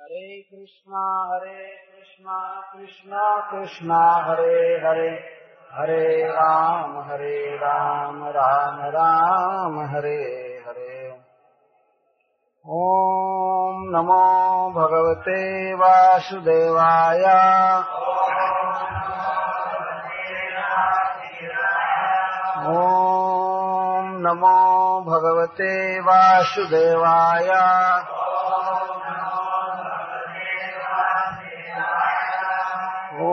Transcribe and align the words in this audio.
हरे 0.00 0.42
कृष्णा 0.50 1.30
हरे 1.32 1.68
कृष्णा 1.68 2.60
कृष्णा 2.72 3.50
कृष्णा, 3.50 4.12
हरे 4.12 4.80
हरे। 4.86 5.40
हरे 5.72 6.26
राम 6.26 6.98
हरे 6.98 7.56
राम 7.56 8.24
राम 8.24 8.80
राम, 8.80 9.80
हरे 9.80 10.62
हरे। 10.68 11.10
ॐ 12.66 13.84
नमो 13.90 14.70
भगवते 14.70 15.74
वासुदेवाय। 15.74 17.22
ॐ 22.66 22.80
नमो 24.20 25.00
भगवते 25.00 26.00
वासुदेवाय। 26.00 27.48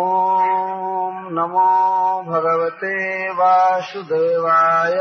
ॐ 0.07 1.29
नमो 1.31 2.23
भगवते 2.23 3.29
वासुदेवाय। 3.29 4.97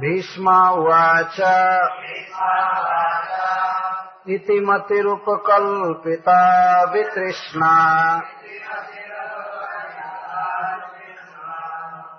भीष्मा 0.00 0.70
उवाच। 0.70 1.40
इति 4.28 4.60
मतिरुपकल्पिता 4.60 6.84
वितृष्णा। 6.84 8.22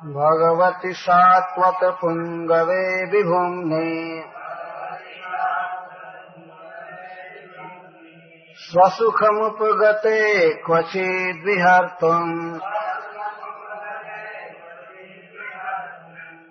भगवति 0.03 0.93
सात्वतपुङ्गवे 0.93 3.05
विभुम्ने 3.05 4.38
स्वसुखमुपगते 8.69 10.53
क्वचिद्विहर्तुम् 10.53 12.59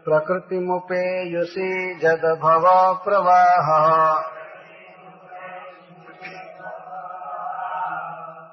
प्रकृतिमुपेयुषि 0.05 2.00
जदभव 2.02 2.98
प्रवाहः। 3.05 4.22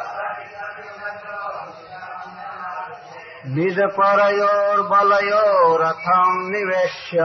निज 3.48 3.80
परयोर्बलयोरथम् 3.80 6.50
निवेश्य। 6.50 7.18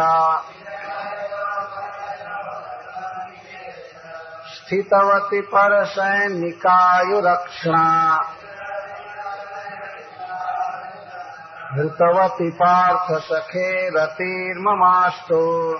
स्थितवति 4.55 5.41
परसैनिकायुरक्षणा। 5.41 8.19
धृतवति 11.77 12.49
पार्थ 12.49 13.21
सखे 13.21 13.89
रतिर्ममास्तु। 13.89 15.79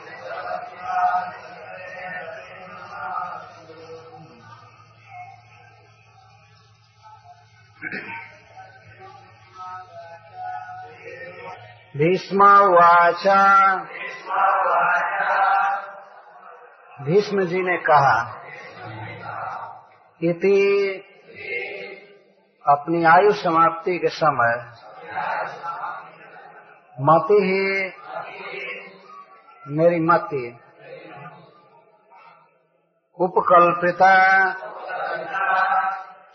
भीष्म 11.98 12.44
भीष्म 17.02 17.42
जी 17.42 17.62
ने 17.62 17.78
कहा, 17.78 18.42
इति 20.24 20.60
अपनी 22.68 23.04
आयु 23.04 23.32
समाप्ति 23.34 23.98
के 23.98 24.10
समय 24.10 24.56
मति 27.02 27.40
ही 27.42 27.94
मेरी 29.68 30.00
मति 30.00 30.60
उपकल्पिता 33.20 34.16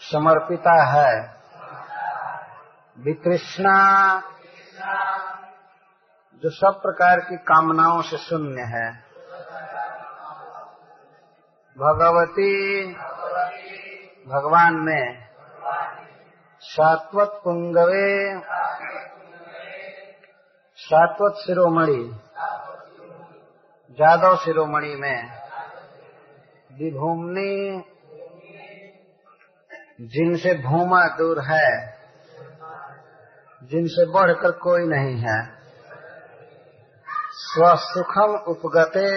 समर्पिता 0.00 0.82
है। 0.84 1.36
वितृष्णा 2.98 3.76
जो 6.46 6.50
सब 6.50 6.82
प्रकार 6.82 7.20
की 7.20 7.36
कामनाओं 7.36 8.02
से 8.02 8.16
शून्य 8.16 8.62
है। 8.62 8.92
भगवती, 11.78 12.86
भगवान 14.28 14.74
में 14.74 15.28
सात्वत 16.60 17.40
पुंगवे, 17.44 18.40
सात्वत 20.76 21.34
शिरोमणि, 21.46 22.18
जादव 23.90 24.36
शिरोमणि 24.36 24.94
में 24.94 25.30
विभूमनी 26.72 27.82
जिनसे 30.00 30.54
भूमा 30.54 31.06
दूर 31.06 31.40
है, 31.40 31.98
जिनसे 33.62 34.10
बढ़कर 34.10 34.50
कोई 34.50 34.84
नहीं 34.84 35.20
है। 35.20 35.55
स्वसुखम 37.38 38.34
उपगते। 38.46 39.08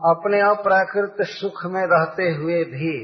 अपने 0.00 0.40
अप्राकृत 0.40 1.16
सुख 1.22 1.64
में 1.66 1.82
रहते 1.82 2.30
हुए 2.30 2.64
भी। 2.64 2.94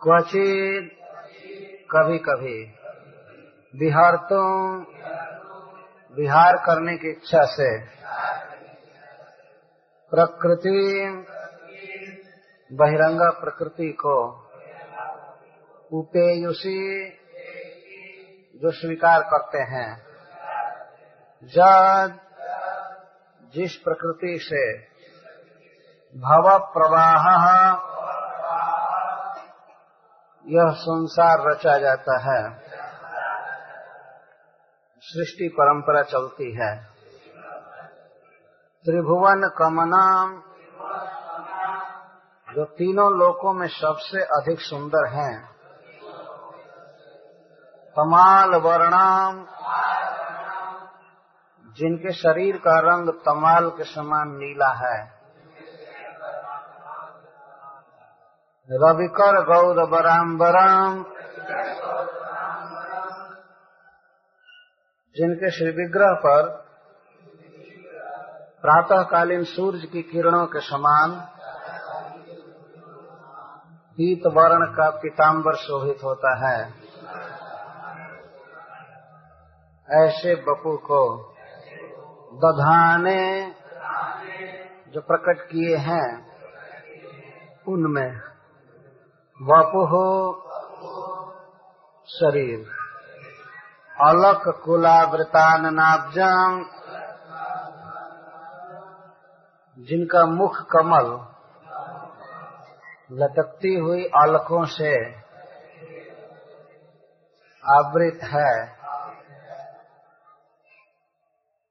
क्वचित 0.00 0.90
कभी 1.90 2.18
कभी 2.18 2.56
बिहार 3.74 4.16
तो 4.16 4.40
विहार 6.14 6.56
करने 6.56 6.96
की 6.96 7.10
इच्छा 7.10 7.44
से 7.44 7.68
प्रकृति 10.12 10.78
बहिरंगा 12.70 13.30
प्रकृति 13.30 13.90
को 14.00 14.16
उपेयुषी 15.92 16.80
जो 18.64 18.70
स्वीकार 18.70 19.22
करते 19.22 19.58
हैं। 19.58 20.06
जब 21.42 22.18
जिस 23.54 23.76
प्रकृति 23.76 24.38
से 24.42 24.78
भव 26.18 26.58
प्रवाह 26.58 27.48
यह 30.46 30.74
संसार 30.74 31.50
रचा 31.50 31.78
जाता 31.78 32.18
है। 32.18 32.58
सृष्टि 35.00 35.48
परंपरा 35.48 36.02
चलती 36.02 36.54
है। 36.54 36.84
त्रिभुवन 38.84 39.50
कमनाम, 39.58 40.42
जो 42.54 42.64
तीनों 42.64 43.18
लोकों 43.18 43.52
में 43.52 43.68
सबसे 43.68 44.20
अधिक 44.22 44.60
सुंदर 44.60 45.08
हैं। 45.08 45.53
तमाल 47.96 48.54
वर्णाम 48.60 49.36
जिनके 51.76 52.12
शरीर 52.12 52.56
का 52.56 52.78
रंग 52.80 53.08
तमाल 53.20 53.68
के 53.70 53.84
समान 53.84 54.32
नीला 54.34 54.70
है। 54.74 54.98
रविकर 58.70 59.40
गौर 59.44 59.80
बराम 59.86 61.02
जिनके 65.16 65.50
श्री 65.50 65.70
विग्रह 65.72 66.14
पर 66.20 66.46
प्रातःकालीन 68.62 69.44
सूर्य 69.44 69.86
की 69.86 70.02
किरणों 70.02 70.46
के 70.46 70.60
समान 70.60 71.12
पीत 73.98 74.26
वर्ण 74.26 74.66
का 74.72 74.88
पीताम्बर 74.96 75.56
शोभित 75.56 76.04
होता 76.04 76.32
है। 76.38 76.83
ऐसे 79.88 80.34
बपू 80.34 80.76
को 80.76 81.00
दधाने 82.34 83.52
जो 84.88 85.00
प्रकट 85.00 85.40
किए 85.40 85.76
हैं, 85.76 86.26
उनमें 87.68 88.16
वपु 89.40 89.84
हो 89.84 90.06
शरीर। 92.08 92.64
अलक 94.00 94.62
कुलावृतान 94.64 95.66
नाब्जम, 95.74 96.64
जिनका 99.78 100.26
मुख 100.26 100.56
कमल 100.70 101.10
लटकती 103.12 103.74
हुई 103.74 104.04
अलकों 104.04 104.64
से 104.64 104.94
आवृत 107.64 108.24
है 108.24 108.83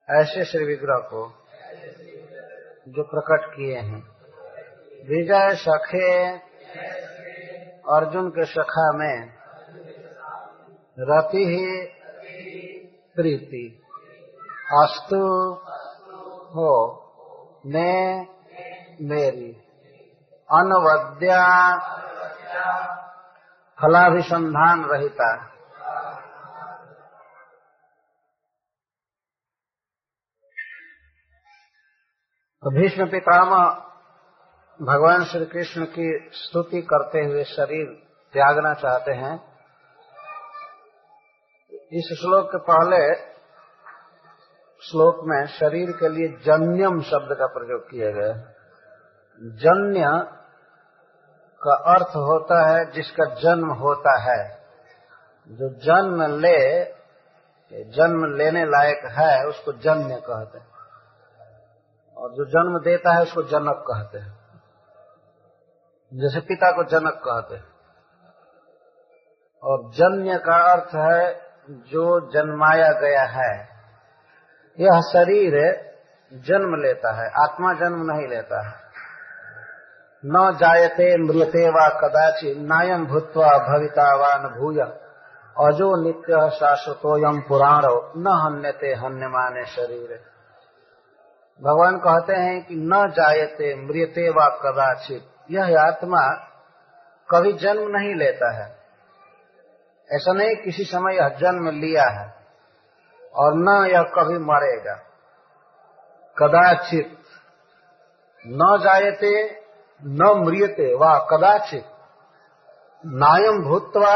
ऐसे 0.09 0.45
श्री 0.45 0.65
विग्रह 0.65 0.97
को 0.97 1.33
जो 2.88 3.03
प्रकट 3.03 3.55
किए 3.55 3.79
हैं। 3.79 4.03
विजय 5.09 5.55
सखे 5.55 6.31
अर्जुन 7.95 8.29
के 8.29 8.45
सखा 8.45 8.97
में 8.97 9.33
रति 11.00 11.38
ही 11.38 11.85
प्रीति। 13.15 13.81
अस्तु 14.81 15.53
हो 16.56 16.99
मैं 17.65 18.27
मेरी। 19.01 19.51
अनवद्या 20.51 21.77
फलाभिसंधान 23.81 24.85
रहता। 24.85 25.52
तो 32.63 32.69
भीष्म 32.69 33.06
पितामह 33.06 33.63
भगवान 34.81 35.24
श्री 35.24 35.45
कृष्ण 35.45 35.86
की 35.86 36.30
स्तुति 36.33 36.81
करते 36.81 37.25
हुए 37.25 37.44
शरीर 37.44 37.86
त्यागना 38.33 38.74
चाहते 38.74 39.12
हैं। 39.12 39.33
इस 41.74 42.18
श्लोक 42.21 42.48
के 42.48 42.57
पहले 42.57 43.15
श्लोक 44.81 45.15
में 45.24 45.48
शरीर 45.48 45.92
के 45.92 46.10
लिए 46.10 46.27
जन्यम 46.27 47.01
शब्द 47.01 47.36
का 47.39 47.45
प्रयोग 47.45 47.92
किया 47.92 48.12
गया 48.12 48.33
जन्य 49.42 50.06
का 51.62 51.75
अर्थ 51.94 52.16
होता 52.16 52.69
है 52.69 52.92
जिसका 52.92 53.25
जन्म 53.25 53.69
होता 53.69 54.19
है। 54.21 54.68
जो 55.50 55.69
जन्म 55.69 56.39
ले, 56.39 56.83
जन्म 57.83 58.36
लेने 58.36 58.66
लायक 58.66 59.06
है, 59.06 59.45
उसको 59.45 59.74
जन्य 59.74 60.16
कहते 60.16 60.59
हैं। 60.59 60.72
और 62.18 62.30
जो 62.30 62.45
जन्म 62.45 62.80
देता 62.80 63.13
है 63.13 63.21
उसको 63.21 63.44
जनक 63.44 63.83
कहते 63.88 64.18
हैं। 64.18 64.44
जैसे 66.13 66.39
पिता 66.39 66.71
को 66.71 66.83
जनक 66.83 67.13
कहते 67.13 67.56
हैं। 67.56 67.74
और 69.63 69.92
जन्य 69.92 70.38
का 70.38 70.71
अर्थ 70.71 70.95
है 70.95 71.42
जो 71.69 72.31
जन्माया 72.31 72.92
गया 72.92 73.24
है। 73.24 73.69
यह 74.80 75.00
शरीर 75.00 75.54
जन्म 76.33 76.81
लेता 76.81 77.12
है, 77.12 77.27
आत्मा 77.27 77.74
जन्म 77.74 78.12
नहीं 78.12 78.27
लेता 78.27 78.68
है। 78.68 78.83
न 80.25 80.57
जायते 80.57 81.18
मृते 81.18 81.69
व 81.69 81.74
कदाचि 81.74 82.56
नायम 82.59 83.06
भूतवा 83.06 83.57
भवितावान 83.57 84.59
भूय। 84.59 84.81
अजो 85.68 86.04
नित्य 86.04 86.50
शाश्वतोयम 86.50 87.42
पुराण, 87.42 87.81
न 88.18 88.42
हन्यते 88.45 88.88
हन्य 88.88 89.27
माने 89.27 89.66
शरीर। 89.66 90.32
भगवान 91.61 91.97
कहते 91.97 92.33
हैं 92.33 92.65
कि 92.65 92.75
न 92.75 93.09
जायते 93.09 93.75
मृते 93.75 94.29
व 94.29 94.33
कदाचित। 94.33 95.29
यह 95.51 95.81
आत्मा 95.81 96.50
कभी 97.29 97.53
जन्म 97.53 97.97
नहीं 97.97 98.15
लेता 98.15 98.53
है। 98.53 98.71
ऐसा 100.11 100.33
नहीं 100.33 100.55
किसी 100.55 100.83
समय 100.83 101.15
यह 101.15 101.29
जन्म 101.29 101.69
लिया 101.69 102.03
है 102.03 102.33
और 103.35 103.53
न 103.55 103.88
यह 103.91 104.01
कभी 104.01 104.38
मरेगा। 104.38 104.94
कदाचित। 106.38 107.17
न 108.47 108.79
जायते, 108.81 109.61
न 110.06 110.44
म्रियते 110.45 110.95
व 110.95 111.27
कदाचित। 111.31 111.85
नायम 113.06 113.63
भूतवा 113.69 114.15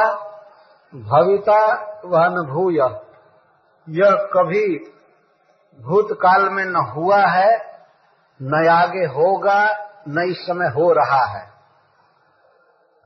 भविता 0.95 1.83
व 2.05 2.11
न 2.15 2.47
भूय। 2.53 2.77
यह 3.89 4.11
कभी 4.11 4.93
भूतकाल 5.81 6.49
में 6.49 6.65
न 6.65 6.75
हुआ 6.75 7.21
है, 7.27 7.81
न 8.41 8.67
आगे 8.67 9.05
होगा, 9.05 9.87
न 10.07 10.27
इस 10.29 10.37
समय 10.37 10.67
हो 10.67 10.93
रहा 10.93 11.25
है। 11.25 11.57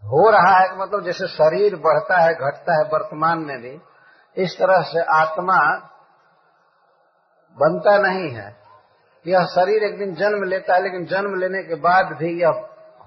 हो 0.05 0.29
रहा 0.29 0.59
है 0.59 0.79
मतलब 0.79 1.03
जैसे 1.03 1.27
शरीर 1.27 1.75
बढ़ता 1.75 2.17
है, 2.17 2.33
घटता 2.33 2.73
है 2.73 2.83
वर्तमान 2.83 3.39
में 3.39 3.61
भी, 3.61 3.81
इस 4.37 4.57
तरह 4.59 4.81
से 4.81 5.01
आत्मा 5.01 5.87
बनता 7.51 7.97
नहीं 7.97 8.31
है। 8.31 8.57
यह 9.27 9.45
शरीर 9.45 9.83
एक 9.83 9.97
दिन 9.97 10.15
जन्म 10.15 10.43
लेता 10.43 10.75
है, 10.75 10.83
लेकिन 10.83 11.05
जन्म 11.05 11.35
लेने 11.35 11.63
के 11.63 11.75
बाद 11.75 12.05
भी 12.05 12.41
यह 12.41 12.49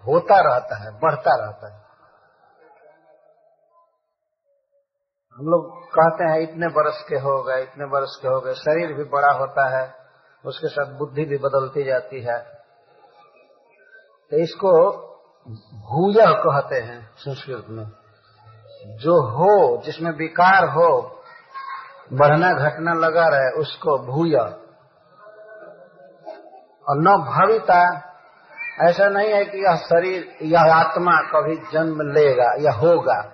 होता 0.07 0.55
रहता 0.55 0.77
है, 0.77 1.01
बढ़ता 1.01 1.45
रहता 1.45 1.75
है। 1.75 1.84
हम 5.39 5.47
लोग 5.47 5.85
कहते 5.85 6.25
हैं, 6.25 6.41
इतने 6.41 6.67
बरस 6.67 7.07
के 7.09 7.17
हो 7.17 7.43
गए, 7.43 7.63
इतने 7.63 7.87
बरस 7.87 8.19
के 8.23 8.29
हो 8.29 8.41
गए, 8.41 8.55
शरीर 8.55 8.93
भी 8.93 9.05
बड़ा 9.05 9.33
होता 9.33 9.81
है, 9.81 9.95
उसके 10.45 10.69
साथ 10.69 10.99
बुद्धि 10.99 11.25
भी 11.25 11.39
बदलती 11.39 11.85
जाती 11.85 12.21
है। 12.21 12.39
तो 14.31 14.37
इसको 14.37 14.93
भूय 15.75 16.15
कहते 16.19 16.77
हैं 16.77 17.11
संस्कृत 17.17 17.67
में। 17.69 17.85
जो 18.87 19.31
हो, 19.31 19.83
जिसमें 19.83 20.11
विकार 20.11 20.69
हो, 20.69 21.21
बढ़ना, 22.13 22.53
घटना 22.53 22.93
लगा 22.95 23.29
रहे, 23.29 23.51
उसको 23.51 23.99
भूय। 23.99 24.35
और 26.89 26.97
न 26.97 27.05
भविता, 27.05 28.11
ऐसा 28.81 29.09
नहीं 29.09 29.33
है 29.33 29.45
कि 29.45 29.59
यह 29.59 29.77
शरीर, 29.77 30.37
यह 30.43 30.75
आत्मा 30.75 31.13
कभी 31.13 31.57
जन्म 31.57 32.13
लेगा 32.13 32.55
या 32.61 32.73
होगा। 32.73 33.34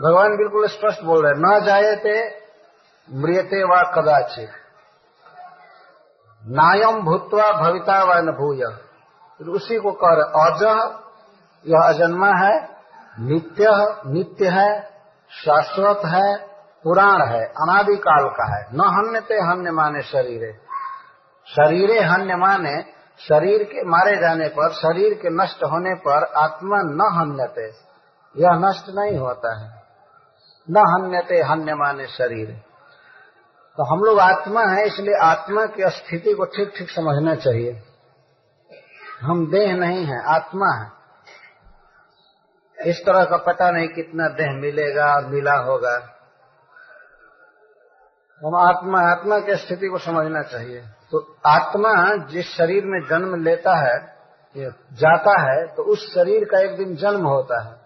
भगवान 0.00 0.36
बिल्कुल 0.36 0.68
स्पष्ट 0.68 1.02
बोल 1.02 1.26
रहे 1.26 1.32
न 1.36 1.64
जायते 1.64 2.42
मृियते 3.12 3.64
व 3.64 3.92
कदाचित। 3.94 4.48
नायम 6.46 7.02
भूतवा 7.02 7.52
भविता 7.52 8.04
व 8.04 8.12
न 8.12 8.26
भूय। 8.26 8.64
उसी 9.50 9.78
को 9.78 9.92
कर 9.92 10.20
अज, 10.20 10.62
यह 11.66 11.88
अजन्मा 11.88 12.28
है, 12.28 12.68
नित्य 13.20 13.66
नित्य 14.06 14.48
है, 14.48 14.82
शाश्वत 15.30 16.00
है, 16.06 16.36
पुराण 16.84 17.26
है, 17.26 17.44
अनादिकाल 17.44 18.28
का 18.28 18.56
है। 18.56 18.62
न 18.62 18.80
हन्य 18.80 19.08
हन्यते 19.08 19.34
हन्य 19.34 19.70
माने 19.70 20.02
शरीरे। 20.02 20.52
शरीरे 21.46 22.00
हन्य 22.00 22.36
माने 22.36 22.82
शरीर 23.18 23.62
के 23.62 23.84
मारे 23.84 24.16
जाने 24.16 24.48
पर, 24.48 24.72
शरीर 24.72 25.14
के 25.14 25.30
नष्ट 25.30 25.64
होने 25.64 25.94
पर 25.94 26.24
आत्मा 26.24 26.76
न 26.76 27.14
हन्यते। 27.18 27.86
यह 28.36 28.50
नष्ट 28.50 28.84
नहीं 28.88 29.18
होता 29.18 29.58
है। 29.58 29.85
न 30.68 30.84
हन्यते 30.86 31.40
हन्य 31.42 31.74
माने 31.74 32.06
शरीर। 32.08 32.50
तो 33.78 33.84
हम 33.84 34.04
लोग 34.04 34.18
आत्मा 34.20 34.62
है, 34.62 34.86
इसलिए 34.86 35.14
आत्मा 35.22 35.64
की 35.66 35.90
स्थिति 35.90 36.34
को 36.34 36.44
ठीक 36.46 36.72
ठीक 36.76 36.90
समझना 36.90 37.34
चाहिए। 37.34 37.82
हम 39.20 39.46
देह 39.50 39.74
नहीं 39.74 40.04
है, 40.06 40.22
आत्मा 40.26 40.72
है। 40.74 40.90
इस 42.78 43.02
तरह 43.06 43.24
का 43.24 43.36
पता 43.36 43.70
नहीं 43.70 43.88
कितना 43.88 44.28
देह 44.28 44.52
मिलेगा 44.52 45.08
मिला 45.28 45.56
होगा। 45.60 45.94
हम 48.42 48.56
आत्मा 48.56 49.00
आत्मा 49.10 49.38
की 49.38 49.54
स्थिति 49.56 49.88
को 49.88 49.98
समझना 49.98 50.42
चाहिए। 50.42 50.80
तो 51.10 51.20
आत्मा 51.46 51.92
जिस 52.26 52.46
शरीर 52.48 52.84
में 52.84 53.00
जन्म 53.10 53.34
लेता 53.42 53.74
है 53.78 53.96
जाता 54.94 55.32
है 55.40 55.66
तो 55.66 55.82
उस 55.82 56.04
शरीर 56.14 56.44
का 56.44 56.60
एक 56.60 56.76
दिन 56.76 56.94
जन्म 56.96 57.26
होता 57.26 57.62
है। 57.62 57.85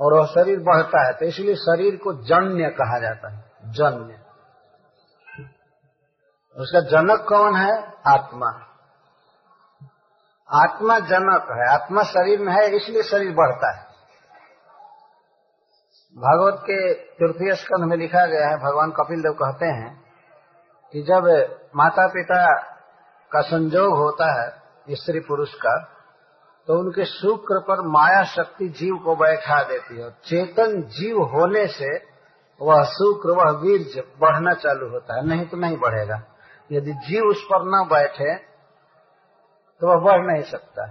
और 0.00 0.14
वह 0.14 0.26
शरीर 0.26 0.58
बढ़ता 0.58 1.06
है 1.06 1.12
तो 1.12 1.24
इसलिए 1.24 1.54
शरीर 1.54 1.96
को 1.96 2.12
जन्य 2.12 2.68
कहा 2.68 2.98
जाता 2.98 3.32
है, 3.32 3.50
जन्य। 3.66 4.20
उसका 6.56 6.80
जनक 6.80 7.26
कौन 7.28 7.56
है? 7.56 7.72
आत्मा। 8.06 8.64
आत्मा 10.48 10.98
जनक 10.98 11.48
है, 11.50 11.74
आत्मा 11.74 12.02
शरीर 12.02 12.40
में 12.40 12.52
है, 12.52 12.76
इसलिए 12.76 13.02
शरीर 13.02 13.34
बढ़ता 13.34 13.76
है। 13.76 13.88
भागवत 16.16 16.60
के 16.60 16.94
तृतीय 16.94 17.54
स्कंध 17.54 17.84
में 17.84 17.96
लिखा 17.96 18.26
गया 18.26 18.48
है, 18.48 18.56
भगवान 18.56 18.90
कपिल 18.90 19.22
देव 19.22 19.32
कहते 19.32 19.66
हैं 19.66 20.04
कि 20.92 21.02
जब 21.02 21.26
माता 21.76 22.06
पिता 22.06 22.62
का 23.32 23.40
संजोग 23.40 23.98
होता 23.98 24.42
है 24.42 24.62
स्त्री 24.90 25.20
पुरुष 25.20 25.54
का 25.54 25.97
तो 26.68 26.78
उनके 26.78 27.04
शुक्र 27.04 27.60
पर 27.60 27.80
माया 27.80 28.22
शक्ति 28.24 28.68
जीव 28.68 28.96
को 28.96 29.16
बैठा 29.16 29.62
देती 29.62 30.00
है। 30.00 30.10
चेतन 30.10 30.82
जीव 30.82 31.22
होने 31.22 31.66
से 31.66 31.96
वह 32.60 32.82
शुक्र, 32.82 33.30
वह 33.30 33.50
वीर 33.50 34.02
बढ़ना 34.20 34.52
चालू 34.54 34.88
होता 34.90 35.16
है, 35.16 35.26
नहीं 35.26 35.46
तो 35.46 35.56
नहीं 35.56 35.76
बढ़ेगा। 35.76 36.22
यदि 36.72 36.92
जीव 36.92 37.24
उस 37.24 37.42
पर 37.44 37.62
न 37.62 37.88
बैठे 37.88 38.34
तो 39.80 39.88
वह 39.88 40.04
बढ़ 40.04 40.26
नहीं 40.26 40.42
सकता। 40.42 40.86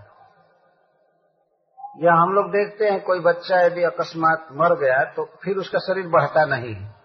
या 1.99 2.13
हम 2.13 2.29
लोग 2.29 2.51
देखते 2.51 2.85
हैं, 2.85 3.03
कोई 3.03 3.19
बच्चा 3.19 3.61
यदि 3.61 3.83
अकस्मात 3.83 4.47
मर 4.51 4.75
गया 4.75 5.03
तो 5.03 5.29
फिर 5.43 5.57
उसका 5.57 5.79
शरीर 5.79 6.07
बढ़ता 6.07 6.45
नहीं 6.45 6.73
है। 6.75 6.95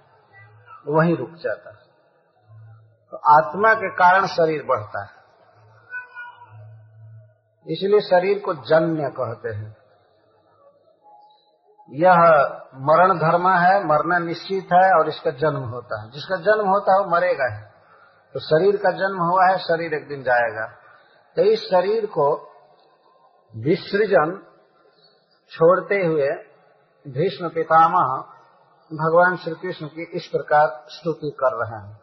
वहीं 0.88 1.16
रुक 1.16 1.30
जाता। 1.30 1.70
तो 3.10 3.16
आत्मा 3.16 3.74
के 3.74 3.90
कारण 3.90 4.26
शरीर 4.26 4.64
बढ़ता 4.66 5.02
है। 5.04 5.21
इसलिए 7.68 8.00
शरीर 8.00 8.38
को 8.38 8.54
जन्य 8.54 9.10
कहते 9.20 9.48
हैं। 9.48 9.76
यह 11.90 12.14
मरण 12.74 13.18
धर्म 13.18 13.48
है, 13.48 13.84
मरना 13.84 14.18
निश्चित 14.18 14.64
है 14.64 14.98
और 14.98 15.08
इसका 15.08 15.30
जन्म 15.30 15.60
होता 15.60 16.02
है। 16.02 16.10
जिसका 16.10 16.36
जन्म 16.36 16.68
होता 16.68 16.92
है 16.92 16.98
वो 16.98 17.10
मरेगा 17.10 17.54
है। 17.54 17.72
तो 18.34 18.40
शरीर 18.40 18.76
का 18.76 18.90
जन्म 18.90 19.22
हुआ 19.22 19.46
है, 19.46 19.58
शरीर 19.58 19.94
एक 19.94 20.08
दिन 20.08 20.22
जाएगा। 20.22 20.66
तो 21.36 21.42
इस 21.42 21.60
शरीर 21.60 22.06
को 22.06 22.36
विसृजन 23.56 24.46
छोड़ते 25.50 26.06
हुए 26.06 26.28
भीष्म 27.08 27.48
पितामह 27.48 28.24
भगवान 28.92 29.36
श्री 29.36 29.54
कृष्ण 29.54 29.86
की 29.86 30.10
इस 30.14 30.26
प्रकार 30.26 30.84
स्तुति 30.88 31.30
कर 31.30 31.66
रहे 31.66 31.88
हैं। 31.88 32.00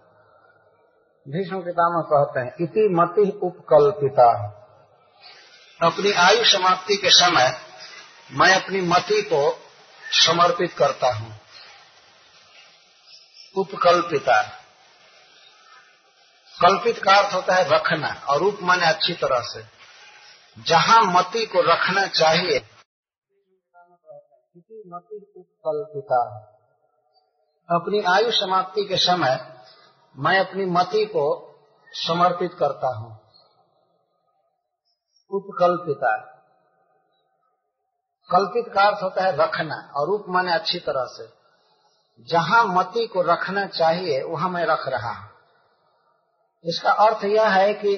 भीष्म 1.27 1.61
पितामह 1.61 2.01
कहते 2.01 2.39
हैं, 2.39 2.53
इति 2.61 2.89
मति 2.91 3.39
उपकल्पिता। 3.43 4.58
अपनी 5.81 6.11
आयु 6.11 6.43
समाप्ति 6.45 6.95
के 6.95 7.09
समय 7.09 7.61
मैं 8.31 8.55
अपनी 8.55 8.81
मति 8.81 9.21
को 9.21 9.59
समर्पित 10.11 10.73
करता 10.73 11.13
हूँ। 11.13 11.35
उपकल्पिता। 13.55 14.41
कल्पित 16.61 16.97
का 16.97 17.15
अर्थ 17.15 17.33
होता 17.33 17.55
है 17.55 17.69
रखना 17.69 18.25
और 18.29 18.39
रूप 18.39 18.59
माने 18.61 18.85
अच्छी 18.85 19.13
तरह 19.13 19.39
से। 19.41 19.63
जहाँ 20.63 21.01
मति 21.01 21.45
को 21.45 21.61
रखना 21.61 22.07
चाहिए 22.07 22.59
मति 24.87 25.33
उपकल्पिता 25.37 26.21
अपनी 27.69 28.01
आयु 28.01 28.31
समाप्ति 28.31 28.85
के 28.85 28.97
समय 28.97 29.39
मैं 30.17 30.39
अपनी 30.39 30.65
मति 30.65 31.05
को 31.05 31.25
समर्पित 31.93 32.51
करता 32.59 32.95
हूँ। 32.97 33.18
उपकल्पिता 35.31 36.35
कल्पित 38.29 38.73
का 38.73 38.81
अर्थ 38.81 39.03
होता 39.03 39.23
है 39.23 39.35
रखना, 39.35 39.91
और 39.95 40.07
रूप 40.07 40.25
माने 40.29 40.53
अच्छी 40.53 40.79
तरह 40.79 41.05
से। 41.05 41.27
जहाँ 42.23 42.63
मति 42.67 43.07
को 43.07 43.21
रखना 43.21 43.65
चाहिए, 43.65 44.21
वहाँ 44.23 44.49
मैं 44.49 44.65
रख 44.65 44.87
रहा 44.87 45.11
हूँ। 45.11 45.29
इसका 46.65 46.91
अर्थ 46.91 47.23
यह 47.23 47.47
है 47.47 47.73
कि 47.73 47.95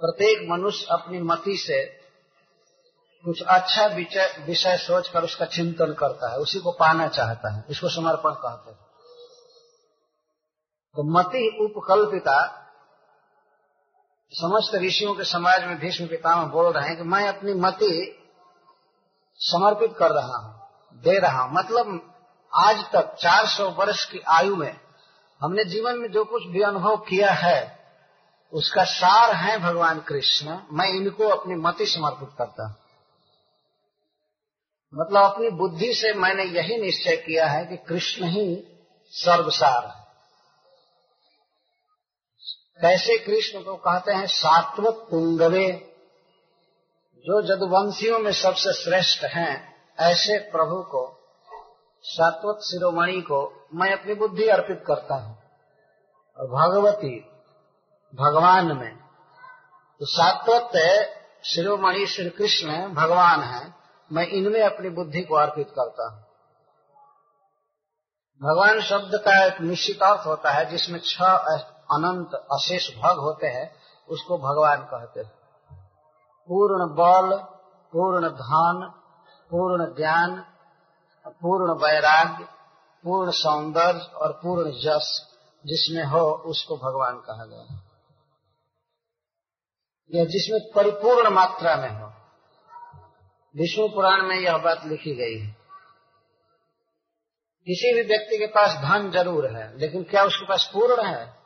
प्रत्येक 0.00 0.50
मनुष्य 0.50 0.86
अपनी 0.90 1.20
मति 1.20 1.56
से 1.56 1.84
कुछ 3.24 3.42
अच्छा 3.42 3.86
विषय 4.44 4.76
सोचकर 4.76 5.24
उसका 5.24 5.44
चिंतन 5.44 5.92
करता 5.92 6.30
है, 6.30 6.38
उसी 6.38 6.60
को 6.60 6.72
पाना 6.72 7.08
चाहता 7.08 7.54
है, 7.54 7.64
इसको 7.70 7.88
समर्पण 7.88 8.34
कहते 8.34 8.70
हैं। 8.70 8.78
तो 10.94 11.02
मति 11.12 11.58
उपकल्पिता 11.60 12.67
समस्त 14.32 14.74
ऋषियों 14.74 15.14
के 15.14 15.24
समाज 15.24 15.64
में 15.64 15.78
भीष्म 15.78 16.06
पितामह 16.06 16.44
बोल 16.44 16.72
रहे 16.72 16.88
हैं 16.88 16.96
कि 16.96 17.02
मैं 17.02 17.28
अपनी 17.28 17.52
मति 17.54 18.14
समर्पित 19.40 19.94
कर 19.98 20.10
रहा 20.10 20.36
हूँ, 20.36 20.54
दे 21.02 21.18
रहा 21.18 21.42
हूँ। 21.42 21.52
मतलब 21.54 22.14
आज 22.52 22.84
तक 22.92 23.16
400 23.20 23.70
वर्ष 23.70 24.04
की 24.04 24.18
आयु 24.28 24.56
में 24.56 24.80
हमने 25.40 25.64
जीवन 25.64 25.98
में 25.98 26.10
जो 26.12 26.24
कुछ 26.24 26.46
भी 26.46 26.62
अनुभव 26.62 26.96
किया 26.96 27.32
है, 27.32 27.78
उसका 28.52 28.84
सार 28.84 29.34
है 29.34 29.58
भगवान 29.58 30.00
कृष्ण। 30.00 30.58
मैं 30.72 30.88
इनको 30.88 31.28
अपनी 31.28 31.54
मति 31.54 31.86
समर्पित 31.86 32.28
करता 32.38 32.66
हूँ। 32.66 32.76
मतलब 34.94 35.22
अपनी 35.22 35.50
बुद्धि 35.50 35.94
से 35.94 36.12
मैंने 36.14 36.44
यही 36.44 36.76
निश्चय 36.76 37.16
किया 37.16 37.46
है 37.46 37.66
कि 37.66 37.76
कृष्ण 37.76 38.24
ही 38.24 38.46
सर्वसार 39.12 39.86
है। 39.86 39.97
कैसे 42.80 43.18
कृष्ण 43.18 43.62
को 43.62 43.76
कहते 43.76 44.12
हैं 44.12 44.26
सात्वत 44.26 45.06
पुंगवे 45.10 45.66
जो 47.24 47.42
जदुवंशियों 47.42 48.18
में 48.18 48.32
सबसे 48.32 48.72
श्रेष्ठ 48.72 49.24
हैं, 49.24 49.76
ऐसे 49.98 50.38
प्रभु 50.38 50.82
को 50.82 51.00
सात्वत 52.02 52.60
शिरोमणि 52.62 53.20
को 53.20 53.68
मैं 53.74 53.90
अपनी 53.92 54.14
बुद्धि 54.14 54.48
अर्पित 54.48 54.84
करता 54.86 55.14
हूँ। 55.14 55.36
और 56.36 56.46
भगवती, 56.46 57.20
भगवान 58.14 58.76
में 58.76 58.96
तो 60.00 60.06
सात्वत 60.06 60.70
शिरोमणि 61.44 62.06
श्री 62.06 62.30
कृष्ण 62.30 62.88
भगवान 62.94 63.40
है, 63.40 63.74
मैं 64.12 64.26
इनमें 64.26 64.62
अपनी 64.62 64.88
बुद्धि 64.88 65.22
को 65.22 65.34
अर्पित 65.34 65.68
करता 65.70 66.08
हूँ। 66.10 66.22
भगवान 68.42 68.80
शब्द 68.80 69.22
का 69.24 69.44
एक 69.44 69.60
निश्चित 69.60 70.02
अर्थ 70.02 70.26
होता 70.26 70.50
है, 70.50 70.64
जिसमें 70.70 71.00
छह 71.04 71.24
अनंत 71.90 72.34
अशेष 72.34 72.96
भग 72.96 73.18
होते 73.18 73.46
हैं, 73.46 73.76
उसको 74.08 74.38
भगवान 74.38 74.82
कहते 74.82 75.20
हैं। 75.20 75.38
पूर्ण 76.48 76.86
बल, 76.86 77.36
पूर्ण 77.92 78.28
धन, 78.28 78.92
पूर्ण 79.50 79.96
ज्ञान, 79.96 80.46
पूर्ण 81.28 81.72
वैराग्य, 81.72 82.44
पूर्ण 83.04 83.30
सौंदर्य 83.30 83.98
और 83.98 84.32
पूर्ण 84.32 84.70
जस 84.70 85.34
जिसमें 85.66 86.04
हो, 86.04 86.30
उसको 86.30 86.76
भगवान 86.76 87.16
कहा 87.16 87.44
गया 87.44 87.62
है। 87.62 87.88
यह 90.14 90.24
जिसमें 90.24 90.72
परिपूर्ण 90.74 91.30
मात्रा 91.30 91.76
में 91.76 92.00
हो। 92.00 92.12
विष्णु 93.56 93.88
पुराण 93.88 94.22
में 94.22 94.36
यह 94.36 94.58
बात 94.58 94.84
लिखी 94.84 95.14
गई 95.14 95.38
है। 95.38 95.58
किसी 97.66 97.94
भी 97.94 98.02
व्यक्ति 98.02 98.38
के 98.38 98.46
पास 98.46 98.74
धन 98.74 99.10
ज़रूर 99.10 99.56
है, 99.56 99.78
लेकिन 99.78 100.02
क्या 100.02 100.24
उसके 100.24 100.46
पास 100.46 100.70
पूर्ण 100.72 101.06
है? 101.06 101.37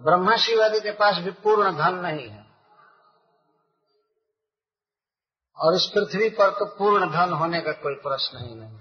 ब्रह्मा 0.00 0.36
शिवादी 0.36 0.80
के 0.80 0.90
पास 0.90 1.18
भी 1.18 1.30
पूर्ण 1.30 1.72
धन 1.76 1.94
नहीं 1.94 2.28
है। 2.28 2.46
और 5.56 5.74
इस 5.74 5.86
पृथ्वी 5.94 6.28
पर 6.28 6.50
तो 6.50 6.64
पूर्ण 6.64 7.10
धन 7.10 7.32
होने 7.32 7.60
का 7.60 7.72
कोई 7.72 7.94
प्रश्न 7.94 8.38
ही 8.38 8.54
नहीं। 8.54 8.78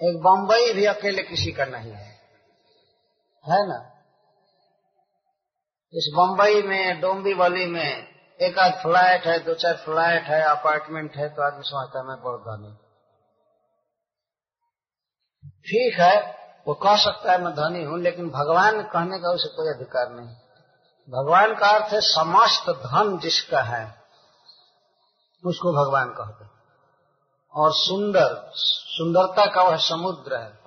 एक 0.00 0.16
बम्बई 0.22 0.72
भी 0.72 0.84
अकेले 0.84 1.22
किसी 1.22 1.52
का 1.52 1.64
नहीं 1.64 1.92
है। 1.92 2.10
है 3.44 3.60
ना? 3.68 3.88
इस 5.94 6.12
बम्बई 6.16 6.62
में 6.62 7.00
डोंबीवली 7.00 7.66
में 7.66 8.12
एक 8.40 8.58
आध 8.58 8.72
फ्लैट 8.72 9.26
है, 9.26 9.38
दो 9.38 9.54
चार 9.54 9.76
फ्लैट 9.76 10.22
है, 10.22 10.42
अपार्टमेंट 10.42 11.16
है 11.16 11.28
तो 11.28 11.42
आदमी 11.42 11.62
समझता 11.62 11.98
है, 11.98 12.06
मैं 12.06 12.22
बहुत 12.22 12.40
धनी 12.40 12.76
ठीक 15.62 16.00
है 16.00 16.41
वो 16.68 16.74
कह 16.74 16.96
सकता 16.96 17.32
है, 17.32 17.42
मैं 17.42 17.54
धनी 17.54 17.84
हूँ, 17.84 17.98
लेकिन 17.98 18.30
भगवान 18.30 18.82
कहने 18.82 19.18
का 19.18 19.28
उसे 19.28 19.48
कोई 19.48 19.74
अधिकार 19.74 20.10
नहीं। 20.10 20.34
भगवान 21.10 21.54
का 21.54 21.66
अर्थ 21.66 21.92
है, 21.92 22.00
समस्त 22.00 22.70
धन 22.70 23.18
जिसका 23.18 23.62
है, 23.62 24.02
उसको 25.44 25.72
भगवान 25.72 26.08
कहते 26.08 26.44
और 27.54 27.72
सुंदर, 27.72 28.50
सुंदरता 28.54 29.46
का 29.46 29.62
वह 29.62 29.76
समुद्र 29.76 30.36
है। 30.36 30.62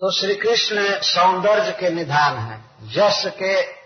तो 0.00 0.10
श्री 0.10 0.34
कृष्ण 0.34 1.00
सौंदर्य 1.00 1.72
के 1.72 1.90
निधान 1.90 2.36
है, 2.36 2.64
जस 2.82 3.22
के 3.42 3.82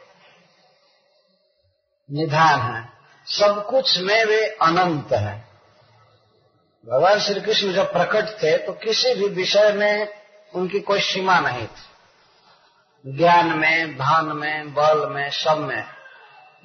निधान 2.10 2.60
है। 2.60 2.92
सब 3.26 3.66
कुछ 3.66 3.98
में 3.98 4.24
वे 4.24 4.46
अनंत 4.62 5.12
है। 5.12 5.45
भगवान 6.86 7.20
श्री 7.20 7.40
कृष्ण 7.40 7.72
जब 7.72 7.92
प्रकट 7.92 8.28
थे 8.42 8.56
तो 8.58 8.72
किसी 8.72 9.14
भी 9.14 9.28
विषय 9.28 9.72
में 9.72 10.08
उनकी 10.54 10.80
कोई 10.80 11.00
सीमा 11.00 11.38
नहीं 11.40 11.66
थी। 11.66 13.16
ज्ञान 13.16 13.48
में 13.48 13.96
धन 13.96 14.30
में, 14.36 14.74
बल 14.74 15.08
में, 15.08 15.30
सब 15.30 15.58
में। 15.58 15.84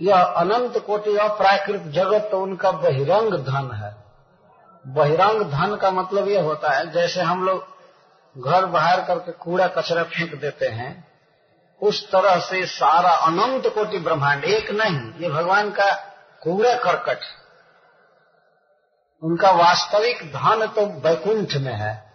यह 0.01 0.21
अनंत 0.21 0.77
कोटि 0.77 1.15
अप्राकृत 1.17 1.81
जगत 1.81 2.27
तो 2.31 2.41
उनका 2.43 2.71
बहिरंग 2.71 3.33
धन 3.33 3.71
है। 3.75 3.95
बहिरंग 4.85 5.41
धन 5.41 5.75
का 5.75 5.91
मतलब 5.91 6.27
यह 6.27 6.41
होता 6.41 6.71
है, 6.71 6.91
जैसे 6.91 7.21
हम 7.21 7.43
लोग 7.45 8.43
घर 8.43 8.65
बाहर 8.65 9.01
करके 9.01 9.31
कूड़ा 9.31 9.67
कचरा 9.67 10.03
फेंक 10.03 10.35
देते 10.35 10.67
हैं, 10.67 11.07
उस 11.81 12.11
तरह 12.11 12.39
से 12.39 12.65
सारा 12.65 13.09
अनंत 13.09 13.67
कोटि 13.67 13.97
ब्रह्मांड, 13.97 14.43
एक 14.43 14.71
नहीं, 14.71 15.11
ये 15.19 15.29
भगवान 15.29 15.71
का 15.71 15.91
कूड़ा 16.43 16.73
करकट 16.75 17.19
उनका 19.23 19.51
वास्तविक 19.51 20.17
धन 20.17 20.67
तो 20.67 20.85
वैकुंठ 20.85 21.53
में 21.55 21.73
है 21.73 22.11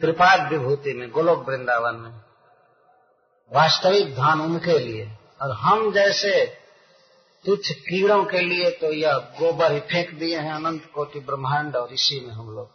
त्रिपाद 0.00 0.52
विभूति 0.52 0.92
में, 0.92 1.10
गोलोक 1.10 1.48
वृंदावन 1.48 1.94
में। 1.94 2.10
वास्तविक 3.52 4.14
धन 4.14 4.40
उनके 4.40 4.78
लिए। 4.78 5.18
और 5.42 5.52
हम 5.52 5.92
जैसे 5.92 6.58
तुच्छ 7.44 7.70
कीड़ों 7.70 8.24
के 8.24 8.38
लिए 8.38 8.70
तो 8.70 8.92
यह 8.92 9.12
गोबर 9.12 9.72
ही 9.72 9.80
फेंक 9.80 10.14
दिए 10.14 10.38
हैं 10.38 10.52
अनंत 10.52 10.90
कोटि 10.94 11.20
ब्रह्मांड, 11.20 11.76
और 11.76 11.92
इसी 11.92 12.20
में 12.20 12.34
हम 12.34 12.50
लोग 12.50 12.70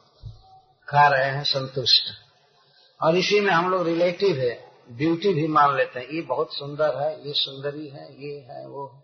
खा 0.89 1.07
रहे 1.07 1.25
हैं 1.25 1.43
संतुष्ट। 1.43 2.03
और 3.01 3.15
इसी 3.15 3.39
में 3.39 3.51
हम 3.51 3.69
लोग 3.69 3.88
रिलेटिव 3.88 4.39
है 4.39 4.71
ब्यूटी 4.91 5.33
भी 5.33 5.47
मान 5.47 5.75
लेते 5.75 5.99
हैं। 5.99 6.07
ये 6.07 6.21
बहुत 6.21 6.53
सुंदर 6.53 7.01
है, 7.01 7.27
ये 7.27 7.33
सुंदरी 7.35 7.88
है, 7.88 8.07
ये 8.23 8.47
है, 8.49 8.67
वो। 8.67 9.03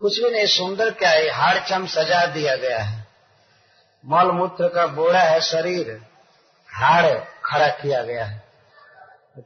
कुछ 0.00 0.22
भी 0.22 0.30
नहीं, 0.30 0.46
सुंदर 0.46 0.90
क्या 0.90 1.10
है? 1.10 1.30
हाड़ 1.30 1.58
चम 1.58 1.86
सजा 1.86 2.26
दिया 2.26 2.56
गया 2.56 2.82
है। 2.82 3.03
मल 4.04 4.30
मूत्र 4.30 4.68
का 4.68 4.86
बोरा 4.86 5.20
है, 5.20 5.40
शरीर, 5.40 6.00
हाड़ 6.68 7.06
खड़ा 7.44 7.68
किया 7.68 8.02
गया 8.02 8.24
है। 8.24 8.42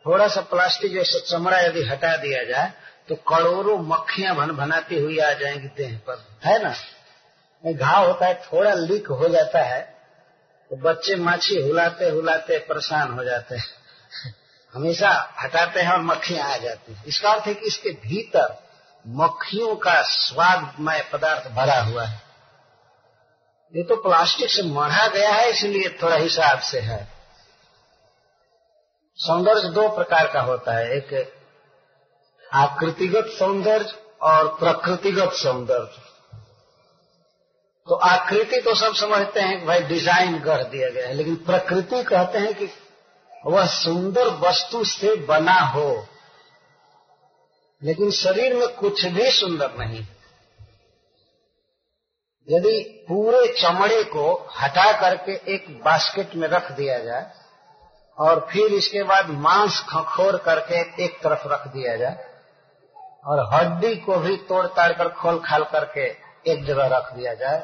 थोड़ा 0.06 0.28
सा 0.28 0.40
प्लास्टिक 0.40 0.92
जैसे 0.92 1.20
चमड़ा 1.20 1.60
यदि 1.60 1.82
हटा 1.82 2.16
दिया 2.16 2.42
जाए 2.44 2.72
तो 3.08 3.14
करोड़ों 3.14 3.78
मक्खियाँ 3.78 4.34
भन 4.36 4.50
भनाती 4.50 4.98
हुई 5.00 5.18
आ 5.18 5.32
जाएँगी 5.32 5.68
देह 5.68 5.98
पर। 5.98 6.26
है 6.44 6.62
ना? 6.64 6.74
घाव 7.72 8.06
होता 8.06 8.26
है, 8.26 8.34
थोड़ा 8.34 8.74
लीक 8.74 9.06
हो 9.06 9.28
जाता 9.28 9.62
है 9.62 9.80
तो 10.70 10.76
बच्चे 10.76 11.16
माछी 11.16 11.62
हुलाते 11.62 12.08
हुलाते 12.08 12.58
परेशान 12.58 13.12
हो 13.12 13.24
जाते 13.24 13.54
हैं। 13.54 13.64
हमेशा 14.74 15.34
हटाते 15.42 15.80
हैं 15.80 15.92
और 15.92 16.02
मक्खियाँ 16.02 16.52
आ 16.52 16.56
जाती 16.56 16.94
हैं। 16.94 17.04
इसका 17.04 17.30
अर्थ 17.30 17.46
है 17.46 17.54
कि 17.54 17.66
इसके 17.66 17.90
भीतर 17.90 18.62
मक्खियों 19.06 19.76
का 19.76 20.02
स्वादमय 20.02 21.04
पदार्थ 21.12 21.48
भरा 21.48 21.80
हुआ 21.80 22.04
है। 22.04 22.27
ये 23.74 23.82
तो 23.84 23.96
प्लास्टिक 24.02 24.50
से 24.50 24.62
मढ़ा 24.64 25.06
गया 25.08 25.30
है, 25.30 25.50
इसलिए 25.50 25.88
थोड़ा 26.02 26.16
हिसाब 26.16 26.60
से 26.62 26.80
है। 26.80 27.06
सौंदर्य 29.18 29.68
दो 29.70 29.88
प्रकार 29.96 30.26
का 30.32 30.40
होता 30.42 30.76
है, 30.76 30.90
एक 30.92 31.34
आकृतिगत 32.44 33.26
सौंदर्य 33.38 33.92
और 34.22 34.48
प्रकृतिगत 34.58 35.32
सौंदर्य। 35.34 36.06
तो 37.86 37.94
आकृति 37.94 38.60
तो 38.60 38.74
सब 38.74 38.94
समझते 38.94 39.40
हैं 39.40 39.64
भाई 39.66 39.80
डिज़ाइन 39.84 40.38
कर 40.40 40.62
दिया 40.64 40.88
गया 40.90 41.06
है, 41.08 41.14
लेकिन 41.14 41.36
प्रकृति 41.44 42.02
कहते 42.04 42.38
हैं 42.38 42.54
कि 42.54 42.68
वह 43.44 43.66
सुंदर 43.68 44.28
वस्तु 44.40 44.84
से 44.86 45.14
बना 45.26 45.58
हो, 45.66 46.06
लेकिन 47.82 48.10
शरीर 48.12 48.54
में 48.54 48.68
कुछ 48.76 49.04
भी 49.06 49.30
सुंदर 49.32 49.76
नहीं। 49.78 50.04
यदि 52.48 53.04
पूरे 53.08 53.46
चमड़े 53.52 54.02
को 54.04 54.32
हटा 54.60 54.92
करके 55.00 55.32
एक 55.54 55.66
बास्केट 55.84 56.34
में 56.36 56.48
रख 56.48 56.70
दिया 56.72 56.98
जाए 56.98 57.30
और 58.18 58.46
फिर 58.52 58.72
इसके 58.72 59.02
बाद 59.02 59.30
मांस 59.30 59.80
खखोर 59.88 60.36
करके 60.36 60.80
एक 61.04 61.20
तरफ़ 61.22 61.46
रख 61.48 61.66
दिया 61.66 61.96
जाए 61.96 62.26
और 63.26 63.40
हड्डी 63.54 63.94
को 63.96 64.16
भी 64.16 64.36
तोड़ 64.36 64.66
ताड़ 64.66 64.92
कर 64.92 65.08
खोल 65.08 65.38
खाल 65.38 65.64
करके 65.64 66.06
एक 66.52 66.64
जगह 66.64 66.86
रख 66.86 67.12
दिया 67.12 67.34
जाए 67.34 67.60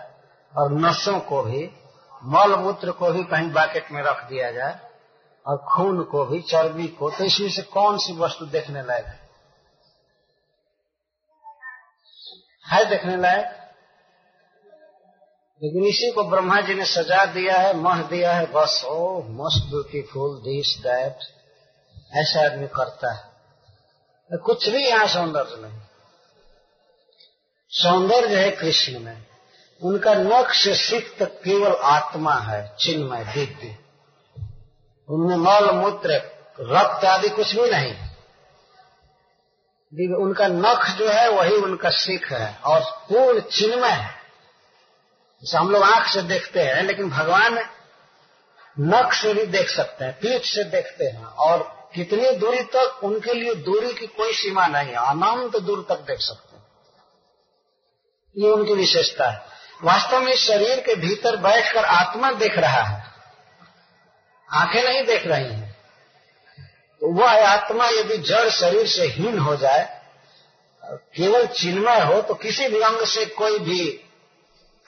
और 0.52 0.72
नसों 0.72 1.18
को 1.20 1.42
भी 1.42 1.64
मल 2.24 2.54
मूत्र 2.54 2.90
को 2.90 3.12
भी 3.12 3.24
कहीं 3.24 3.50
बाकेट 3.52 3.90
में 3.92 4.02
रख 4.02 4.24
दिया 4.28 4.50
जाए 4.50 4.78
और 5.46 5.56
खून 5.72 6.02
को 6.02 6.24
भी, 6.24 6.40
चर्बी 6.40 6.86
को 6.88 7.10
तो 7.10 7.24
इसमें 7.24 7.50
से 7.50 7.62
कौन 7.62 7.98
सी 7.98 8.16
वस्तु 8.16 8.46
देखने 8.46 8.82
लायक 8.82 9.06
है 12.66 12.84
देखने 12.84 13.16
लायक? 13.16 13.63
लेकिन 15.64 15.84
इसी 15.84 16.12
को 16.12 16.24
ब्रह्मा 16.24 16.60
जी 16.60 16.74
ने 16.74 16.84
सजा 16.84 17.24
दिया 17.24 17.58
है, 17.58 17.76
मह 17.76 18.02
दिया 18.02 18.32
है, 18.32 18.46
बस, 18.46 18.84
ओ, 18.84 19.22
मस्त 19.22 19.70
ब्यूटीफुल 19.70 20.36
दिस 20.36 20.78
दैट 20.78 21.18
ऐसा 22.14 22.44
आदमी 22.44 22.66
करता 22.66 23.12
है। 23.12 23.24
कुछ 24.36 24.68
भी 24.68 24.88
यहाँ 24.88 25.06
सौंदर्य 25.06 25.62
नहीं। 25.62 25.80
सौंदर्य 27.70 28.36
है 28.36 28.50
कृष्ण 28.50 28.98
में। 28.98 29.26
उनका 29.82 30.14
नक्श 30.14 30.68
सिक्त 30.68 31.22
केवल 31.22 31.72
आत्मा 31.72 32.34
है, 32.34 32.76
चिन्मय, 32.80 33.24
दिव्य। 33.24 33.78
उनमें 35.08 35.36
मल, 35.36 35.70
मूत्र, 35.70 36.14
रक्त 36.60 37.04
आदि 37.04 37.28
कुछ 37.28 37.56
भी 37.56 37.70
नहीं। 37.70 37.94
उनका 40.14 40.46
नख 40.46 40.98
जो 40.98 41.08
है, 41.08 41.30
वही 41.30 41.56
उनका 41.56 41.90
सिख 41.90 42.32
है, 42.32 42.56
और 42.56 42.80
पूर्ण 42.80 43.40
चिन्मय 43.40 43.88
है। 43.88 44.23
जैसे 45.44 45.58
हम 45.58 45.70
लोग 45.70 45.82
आँख 45.82 46.06
से 46.06 46.22
देखते 46.22 46.60
हैं, 46.60 46.82
लेकिन 46.82 47.10
भगवान 47.10 47.58
नख 48.80 49.12
से 49.12 49.34
भी 49.34 49.46
देख 49.46 49.70
सकते 49.70 50.04
हैं, 50.04 50.12
पीठ 50.12 50.42
से 50.42 50.64
देखते 50.64 51.04
हैं, 51.04 51.24
और 51.24 51.90
कितनी 51.94 52.30
दूरी 52.30 52.60
तक 52.60 53.00
उनके 53.04 53.34
लिए 53.34 53.54
दूरी 53.54 53.92
की 53.92 54.06
कोई 54.06 54.32
सीमा 54.32 54.66
नहीं 54.66 54.88
है, 54.88 54.96
अनंत 54.96 55.56
दूर 55.56 55.86
तक 55.88 55.94
देख 55.94 56.18
सकते 56.20 56.56
हैं। 56.56 56.64
ये 58.38 58.50
उनकी 58.50 58.74
विशेषता 58.74 59.30
है। 59.30 59.46
वास्तव 59.84 60.20
में 60.20 60.36
शरीर 60.36 60.80
के 60.80 60.94
भीतर 60.94 61.36
बैठकर 61.36 61.84
आत्मा 61.84 62.32
देख 62.32 62.58
रहा 62.58 62.82
है। 62.82 63.12
आँखें 64.52 64.82
नहीं 64.84 65.04
देख 65.04 65.26
रही 65.26 65.44
हैं। 65.44 65.76
तो 67.00 67.12
वह 67.12 67.48
आत्मा 67.48 67.88
यदि 67.88 68.18
जड़ 68.18 68.48
शरीर 68.48 68.86
से 68.86 69.06
हीन 69.06 69.38
हो 69.38 69.56
जाए, 69.56 70.02
केवल 71.16 71.46
चिन्मय 71.46 72.00
हो 72.00 72.22
तो 72.22 72.34
किसी 72.34 72.68
भी 72.68 72.80
अंग 72.80 73.04
से 73.06 73.24
कोई 73.24 73.58
भी 73.58 74.03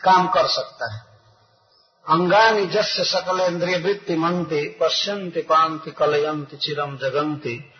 काम 0.07 0.29
कर 0.29 0.47
सकता 0.47 0.95
है। 0.95 1.01
अंगानी 2.09 2.66
जस्य 2.66 3.05
सकल 3.05 3.40
इंद्रिय 3.40 3.79
वृत्ति 3.79 4.16
मंति 4.16 4.79
पश्यंति 4.81 5.40
पांति 5.40 5.90
कलयंति 5.90 6.57
चिरम 6.57 6.97
जगंति 6.97 7.73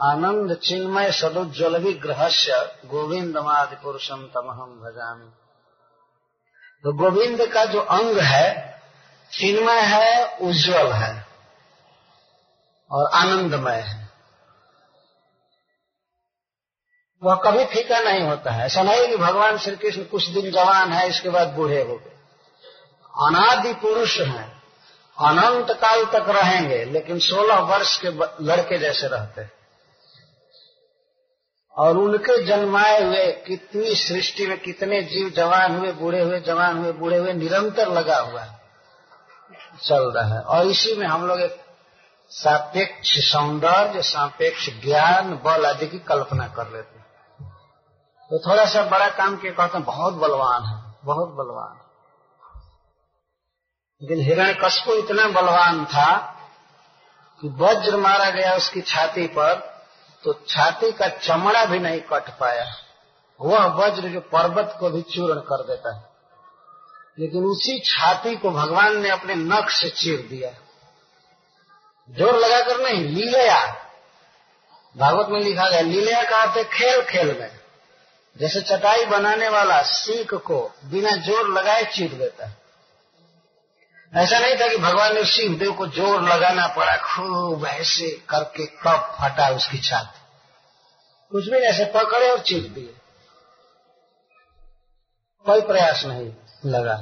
आनंद 0.00 0.54
चिन्मय 0.54 1.12
सदुज्वल 1.12 1.76
विग्रह 1.76 2.28
से 2.28 2.64
गोविंदमादि 2.88 3.76
पुरुषम 3.76 4.16
तमहम 4.16 4.80
भजामी। 4.84 5.30
तो 6.84 6.92
गोविंद 6.92 7.46
का 7.54 7.64
जो 7.64 7.80
अंग 7.80 8.18
है, 8.18 8.80
चिन्मय 9.32 9.80
है, 9.80 10.38
उज्जवल 10.38 10.92
है 10.92 11.26
और 12.90 13.10
आनंदमय 13.14 13.80
है। 13.80 14.07
वह 17.22 17.34
कभी 17.34 17.64
फीका 17.64 18.00
नहीं 18.00 18.20
होता 18.20 18.50
है। 18.50 18.66
ऐसा 18.66 18.82
नहीं 18.82 19.08
कि 19.08 19.16
भगवान 19.16 19.58
श्री 19.58 19.76
कृष्ण 19.76 20.04
कुछ 20.04 20.28
दिन 20.28 20.50
जवान 20.50 20.92
है, 20.92 21.08
इसके 21.08 21.28
बाद 21.28 21.48
बूढ़े 21.48 21.82
हो 21.82 21.96
गए। 21.96 22.18
अनादि 23.26 23.74
पुरुष 23.74 24.20
हैं। 24.20 24.62
अनंत 25.18 25.70
काल 25.70 26.04
तक 26.04 26.24
रहेंगे, 26.28 26.84
लेकिन 26.84 27.18
16 27.18 27.58
वर्ष 27.58 28.00
के 28.04 28.08
लड़के 28.44 28.78
जैसे 28.78 29.06
रहते 29.06 29.40
हैं। 29.40 29.52
और 31.76 31.96
उनके 31.96 32.44
जन्माए 32.44 33.04
हुए 33.04 33.26
कितनी 33.26 33.94
सृष्टि 33.94 34.46
में 34.46 34.58
कितने 34.58 35.02
जीव 35.02 35.30
जवान 35.30 35.78
हुए, 35.78 35.92
बूढ़े 35.92 36.20
हुए, 36.20 36.40
जवान 36.40 36.78
हुए, 36.78 36.92
बूढ़े 36.92 37.16
हुए, 37.16 37.32
निरंतर 37.32 37.88
लगा 37.88 38.18
हुआ 38.18 38.40
है। 38.40 38.60
चल 39.84 40.12
रहा 40.12 40.34
है। 40.34 40.40
और 40.40 40.66
इसी 40.66 40.94
में 40.94 41.06
हम 41.06 41.26
लोग 41.26 41.40
एक 41.40 41.60
सापेक्ष 42.30 43.32
सौंदर्य, 43.32 44.02
सापेक्ष 44.02 44.70
ज्ञान, 44.70 45.40
बल 45.44 45.66
आदि 45.66 45.86
की 45.86 45.98
कल्पना 45.98 46.48
कर 46.48 46.64
लेते 46.64 46.97
हैं। 46.97 46.97
तो 48.30 48.50
थोड़ा 48.50 48.66
सा 48.66 48.82
बड़ा 48.82 49.08
काम 49.08 49.36
किया 49.36 49.52
कहते 49.52 49.78
हैं, 49.78 49.86
बहुत 49.86 50.14
बलवान 50.14 50.64
है, 50.64 50.94
बहुत 51.04 51.28
बलवान। 51.28 51.84
लेकिन 54.02 54.24
हिरण 54.24 54.54
कशपू 54.64 54.92
इतना 54.92 55.28
बलवान 55.28 55.84
था 55.84 56.16
कि 57.40 57.48
वज्र 57.48 57.96
मारा 57.96 58.30
गया 58.30 58.54
उसकी 58.54 58.80
छाती 58.80 59.26
पर 59.26 59.78
तो 60.24 60.32
छाती 60.48 60.92
का 60.92 61.08
चमड़ा 61.08 61.64
भी 61.64 61.78
नहीं 61.78 62.00
कट 62.00 62.38
पाया। 62.38 62.66
वह 63.40 63.64
वज्र 63.64 64.08
जो 64.08 64.20
पर्वत 64.20 64.76
को 64.80 64.90
भी 64.90 65.02
चूर्ण 65.02 65.40
कर 65.40 65.66
देता 65.66 65.96
है। 65.96 66.08
लेकिन 67.18 67.44
उसी 67.44 67.78
छाती 67.78 68.36
को 68.36 68.50
भगवान 68.50 69.00
ने 69.00 69.08
अपने 69.08 69.34
नख 69.34 69.70
से 69.70 69.90
चीर 69.90 70.26
दिया। 70.30 70.50
ज़ोर 72.10 72.34
लगाकर 72.34 72.78
नहीं, 72.78 73.04
लीलया। 73.04 73.66
भागवत 74.96 75.28
में 75.28 75.40
लिखा 75.40 75.68
गया, 75.68 75.80
लीलया 75.80 76.22
का 76.22 76.36
अर्थ 76.36 76.68
खेल 76.68 77.02
खेल 77.02 77.40
में। 77.40 77.57
जैसे 78.40 78.60
चटाई 78.60 79.04
बनाने 79.04 79.48
वाला 79.48 79.82
सीख 79.82 80.34
को 80.34 80.60
बिना 80.84 81.10
ज़ोर 81.10 81.48
लगाए 81.48 81.84
चीर 81.84 82.14
देता 82.14 82.46
है। 82.46 82.56
ऐसा 84.12 84.38
नहीं 84.38 84.54
था 84.54 84.68
कि 84.68 84.76
भगवान 84.76 85.14
ने 85.14 85.24
शिवदेव 85.24 85.72
को 85.72 85.86
ज़ोर 85.86 86.22
लगाना 86.22 86.66
पड़ा, 86.66 86.96
खूब 86.96 87.66
ऐसे 87.66 88.10
करके 88.30 88.66
तब 88.66 89.16
फटा 89.20 89.48
उसकी 89.48 89.78
छात। 89.78 90.14
कुछ 91.32 91.48
भी 91.48 91.58
ऐसे 91.58 91.84
पकड़े 91.84 92.30
और 92.30 92.40
चीख 92.40 92.70
दिए। 92.70 92.94
कोई 95.46 95.60
प्रयास 95.60 96.04
नहीं 96.04 96.32
लगा। 96.72 96.96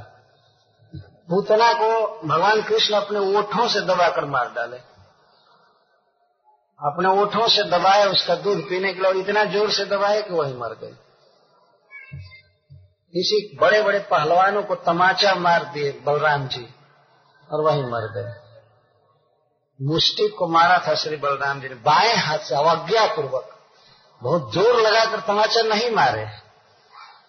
पूतना 1.29 1.73
को 1.73 1.89
भगवान 2.29 2.63
कृष्ण 2.63 2.95
अपने 2.95 3.19
ओठों 3.39 3.69
से 3.69 3.81
दबाकर 3.81 4.25
मार 4.25 4.53
डाले। 4.53 4.77
अपने 6.81 7.09
ओठों 7.21 7.49
से 7.49 7.63
दबाए 7.63 8.05
उसका 8.07 8.35
दूध 8.35 8.69
पीने 8.69 8.93
के 8.93 9.01
लिए 9.01 9.11
और 9.11 9.17
इतना 9.17 9.45
ज़ोर 9.45 9.71
से 9.71 9.85
दबाए 9.85 10.23
कि 10.23 10.35
वही 10.35 10.55
मर 10.55 10.75
गए 10.75 10.95
किसी 13.15 13.57
बड़े 13.57 13.83
बड़े 13.83 13.99
पहलवानों 14.11 14.63
को 14.63 14.75
तमाचा 14.75 15.35
मार 15.35 15.65
दिए 15.65 15.93
बलराम 16.07 16.47
जी, 16.49 16.67
और 17.51 17.61
वही 17.61 17.83
मर 17.83 18.07
गए। 18.13 18.33
मुष्टि 19.81 20.29
को 20.29 20.47
मारा 20.49 20.79
था 20.79 20.95
श्री 20.95 21.17
बलराम 21.17 21.61
जी 21.61 21.69
ने, 21.69 21.75
बाएँ 21.75 22.15
हाथ 22.17 22.39
से 22.39 22.55
अवज्ञा 22.55 23.07
पूर्वक 23.07 23.53
बहुत 24.23 24.53
ज़ोर 24.53 24.81
लगाकर 24.81 25.21
तमाचा 25.21 25.63
नहीं 25.65 25.91
मारे। 25.91 26.27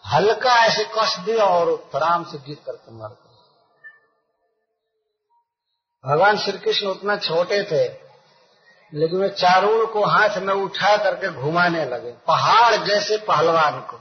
हल्का 0.06 0.56
ऐसे 0.66 0.84
कस 0.94 1.16
दिया 1.26 1.46
और 1.46 1.72
आराम 1.96 2.24
से 2.24 2.38
गिर 2.38 2.58
करके 2.66 2.92
मर 2.94 3.08
गए। 3.08 3.26
भगवान 6.04 6.38
श्री 6.38 6.58
कृष्ण 6.58 6.88
उतना 6.88 7.16
छोटे 7.18 7.64
थे, 7.64 7.84
लेकिन 8.94 9.20
वे 9.20 9.30
चारूण 9.30 9.86
को 9.86 10.06
हाथ 10.06 10.38
में 10.38 10.54
उठा 10.54 10.96
करके 10.98 11.32
घुमाने 11.32 11.86
लगे, 11.86 12.12
पहाड़ 12.28 12.76
जैसे 12.76 13.18
पहलवान 13.18 13.80
को। 13.82 13.98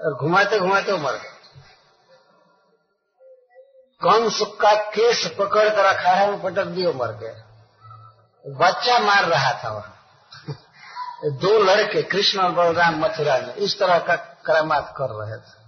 और 0.00 0.14
घुमाते 0.14 0.58
घुमाते 0.58 0.92
वो 0.92 0.98
मर 0.98 1.12
गए। 1.12 1.30
कंस 4.06 4.42
का 4.60 4.74
केस 4.74 5.26
पकड़ 5.38 5.68
कर 5.68 5.84
रखा 5.84 6.10
है, 6.10 6.30
वो 6.30 6.36
पटक 6.36 6.64
दिए 6.64 6.92
मर 6.92 7.12
गए। 7.12 7.42
बच्चा 8.46 8.98
मार 8.98 9.24
रहा 9.24 9.64
था 9.64 9.68
वहाँ। 9.68 10.06
दो 11.24 11.58
लड़के, 11.58 12.02
कृष्ण 12.02 12.40
और 12.40 12.50
बलराम 12.50 13.00
मथुरा 13.00 13.38
में, 13.38 13.54
इस 13.54 13.78
तरह 13.78 13.98
का 13.98 14.16
करामात 14.16 14.94
कर 14.96 15.04
रहे 15.04 15.36
थे। 15.36 15.64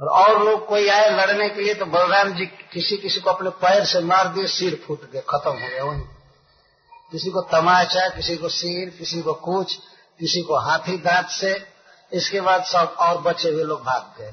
और 0.00 0.08
और 0.08 0.44
लोग 0.44 0.66
कोई 0.66 0.88
आए 0.88 1.10
लड़ने 1.10 1.48
के 1.48 1.60
लिए 1.60 1.74
तो 1.74 1.86
बलराम 1.86 2.32
जी 2.34 2.46
किसी 2.46 2.96
किसी 2.96 3.20
को 3.20 3.30
अपने 3.30 3.50
पैर 3.50 3.84
से 3.84 4.00
मार 4.00 4.28
दिए, 4.28 4.46
सिर 4.46 4.84
फूट 4.86 5.10
गए, 5.10 5.20
खत्म 5.20 5.50
हो 5.50 5.68
गया 5.68 5.84
वही 5.84 6.00
किसी 7.12 7.30
को 7.30 7.40
तमाचा, 7.40 8.08
किसी 8.08 8.36
को 8.36 8.48
सिर, 8.48 8.90
किसी 8.90 9.22
को 9.22 9.34
कुछ 9.34 9.76
किसी 10.20 10.42
को 10.42 10.58
हाथी 10.58 10.96
दांत 10.96 11.26
से 11.26 11.79
इसके 12.12 12.40
बाद 12.40 12.64
सब 12.64 12.96
और 13.00 13.18
बचे 13.18 13.50
हुए 13.50 13.64
लोग 13.64 13.82
भाग 13.82 14.14
गए। 14.18 14.32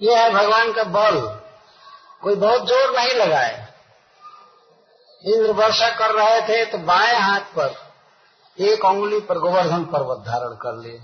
ये 0.00 0.14
है 0.14 0.30
भगवान 0.30 0.72
का 0.72 0.84
बल। 0.84 1.20
कोई 2.22 2.34
बहुत 2.34 2.66
ज़ोर 2.66 2.96
नहीं 2.96 3.14
लगाए। 3.14 3.54
इंद्र 5.24 5.52
वर्षा 5.52 5.88
कर 5.88 6.14
रहे 6.14 6.40
थे 6.40 6.64
तो 6.64 6.78
बाएँ 6.78 7.14
हाथ 7.14 7.40
पर 7.40 7.74
एक 8.58 8.84
उंगली 8.84 9.20
पर 9.20 9.38
गोवर्धन 9.38 9.84
पर्वत 9.84 10.24
धारण 10.26 10.54
कर 10.54 10.76
लिए। 10.76 11.00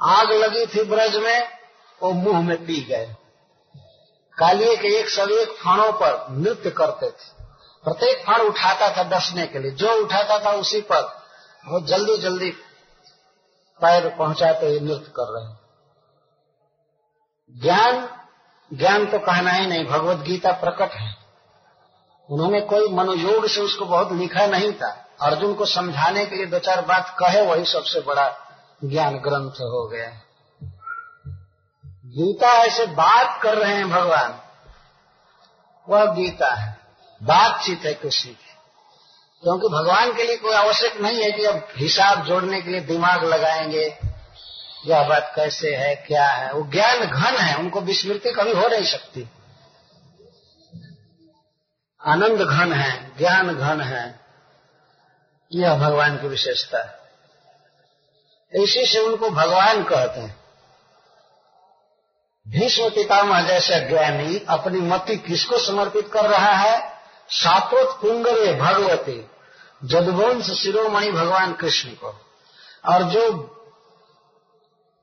आग 0.00 0.32
लगी 0.32 0.66
थी 0.66 0.84
ब्रज 0.84 1.16
में, 1.16 1.48
वो 2.00 2.12
मुँह 2.12 2.40
में 2.40 2.56
पी 2.66 2.80
गए। 2.82 3.06
कालिए 4.38 4.76
के 4.76 4.88
एक 4.98 5.08
सब 5.08 5.30
एक 5.30 5.56
फणों 5.56 5.92
पर 5.92 6.26
नृत्य 6.30 6.70
करते 6.70 7.10
थे। 7.10 7.34
प्रत्येक 7.84 8.24
फण 8.26 8.40
उठाता 8.40 8.88
था 8.96 9.02
डसने 9.08 9.46
के 9.46 9.58
लिए। 9.58 9.70
जो 9.70 9.94
उठाता 9.94 10.38
था 10.44 10.50
उसी 10.50 10.80
पर 10.80 11.02
बहुत 11.64 11.86
जल्दी 11.86 12.16
जल्दी 12.16 12.50
पैर 13.80 14.16
पहुंचाते 14.16 14.66
हुए 14.66 14.80
नृत्य 14.80 15.12
कर 15.16 15.32
रहे 15.32 15.52
हैं। 15.52 15.60
ज्ञान 17.62 18.08
ज्ञान 18.72 19.06
तो 19.06 19.18
कहना 19.18 19.50
ही 19.50 19.66
नहीं, 19.66 19.84
भगवत 19.84 20.16
गीता 20.16 20.52
प्रकट 20.52 20.92
है। 20.92 21.16
उन्होंने 22.30 22.60
कोई 22.60 22.88
मनोयोग 22.88 23.46
से 23.46 23.60
उसको 23.60 23.84
बहुत 23.84 24.12
लिखा 24.12 24.46
नहीं 24.46 24.72
था। 24.72 25.06
अर्जुन 25.20 25.54
को 25.54 25.66
समझाने 25.66 26.26
के 26.26 26.36
लिए 26.36 26.46
दो 26.46 26.58
चार 26.58 26.80
बात 26.80 27.16
कहे, 27.18 27.46
वही 27.46 27.64
सबसे 27.64 28.00
बड़ा 28.00 28.36
ज्ञान 28.84 29.16
ग्रंथ 29.16 29.52
हो 29.52 29.88
गया। 29.88 30.20
गीता 31.86 32.48
ऐसे 32.48 32.86
बात 32.86 33.42
कर 33.42 33.58
रहे 33.58 33.74
हैं 33.74 33.90
भगवान। 33.90 34.40
वह 35.88 36.04
गीता 36.04 36.54
है। 36.54 36.78
बातचीत 37.22 37.80
है 37.84 37.94
किसी 37.94 38.28
की। 38.28 38.55
क्योंकि 39.42 39.68
भगवान 39.68 40.14
के 40.14 40.22
लिए 40.22 40.36
कोई 40.36 40.54
आवश्यक 40.54 40.96
नहीं 40.96 41.22
है 41.22 41.32
कि 41.32 41.44
अब 41.44 41.68
हिसाब 41.76 42.24
जोड़ने 42.24 42.62
के 42.62 42.70
लिए 42.70 42.80
दिमाग 42.80 43.24
लगाएँगे, 43.24 43.98
यह 44.86 45.08
बात 45.08 45.32
कैसे 45.36 45.76
है, 45.76 45.96
क्या 45.96 46.28
है? 46.28 46.52
वो 46.52 46.70
ज्ञान 46.70 46.98
घन 46.98 47.36
है, 47.36 47.56
उनको 47.56 47.80
विस्मृति 47.80 48.30
कभी 48.30 48.52
हो 48.52 48.68
नहीं 48.68 48.84
सकती। 48.84 49.28
आनंद 52.06 52.40
घन 52.40 52.72
है, 52.72 53.18
ज्ञान 53.18 53.56
घन 53.56 53.80
है, 53.80 54.20
यह 55.52 55.74
भगवान 55.74 56.16
की 56.16 56.28
विशेषता 56.28 56.78
है। 56.78 57.06
इसी 58.62 58.86
से 58.86 58.98
उनको 58.98 59.30
भगवान 59.30 59.84
कहते 59.84 60.20
हैं। 60.20 60.40
भीष्म 62.48 62.90
पितामह 62.90 63.42
जैसा 63.42 63.78
ज्ञानी 63.78 64.46
अपनी 64.48 64.80
मति 64.80 65.16
किसको 65.16 65.58
समर्पित 65.58 66.10
कर 66.12 66.24
रहा 66.24 66.52
है? 66.52 66.95
सातोत 67.30 68.00
पुंगरे 68.00 68.54
भगवती। 68.54 69.30
जदवंश 69.84 70.50
शिरोमणि 70.50 71.12
भगवान 71.12 71.52
कृष्ण 71.52 71.88
को। 71.88 72.08
और 72.84 73.02
जो 73.02 73.30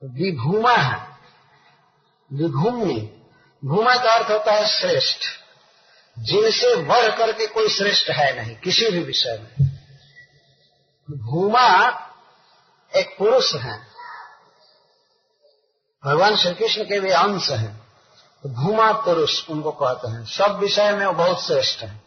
विभूमा 0.04 0.72
है, 0.72 1.18
विभूमि, 2.32 3.22
भूमा 3.64 3.96
का 3.96 4.14
अर्थ 4.14 4.30
होता 4.30 4.52
है 4.52 4.66
श्रेष्ठ। 4.66 5.18
जिनसे 6.18 6.76
बढ़ 6.76 7.16
करके 7.16 7.46
कोई 7.46 7.68
श्रेष्ठ 7.68 8.10
है 8.10 8.42
नहीं, 8.42 8.56
किसी 8.56 8.90
भी 8.90 8.98
विषय 8.98 9.42
में। 9.42 9.68
भूमा 11.10 11.88
एक 12.96 13.16
पुरुष 13.18 13.54
है। 13.54 13.86
भगवान 16.06 16.36
श्री 16.36 16.54
कृष्ण 16.54 16.84
के 16.84 16.98
वे 16.98 17.10
अंश 17.10 17.50
हैं। 17.50 17.84
भूमा 18.46 18.92
पुरुष 18.92 19.48
उनको 19.48 19.72
कहते 19.72 20.08
हैं। 20.08 20.24
सब 20.24 20.58
विषय 20.58 20.92
में 20.92 21.06
वो 21.06 21.12
बहुत 21.12 21.42
श्रेष्ठ 21.42 21.80
है। 21.80 22.03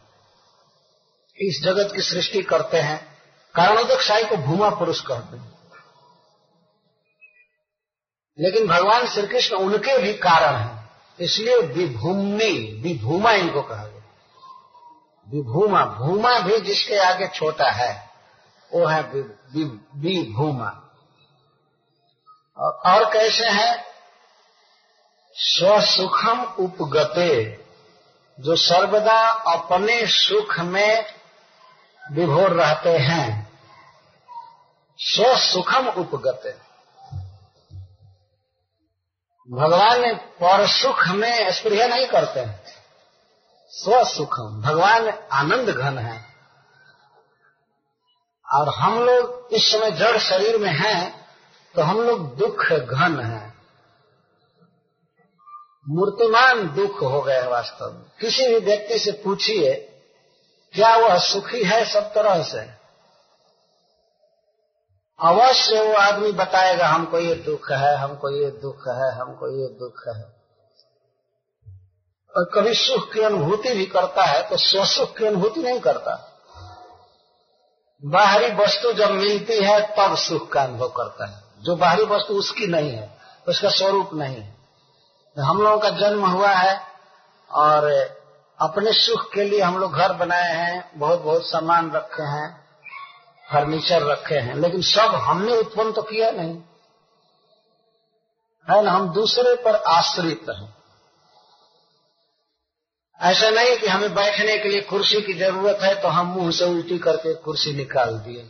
इस 1.40 1.62
जगत 1.62 1.92
की 1.94 2.02
सृष्टि 2.02 2.42
करते 2.42 2.76
हैं, 2.76 3.18
कारणोदक 3.54 4.00
साई 4.00 4.24
को 4.24 4.36
भूमा 4.36 4.70
पुरुष 4.70 5.00
कहते 5.00 5.36
हैं। 5.36 5.58
लेकिन 8.40 8.66
भगवान 8.66 9.06
श्री 9.06 9.26
कृष्ण 9.26 9.56
उनके 9.56 9.98
भी 9.98 10.14
कारण 10.14 10.54
हैं, 10.54 10.90
इसलिए 11.20 11.58
विभूमि 11.58 12.80
विभूमा 12.84 13.32
इनको 13.32 13.62
कहा 13.62 13.86
गया। 13.86 14.02
विभूमा, 15.28 15.84
भूमा 15.84 16.38
भी 16.38 16.60
जिसके 16.60 16.98
आगे 16.98 17.28
छोटा 17.28 17.70
है, 17.70 18.10
वो 18.72 18.86
है 18.86 19.02
विभूमा। 19.02 20.68
और 22.86 23.12
कैसे 23.12 23.48
है? 23.48 23.84
स्वसुखम 25.32 26.42
उपगते, 26.44 27.64
जो 28.40 28.56
सर्वदा 28.56 29.28
अपने 29.30 30.06
सुख 30.06 30.58
में 30.58 31.17
विभोर 32.12 32.50
रहते 32.50 32.90
हैं। 32.90 33.52
स्वसुखम 34.98 35.86
उपगते। 35.86 36.50
भगवान 39.50 40.14
पर 40.14 40.66
सुख 40.66 41.08
में 41.08 41.52
स्प्रिय 41.52 41.88
नहीं 41.88 42.06
करते। 42.06 42.40
हैं 42.40 42.64
स्व 43.70 44.04
स्वसुखम 44.04 44.62
भगवान 44.62 45.08
आनंद 45.32 45.68
घन 45.68 45.98
है। 45.98 46.24
और 48.54 48.68
हम 48.68 48.98
लोग 48.98 49.48
इस 49.52 49.72
समय 49.72 49.90
जड़ 49.90 50.18
शरीर 50.18 50.58
में 50.58 50.72
हैं 50.72 51.26
तो 51.74 51.82
हम 51.82 52.00
लोग 52.00 52.36
दुख 52.36 52.72
घन 52.72 53.20
हैं। 53.20 53.54
मूर्तिमान 55.88 56.74
दुख 56.74 57.02
हो 57.02 57.22
गए 57.22 57.46
वास्तव 57.46 57.92
में। 57.92 58.04
किसी 58.20 58.48
भी 58.48 58.58
व्यक्ति 58.58 58.98
से 58.98 59.12
पूछिए 59.12 59.87
क्या 60.74 60.96
वह 60.96 61.18
सुखी 61.18 61.64
है 61.64 61.84
सब 61.84 62.12
तरह 62.12 62.42
से? 62.42 62.78
अवश्य 65.20 65.80
वो 65.80 65.94
आदमी 65.94 66.32
बताएगा, 66.32 66.88
हमको 66.88 67.18
ये 67.18 67.34
दुख 67.34 67.72
है, 67.72 67.96
हमको 67.96 68.30
ये 68.30 68.50
दुख 68.50 68.88
है, 68.88 69.14
हमको 69.14 69.60
ये 69.60 69.68
दुख 69.68 70.16
है। 70.16 70.38
और 72.36 72.50
कभी 72.54 72.74
सुख 72.74 73.12
की 73.12 73.20
अनुभूति 73.20 73.74
भी 73.74 73.86
करता 73.86 74.24
है 74.24 74.48
तो 74.48 74.56
स्वसुख 74.56 75.16
की 75.16 75.26
अनुभूति 75.26 75.62
नहीं 75.62 75.80
करता। 75.80 76.34
बाहरी 78.04 78.52
वस्तु 78.52 78.92
जब 78.92 79.10
मिलती 79.10 79.64
है, 79.64 79.94
तब 79.96 80.16
सुख 80.16 80.52
का 80.52 80.62
अनुभव 80.62 80.88
करता 80.88 81.26
है। 81.26 81.42
जो 81.62 81.76
बाहरी 81.76 82.04
वस्तु 82.04 82.34
उसकी 82.34 82.66
नहीं 82.66 82.90
है, 82.90 83.18
उसका 83.48 83.68
स्वरूप 83.68 84.10
नहीं 84.14 84.36
है। 84.36 84.54
हम 85.38 85.62
लोगों 85.62 85.78
का 85.78 85.90
जन्म 85.90 86.26
हुआ 86.26 86.48
है, 86.48 86.80
और 87.50 87.90
अपने 88.60 88.92
सुख 88.92 89.32
के 89.32 89.44
लिए 89.44 89.60
हम 89.60 89.76
लोग 89.78 89.92
घर 89.94 90.12
बनाए 90.12 90.54
हैं 90.54 90.90
बहुत 90.96 91.20
बहुत 91.20 91.46
सामान 91.46 91.90
रखे 91.90 92.22
हैं, 92.22 92.48
फर्नीचर 93.46 94.02
रखे 94.02 94.34
हैं, 94.36 94.54
लेकिन 94.54 94.82
सब 94.82 95.14
हमने 95.24 95.56
उत्पन्न 95.56 95.92
तो 95.92 96.02
किया 96.02 96.30
नहीं। 96.30 96.56
है 98.68 98.82
ना, 98.82 98.90
हम 98.90 99.08
दूसरे 99.12 99.54
पर 99.56 99.76
आश्रित 99.88 100.46
हैं। 100.50 100.74
ऐसा 103.20 103.48
नहीं 103.50 103.76
कि 103.76 103.86
हमें 103.86 104.14
बैठने 104.14 104.56
के 104.58 104.68
लिए 104.68 104.80
कुर्सी 104.80 105.20
की 105.22 105.34
ज़रूरत 105.34 105.78
है 105.82 105.94
तो 106.02 106.08
हम 106.08 106.26
मुँह 106.26 106.50
से 106.50 106.64
उल्टी 106.64 106.98
करके 106.98 107.34
कुर्सी 107.36 107.72
निकाल 107.72 108.18
दिए, 108.18 108.42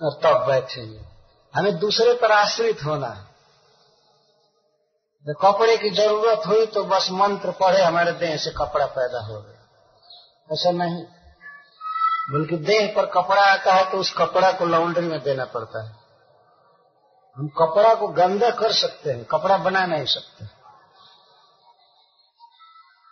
और 0.00 0.20
तब 0.24 0.46
बैठेंगे। 0.46 1.00
हमें 1.54 1.78
दूसरे 1.78 2.14
पर 2.14 2.32
आश्रित 2.32 2.84
होना 2.84 3.08
है। 3.08 3.25
जब 5.28 5.34
कपड़े 5.34 5.76
की 5.76 5.90
ज़रूरत 5.90 6.42
हुई 6.46 6.66
तो 6.66 6.84
बस 6.84 7.08
मंत्र 7.10 7.50
पढ़े, 7.50 7.82
हमारे 7.82 8.12
देह 8.12 8.36
से 8.36 8.50
कपड़ा 8.50 8.86
पैदा 8.86 9.20
हो 9.20 9.40
गया। 9.40 9.68
ऐसा 10.52 10.70
नहीं। 10.70 11.04
बल्कि 12.30 12.56
देह 12.56 12.92
पर 12.96 13.06
कपड़ा 13.06 13.42
आता 13.42 13.74
है 13.74 13.90
तो 13.90 13.98
उस 13.98 14.14
कपड़ा 14.18 14.52
को 14.52 14.64
लॉन्ड्री 14.64 15.06
में 15.06 15.22
देना 15.22 15.44
पड़ता 15.44 15.84
है। 15.84 15.96
हम 17.36 17.48
कपड़ा 17.48 17.94
को 17.94 18.08
गंदा 18.08 18.50
कर 18.50 18.72
सकते 18.72 19.10
हैं, 19.10 19.24
कपड़ा 19.24 19.56
बना 19.56 19.86
नहीं 19.86 20.04
सकते। 20.04 20.44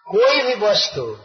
कोई 0.07 0.43
भी 0.43 0.67
वस्तु 0.67 1.19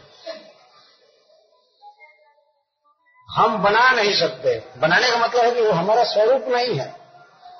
हम 3.30 3.62
बना 3.62 3.90
नहीं 3.90 4.14
सकते। 4.20 4.80
बनाने 4.80 5.10
का 5.10 5.16
मतलब 5.16 5.44
है 5.44 5.50
कि 5.50 5.60
वो 5.60 5.72
हमारा 5.72 6.04
स्वरूप 6.04 6.44
नहीं 6.48 6.78
है। 6.78 6.99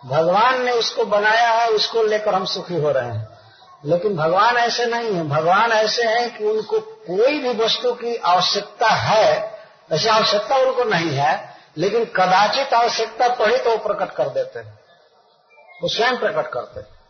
भगवान 0.07 0.63
ने 0.63 0.73
उसको 0.73 1.05
बनाया 1.05 1.51
है, 1.51 1.69
उसको 1.69 2.03
लेकर 2.03 2.35
हम 2.35 2.45
सुखी 2.45 2.75
हो 2.75 2.91
रहे 2.91 3.11
हैं। 3.11 3.29
लेकिन 3.85 4.17
भगवान 4.17 4.57
ऐसे 4.57 4.87
नहीं 4.87 5.15
है। 5.15 5.29
भगवान 5.29 5.73
ऐसे 5.73 6.03
हैं 6.03 6.39
कि 6.39 6.45
उनको 6.45 6.81
कोई 6.81 7.39
भी 7.39 7.65
वस्तु 7.65 7.93
की 7.93 8.17
आवश्यकता 8.17 8.89
है, 8.89 9.61
ऐसे 9.93 10.09
आवश्यकता 10.09 10.57
उनको 10.57 10.85
नहीं 10.85 11.11
है, 11.11 11.57
लेकिन 11.77 12.05
कदाचित 12.05 12.75
आवश्यकता 12.75 13.35
पड़ी 13.35 13.59
तो 13.59 13.71
वो 13.71 13.77
प्रकट 13.77 14.15
कर 14.15 14.29
देते 14.29 14.59
हैं। 14.59 14.81
वो 15.83 15.89
स्वयं 15.89 16.19
प्रकट 16.19 16.51
करते 16.53 16.81
हैं। 16.81 17.01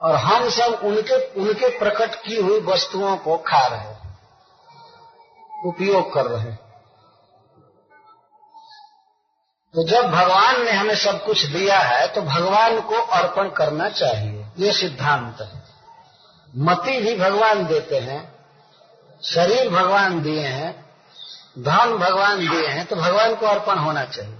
और 0.00 0.14
हम 0.14 0.50
सब 0.50 0.80
उनके 0.84 1.40
उनके 1.40 1.78
प्रकट 1.78 2.14
की 2.14 2.36
हुई 2.40 2.60
वस्तुओं 2.60 3.16
को 3.16 3.36
खा 3.36 3.66
रहे 3.66 3.96
उपयोग 5.68 6.14
कर 6.14 6.26
रहे 6.26 6.40
हैं। 6.40 6.65
तो 9.76 9.82
जब 9.82 10.10
भगवान 10.10 10.62
ने 10.64 10.70
हमें 10.70 10.94
सब 10.94 11.24
कुछ 11.24 11.44
दिया 11.46 11.78
है 11.78 12.06
तो 12.08 12.20
भगवान 12.22 12.80
को 12.80 13.00
अर्पण 13.14 13.48
करना 13.48 13.88
चाहिए। 13.88 14.46
ये 14.58 14.72
सिद्धांत 14.72 15.40
है। 15.42 15.62
मति 16.60 16.96
भी 17.00 17.14
भगवान 17.18 17.66
देते 17.66 17.98
हैं, 17.98 18.20
शरीर 19.22 19.68
भगवान 19.70 20.20
दिए 20.22 20.46
हैं, 20.46 20.72
धन 21.58 21.96
भगवान 21.98 22.38
दिए 22.40 22.66
हैं 22.66 22.86
तो 22.86 22.96
भगवान 22.96 23.34
को 23.34 23.46
अर्पण 23.46 23.78
होना 23.78 24.04
चाहिए। 24.06 24.38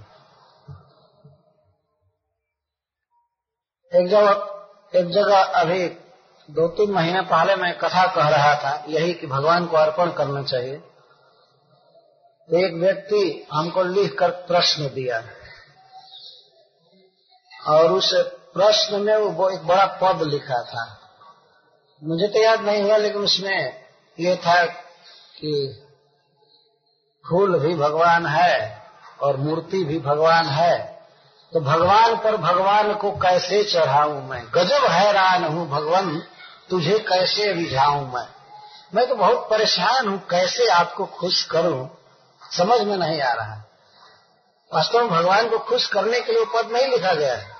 एक 3.91 4.09
जगह 4.09 4.99
एक 4.99 5.09
जगह 5.11 5.41
अभी 5.61 5.87
दो 6.49 6.67
तीन 6.67 6.91
महीने 6.91 7.21
पहले 7.27 7.55
मैं 7.55 7.73
कथा 7.77 8.05
कह 8.07 8.27
रहा 8.29 8.53
था, 8.55 8.83
यही 8.89 9.13
कि 9.13 9.27
भगवान 9.27 9.65
को 9.65 9.77
अर्पण 9.77 10.11
करना 10.13 10.43
चाहिए। 10.43 10.81
एक 12.53 12.73
व्यक्ति 12.73 13.47
हमको 13.53 13.83
लिख 13.83 14.17
कर 14.19 14.29
प्रश्न 14.29 14.83
दिया। 14.83 15.23
और 17.67 17.91
उस 17.91 18.13
प्रश्न 18.53 19.01
में 19.01 19.17
वो 19.17 19.49
एक 19.49 19.59
बड़ा 19.59 19.85
पद 19.85 20.21
लिखा 20.21 20.63
था। 20.63 20.99
मुझे 22.03 22.27
तो 22.27 22.43
याद 22.43 22.61
नहीं 22.61 22.83
हुआ, 22.83 22.97
लेकिन 22.97 23.21
उसमें 23.21 23.83
ये 24.19 24.35
था 24.35 24.65
कि 25.39 25.83
फूल 27.29 27.59
भी 27.59 27.75
भगवान 27.75 28.25
है 28.25 28.81
और 29.21 29.37
मूर्ति 29.37 29.83
भी 29.83 29.99
भगवान 29.99 30.45
है। 30.45 31.01
तो 31.53 31.59
भगवान 31.59 32.15
पर 32.15 32.37
भगवान 32.37 32.93
को 32.93 33.11
कैसे 33.11 33.63
चढ़ाऊं 33.63 34.23
मैं? 34.23 34.45
गजब 34.53 34.85
हैरान 34.85 35.43
हूँ, 35.43 35.69
भगवान, 35.69 36.23
तुझे 36.69 36.99
कैसे 36.99 37.53
रिझाऊं 37.53 38.07
मैं? 38.07 38.27
मैं 38.95 39.07
तो 39.07 39.15
बहुत 39.15 39.47
परेशान 39.49 40.07
हूँ, 40.07 40.19
कैसे 40.19 40.67
आपको 40.67 41.05
खुश 41.05 41.45
करूँ? 41.45 41.97
समझ 42.51 42.81
में 42.81 42.97
नहीं 42.97 43.21
आ 43.21 43.33
रहा। 43.33 43.63
वास्तव 44.73 44.99
में 44.99 45.09
भगवान 45.09 45.49
को 45.49 45.59
खुश 45.59 45.87
करने 45.87 46.21
के 46.21 46.33
लिए 46.33 46.45
पद 46.45 46.69
नहीं 46.71 46.87
लिखा 46.87 47.13
गया 47.13 47.35
है। 47.35 47.57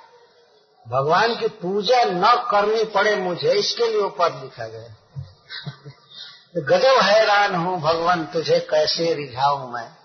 भगवान 0.88 1.36
की 1.36 1.48
पूजा 1.48 2.04
न 2.04 2.48
करनी 2.52 2.84
पड़े 2.84 3.16
मुझे, 3.16 3.52
इसके 3.52 3.88
लिए 3.88 4.10
पद 4.10 4.40
लिखा 4.44 4.68
गया 4.68 4.88
गजब 6.58 7.02
हैरान 7.02 7.56
हूँ, 7.56 7.82
भगवान, 7.82 8.26
तुझे 8.26 8.60
कैसे 8.60 9.14
रिझाऊ 9.14 9.68
मैं? 9.68 9.98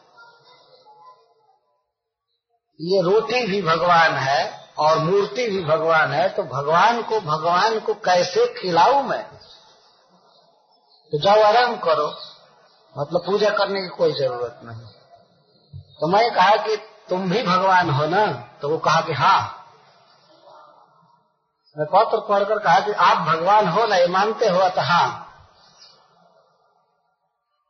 ये 2.80 3.02
रोटी 3.02 3.46
भी 3.46 3.62
भगवान 3.62 4.12
है 4.12 4.68
और 4.78 4.98
मूर्ति 4.98 5.48
भी 5.48 5.64
भगवान 5.64 6.12
है 6.12 6.28
तो 6.28 6.42
भगवान 6.42 7.02
को 7.02 7.20
भगवान 7.20 7.80
को 7.80 7.94
कैसे 7.94 8.46
खिलाऊ 8.46 9.02
मैं? 9.02 9.22
तो 11.12 11.18
जाओ 11.18 11.40
आराम 11.40 11.76
करो। 11.76 12.31
मतलब 12.98 13.26
पूजा 13.26 13.50
करने 13.50 13.82
की 13.82 13.88
कोई 13.88 14.12
ज़रूरत 14.12 14.60
नहीं। 14.64 14.86
तो 16.00 16.06
मैं 16.06 16.34
कहा 16.34 16.56
कि 16.56 16.76
तुम 17.08 17.30
भी 17.30 17.42
भगवान 17.42 17.90
हो 17.90 18.06
ना 18.06 18.26
तो 18.62 18.68
वो 18.68 18.78
कहा 18.78 19.00
कि 19.00 19.12
हाँ। 19.12 19.58
मैं 21.78 21.86
पत्र 21.86 22.18
पढ़कर 22.20 22.58
कहा 22.58 22.80
कि 22.80 22.92
आप 22.92 23.18
भगवान 23.18 23.68
हो 23.68 23.86
ना, 23.86 23.96
ये 23.96 24.06
मानते 24.06 24.48
हो 24.48 24.68
तो 24.68 24.80
हाँ। 24.80 25.28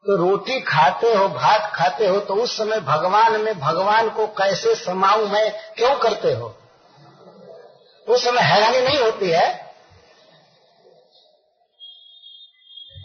तो 0.05 0.17
रोटी 0.17 0.61
खाते 0.61 1.15
हो, 1.15 1.29
भात 1.29 1.73
खाते 1.75 2.07
हो 2.07 2.21
तो 2.21 2.35
उस 2.35 2.57
समय 2.57 2.81
भगवान 2.81 3.41
में 3.41 3.61
भगवान 3.61 4.11
को 4.11 4.27
कैसे 4.27 4.75
समाऊ 4.75 5.27
मैं, 5.27 5.75
क्यों 5.75 5.95
करते 5.99 6.33
हो? 6.33 6.55
उस 8.09 8.25
समय 8.25 8.41
हैरानी 8.41 8.81
नहीं 8.81 8.99
होती 8.99 9.31
है? 9.31 9.72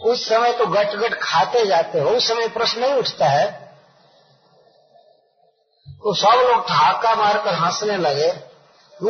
उस 0.02 0.28
समय 0.28 0.52
तो 0.52 0.66
गट 0.66 0.94
गट 0.94 1.14
खाते 1.14 1.64
जाते 1.66 2.00
हो, 2.00 2.10
उस 2.10 2.28
समय 2.28 2.48
प्रश्न 2.48 2.80
नहीं 2.80 2.92
उठता 2.92 3.28
है। 3.28 3.68
तो 5.86 6.14
सब 6.14 6.44
लोग 6.48 6.68
ठहाका 6.68 7.14
मारकर 7.14 7.54
हंसने 7.54 7.96
लगे। 7.96 8.30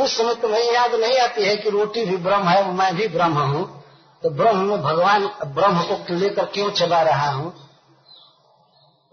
उस 0.03 0.16
समय 0.16 0.35
तुम्हें 0.35 0.72
याद 0.72 0.94
नहीं 0.94 1.18
आती 1.18 1.44
है 1.44 1.57
कि 1.57 1.70
रोटी 1.70 2.05
भी 2.05 2.16
ब्रह्म 2.16 2.48
है, 2.48 2.72
मैं 2.72 2.94
भी 2.96 3.09
ब्रह्म 3.09 3.38
हूँ। 3.38 3.85
तो 4.22 4.31
ब्रह्म 4.31 4.59
में 4.59 4.83
भगवान 4.83 5.27
ब्रह्म 5.46 5.83
को 5.83 6.14
लेकर 6.14 6.44
क्यों 6.44 6.70
चला 6.70 7.03
रहा 7.03 7.31
हूँ? 7.31 7.53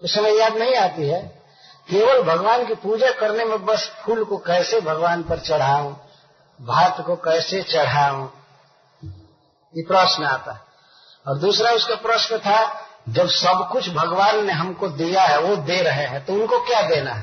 उस 0.01 0.15
समय 0.15 0.39
याद 0.39 0.57
नहीं 0.57 0.75
आती 0.75 1.07
है। 1.07 1.21
केवल 1.89 2.21
भगवान 2.23 2.65
की 2.65 2.73
पूजा 2.73 3.11
करने 3.11 3.45
में 3.45 3.65
बस 3.65 3.91
फूल 4.05 4.23
को 4.23 4.37
कैसे 4.37 4.81
भगवान 4.81 5.23
पर 5.23 5.39
चढ़ाऊं, 5.39 5.93
भात 6.59 7.01
को 7.01 7.15
कैसे 7.15 7.61
चढ़ाऊं, 7.63 8.27
ये 9.73 9.83
प्रश्न 9.83 10.23
आता 10.23 10.51
है। 10.51 10.64
और 11.27 11.37
दूसरा 11.37 11.71
उसका 11.71 11.95
प्रश्न 11.95 12.37
था, 12.37 12.87
जब 13.09 13.27
सब 13.27 13.69
कुछ 13.71 13.89
भगवान 13.89 14.45
ने 14.45 14.53
हमको 14.53 14.87
दिया 14.87 15.23
है, 15.23 15.39
वो 15.41 15.55
दे 15.55 15.81
रहे 15.81 16.05
हैं 16.05 16.25
तो 16.25 16.33
उनको 16.33 16.59
क्या 16.59 16.81
देना 16.81 17.13
है? 17.13 17.21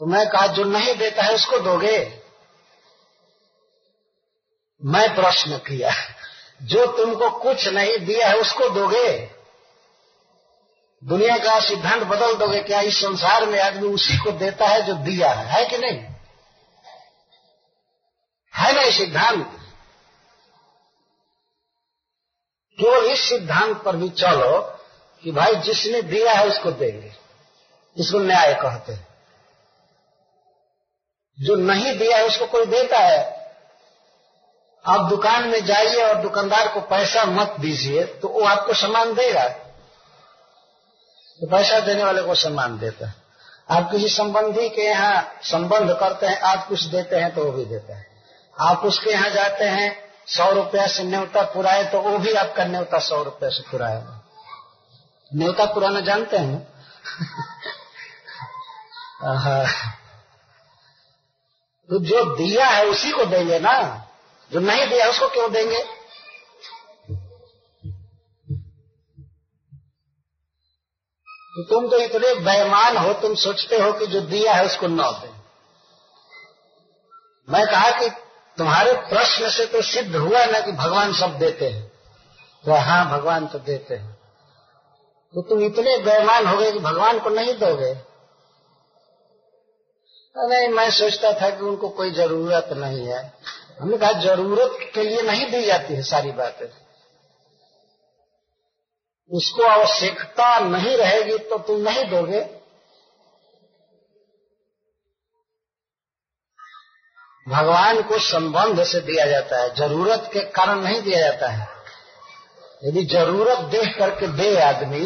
तो 0.00 0.06
मैं 0.06 0.28
कहा, 0.28 0.46
जो 0.46 0.64
नहीं 0.64 0.94
देता 0.94 1.22
है, 1.22 1.34
उसको 1.34 1.58
दोगे? 1.58 2.20
मैं 4.84 5.14
प्रश्न 5.14 5.56
किया, 5.56 5.90
जो 6.62 6.86
तुमको 6.86 7.30
कुछ 7.30 7.68
नहीं 7.68 7.98
दिया 7.98 8.28
है, 8.28 8.36
उसको 8.36 8.68
दोगे? 8.68 9.30
दुनिया 11.04 11.36
का 11.36 11.60
सिद्धांत 11.60 12.02
बदल 12.02 12.34
दोगे 12.34 12.60
क्या? 12.60 12.80
इस 12.80 12.96
संसार 12.96 13.46
में 13.46 13.60
आदमी 13.60 13.88
उसी 13.88 14.18
को 14.18 14.30
देता 14.30 14.66
है 14.66 14.82
जो 14.82 14.94
दिया 14.94 15.30
है? 15.30 15.46
है 15.46 15.66
कि 15.66 15.78
नहीं? 15.78 15.98
है 18.54 18.72
ना 18.72 18.90
सिद्धांत? 18.90 19.60
केवल 22.78 23.04
इस 23.04 23.28
सिद्धांत 23.28 23.82
पर 23.82 23.96
भी 23.96 24.08
चलो 24.08 24.60
कि 25.22 25.32
भाई 25.32 25.54
जिसने 25.54 26.02
दिया 26.02 26.32
है 26.32 26.46
उसको 26.48 26.70
देंगे। 26.70 27.12
इसको 27.96 28.18
न्याय 28.18 28.54
कहते 28.54 28.92
हैं। 28.92 29.06
जो 31.40 31.54
नहीं 31.54 31.98
दिया 31.98 32.16
है 32.16 32.26
उसको 32.26 32.46
कोई 32.46 32.66
देता 32.66 32.98
है। 32.98 33.44
आप 34.84 35.08
दुकान 35.08 35.48
में 35.48 35.64
जाइए 35.64 36.02
और 36.02 36.14
दुकानदार 36.14 36.68
को 36.68 36.80
पैसा 36.80 37.24
मत 37.24 37.56
दीजिए 37.60 38.04
तो 38.04 38.28
वो 38.28 38.40
आपको 38.40 38.74
सामान 38.74 39.14
देगा। 39.14 39.48
तो 41.40 41.46
पैसा 41.46 41.80
देने 41.80 42.04
वाले 42.04 42.22
को 42.22 42.34
सम्मान 42.34 42.78
देता 42.78 43.06
है। 43.06 43.14
आप 43.70 43.90
किसी 43.90 44.08
संबंधी 44.08 44.68
के 44.68 44.82
यहाँ 44.82 45.38
संबंध 45.42 45.90
करते 45.90 46.26
हैं, 46.26 46.40
आप 46.40 46.68
कुछ 46.68 46.82
देते 46.82 47.16
हैं 47.16 47.34
तो 47.34 47.44
वो 47.44 47.52
भी 47.52 47.64
देता 47.64 47.96
है। 47.96 48.06
आप 48.60 48.84
उसके 48.84 49.10
यहाँ 49.10 49.30
जाते 49.30 49.64
हैं 49.64 50.03
सौ 50.26 50.50
रुपया 50.50 50.86
से 50.86 51.02
न्योता 51.02 51.42
पुराए 51.42 51.84
तो 51.84 52.00
वो 52.00 52.18
भी 52.18 52.32
आपका 52.32 52.64
न्योता 52.64 52.98
सौ 52.98 53.22
रुपया 53.22 53.50
से 53.50 53.70
पुराएगा 53.70 54.20
न्योता 55.34 55.64
पुराना 55.64 56.00
जानते 56.00 56.36
हैं? 56.36 56.74
तो 61.88 61.98
जो 61.98 62.36
दिया 62.36 62.66
है 62.66 62.86
उसी 62.86 63.10
को 63.10 63.24
देंगे 63.24 63.58
ना? 63.58 64.06
जो 64.52 64.60
नहीं 64.60 64.88
दिया 64.88 65.08
उसको 65.08 65.28
क्यों 65.28 65.52
देंगे? 65.52 65.82
तो 71.56 71.62
तुम 71.62 71.90
तो 71.90 71.96
इतने 71.98 72.34
बेमान 72.34 72.96
हो, 72.96 73.12
तुम 73.12 73.34
सोचते 73.34 73.76
हो 73.76 73.92
कि 73.92 74.06
जो 74.06 74.20
दिया 74.20 74.54
है 74.54 74.66
उसको 74.66 74.86
न 74.86 74.96
दे। 74.96 75.34
मैं 77.52 77.66
कहा 77.66 77.90
कि 77.90 78.23
तुम्हारे 78.58 78.92
प्रश्न 78.92 79.50
से 79.50 79.66
तो 79.66 79.82
सिद्ध 79.82 80.16
हुआ 80.16 80.44
ना 80.44 80.60
कि 80.60 80.72
भगवान 80.72 81.12
सब 81.12 81.38
देते 81.38 81.68
हैं। 81.68 81.92
तो 82.64 82.72
हाँ 82.72 83.10
भगवान 83.10 83.46
तो 83.46 83.58
देते 83.58 83.94
हैं। 83.94 84.14
तो 85.34 85.42
तुम 85.42 85.62
इतने 85.62 85.98
बेमान 85.98 86.46
हो 86.46 86.56
गए 86.56 86.72
कि 86.72 86.78
भगवान 86.78 87.18
को 87.18 87.30
नहीं 87.30 87.54
दोगे। 87.54 87.94
नहीं 90.36 90.68
मैं 90.68 90.90
सोचता 90.90 91.32
था 91.32 91.50
कि 91.50 91.64
उनको 91.64 91.88
कोई 91.88 92.10
ज़रूरत 92.10 92.68
नहीं 92.72 93.06
है। 93.06 93.32
हमने 93.80 93.96
कहा, 93.96 94.12
ज़रूरत 94.12 94.78
के 94.94 95.02
लिए 95.02 95.22
नहीं 95.22 95.50
दी 95.50 95.64
जाती 95.64 95.94
है 95.94 96.02
सारी 96.02 96.32
बातें। 96.32 96.66
उसको 99.30 99.62
आवश्यकता 99.62 100.58
नहीं 100.58 100.96
रहेगी 100.96 101.38
तो 101.38 101.58
तुम 101.58 101.80
नहीं 101.80 102.04
दोगे। 102.10 102.63
भगवान 107.48 108.02
को 108.02 108.18
संबंध 108.18 108.84
से 108.84 109.00
दिया 109.00 109.26
जाता 109.26 109.62
है, 109.62 109.74
ज़रूरत 109.74 110.30
के 110.32 110.40
कारण 110.40 110.80
नहीं 110.80 111.02
दिया 111.02 111.20
जाता 111.20 111.48
है। 111.48 111.68
यदि 112.84 113.04
ज़रूरत 113.04 113.58
देख 113.58 113.98
करके 113.98 114.26
दे 114.26 114.56
आदमी 114.60 115.04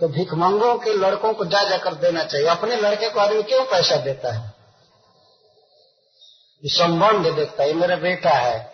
तो 0.00 0.08
भिकमंगों 0.08 0.74
के 0.78 0.92
लड़कों 0.92 1.32
को 1.34 1.44
जा 1.44 1.62
जाकर 1.64 1.94
देना 1.94 2.24
चाहिए। 2.24 2.46
अपने 2.46 2.76
लड़के 2.76 3.08
को 3.08 3.20
आदमी 3.20 3.42
क्यों 3.42 3.64
पैसा 3.64 3.96
देता 3.96 4.32
है? 4.32 4.52
संबंध 6.62 7.26
देखता 7.26 7.62
है 7.62 7.72
मेरा 7.72 7.96
बेटा 7.96 8.30
है, 8.30 8.72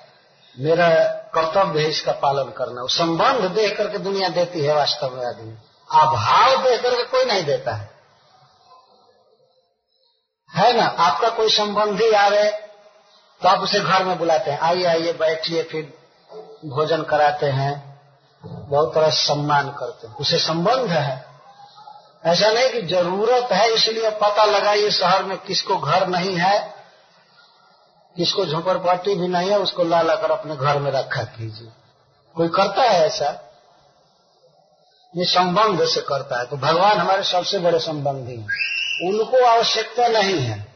मेरा 0.58 0.88
कर्तव्य 1.34 1.82
है 1.82 1.88
इसका 1.88 2.12
पालन 2.12 2.50
करना। 2.50 2.86
संबंध 2.86 3.50
देख 3.50 3.76
करके 3.78 3.98
दुनिया 3.98 4.28
देती 4.28 4.60
है 4.60 4.74
वास्तव 4.74 5.10
में 5.10 5.26
आदमी। 5.26 5.52
अभाव 5.90 6.62
देख 6.64 6.82
करके 6.82 7.04
कोई 7.04 7.24
नहीं 7.24 7.44
देता 7.44 7.74
है। 7.74 7.90
है 10.50 10.72
ना? 10.76 10.84
आपका 10.84 11.28
कोई 11.28 11.48
संबंधी 11.48 12.10
आ 12.10 12.28
रहे 12.28 12.50
तो 13.42 13.48
आप 13.48 13.58
उसे 13.60 13.80
घर 13.80 14.04
में 14.04 14.18
बुलाते 14.18 14.50
हैं। 14.50 14.58
आइए 14.58 14.84
आइए, 14.84 15.12
बैठिए, 15.12 15.62
फिर 15.62 15.94
भोजन 16.64 17.02
कराते 17.02 17.46
हैं। 17.46 17.92
बहुत 18.44 18.94
तरह 18.94 19.10
सम्मान 19.10 19.70
करते 19.70 20.06
हैं। 20.06 20.16
उसे 20.16 20.38
संबंध 20.38 20.90
है। 20.90 21.26
ऐसा 22.24 22.50
नहीं 22.50 22.70
कि 22.70 22.82
ज़रूरत 22.82 23.52
है, 23.52 23.74
इसलिए 23.74 24.10
पता 24.10 24.44
लगाइए 24.44 24.90
शहर 24.90 25.22
में 25.22 25.38
किसको 25.38 25.76
घर 25.76 26.06
नहीं 26.06 26.36
है, 26.36 26.74
किसको 28.16 28.46
झोपड़पट्टी 28.46 29.14
भी 29.14 29.28
नहीं 29.28 29.50
है, 29.50 29.58
उसको 29.58 29.84
ला 29.84 30.02
लाकर 30.02 30.30
अपने 30.30 30.56
घर 30.56 30.78
में 30.78 30.90
रखा 30.90 31.22
कीजिए। 31.22 31.68
कोई 32.36 32.48
करता 32.48 32.82
है 32.82 33.06
ऐसा? 33.06 33.48
ये 35.16 35.24
संबंध 35.24 35.84
से 35.84 36.00
करता 36.00 36.38
है। 36.38 36.46
तो 36.46 36.56
भगवान 36.56 36.98
हमारे 36.98 37.22
सबसे 37.22 37.58
बड़े 37.58 37.78
संबंधी 37.78 38.36
हैं। 38.36 38.48
उनको 39.08 39.44
आवश्यकता 39.44 40.08
नहीं 40.08 40.38
है। 40.38 40.72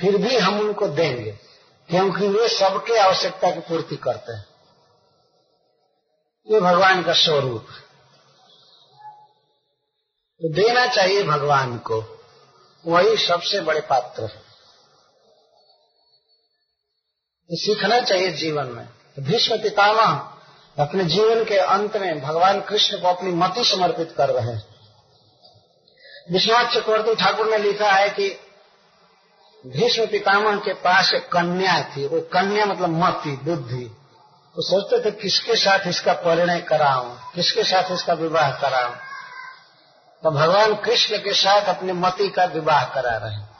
फिर 0.00 0.16
भी 0.16 0.38
हम 0.38 0.60
उनको 0.60 0.88
देंगे। 0.88 1.49
क्योंकि 1.90 2.28
वे 2.28 2.48
सबके 2.48 2.98
आवश्यकता 2.98 3.50
की 3.50 3.60
पूर्ति 3.60 3.96
करते 3.96 4.32
हैं। 4.32 4.44
ये 6.50 6.60
भगवान 6.60 7.02
का 7.02 7.12
स्वरूप 7.12 7.66
तो 10.40 10.52
देना 10.52 10.86
चाहिए 10.86 11.22
भगवान 11.22 11.78
को। 11.78 12.24
वही 12.86 13.16
सबसे 13.16 13.60
बड़े 13.60 13.80
पात्र 13.80 14.22
है। 14.22 14.42
सीखना 17.52 18.00
चाहिए 18.00 18.32
जीवन 18.32 18.66
में। 18.66 18.88
भीष्म 19.18 19.62
पितामह 19.62 20.38
अपने 20.78 21.04
जीवन 21.04 21.44
के 21.44 21.56
अंत 21.56 21.96
में 21.96 22.20
भगवान 22.20 22.60
कृष्ण 22.60 23.00
को 23.00 23.08
अपनी 23.08 23.30
मति 23.30 23.64
समर्पित 23.64 24.14
कर 24.16 24.28
रहे 24.28 24.52
हैं। 24.52 24.70
विश्वनाथ 26.32 26.64
चक्रवर्ती 26.64 27.14
ठाकुर 27.14 27.50
ने 27.50 27.58
लिखा 27.58 27.92
है 27.92 28.08
कि 28.08 28.49
भीष्म 29.66 30.06
पितामह 30.06 30.56
के 30.56 30.72
पास 30.72 31.14
एक 31.14 31.32
कन्या 31.32 31.82
थी। 31.82 32.06
वो 32.06 32.20
कन्या 32.20 32.66
मतलब 32.66 32.88
मति, 32.88 33.40
बुद्धि। 33.44 33.96
तो 34.56 34.62
सोचते 34.62 35.04
थे, 35.04 35.10
किसके 35.10 35.56
साथ 35.56 35.86
इसका 35.86 36.12
परिणय 36.12 36.60
कराऊं? 36.60 37.16
किसके 37.34 37.64
साथ 37.64 37.92
इसका 37.92 38.12
विवाह 38.12 38.50
कराऊं? 38.50 38.94
तो 40.22 40.30
भगवान 40.30 40.74
कृष्ण 40.74 41.16
के 41.16 41.34
साथ 41.34 41.62
अपने 41.62 41.92
मति 41.92 42.28
का 42.28 42.44
विवाह 42.44 42.84
करा 42.84 43.16
रहे 43.16 43.50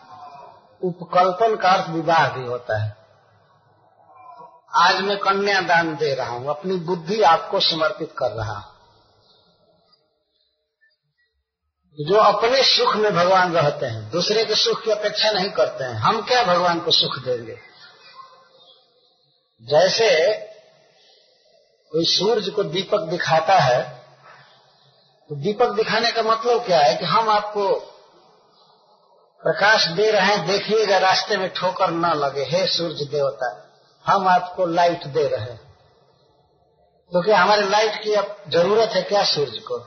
उपकल्पन 0.82 1.56
का 1.56 1.68
अर्थ 1.68 1.88
विवाह 1.88 2.28
भी 2.28 2.46
होता 2.46 2.82
है। 2.82 2.96
आज 4.76 5.00
मैं 5.00 5.18
कन्या 5.18 5.60
दान 5.60 5.96
दे 5.96 6.14
रहा 6.14 6.30
हूँ। 6.30 6.48
अपनी 6.48 6.76
बुद्धि 6.76 7.22
आपको 7.22 7.60
समर्पित 7.60 8.14
कर 8.18 8.30
रहा 8.30 8.54
हूँ। 8.54 8.79
जो 12.00 12.16
अपने 12.16 12.62
सुख 12.64 12.94
में 12.96 13.12
भगवान 13.14 13.52
रहते 13.52 13.86
हैं, 13.86 14.10
दूसरे 14.10 14.44
के 14.44 14.54
सुख 14.54 14.82
की 14.84 14.90
अपेक्षा 14.90 15.30
नहीं 15.30 15.50
करते 15.50 15.84
हैं, 15.84 15.94
हम 15.94 16.20
क्या 16.22 16.42
भगवान 16.44 16.80
को 16.80 16.90
सुख 16.90 17.18
देंगे? 17.24 17.56
जैसे 19.62 20.08
कोई 21.92 22.04
सूर्य 22.06 22.50
को 22.50 22.62
दीपक 22.64 23.00
दिखाता 23.10 23.58
है 23.58 23.82
तो 25.30 25.36
दीपक 25.36 25.72
दिखाने 25.72 26.10
का 26.12 26.22
मतलब 26.22 26.64
क्या 26.66 26.78
है 26.78 26.94
कि 26.96 27.04
हम 27.04 27.28
आपको 27.28 27.68
प्रकाश 29.42 29.86
दे 29.88 30.10
रहे 30.10 30.26
हैं, 30.26 30.46
देखिएगा, 30.46 30.98
रास्ते 30.98 31.36
में 31.36 31.48
ठोकर 31.54 31.90
न 31.90 32.12
लगे। 32.14 32.44
हे 32.46 32.66
सूर्य 32.68 33.04
देवता, 33.04 33.48
हम 34.04 34.28
आपको 34.28 34.66
लाइट 34.66 35.06
दे 35.08 35.26
रहे 35.26 35.40
हैं। 35.40 35.58
तो 37.12 37.22
क्या 37.22 37.38
हमारे 37.38 37.68
लाइट 37.68 38.02
की 38.04 38.14
अब 38.14 38.36
ज़रूरत 38.48 38.90
है 38.90 39.02
क्या 39.02 39.24
सूर्य 39.26 39.60
को? 39.60 39.78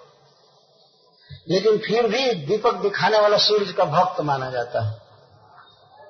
लेकिन 1.48 1.78
फिर 1.78 2.08
भी 2.08 2.32
दीपक 2.46 2.76
दिखाने 2.82 3.20
वाला 3.20 3.38
सूर्य 3.40 3.74
का 3.74 3.86
भक्त 3.92 4.22
माना 4.24 4.50
जाता 4.50 4.82
है। 4.82 5.02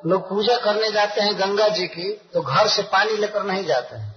लोग 0.06 0.28
पूजा 0.30 0.58
करने 0.58 0.92
जाते 0.92 1.22
हैं 1.22 1.40
गंगा 1.40 1.68
जी 1.70 1.88
की 1.88 2.12
तो 2.34 2.42
घर 2.42 2.68
से 2.68 2.82
पानी 2.90 3.18
लेकर 3.18 3.44
नहीं 3.44 3.64
जाते 3.66 3.96
हैं। 3.96 4.12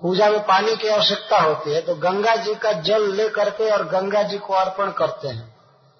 पूजा 0.00 0.28
में 0.30 0.40
पानी 0.46 0.76
की 0.76 0.88
आवश्यकता 0.88 1.38
होती 1.38 1.72
है 1.72 1.80
तो 1.82 1.94
गंगा 1.96 2.34
जी 2.36 2.54
का 2.56 2.72
जल 2.82 3.10
ले 3.14 3.28
करके 3.30 3.70
और 3.70 3.84
गंगा 3.88 4.22
जी 4.22 4.38
को 4.38 4.54
अर्पण 4.54 4.90
करते 4.92 5.28
हैं, 5.28 5.54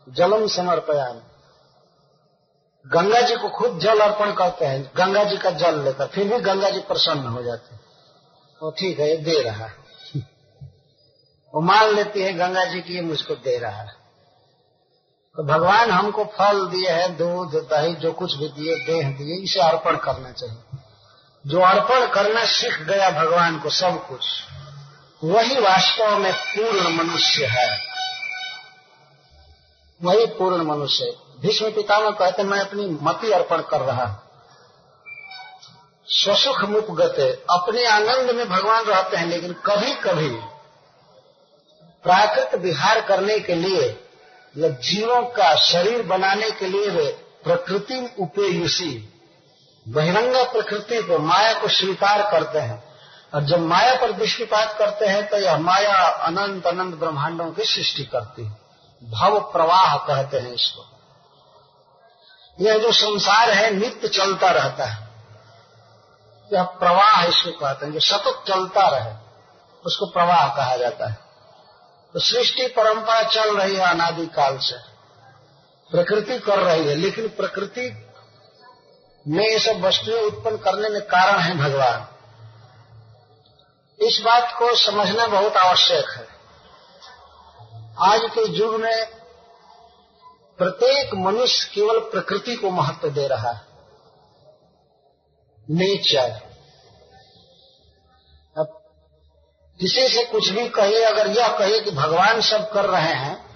जलम 0.07 0.47
समर्पयान 0.49 1.23
गंगा 2.87 3.21
जी 3.21 3.37
को 3.37 3.49
खुद 3.51 3.79
जल 3.81 4.01
अर्पण 4.01 4.33
करते 4.35 4.65
हैं, 4.65 4.83
गंगा 4.97 5.23
जी 5.25 5.37
का 5.37 5.51
जल 5.53 5.81
लेकर, 5.85 6.07
फिर 6.07 6.29
भी 6.29 6.39
गंगा 6.41 6.71
जी 6.71 6.81
प्रसन्न 6.83 7.27
हो 7.27 7.43
जाते 7.43 7.75
हैं। 7.75 7.81
तो 8.61 8.71
ठीक 8.71 8.99
है, 8.99 9.09
ये 9.09 9.17
दे 9.19 9.41
रहा 9.41 9.65
है। 9.65 9.86
वो 11.55 11.61
मान 11.61 11.95
लेती 11.95 12.23
है, 12.23 12.33
गंगा 12.33 12.65
जी 12.65 12.81
की 12.81 13.01
मुझको 13.01 13.35
दे 13.35 13.59
रहा 13.59 13.81
है। 13.83 14.07
तो 15.37 15.43
भगवान 15.43 15.91
हमको 15.91 16.25
फल 16.25 16.67
दिए 16.67 16.91
हैं, 16.91 17.17
दूध, 17.17 17.55
दही, 17.55 17.95
जो 17.95 18.13
कुछ 18.13 18.35
भी 18.35 18.49
दिए, 18.49 18.75
देह 18.87 19.11
दिए, 19.11 19.43
इसे 19.45 19.61
अर्पण 19.61 19.97
करना 19.97 20.33
चाहिए। 20.33 20.79
जो 21.47 21.61
अर्पण 21.61 22.07
करना 22.07 22.45
सीख 22.45 22.81
गया 22.81 23.11
भगवान 23.11 23.59
को 23.59 23.71
सब 23.71 24.09
कुछ, 24.09 24.27
वही 25.25 25.61
वास्तव 25.61 26.19
में 26.19 26.33
पूर्ण 26.33 26.97
मनुष्य 26.97 27.47
है। 27.47 27.79
वही 30.03 30.27
पूर्ण 30.27 30.63
मनुष्य 30.63 31.17
भीष्म 31.41 31.71
पितामह 31.71 32.11
कहते, 32.11 32.43
मैं 32.43 32.61
अपनी 32.61 32.99
मति 33.03 33.33
अर्पण 33.33 33.63
कर 33.63 33.81
रहा 33.81 34.23
स्वसुख 36.09 36.65
मुख 36.65 36.91
गते 36.91 37.31
अपने 37.51 37.87
आनंद 37.87 38.31
में 38.31 38.49
भगवान 38.49 38.85
रहते 38.85 39.17
हैं, 39.17 39.27
लेकिन 39.27 39.53
कभी 39.53 39.95
कभी 39.95 40.56
प्राकृत 42.03 42.55
विहार 42.55 43.01
करने 43.01 43.39
के 43.39 43.55
लिए 43.55 44.11
या 44.57 44.69
जीवों 44.69 45.23
का 45.23 45.55
शरीर 45.55 46.03
बनाने 46.03 46.51
के 46.51 46.67
लिए 46.67 46.91
वे 46.91 47.11
प्रकृति 47.45 48.15
उपेयुषी 48.19 49.13
बहिरंगा 49.89 50.43
प्रकृति 50.43 51.03
को 51.03 51.19
माया 51.19 51.53
को 51.61 51.69
स्वीकार 51.69 52.31
करते 52.31 52.59
हैं। 52.59 52.85
और 53.35 53.43
जब 53.43 53.61
माया 53.61 53.95
पर 54.01 54.13
दृष्टिपात 54.13 54.77
करते 54.79 55.07
हैं 55.07 55.29
तो 55.29 55.37
यह 55.37 55.59
माया 55.59 56.09
अनंत 56.09 56.67
अनंत 56.67 56.95
ब्रह्मांडों 56.95 57.51
की 57.51 57.65
सृष्टि 57.65 58.05
करती 58.05 58.45
है। 58.45 58.53
भव 59.05 59.41
प्रवाह 59.41 59.97
कहते 59.97 60.37
हैं 60.37 60.55
इसको। 60.55 60.85
यह 62.61 62.79
जो 62.79 62.93
संसार 62.93 63.51
है, 63.51 63.75
नित्य 63.75 64.09
चलता 64.09 64.51
रहता 64.51 64.85
है। 64.85 65.09
यह 66.53 66.63
प्रवाह 66.63 67.25
इसको 67.25 67.51
कहते 67.51 67.87
हैं, 67.87 67.93
जो 67.93 68.01
सतत 68.01 68.45
चलता 68.49 68.89
रहे, 68.89 69.13
उसको 69.87 70.07
प्रवाह 70.07 70.57
कहा 70.57 70.77
जाता 70.77 71.11
है। 71.11 71.26
तो 72.17 72.21
सृष्टि 72.21 72.67
परंपरा 72.67 73.23
चल 73.23 73.59
रही 73.59 73.77
है 73.77 73.91
अनादिकाल 73.91 74.59
से। 74.59 74.77
प्रकृति 75.91 76.39
कर 76.39 76.59
रही 76.59 76.89
है, 76.89 76.95
लेकिन 76.95 77.29
प्रकृति 77.29 78.07
में 79.29 79.49
ये 79.49 79.59
सब 79.59 79.81
वस्तुएँ 79.81 80.23
उत्पन्न 80.23 80.57
करने 80.57 80.89
में 80.89 81.03
कारण 81.03 81.39
है 81.39 81.57
भगवान। 81.59 82.09
इस 84.05 84.21
बात 84.21 84.55
को 84.59 84.75
समझना 84.75 85.27
बहुत 85.27 85.57
आवश्यक 85.57 86.09
है। 86.09 86.29
आज 87.99 88.21
के 88.25 88.49
युग 88.49 88.75
में 88.75 89.07
प्रत्येक 90.59 91.15
मनुष्य 91.15 91.71
केवल 91.75 91.99
प्रकृति 91.99 92.57
को 92.57 92.71
महत्व 92.71 93.09
दे 93.09 93.27
रहा 93.27 93.51
है। 93.51 93.61
नेचर। 95.71 96.46
किसी 99.81 100.09
से 100.09 100.25
कुछ 100.25 100.49
भी 100.49 100.69
कहिए 100.69 101.05
अगर 101.05 101.31
यह 101.31 101.49
कहिए 101.49 101.81
कि 101.81 101.91
भगवान 101.91 102.41
सब 102.41 102.73
कर 102.73 102.85
रहे 102.85 103.15
हैं 103.15 103.47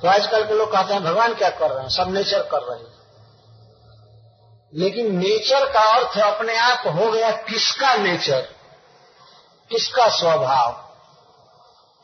तो 0.00 0.08
आजकल 0.08 0.44
के 0.44 0.54
लोग 0.54 0.72
कहते 0.72 0.94
हैं, 0.94 1.04
भगवान 1.04 1.34
क्या 1.34 1.50
कर 1.50 1.70
रहे 1.70 1.82
हैं? 1.82 1.88
सब 1.88 2.14
नेचर 2.14 2.42
कर 2.42 2.58
रहे 2.58 2.78
हैं. 2.78 2.98
लेकिन 4.74 5.18
नेचर 5.18 5.72
का 5.72 5.80
अर्थ 5.80 6.18
अपने 6.18 6.58
आप 6.58 6.82
हो 6.86 7.10
गया 7.10 7.30
किसका 7.30 7.94
नेचर 7.94 8.40
किसका 9.70 10.08
स्वभाव? 10.08 10.88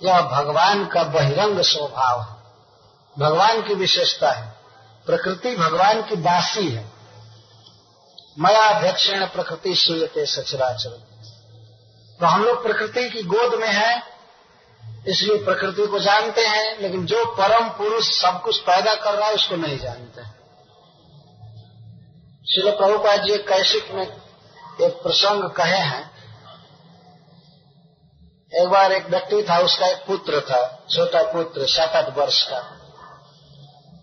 यह 0.02 0.20
भगवान 0.20 0.86
का 0.86 1.02
बहिरंग 1.02 1.60
स्वभाव 1.60 2.20
है। 2.20 2.36
भगवान 3.18 3.62
की 3.62 3.74
विशेषता 3.74 4.30
है। 4.32 4.54
प्रकृति 5.06 5.56
भगवान 5.56 6.02
की 6.02 6.16
दासी 6.16 6.68
है। 6.68 6.92
मया 8.38 8.62
अध्यक्षण 8.62 9.26
प्रकृति 9.26 9.74
सुयते 9.74 10.26
सचराचर 10.26 11.13
तो 12.20 12.26
हम 12.26 12.44
लोग 12.44 12.62
प्रकृति 12.62 13.08
की 13.10 13.22
गोद 13.22 13.54
में 13.60 13.68
हैं, 13.68 14.02
इसलिए 15.08 15.44
प्रकृति 15.44 15.86
को 15.86 15.98
जानते 15.98 16.46
हैं, 16.46 16.78
लेकिन 16.80 17.06
जो 17.06 17.24
परम 17.34 17.68
पुरुष 17.68 18.10
सब 18.10 18.40
कुछ 18.42 18.60
पैदा 18.60 18.94
कर 18.94 19.14
रहा 19.14 19.28
है, 19.28 19.34
उसको 19.34 19.56
नहीं 19.56 19.78
जानते। 19.78 20.22
श्री 22.44 22.70
प्रभुपाद 22.70 23.22
जी 23.22 23.36
कैशिक 23.38 23.90
में 23.90 24.02
एक 24.02 25.02
प्रसंग 25.02 25.50
कहे 25.50 25.78
हैं। 25.78 26.02
एक 28.52 28.68
बार 28.68 28.92
एक 28.92 29.06
व्यक्ति 29.10 29.42
था, 29.42 29.58
उसका 29.58 29.86
एक 29.86 30.04
पुत्र 30.06 30.40
था, 30.40 30.62
छोटा 30.90 31.22
पुत्र 31.22 31.66
सात 31.66 31.96
आठ 31.96 32.16
वर्ष 32.16 32.42
का। 32.42 32.60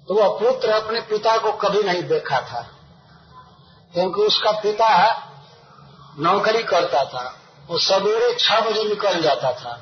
तो 0.07 0.15
वह 0.15 0.27
पुत्र 0.39 0.69
अपने 0.69 1.01
पिता 1.01 1.37
को 1.37 1.51
कभी 1.57 1.83
नहीं 1.83 2.03
देखा 2.03 2.39
था, 2.41 2.61
क्योंकि 3.93 4.21
उसका 4.21 4.51
पिता 4.51 4.89
नौकरी 6.19 6.63
करता 6.63 7.03
था। 7.05 7.23
वो 7.71 7.77
सवेरे 7.79 8.33
छह 8.35 8.59
बजे 8.61 8.83
निकल 8.83 9.21
जाता 9.21 9.51
था 9.53 9.73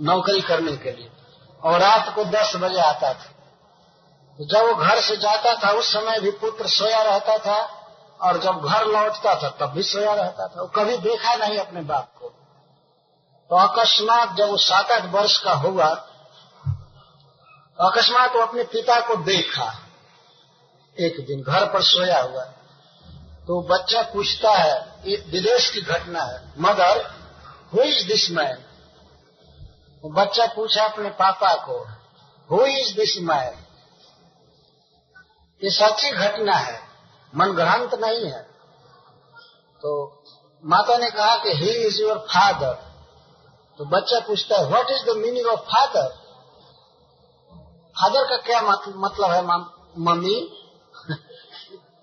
नौकरी 0.00 0.40
करने 0.40 0.76
के 0.76 0.92
लिए 0.92 1.10
और 1.62 1.78
रात 1.80 2.14
को 2.14 2.24
दस 2.26 2.52
बजे 2.56 2.80
आता 2.80 3.12
था। 3.14 3.28
तो 4.38 4.46
जब 4.46 4.66
वो 4.66 4.74
घर 4.74 5.00
से 5.00 5.16
जाता 5.16 5.54
था, 5.54 5.70
उस 5.70 5.92
समय 5.92 6.20
भी 6.20 6.30
पुत्र 6.38 6.66
सोया 6.68 7.02
रहता 7.02 7.36
था 7.38 7.58
और 8.20 8.38
जब 8.38 8.60
घर 8.60 8.86
लौटता 8.86 9.34
था, 9.34 9.48
तब 9.50 9.72
भी 9.72 9.82
सोया 9.82 10.14
रहता 10.14 10.46
था। 10.46 10.60
वो 10.60 10.66
कभी 10.68 10.96
देखा 10.98 11.34
नहीं 11.36 11.58
अपने 11.58 11.80
बाप 11.82 12.12
को। 12.20 12.28
तो 13.50 13.56
अकस्मात 13.58 14.34
जब 14.36 14.48
वो 14.48 14.56
सात 14.58 14.90
आठ 14.90 15.04
वर्ष 15.12 15.38
का 15.38 15.52
हुआ 15.56 15.88
तो 17.78 17.88
अकस्मात 17.88 18.34
वो 18.36 18.42
अपने 18.42 18.64
पिता 18.64 19.00
को 19.00 19.14
देखा। 19.16 19.72
एक 20.96 21.26
दिन 21.26 21.42
घर 21.42 21.64
पर 21.66 21.82
सोया 21.82 22.20
हुआ। 22.22 22.42
तो 23.46 23.60
बच्चा 23.68 24.02
पूछता 24.12 24.50
है, 24.52 24.74
ये 25.06 25.16
विदेश 25.32 25.70
की 25.70 25.80
घटना 25.82 26.22
है, 26.22 26.40
मगर 26.58 27.00
हु 27.74 27.82
इज़ 27.82 28.06
दिस 28.08 28.30
मैन 28.30 28.58
बच्चा 30.04 30.46
पूछा 30.46 30.84
अपने 30.84 31.08
पापा 31.16 31.54
को 31.64 31.78
हु 32.50 32.64
इज़ 32.66 32.94
दिस 32.96 33.16
मैन 33.20 33.56
ये 35.62 35.70
सच्ची 35.70 36.10
घटना 36.10 36.54
है 36.54 36.78
मन 37.32 37.52
ग्रंथ 37.52 37.98
नहीं 38.00 38.30
है। 38.30 38.42
तो 39.82 39.90
माता 40.64 40.96
ने 40.98 41.10
कहा 41.10 41.36
कि 41.36 41.52
ही 41.56 41.70
इज़ 41.86 42.00
योर 42.02 42.18
फादर 42.30 42.72
तो 43.78 43.84
बच्चा 43.90 44.18
पूछता 44.20 44.56
है 44.56 44.66
what 44.68 44.90
is 44.90 45.04
the 45.04 45.16
meaning 45.16 45.46
of 45.46 45.60
father 45.68 46.08
father 47.96 48.24
का 48.28 48.36
क्या 48.46 48.60
मतलब 48.62 49.30
है 49.30 49.42
मम्मी? 49.44 50.36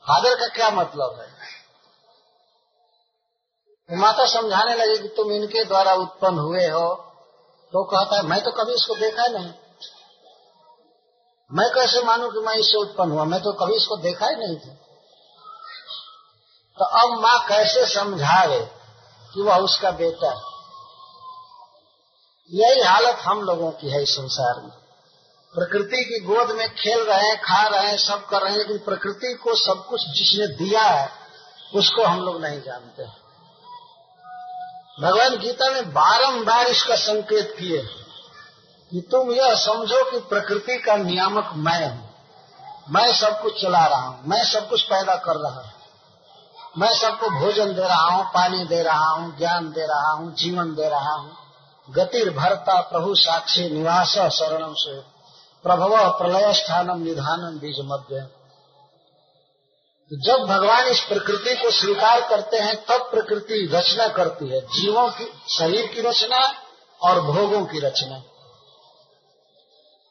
फादर 0.07 0.35
का 0.35 0.47
क्या 0.47 0.69
मतलब 0.69 1.19
है? 1.19 1.37
माता 3.97 4.25
समझाने 4.25 4.75
लगे 4.75 4.97
कि 4.97 5.07
तुम 5.07 5.31
इनके 5.31 5.63
द्वारा 5.63 5.93
उत्पन्न 5.93 6.37
हुए 6.37 6.67
हो। 6.67 6.95
तो 7.73 7.83
कहता 7.83 8.15
है, 8.15 8.21
मैं 8.21 8.43
तो 8.43 8.51
कभी 8.51 8.73
इसको 8.73 8.95
देखा 8.95 9.27
नहीं। 9.27 9.53
मैं 11.51 11.69
कैसे 11.73 12.01
मानू 12.01 12.31
कि 12.31 12.39
मैं 12.39 12.53
इससे 12.53 12.77
उत्पन्न 12.77 13.11
हुआ? 13.11 13.23
मैं 13.23 13.41
तो 13.41 13.53
कभी 13.53 13.75
इसको 13.75 13.97
देखा 13.97 14.27
ही 14.27 14.35
नहीं 14.35 14.59
था। 14.59 14.73
तो 16.77 16.85
अब 16.85 17.21
माँ 17.21 17.47
कैसे 17.47 17.85
समझावे 17.85 18.71
कि 19.33 19.41
वह 19.41 19.57
उसका 19.57 19.91
बेटा 19.91 20.29
है? 20.29 20.57
यही 22.51 22.81
हालत 22.81 23.15
हम 23.15 23.41
लोगों 23.41 23.71
की 23.71 23.89
है 23.89 24.03
इस 24.03 24.09
संसार 24.09 24.63
में। 24.63 24.76
प्रकृति 25.57 26.03
की 26.03 26.19
गोद 26.19 26.55
में 26.55 26.75
खेल 26.75 26.99
रहे 27.03 27.29
हैं 27.29 27.37
खा 27.41 27.67
रहे 27.67 27.87
हैं 27.87 27.97
सब 27.97 28.25
कर 28.25 28.41
रहे 28.41 28.51
हैं 28.51 28.57
लेकिन 28.57 28.77
प्रकृति 28.77 29.33
को 29.33 29.55
सब 29.55 29.85
कुछ 29.85 30.01
जिसने 30.01 30.47
दिया 30.47 30.81
है, 30.81 31.09
उसको 31.75 32.03
हम 32.03 32.21
लोग 32.21 32.41
नहीं 32.41 32.61
जानते। 32.61 33.03
भगवान 35.01 35.37
गीता 35.37 35.71
में 35.71 35.89
बारंबार 35.93 36.67
इसका 36.67 36.95
संकेत 36.95 37.55
किए 37.59 37.81
कि 38.91 39.01
तुम 39.11 39.31
यह 39.31 39.55
समझो 39.55 40.11
कि 40.11 40.19
प्रकृति 40.19 40.77
का 40.77 40.95
नियामक 40.95 41.51
मैं 41.55 41.89
हूँ। 41.89 42.09
मैं 42.89 43.13
सब 43.13 43.41
कुछ 43.41 43.61
चला 43.61 43.85
रहा 43.85 44.07
हूँ, 44.07 44.21
मैं 44.25 44.43
सब 44.43 44.69
कुछ 44.69 44.81
पैदा 44.81 45.15
कर 45.15 45.35
रहा 45.35 45.61
हूँ। 45.61 45.71
मैं 46.77 46.93
सबको 46.93 47.29
भोजन 47.29 47.73
दे 47.73 47.81
रहा 47.81 48.05
हूँ, 48.05 48.25
पानी 48.25 48.65
दे 48.65 48.83
रहा 48.83 49.09
हूँ, 49.09 49.37
ज्ञान 49.37 49.71
दे 49.71 49.85
रहा 49.85 50.11
हूँ, 50.11 50.35
जीवन 50.35 50.75
दे 50.75 50.89
रहा 50.89 51.13
हूँ। 51.13 51.37
गतिर 51.89 52.29
भरता 52.29 52.81
प्रभु 52.81 53.15
साक्षी 53.15 53.69
निवास 53.69 54.09
शरणम 54.09 54.73
से। 54.73 55.16
प्रभव 55.63 56.09
प्रलय 56.09 56.53
स्थानम 56.53 57.03
निधानम 57.03 57.59
बीज 57.59 57.75
मध्य। 57.79 58.29
जब 60.13 60.37
भगवान 60.45 60.87
इस 60.87 60.99
प्रकृति 60.99 61.55
को 61.55 61.71
स्वीकार 61.71 62.29
करते 62.29 62.57
हैं, 62.57 62.85
तब 62.85 63.11
प्रकृति 63.11 63.69
रचना 63.73 64.07
करती 64.07 64.49
है। 64.49 64.61
जीवों 64.61 65.09
की, 65.09 65.25
शरीर 65.49 65.87
की 65.87 66.01
रचना 66.01 66.53
और 67.01 67.21
भोगों 67.21 67.65
की 67.65 67.79
रचना। 67.79 68.15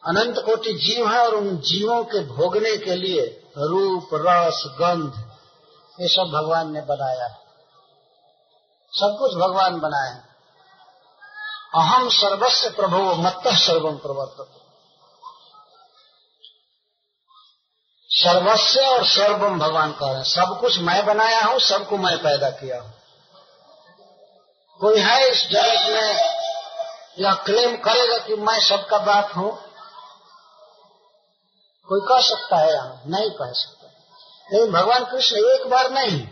अनंत 0.07 0.39
कोटि 0.39 0.73
जीव 0.73 1.11
है 1.11 1.27
और 1.27 1.35
उन 1.35 1.57
जीवों 1.57 2.05
के 2.05 2.25
भोगने 2.27 2.77
के 2.77 2.95
लिए 2.95 3.51
रूप, 3.59 4.09
रस, 4.15 4.65
गंध, 4.67 5.33
ये 6.01 6.09
सब 6.09 6.31
भगवान 6.35 6.73
ने 6.73 6.81
बनाया। 6.81 7.25
है 7.25 7.47
सब 8.93 9.17
कुछ 9.19 9.35
भगवान 9.35 9.81
बनाए 9.81 10.27
अहम 11.75 12.09
सर्वस्व 12.09 12.71
प्रभु 12.71 12.97
मत 12.97 13.43
सर्वम 13.47 13.97
प्रवर्त 13.97 14.56
सर्वस्व 18.19 18.81
और 18.81 19.05
सर्वम 19.05 19.59
भगवान 19.59 19.93
कह 19.93 20.07
रहे 20.07 20.17
हैं। 20.17 20.25
सब 20.25 20.59
कुछ 20.61 20.79
मैं 20.79 21.07
बनाया 21.07 21.41
हूँ, 21.41 21.59
सबको 21.59 21.97
मैं 21.97 22.19
पैदा 22.19 22.51
किया 22.51 22.81
हूँ। 22.81 22.95
कोई 24.81 25.01
है 25.01 25.29
इस 25.29 25.49
जगत 25.51 25.91
में 25.91 26.37
यह 27.19 27.35
क्लेम 27.35 27.77
करेगा 27.77 28.17
कि 28.17 28.35
मैं 28.35 28.61
सबका 28.61 28.99
बाप 28.99 29.33
हूँ? 29.37 29.59
कोई 31.89 32.01
कह 32.01 32.29
सकता 32.29 32.57
है 32.57 32.75
यहाँ 32.75 33.03
नहीं 33.07 33.31
कह 33.31 33.53
सकता। 33.53 33.87
लेकिन 34.53 34.73
भगवान 34.73 35.05
कृष्ण 35.05 35.37
एक 35.37 35.71
बार 35.71 35.91
नहीं। 35.91 36.29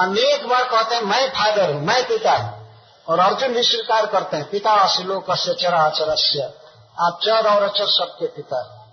अनेक 0.00 0.46
बार 0.46 0.64
कहते 0.64 0.94
हैं, 0.94 1.02
मैं 1.02 1.30
फादर 1.30 1.74
हूँ, 1.74 1.82
मैं 1.82 2.08
पिता 2.08 2.32
हूँ। 2.32 2.68
और 3.08 3.18
अर्जुन 3.18 3.54
भी 3.54 3.62
स्वीकार 3.62 4.06
करते 4.06 4.36
हैं, 4.36 4.50
पिता 4.50 4.70
अशिलोक 4.70 5.26
से 5.30 5.54
चराचरस्य। 5.54 6.42
आप 7.00 7.18
चर 7.22 7.54
और 7.54 7.62
अचर 7.62 7.86
सबके 7.86 8.26
पिता 8.26 8.83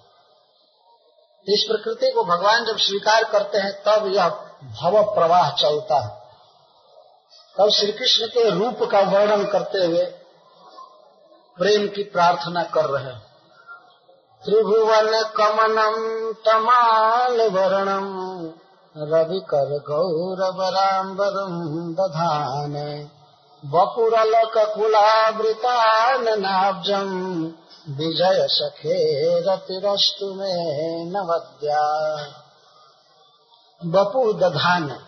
इस 1.50 1.66
प्रकृति 1.72 2.12
को 2.12 2.24
भगवान 2.24 2.66
जब 2.66 2.78
स्वीकार 2.78 3.24
करते 3.24 3.58
हैं, 3.58 3.84
तब 3.84 4.08
यह 4.08 4.30
भव 4.64 5.04
प्रवाह 5.04 5.52
चलता 5.52 6.04
है। 6.04 6.22
तब 7.58 7.70
श्री 7.70 7.92
कृष्ण 7.92 8.28
के 8.28 8.50
रूप 8.50 8.90
का 8.92 9.00
वर्णन 9.00 9.46
करते 9.46 9.86
हुए 9.86 10.06
प्रेम 11.58 11.88
की 11.88 12.04
प्रार्थना 12.04 12.64
कर 12.64 12.86
रहे 12.86 13.04
हैं। 13.04 13.32
त्रिभुवन 14.46 15.32
कमनम 15.38 16.32
तमाल 16.46 17.42
वर्णम 17.42 18.32
रवि 18.98 19.24
रविकर 19.24 19.84
गौरवराम्बरम 19.90 21.60
दधान 21.94 22.74
बपुरलक 23.66 24.74
कुलावृतान 24.76 26.40
नाब्जम 26.40 27.44
विजय 27.90 28.48
सखे 28.50 28.96
रतिरस्तु 29.40 30.34
में 30.34 31.06
नवद्या। 31.06 32.14
बपु 33.86 34.34
दधान, 34.34 35.06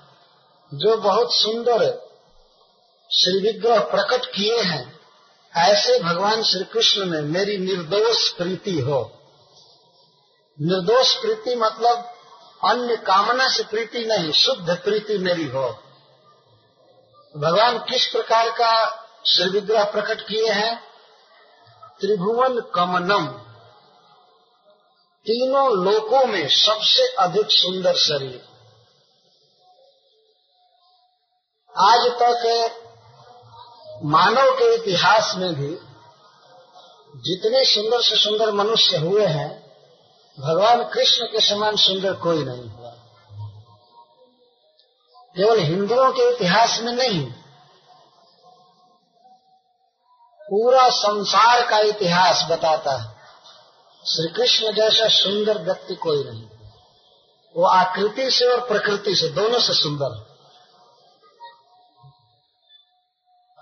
जो 0.74 0.98
बहुत 0.98 1.34
सुंदर 1.34 2.10
श्री 3.12 3.40
विग्रह 3.40 3.80
प्रकट 3.80 4.26
किए 4.26 4.62
हैं, 4.62 5.00
ऐसे 5.58 6.00
भगवान 6.00 6.44
श्री 6.44 6.64
कृष्ण 6.64 7.06
में 7.06 7.22
मेरी 7.22 7.58
निर्दोष 7.58 8.30
प्रीति 8.30 8.80
हो। 8.80 9.12
निर्दोष 10.62 11.16
प्रीति 11.16 11.56
मतलब 11.56 12.14
अन्य 12.66 12.96
कामना 12.96 13.48
से 13.50 13.64
प्रीति 13.64 14.06
नहीं, 14.06 14.32
शुद्ध 14.32 14.70
प्रीति 14.70 15.18
मेरी 15.18 15.48
हो। 15.48 15.70
भगवान 17.38 17.78
किस 17.78 18.06
प्रकार 18.08 18.50
का 18.50 19.04
श्री 19.26 19.50
विग्रह 19.50 19.84
प्रकट 19.84 20.22
किए 20.22 20.50
हैं? 20.50 20.93
त्रिभुवन 22.00 22.60
कमनम 22.76 23.28
तीनों 25.26 25.68
लोकों 25.84 26.26
में 26.26 26.48
सबसे 26.48 27.08
अधिक 27.20 27.52
सुंदर 27.52 27.96
शरीर। 27.96 28.42
आज 31.76 32.08
तक 32.22 32.42
मानव 34.06 34.52
के 34.52 34.74
इतिहास 34.76 35.34
में 35.38 35.54
भी 35.56 35.70
जितने 37.22 37.64
सुंदर 37.66 38.02
से 38.02 38.16
सुंदर 38.16 38.52
मनुष्य 38.52 38.98
हुए 38.98 39.26
हैं, 39.26 39.52
भगवान 40.38 40.84
कृष्ण 40.84 41.26
के 41.26 41.42
समान 41.42 41.76
सुंदर 41.76 42.14
कोई 42.14 42.44
नहीं 42.44 42.70
हुआ। 42.70 42.92
केवल 45.36 45.60
हिंदुओं 45.60 46.12
के 46.12 46.30
इतिहास 46.36 46.80
में 46.82 46.92
नहीं 46.92 47.22
पूरा 50.54 50.90
संसार 50.90 51.70
का 51.70 51.78
इतिहास 51.78 52.48
बताता 52.50 52.98
है। 52.98 53.16
श्री 54.06 54.34
कृष्ण 54.34 54.74
जैसा 54.74 55.08
सुंदर 55.08 55.58
व्यक्ति 55.58 55.96
कोई 55.96 56.24
नहीं। 56.24 56.44
वो 57.56 57.66
आकृति 57.66 58.32
से 58.32 58.46
और 58.46 58.60
प्रकृति 58.60 59.16
से, 59.16 59.28
दोनों 59.28 59.60
से 59.60 59.74
सुंदर 59.74 60.34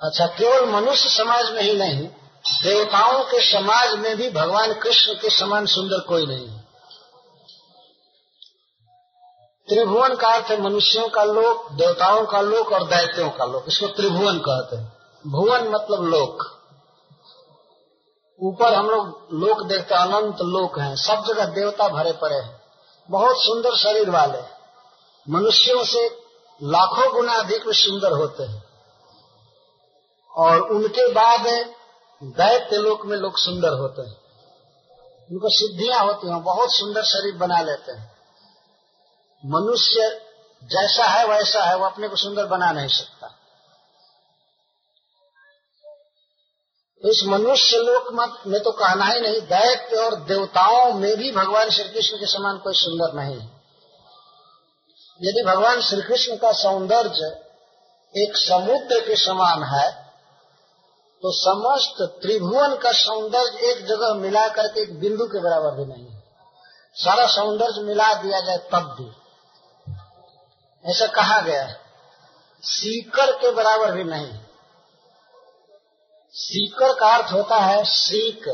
अच्छा 0.03 0.25
केवल 0.25 0.69
मनुष्य 0.69 1.09
समाज 1.09 1.51
में 1.51 1.61
ही 1.61 1.77
नहीं, 1.77 2.07
देवताओं 2.63 3.23
के 3.23 3.51
समाज 3.51 3.99
में 3.99 4.17
भी 4.17 4.29
भगवान 4.29 4.73
कृष्ण 4.73 5.13
के 5.13 5.29
समान 5.29 5.65
सुंदर 5.65 5.99
कोई 5.99 6.25
नहीं 6.25 6.61
त्रिभुवन 9.67 10.15
का 10.15 10.27
अर्थ 10.27 10.45
है 10.45 10.61
मनुष्यों 10.61 11.09
का 11.09 11.23
लोक, 11.23 11.71
देवताओं 11.71 12.25
का 12.25 12.41
लोक 12.41 12.71
और 12.71 12.87
दैत्यों 12.87 13.29
का 13.29 13.45
लोक। 13.45 13.65
इसको 13.67 13.87
त्रिभुवन 13.87 14.39
कहते 14.39 14.75
हैं। 14.75 14.97
भुवन 15.27 15.67
मतलब 15.67 16.03
लोक। 16.03 16.60
ऊपर 18.43 18.73
हम 18.73 18.89
लोग 18.89 19.27
लोक 19.33 19.65
देखते 19.65 19.95
अनंत 19.95 20.35
लोक 20.41 20.79
हैं। 20.79 20.95
सब 20.95 21.23
जगह 21.27 21.45
देवता 21.45 21.87
भरे 21.87 22.11
पड़े 22.11 22.35
हैं। 22.35 22.61
बहुत 23.09 23.35
सुंदर 23.37 23.77
शरीर 23.77 24.09
वाले। 24.09 24.61
मनुष्यों 25.29 25.83
से 25.83 26.07
लाखों 26.63 27.13
गुना 27.13 27.33
अधिक 27.33 27.63
सुंदर 27.67 28.11
होते 28.11 28.43
हैं। 28.43 28.63
और 30.37 30.61
उनके 30.61 31.11
बाद 31.11 31.69
दैत्य 32.23 32.77
लोक 32.77 33.05
में 33.05 33.17
लोग 33.17 33.37
सुंदर 33.37 33.69
होते 33.69 34.01
हैं। 34.01 34.21
उनको 35.31 35.49
सिद्धियाँ 35.49 36.05
होती 36.05 36.29
हैं, 36.29 36.43
बहुत 36.43 36.69
सुंदर 36.71 37.03
शरीर 37.03 37.37
बना 37.37 37.61
लेते 37.61 37.91
हैं। 37.91 38.11
मनुष्य 39.45 40.21
जैसा 40.63 41.03
है, 41.03 41.27
वैसा 41.27 41.63
है, 41.63 41.77
वो 41.77 41.85
अपने 41.85 42.07
को 42.07 42.15
सुंदर 42.15 42.45
बना 42.45 42.71
नहीं 42.71 42.87
सकता। 42.87 43.40
इस 47.03 47.21
मनुष्य 47.27 47.77
लोक 47.77 48.07
मत 48.13 48.33
में 48.47 48.59
तो 48.63 48.71
कहना 48.71 49.05
ही 49.05 49.19
नहीं, 49.21 49.41
दैत्य 49.41 49.97
और 49.97 50.15
देवताओं 50.23 50.93
में 50.93 51.15
भी 51.17 51.31
भगवान 51.31 51.69
श्री 51.69 51.89
कृष्ण 51.89 52.17
के 52.17 52.25
समान 52.25 52.57
कोई 52.57 52.73
सुंदर 52.73 53.13
नहीं 53.13 53.39
है। 53.39 53.45
यदि 55.19 55.43
भगवान 55.47 55.81
श्री 55.81 56.01
कृष्ण 56.01 56.35
का 56.35 56.51
सौंदर्य 56.51 57.31
एक 58.13 58.37
समुद्र 58.37 58.99
के 58.99 59.15
समान 59.15 59.63
है 59.63 59.89
तो 61.23 61.31
समस्त 61.31 62.01
त्रिभुवन 62.21 62.75
का 62.75 62.91
सौंदर्य 62.91 63.71
एक 63.71 63.85
जगह 63.87 64.13
मिला 64.13 64.47
करके 64.49 64.81
एक 64.81 64.99
बिंदु 64.99 65.25
के 65.25 65.41
बराबर 65.41 65.75
भी 65.77 65.85
नहीं 65.85 66.05
है। 66.05 66.19
सारा 66.97 67.25
सौंदर्य 67.27 67.81
मिला 67.81 68.13
दिया 68.13 68.39
जाए 68.39 68.57
तब 68.71 68.95
भी। 68.99 69.09
ऐसा 70.85 71.07
कहा 71.13 71.39
गया 71.41 71.67
सीकर 72.63 73.31
के 73.31 73.51
बराबर 73.51 73.91
भी 73.91 74.03
नहीं। 74.03 74.31
सीकर 76.35 76.93
का 76.93 77.07
अर्थ 77.15 77.31
होता 77.33 77.55
है 77.57 77.83
सीक 77.83 78.47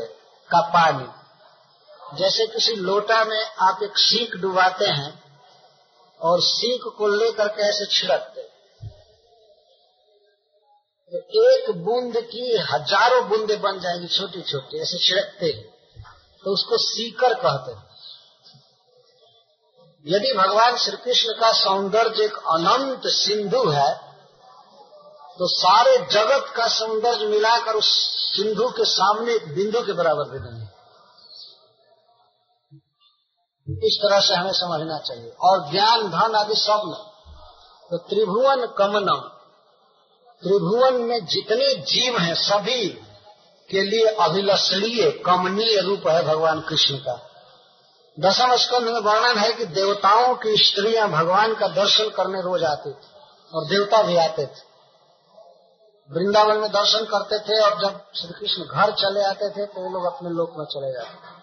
का 0.50 0.60
पानी। 0.70 2.18
जैसे 2.18 2.46
किसी 2.46 2.74
लोटा 2.76 3.24
में 3.24 3.40
आप 3.62 3.82
एक 3.82 3.98
सीक 3.98 4.36
डुबाते 4.36 4.86
हैं 4.86 5.12
और 6.20 6.40
सीक 6.40 6.82
को 6.98 7.08
लेकर 7.08 7.48
के 7.48 7.62
ऐसे 7.62 7.86
छिड़कते 7.86 8.46
तो 11.12 11.50
एक 11.50 11.70
बूंद 11.84 12.16
की 12.16 12.56
हज़ारों 12.72 13.28
बूंदे 13.28 13.56
बन 13.56 13.78
जाएँगी 13.80 14.08
छोटी 14.08 14.42
छोटी 14.42 14.80
ऐसे 14.80 14.98
छिड़कते 14.98 15.46
हैं। 15.46 15.64
तो 16.44 16.52
उसको 16.52 16.78
सीकर 16.78 17.34
कहते 17.34 17.72
हैं। 17.72 17.86
यदि 20.04 20.32
भगवान 20.32 20.76
श्री 20.76 20.96
कृष्ण 20.96 21.32
का 21.32 21.52
सौंदर्य 21.52 22.24
एक 22.24 22.36
अनंत 22.48 23.06
सिंधु 23.14 23.62
है 23.68 23.88
तो 25.38 25.46
सारे 25.46 25.98
जगत 25.98 26.52
का 26.56 26.68
सौंदर्य 26.68 27.26
मिलाकर 27.26 27.72
उस 27.72 27.90
सिंधु 28.36 28.68
के 28.68 28.84
सामने 28.84 29.38
बिंदु 29.38 29.80
के 29.80 29.92
बराबर 29.92 30.30
भी 30.30 30.38
नहीं 30.38 30.68
इस 33.84 33.98
तरह 34.02 34.20
से 34.20 34.34
हमें 34.34 34.52
समझना 34.52 34.98
चाहिए। 34.98 35.30
और 35.30 35.70
ज्ञान, 35.70 36.10
धन 36.10 36.34
आदि 36.34 36.54
सब 36.54 36.82
में। 36.84 37.08
तो 37.90 37.98
त्रिभुवन 37.98 38.66
कमनम 38.78 39.20
त्रिभुवन 40.42 40.94
में 40.94 41.26
जितने 41.26 41.74
जीव 41.74 42.18
हैं, 42.18 42.34
सभी 42.34 42.88
के 43.70 43.82
लिए 43.82 44.06
अभिलषणीय, 44.06 45.10
कमनीय 45.10 45.80
रूप 45.80 46.08
है 46.08 46.26
भगवान 46.26 46.60
कृष्ण 46.60 46.96
का। 46.96 47.30
दसम 48.20 48.56
स्कंध 48.56 48.88
में 48.88 49.00
वर्णन 49.00 49.38
है 49.38 49.52
कि 49.52 49.64
देवताओं 49.64 50.34
की 50.34 50.56
स्त्रियाँ 50.56 51.08
भगवान 51.08 51.54
का 51.54 51.68
दर्शन 51.68 52.08
करने 52.08 52.40
रोज 52.40 52.64
आती 52.64 52.90
थी 52.90 53.08
और 53.54 53.64
देवता 53.64 54.02
भी 54.02 54.16
आते 54.16 54.46
थे। 54.46 54.67
वृंदावन 56.10 56.56
में 56.56 56.70
दर्शन 56.72 57.04
करते 57.04 57.38
थे 57.38 57.60
और 57.60 57.80
जब 57.80 58.00
श्री 58.16 58.32
कृष्ण 58.40 58.62
घर 58.62 58.92
चले 58.92 59.24
आते 59.24 59.50
थे 59.50 59.66
तो 59.66 59.80
वो 59.80 59.90
लोग 59.90 60.14
अपने 60.14 60.30
लोक 60.30 60.54
में 60.58 60.64
चले 60.64 60.92
जाते 60.92 61.36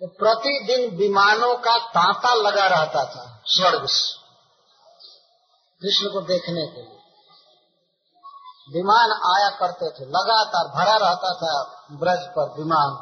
तो 0.00 0.06
प्रतिदिन 0.06 0.96
विमानों 0.96 1.54
का 1.54 1.78
तांता 1.78 2.34
लगा 2.34 2.66
रहता 2.66 3.04
था, 3.04 3.42
स्वर्ग 3.46 3.80
कृष्ण 5.82 6.12
को 6.12 6.20
देखने 6.20 6.66
के 6.66 6.82
लिए। 6.82 6.98
विमान 8.74 9.10
आया 9.10 9.48
करते 9.48 9.90
थे, 9.90 10.04
लगातार 10.06 10.68
भरा 10.68 10.96
रहता 10.96 11.34
था 11.34 11.52
ब्रज 11.92 12.26
पर 12.28 12.54
विमान। 12.58 12.92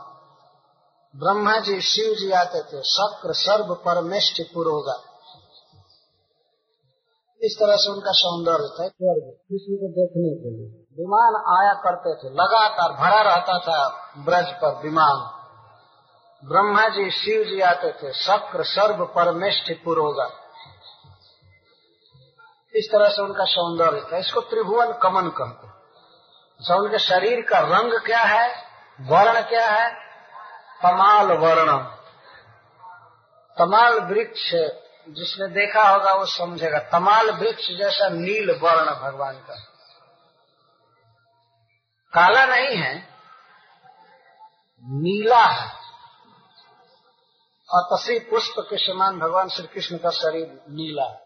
ब्रह्मा 1.19 1.59
जी, 1.59 1.81
शिव 1.81 2.15
जी 2.15 2.31
आते 2.31 2.63
थे, 2.63 2.83
शक्र, 2.83 3.33
सर्व 3.33 3.75
परमेष्ठ 3.75 4.43
पुरोगा। 4.55 5.12
इस 7.43 7.57
तरह 7.61 7.77
से 7.77 7.91
उनका 7.93 8.13
सौंदर्य 8.13 8.69
था? 8.69 8.87
स्वर्ग 8.89 9.25
कृष्ण 9.49 9.77
को 9.77 9.89
देखने 9.89 10.35
के 10.35 10.51
लिए। 10.51 10.69
विमान 10.99 11.37
आया 11.59 11.73
करते 11.75 12.15
थे 12.15 12.33
लगातार 12.33 12.93
भरा 12.93 13.21
रहता 13.23 13.59
था 13.59 13.79
ब्रज 14.19 14.53
पर 14.55 14.81
विमान। 14.83 15.23
ब्रह्मा 16.45 16.89
जी 16.89 17.11
शिव 17.11 17.43
जी 17.45 17.61
आते 17.61 17.93
थे 17.93 18.13
शक्र 18.13 18.65
सर्व 18.65 19.05
परमेष्ठ 19.05 19.73
पुरोगा। 19.85 20.29
इस 22.75 22.89
तरह 22.93 23.09
से 23.09 23.23
उनका 23.23 23.45
सौंदर्य 23.45 24.01
था। 24.13 24.19
इसको 24.19 24.41
त्रिभुवन 24.41 24.93
कमन 24.93 25.29
कहते 25.29 25.67
अच्छा 26.61 26.75
उनके 26.75 26.99
शरीर 26.99 27.41
का 27.41 27.59
रंग 27.59 27.93
क्या 28.01 28.21
है? 28.21 28.49
वर्ण 29.01 29.41
क्या 29.41 29.67
है? 29.67 29.91
तमाल 30.83 31.33
वर्ण 31.33 31.79
तमाल 33.57 34.01
वृक्ष 34.01 34.55
जिसने 35.09 35.49
देखा 35.49 35.89
होगा 35.89 36.15
वो 36.15 36.27
समझेगा। 36.27 36.79
तमाल 36.79 37.31
वृक्ष 37.31 37.69
जैसा 37.69 38.09
नील 38.09 38.51
वर्ण 38.51 38.95
भगवान 38.95 39.39
का। 39.39 39.55
काला 42.13 42.45
नहीं 42.45 42.77
है, 42.77 42.99
नीला 44.83 45.45
है। 45.45 45.83
और 47.71 47.83
तसी 47.83 48.19
पुष्प 48.19 48.55
के 48.59 48.77
समान 48.77 49.19
भगवान 49.19 49.49
श्री 49.49 49.67
कृष्ण 49.67 49.99
का 49.99 50.11
शरीर 50.11 50.47
नीला 50.69 51.05
है। 51.05 51.25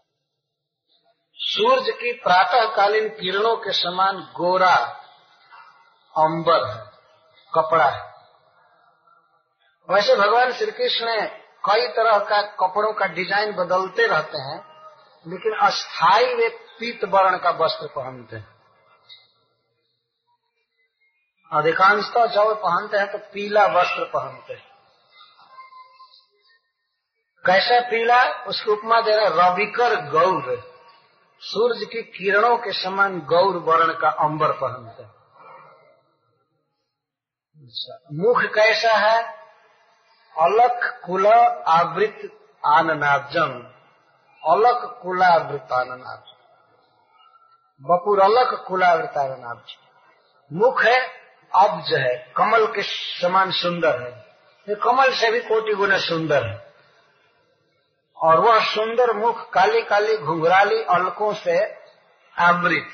सूर्य 1.35 1.91
की 1.91 2.13
प्रातःकालीन 2.13 3.09
किरणों 3.09 3.55
के 3.55 3.71
समान 3.71 4.17
गोरा 4.17 4.75
अंबर 6.17 6.67
है, 6.69 6.85
कपड़ा 7.53 7.89
है। 7.89 8.13
वैसे 9.89 10.15
भगवान 10.15 10.53
श्री 10.53 10.71
कृष्ण 10.71 11.07
कई 11.67 11.87
तरह 11.87 12.17
का 12.19 12.41
कपड़ों 12.59 12.93
का 12.93 13.05
डिज़ाइन 13.05 13.55
बदलते 13.55 14.07
रहते 14.07 14.37
हैं 14.37 14.59
लेकिन 15.25 15.53
अस्थाई 15.61 16.33
वे 16.33 16.49
पीत 16.79 17.03
वर्ण 17.05 17.37
का 17.37 17.49
वस्त्र 17.49 17.87
पहनते 17.87 18.35
हैं। 18.35 18.55
अधिकांशतः 21.51 22.25
जब 22.25 22.53
पहनते 22.55 22.97
हैं 22.97 23.11
तो 23.11 23.17
पीला 23.33 23.65
वस्त्र 23.65 24.03
पहनते 24.05 24.53
हैं। 24.53 24.65
कैसा 27.45 27.79
पीला? 27.89 28.23
उसकी 28.45 28.71
उपमा 28.71 29.01
दे 29.01 29.15
रहे 29.15 29.29
रविकर 29.29 29.95
गौर। 30.09 30.55
सूर्य 31.41 31.85
की 31.85 32.01
किरणों 32.01 32.57
के 32.57 32.71
समान 32.73 33.19
गौर 33.21 33.57
वर्ण 33.57 33.93
का 33.93 34.09
अंबर 34.09 34.51
पहनते 34.51 35.03
अच्छा, 37.57 37.99
मुख 38.13 38.43
कैसा 38.53 38.93
है? 38.93 39.36
अलक 40.39 41.01
कुल 41.05 41.27
आवृत 41.67 42.31
आननाजम 42.65 43.51
अलक 44.43 44.99
कुलावृत 45.03 45.67
आननाज 45.73 46.33
बपुर 47.81 48.19
अलक 48.19 48.65
कुलावृत 48.67 49.17
आननाज 49.17 49.75
मुख 50.53 50.83
है, 50.83 50.99
अब्ज 51.55 51.93
है, 51.93 52.33
कमल 52.37 52.65
के 52.65 52.81
समान 53.21 53.51
सुंदर 53.51 54.01
है। 54.01 54.25
ये 54.69 54.75
कमल 54.75 55.11
से 55.11 55.31
भी 55.31 55.39
कोटि 55.39 55.73
गुना 55.73 55.97
सुंदर 55.97 56.47
है। 56.47 56.73
और 58.17 58.39
वह 58.39 58.59
सुंदर 58.65 59.13
मुख 59.13 59.49
काली 59.49 59.81
काली 59.81 60.17
घुंघराली 60.17 60.83
अलकों 60.83 61.33
से 61.33 61.59
आवृत। 62.39 62.87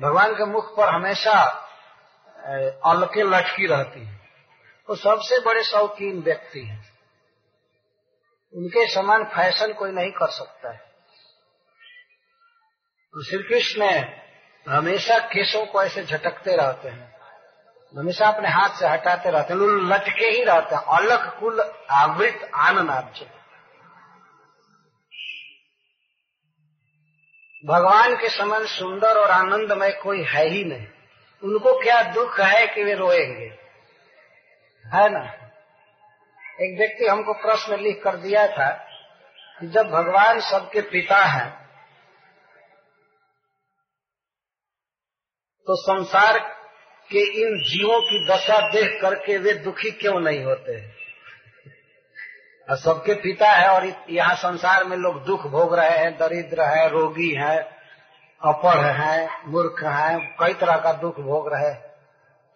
भगवान 0.00 0.34
के 0.34 0.44
मुख 0.44 0.76
पर 0.76 0.88
हमेशा 0.88 1.38
अलके 2.86 3.22
लटकी 3.22 3.66
रहती 3.66 4.06
है। 4.06 4.21
वो 4.88 4.96
सबसे 4.96 5.40
बड़े 5.40 5.62
शौकीन 5.62 6.22
व्यक्ति 6.22 6.60
हैं। 6.60 6.92
उनके 8.54 8.94
समान 8.94 9.24
फ़ैशन 9.24 9.72
कोई 9.72 9.92
नहीं 9.92 10.10
कर 10.10 10.30
सकता 10.30 10.72
है। 10.72 10.78
तो 13.12 13.24
श्री 13.24 13.38
कृष्ण 13.38 14.04
हमेशा 14.68 15.18
केशों 15.18 15.66
को 15.66 15.82
ऐसे 15.82 16.04
झटकते 16.04 16.56
रहते 16.56 16.88
हैं। 16.88 17.18
हमेशा 17.98 18.28
अपने 18.28 18.48
हाथ 18.48 18.68
से 18.68 18.86
हटाते 18.86 19.30
रहते 19.30 19.54
हैं। 19.54 19.60
लटके 19.60 20.26
ही 20.26 20.44
रहते 20.44 20.74
हैं। 20.74 20.82
अलग 20.82 21.40
कुल 21.40 21.60
आवृत 21.90 22.50
आनंद 22.54 22.90
आप 22.90 23.12
भगवान 27.66 28.16
के 28.16 28.28
समान 28.28 28.66
सुंदर 28.66 29.18
और 29.18 29.30
आनंदमय 29.30 29.90
कोई 29.92 30.22
है 30.22 30.48
ही 30.48 30.64
नहीं। 30.64 30.86
उनको 31.44 31.82
क्या 31.82 32.02
दुख 32.02 32.40
है 32.40 32.66
कि 32.66 32.84
वे 32.84 32.94
रोएँगे? 32.94 33.61
है 34.84 35.08
ना? 35.10 35.20
एक 36.60 36.78
व्यक्ति 36.78 37.06
हमको 37.06 37.32
प्रश्न 37.32 37.76
लिख 37.76 38.02
कर 38.04 38.16
दिया 38.16 38.46
था 38.46 38.70
कि 39.60 39.66
जब 39.66 39.90
भगवान 39.90 40.40
सबके 40.40 40.80
पिता 40.80 41.24
हैं 41.24 41.50
तो 45.68 45.76
संसार 45.76 46.38
के 47.10 47.22
इन 47.42 47.56
जीवों 47.64 48.00
की 48.00 48.26
दशा 48.28 48.58
देख 48.70 49.02
करके 49.02 49.38
वे 49.38 49.54
दुखी 49.54 49.90
क्यों 49.90 50.20
नहीं 50.20 50.44
होते? 50.44 50.80
और 52.68 52.76
सबके 52.76 53.14
पिता 53.14 53.50
है 53.50 53.68
और 53.68 53.86
यहाँ 54.10 54.34
संसार 54.34 54.84
में 54.84 54.96
लोग 54.96 55.24
दुख 55.24 55.46
भोग 55.46 55.74
रहे 55.74 55.98
हैं, 55.98 56.16
दरिद्र 56.18 56.62
है, 56.62 56.88
रोगी 56.88 57.30
है 57.30 57.56
अपढ़ 58.42 58.86
है, 58.86 59.28
मूर्ख 59.46 59.82
है, 59.84 60.18
कई 60.40 60.54
तरह 60.54 60.76
का 60.76 60.92
दुख 60.92 61.20
भोग 61.20 61.52
रहे 61.52 61.91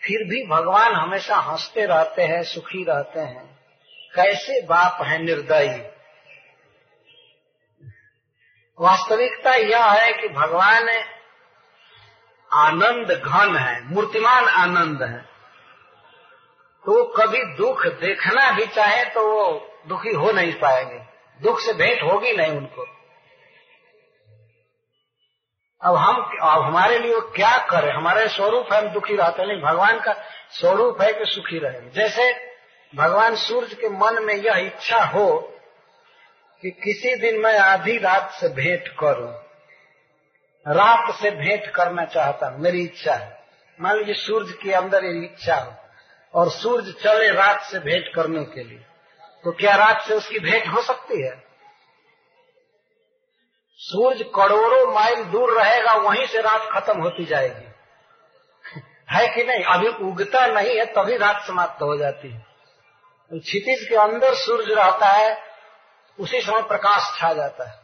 फिर 0.06 0.28
भी 0.28 0.46
भगवान 0.46 0.92
हमेशा 0.92 1.36
हँसते 1.36 1.86
रहते 1.86 2.22
हैं, 2.22 2.42
सुखी 2.42 2.84
रहते 2.84 3.20
हैं। 3.20 3.58
कैसे 4.14 4.62
बाप 4.62 5.02
है 5.02 5.22
निर्दयी? 5.22 5.96
वास्तविकता 8.80 9.54
यह 9.54 9.84
है 9.84 10.12
कि 10.12 10.28
भगवान 10.28 10.88
आनंद 12.52 13.22
घन 13.26 13.56
है, 13.56 13.84
मूर्तिमान 13.84 14.44
आनंद 14.44 15.02
है। 15.02 15.18
तो 16.86 17.04
कभी 17.04 17.44
दुख 17.44 17.86
देखना 17.86 18.50
भी 18.50 18.66
चाहे 18.66 19.04
तो 19.04 19.32
वो 19.32 19.74
दुखी 19.88 20.10
हो 20.10 20.32
नहीं 20.32 20.52
पाएँगे। 20.52 20.98
दुख 21.42 21.60
से 21.60 21.72
भेंट 21.72 22.02
होगी 22.02 22.32
नहीं 22.32 22.52
उनको। 22.52 22.95
अब 25.82 25.94
हम, 25.96 26.38
अब 26.42 26.62
हमारे 26.62 26.98
लिए 26.98 27.20
क्या 27.20 27.58
करें? 27.58 27.92
हमारे 27.92 28.28
स्वरूप 28.28 28.72
है, 28.72 28.78
हम 28.78 28.88
दुखी 28.88 29.16
रहते 29.16 29.42
हैं। 29.42 29.48
नहीं, 29.48 29.62
भगवान 29.62 30.00
का 30.00 30.12
स्वरूप 30.50 31.02
है 31.02 31.12
कि 31.12 31.24
सुखी 31.24 31.58
रहे। 31.58 31.90
जैसे 31.90 32.52
भगवान 32.94 33.36
सूर्य 33.36 33.74
के 33.74 33.88
मन 33.88 34.22
में 34.22 34.34
यह 34.34 34.56
इच्छा 34.56 35.04
हो 35.04 35.58
कि 36.62 36.70
किसी 36.70 37.16
दिन 37.16 37.40
मैं 37.40 37.58
आधी 37.58 37.98
रात 37.98 38.30
से 38.30 38.48
भेंट 38.48 38.88
करूँ। 38.88 39.32
रात 40.74 41.14
से 41.14 41.30
भेंट 41.30 41.66
करना 41.66 42.04
चाहता 42.04 42.46
हूँ। 42.46 42.60
मेरी 42.60 42.84
इच्छा 42.84 43.14
है। 43.14 43.42
मान 43.80 43.96
लीजिए 43.96 44.14
सूर्य 44.14 44.52
के 44.62 44.72
अंदर 44.72 45.04
ये 45.04 45.24
इच्छा 45.24 45.56
हो 45.56 45.74
और 46.34 46.50
सूर्य 46.50 46.92
चले 46.92 47.30
रात 47.30 47.60
से 47.60 47.78
भेंट 47.78 48.14
करने 48.14 48.44
के 48.44 48.64
लिए। 48.64 48.84
तो 49.44 49.52
क्या 49.52 49.76
रात 49.76 50.00
से 50.00 50.14
उसकी 50.14 50.38
भेंट 50.38 50.68
हो 50.68 50.82
सकती 50.82 51.22
है? 51.22 51.44
सूर्य 53.78 54.24
करोड़ों 54.24 54.94
माइल 54.94 55.24
दूर 55.24 55.62
रहेगा, 55.62 55.94
वहीं 55.94 56.26
से 56.26 56.40
रात 56.40 56.68
खत्म 56.72 57.00
होती 57.00 57.24
जाएगी। 57.24 57.68
है 59.10 59.34
कि 59.34 59.44
नहीं? 59.44 59.64
अभी 59.64 59.88
उगता 59.88 60.46
नहीं 60.46 60.78
है, 60.78 60.84
तभी 60.84 61.16
रात 61.16 61.44
समाप्त 61.46 61.82
हो 61.82 61.96
जाती 61.96 62.30
है। 62.30 62.38
तो 63.30 63.40
क्षितिज 63.40 63.88
के 63.88 63.96
अंदर 63.96 64.34
सूर्य 64.34 64.74
रहता 64.74 65.06
है, 65.06 65.38
उसी 66.20 66.40
समय 66.40 66.62
प्रकाश 66.62 67.18
छा 67.20 67.32
जाता 67.32 67.70
है। 67.70 67.80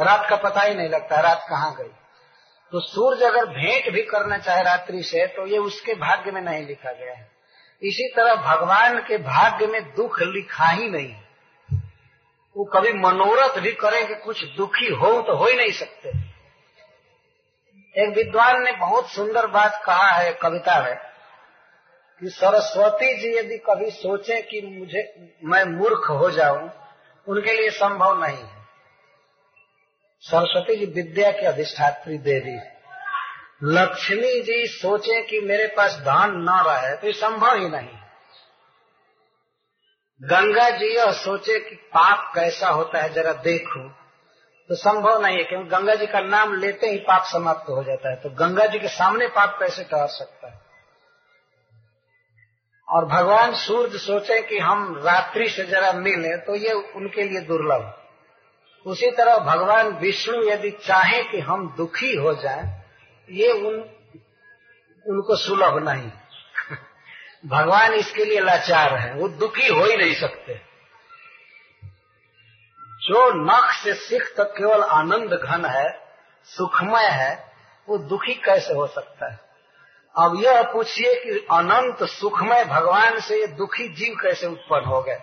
रात 0.00 0.26
का 0.30 0.36
पता 0.36 0.60
ही 0.60 0.74
नहीं 0.74 0.88
लगता, 0.88 1.20
रात 1.20 1.46
कहाँ 1.50 1.74
गई। 1.74 1.92
तो 2.72 2.80
सूर्य 2.80 3.26
अगर 3.26 3.46
भेंट 3.46 3.94
भी 3.94 4.02
करना 4.02 4.38
चाहे 4.38 4.62
रात्रि 4.62 5.02
से 5.02 5.26
तो 5.26 5.46
ये 5.46 5.58
उसके 5.58 5.94
भाग्य 5.94 6.30
में 6.30 6.42
नहीं 6.42 6.66
लिखा 6.66 6.92
गया 6.92 7.14
है। 7.14 7.30
इसी 7.82 8.12
तरह 8.16 8.34
भगवान 8.34 8.98
के 8.98 9.18
भाग्य 9.18 9.66
में 9.66 9.94
दुख 9.94 10.22
लिखा 10.22 10.66
ही 10.66 10.88
नहीं। 10.88 11.27
वो 12.56 12.64
कभी 12.64 12.92
मनोरथ 12.92 13.58
भी 13.60 13.72
करें 13.72 14.08
कि 14.08 14.14
कुछ 14.14 14.44
दुखी 14.56 14.88
हो 14.94 15.22
तो 15.22 15.36
हो 15.36 15.46
ही 15.46 15.56
नहीं 15.56 15.72
सकते। 15.72 16.08
एक 17.94 18.16
विद्वान 18.16 18.62
ने 18.62 18.72
बहुत 18.72 19.10
सुंदर 19.10 19.46
बात 19.46 19.82
कहा 19.84 20.08
है, 20.08 20.32
कविता 20.32 20.80
में, 20.82 20.94
कि 22.20 22.28
सरस्वती 22.28 23.14
जी 23.16 23.36
यदि 23.38 23.58
कभी 23.58 23.90
सोचे 23.90 24.40
कि 24.42 24.60
मुझे, 24.78 25.32
मैं 25.44 25.64
मूर्ख 25.64 26.10
हो 26.10 26.30
जाऊँ, 26.30 26.70
उनके 27.26 27.52
लिए 27.52 27.70
संभव 27.70 28.24
नहीं 28.24 28.36
है। 28.36 28.58
सरस्वती 30.20 30.76
जी 30.76 30.86
विद्या 30.86 31.30
की 31.30 31.46
अधिष्ठात्री 31.46 32.18
देवी 32.18 32.58
लक्ष्मी 33.64 34.40
जी 34.40 34.66
सोचे 34.66 35.22
कि 35.22 35.40
मेरे 35.40 35.66
पास 35.66 35.94
धन 35.98 36.34
न 36.48 36.62
रहे 36.66 36.96
तो 36.96 37.06
ये 37.06 37.12
संभव 37.12 37.54
ही 37.54 37.68
नहीं। 37.68 37.97
गंगा 40.22 40.70
जी 40.70 40.86
यह 40.86 41.12
सोचे 41.12 41.58
कि 41.58 41.74
पाप 41.74 42.32
कैसा 42.34 42.68
होता 42.68 43.02
है, 43.02 43.12
जरा 43.12 43.32
देखो। 43.32 43.88
तो 44.68 44.74
संभव 44.74 45.22
नहीं 45.22 45.38
है, 45.38 45.44
क्योंकि 45.44 45.68
गंगा 45.68 45.94
जी 45.94 46.06
का 46.06 46.20
नाम 46.20 46.54
लेते 46.54 46.86
ही 46.86 46.98
पाप 46.98 47.22
समाप्त 47.24 47.70
हो 47.70 47.84
जाता 47.84 48.10
है। 48.10 48.16
तो 48.16 48.30
गंगा 48.30 48.66
जी 48.66 48.78
के 48.78 48.88
सामने 48.88 49.26
पाप 49.26 49.56
कैसे 49.58 49.84
ठहर 49.84 50.06
सकता 50.06 50.48
है? 50.48 50.60
और 52.88 53.04
भगवान 53.04 53.54
सूर्य 53.54 53.98
सोचे 53.98 54.42
कि 54.42 54.58
हम 54.58 55.02
रात्रि 55.04 55.48
से 55.48 55.64
जरा 55.64 55.92
मिले 55.92 56.36
तो 56.36 56.54
ये 56.54 56.72
उनके 56.72 57.22
लिए 57.22 57.40
दुर्लभ। 57.40 58.02
उसी 58.86 59.10
तरह 59.10 59.38
भगवान 59.38 59.88
विष्णु 59.88 60.42
यदि 60.42 60.70
चाहे 60.70 61.22
कि 61.22 61.40
हम 61.40 61.74
दुखी 61.76 62.16
हो 62.16 62.34
जाएँ, 62.34 62.82
ये 63.30 63.52
उन, 63.52 63.74
उनको 65.06 65.36
सुलभ 65.36 65.88
नहीं। 65.88 66.10
भगवान 67.46 67.92
इसके 67.92 68.24
लिए 68.24 68.40
लाचार 68.40 68.96
है। 68.96 69.14
वो 69.14 69.28
दुखी 69.28 69.68
हो 69.68 69.84
ही 69.84 69.96
नहीं 69.96 70.14
सकते। 70.14 70.54
जो 73.00 73.32
नख 73.32 73.72
से 73.72 73.94
सिख 73.94 74.34
तक 74.36 74.54
केवल 74.58 74.82
आनंद, 74.82 75.34
घन 75.34 75.64
है, 75.64 76.00
सुखमय 76.44 77.06
है, 77.06 77.52
वो 77.88 77.98
दुखी 77.98 78.34
कैसे 78.34 78.74
हो 78.74 78.86
सकता 78.86 79.32
है? 79.32 79.40
अब 80.18 80.40
यह 80.40 80.62
पूछिए 80.62 81.14
कि 81.14 81.30
अनंत 81.30 82.04
सुखमय 82.04 82.64
भगवान 82.64 83.20
से 83.20 83.40
ये 83.40 83.46
दुखी 83.46 83.88
जीव 83.88 84.14
कैसे 84.22 84.46
उत्पन्न 84.46 84.84
हो 84.84 85.02
गए? 85.02 85.18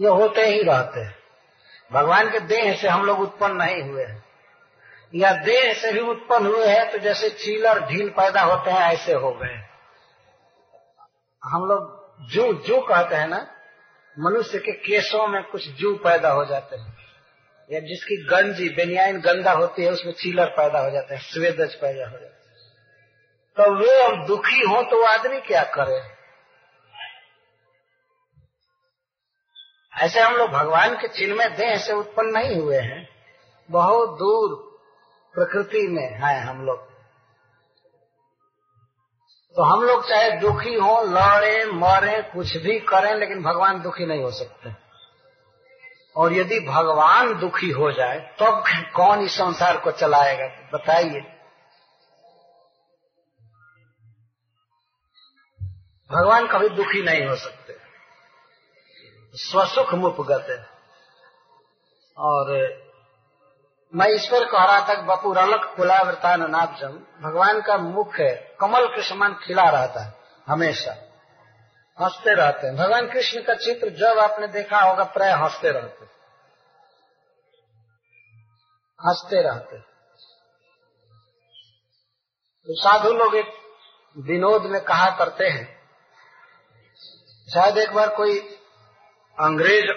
ये 0.00 0.08
होते 0.08 0.46
ही 0.46 0.62
रहते 0.62 1.00
हैं। 1.00 1.18
भगवान 1.92 2.30
के 2.30 2.40
देह 2.40 2.76
से 2.76 2.88
हम 2.88 3.04
लोग 3.04 3.20
उत्पन्न 3.20 3.56
नहीं 3.56 3.82
हुए 3.82 4.04
हैं। 4.04 4.25
या 5.14 5.32
देह 5.32 5.74
से 5.74 5.92
भी 5.92 6.00
उत्पन्न 6.00 6.46
हुए 6.46 6.66
हैं 6.66 6.92
तो 6.92 6.98
जैसे 6.98 7.30
चीलर 7.30 7.80
ढील 7.80 8.08
पैदा 8.08 8.42
होते 8.42 8.70
हैं, 8.70 8.80
ऐसे 8.80 9.12
हो 9.12 9.30
गए। 9.32 9.64
हम 11.44 11.64
लोग 11.64 12.06
जू 12.30 12.52
जू 12.52 12.80
कहते 12.80 13.16
हैं 13.16 13.28
ना, 13.28 13.46
मनुष्य 14.18 14.58
के 14.58 14.72
केसों 14.72 15.26
में 15.26 15.42
कुछ 15.42 15.68
जू 15.68 15.94
पैदा 15.94 16.30
हो 16.30 16.44
जाते 16.44 16.76
हैं। 16.76 16.96
या 17.72 17.80
जिसकी 17.80 18.26
गंजी 18.26 18.68
बेनियाइन 18.68 19.20
गंदा 19.20 19.52
होती 19.52 19.84
है, 19.84 19.90
उसमें 19.90 20.12
चीलर 20.12 20.46
पैदा 20.46 20.78
हो 20.78 20.90
जाते 20.90 21.14
हैं, 21.14 21.22
स्वेदज 21.22 21.74
पैदा 21.74 22.04
हो 22.04 22.18
जाते 22.18 22.26
हैं। 22.26 22.36
तो 23.56 23.74
वे 23.74 24.02
अब 24.02 24.26
दुखी 24.26 24.60
हो 24.60 24.82
तो 24.82 24.96
वो 24.96 25.06
आदमी 25.06 25.40
क्या 25.40 25.62
करे? 25.62 26.16
ऐसे 30.04 30.20
हम 30.20 30.34
लोग 30.34 30.50
भगवान 30.50 30.96
के 30.96 31.08
चिन्ह 31.08 31.34
में 31.34 31.54
देह 31.56 31.76
से 31.76 31.92
उत्पन्न 31.92 32.30
नहीं 32.30 32.60
हुए 32.60 32.78
हैं। 32.78 33.08
बहुत 33.70 34.08
दूर 34.08 34.65
प्रकृति 35.38 35.88
में 35.88 36.12
है 36.12 36.40
हम 36.40 36.66
लोग। 36.66 36.90
तो 39.56 39.62
हम 39.62 39.82
लोग 39.82 40.08
चाहे 40.08 40.30
दुखी 40.30 40.74
हो, 40.74 41.02
लड़े, 41.02 41.64
मरे, 41.66 42.22
कुछ 42.22 42.56
भी 42.56 42.80
करें, 42.80 43.14
लेकिन 43.14 43.42
भगवान 43.42 43.82
दुखी 43.82 44.06
नहीं 44.06 44.22
हो 44.22 44.30
सकते। 44.30 44.86
और 46.16 46.32
यदि 46.32 46.60
भगवान 46.60 47.38
दुखी 47.38 47.70
हो 47.70 47.92
जाए 47.92 48.18
तब 48.18 48.64
तो 48.66 48.92
कौन 48.92 49.20
इस 49.20 49.32
संसार 49.32 49.76
को 49.76 49.90
चलाएगा? 49.90 50.46
बताइए। 50.74 51.20
भगवान 56.12 56.46
कभी 56.46 56.68
दुखी 56.68 57.02
नहीं 57.02 57.26
हो 57.26 57.36
सकते। 57.36 57.76
स्वसुख 59.34 59.94
मुपगत। 59.94 60.70
और 62.18 62.46
मैं 63.92 64.08
ईश्वर 64.10 64.44
कह 64.44 64.64
रहा 64.64 64.80
था 64.88 64.94
बपू 65.04 65.32
रलक 65.32 65.64
कुलावृतान 65.76 66.42
नाभजम 66.50 66.98
भगवान 67.22 67.60
का 67.60 67.76
मुख 67.78 68.14
है, 68.14 68.34
कमल 68.60 68.86
के 68.86 69.02
समान 69.02 69.34
खिला 69.42 69.68
रहता 69.70 70.04
है, 70.04 70.12
हमेशा। 70.46 70.92
हँसते 71.98 72.34
रहते 72.34 72.66
हैं। 72.66 72.76
भगवान 72.76 73.06
कृष्ण 73.10 73.42
का 73.42 73.54
चित्र 73.56 73.88
जब 73.98 74.18
आपने 74.18 74.46
देखा 74.48 74.80
होगा, 74.80 75.04
प्राय 75.06 75.32
हँसते 75.32 75.70
रहते 75.70 76.04
हँसते 79.00 79.42
रहते 79.42 79.78
तो 82.68 82.74
साधु 82.74 83.12
लोग 83.12 83.34
एक 83.34 83.52
विनोद 84.16 84.62
में 84.62 84.80
कहा 84.80 85.08
करते 85.18 85.48
हैं, 85.48 85.64
शायद 87.48 87.78
एक 87.78 87.92
बार 87.92 88.08
कोई 88.16 88.38
अंग्रेज़ 89.38 89.90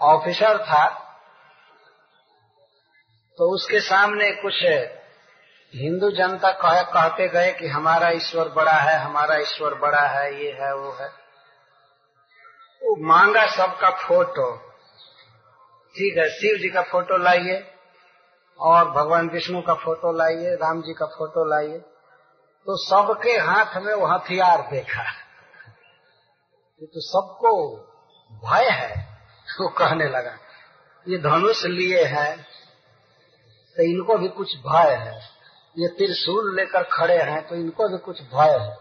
ऑफिसर 0.00 0.58
था 0.64 0.84
तो 3.38 3.54
उसके 3.54 3.80
सामने 3.80 4.30
कुछ 4.30 4.54
हिंदू 5.74 6.10
जनता 6.10 6.50
कह, 6.52 6.82
कहते 6.82 7.28
गए 7.28 7.52
कि 7.52 7.68
हमारा 7.68 8.08
ईश्वर 8.08 8.48
बड़ा 8.48 8.72
है 8.72 8.98
हमारा 8.98 9.36
ईश्वर 9.36 9.74
बड़ा 9.74 10.00
है 10.00 10.44
ये 10.44 10.52
है 10.52 10.74
वो 10.74 10.92
है। 10.92 11.08
वो 12.82 13.06
मांगा 13.06 13.46
सबका 13.46 13.90
फ़ोटो। 13.90 14.56
ठीक 15.96 16.18
है 16.18 16.28
शिव 16.28 16.56
जी 16.56 16.68
का 16.68 16.82
फ़ोटो 16.82 17.16
लाइए 17.16 17.74
और 18.58 18.90
भगवान 18.90 19.28
विष्णु 19.28 19.62
का 19.62 19.74
फ़ोटो 19.74 20.12
लाइए 20.12 20.54
राम 20.54 20.82
जी 20.82 20.92
का 20.92 21.06
फ़ोटो 21.06 21.44
लाइए। 21.44 21.78
तो 22.66 22.76
सबके 22.88 23.32
हाथ 23.32 23.76
में 23.76 23.94
वो 23.94 24.06
हथियार 24.06 24.68
देखा। 24.70 25.02
तो 26.82 27.00
सबको 27.00 27.76
भय 28.32 28.68
है 28.68 29.20
वो 29.60 29.68
कहने 29.68 30.08
लगा। 30.08 30.38
ये 31.08 31.18
धनुष 31.18 31.64
लिए 31.64 32.04
हैं। 32.04 32.46
तो 33.76 33.82
इनको 33.82 34.18
भी 34.18 34.28
कुछ 34.28 34.56
भय 34.56 34.90
है। 34.90 35.20
ये 35.78 35.88
त्रिशूल 35.88 36.56
लेकर 36.56 36.82
खड़े 36.82 37.18
हैं 37.18 37.48
तो 37.48 37.54
इनको 37.54 37.88
भी 37.88 37.98
कुछ 37.98 38.22
भय 38.22 38.58
है। 38.58 38.76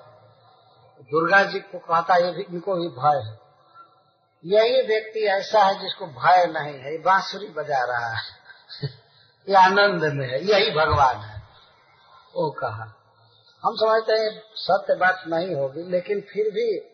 दुर्गा 1.02 1.44
जी 1.44 1.60
को 1.60 1.80
कहता 1.80 2.16
ये 2.16 2.32
भी, 2.32 2.42
इनको 2.42 2.76
भी 2.76 2.88
भय 2.88 3.30
है। 3.30 3.40
यही 4.46 4.88
व्यक्ति 4.88 5.20
ऐसा 5.20 5.64
है 5.64 5.82
जिसको 5.82 6.06
भय 6.06 6.46
नहीं 6.46 6.80
है, 6.80 6.92
ये 6.92 6.98
बांसुरी 6.98 7.48
बजा 7.48 7.84
रहा 7.86 8.08
है। 8.08 8.22
ये 9.50 9.56
आनंद 9.56 10.04
में 10.04 10.28
है, 10.28 10.46
यही 10.46 10.72
भगवान 10.72 11.16
है। 11.16 11.42
वो 12.36 12.52
कहा, 12.52 12.84
हम 13.66 13.76
समझते 13.76 14.14
हैं 14.14 14.44
सत्य 14.56 14.96
बात 14.96 15.24
नहीं 15.28 15.56
होगी, 15.56 15.84
लेकिन 15.84 16.22
फिर 16.22 16.50
भी 16.50 16.92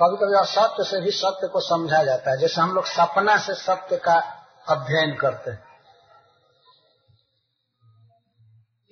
कभी 0.00 0.16
कभी 0.16 0.38
असत्य 0.38 0.84
से 0.84 1.00
भी 1.00 1.10
सत्य 1.10 1.48
को 1.48 1.60
समझा 1.60 2.02
जाता 2.02 2.30
है। 2.30 2.38
जैसे 2.38 2.60
हम 2.60 2.74
लोग 2.74 2.84
सपना 2.84 3.38
से 3.38 3.54
सत्य 3.54 3.96
का 3.96 4.44
अध्ययन 4.68 5.14
करते 5.14 5.50
हैं। 5.50 5.67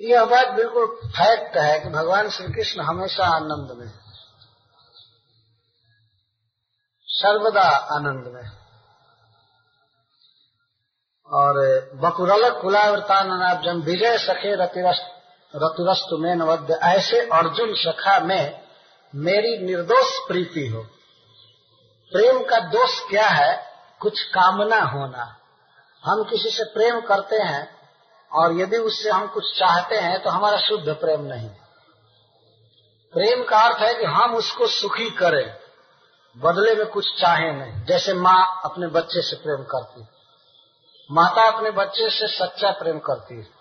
यह 0.01 0.25
बात 0.25 0.49
बिल्कुल 0.49 0.87
फैक्ट 1.07 1.57
है 1.57 1.81
कि 1.81 1.89
भगवान 1.89 2.31
श्री 2.31 2.53
कृष्ण 2.53 2.81
हमेशा 2.81 3.25
आनंद 3.25 3.77
में 3.79 3.93
सर्वदा 7.07 7.69
आनंद 7.97 8.25
में 8.35 8.51
और 11.27 11.55
बकुरल 11.95 12.61
कुलावृतान 12.61 13.81
विजय 13.81 14.19
सखे 14.19 14.55
रतिरस्तु 14.55 16.19
में 16.19 16.35
नवद्य, 16.35 16.75
ऐसे 16.75 17.21
अर्जुन 17.21 17.75
सखा 17.75 18.21
में 18.21 18.65
मेरी 19.15 19.59
निर्दोष 19.59 20.29
प्रीति 20.29 20.67
हो। 20.67 20.83
प्रेम 22.13 22.45
का 22.45 22.59
दोष 22.59 23.01
क्या 23.01 23.29
है? 23.29 23.65
कुछ 24.01 24.23
कामना 24.23 24.81
होना। 24.83 25.37
हम 26.05 26.25
किसी 26.25 26.51
से 26.51 26.65
प्रेम 26.65 27.01
करते 27.01 27.37
हैं 27.37 27.76
और 28.37 28.53
यदि 28.53 28.77
उससे 28.77 29.11
हम 29.11 29.27
कुछ 29.27 29.59
चाहते 29.59 29.97
हैं 29.97 30.23
तो 30.23 30.31
हमारा 30.31 30.59
शुद्ध 30.59 30.89
प्रेम 30.89 31.21
नहीं। 31.21 31.51
प्रेम 33.15 33.45
का 33.45 33.61
अर्थ 33.61 33.79
है 33.79 33.95
कि 33.95 34.05
हम 34.05 34.35
उसको 34.35 34.67
सुखी 34.67 35.11
करें, 35.11 35.55
बदले 36.39 36.75
में 36.75 36.87
कुछ 36.87 37.21
चाहे 37.21 37.53
नहीं। 37.53 37.85
जैसे 37.85 38.15
माँ 38.15 38.61
अपने 38.65 38.87
बच्चे 38.87 39.23
से 39.23 39.37
प्रेम 39.37 39.65
करती 39.65 40.01
है। 40.01 40.09
माता 41.13 41.57
अपने 41.57 41.71
बच्चे 41.71 42.11
से 42.11 42.27
सच्चा 42.29 42.71
प्रेम 42.71 42.99
करती 42.99 43.35
है। 43.35 43.57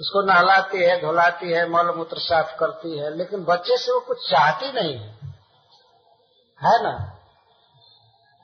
उसको 0.00 0.22
नहलाती 0.22 0.84
है, 0.84 1.00
धुलाती 1.00 1.52
है, 1.52 1.68
मल 1.70 1.94
मूत्र 1.96 2.18
साफ़ 2.18 2.56
करती 2.56 2.98
है, 2.98 3.16
लेकिन 3.16 3.44
बच्चे 3.44 3.76
से 3.76 3.92
वो 3.92 4.00
कुछ 4.00 4.30
चाहती 4.30 4.72
नहीं 4.72 4.98
है। 4.98 5.18
है 6.62 6.82
ना? 6.82 7.20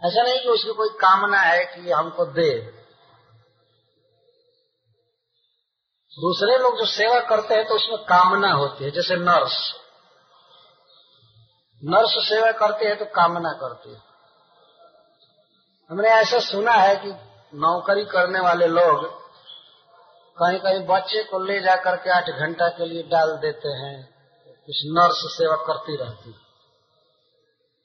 ऐसा 0.05 0.23
नहीं 0.23 0.41
कि 0.41 0.49
उसकी 0.49 0.73
कोई 0.73 0.89
कामना 0.89 1.41
है 1.41 1.65
कि 1.65 1.93
हमको 1.93 2.25
दे। 2.25 2.80
दूसरे 6.17 6.57
लोग 6.59 6.79
जो 6.79 6.85
सेवा 6.87 7.19
करते 7.21 7.55
हैं 7.55 7.67
तो 7.67 7.75
उसमें 7.75 7.99
कामना 8.05 8.53
होती 8.53 8.85
है, 8.85 8.91
जैसे 8.91 9.17
नर्स। 9.17 9.59
नर्स 11.83 12.15
सेवा 12.29 12.51
करते 12.53 12.87
हैं 12.87 12.97
तो 12.99 13.05
कामना 13.05 13.53
करती 13.53 13.93
है। 13.93 14.01
हमने 15.91 16.09
ऐसा 16.11 16.39
सुना 16.41 16.73
है 16.73 16.97
कि 16.97 17.13
नौकरी 17.55 18.05
करने 18.05 18.41
वाले 18.41 18.67
लोग 18.67 19.07
कहीं 20.37 20.59
कहीं 20.59 20.87
बच्चे 20.87 21.23
को 21.23 21.39
ले 21.39 21.61
जा 21.61 21.77
करके 21.77 22.11
आठ 22.11 22.29
घंटा 22.31 22.69
के 22.69 22.87
लिए 22.87 23.03
डाल 23.03 23.37
देते 23.37 23.69
हैं, 23.69 23.97
कुछ 24.69 24.83
नर्स 24.91 25.25
सेवा 25.37 25.57
करती 25.65 25.97
रहती 25.97 26.35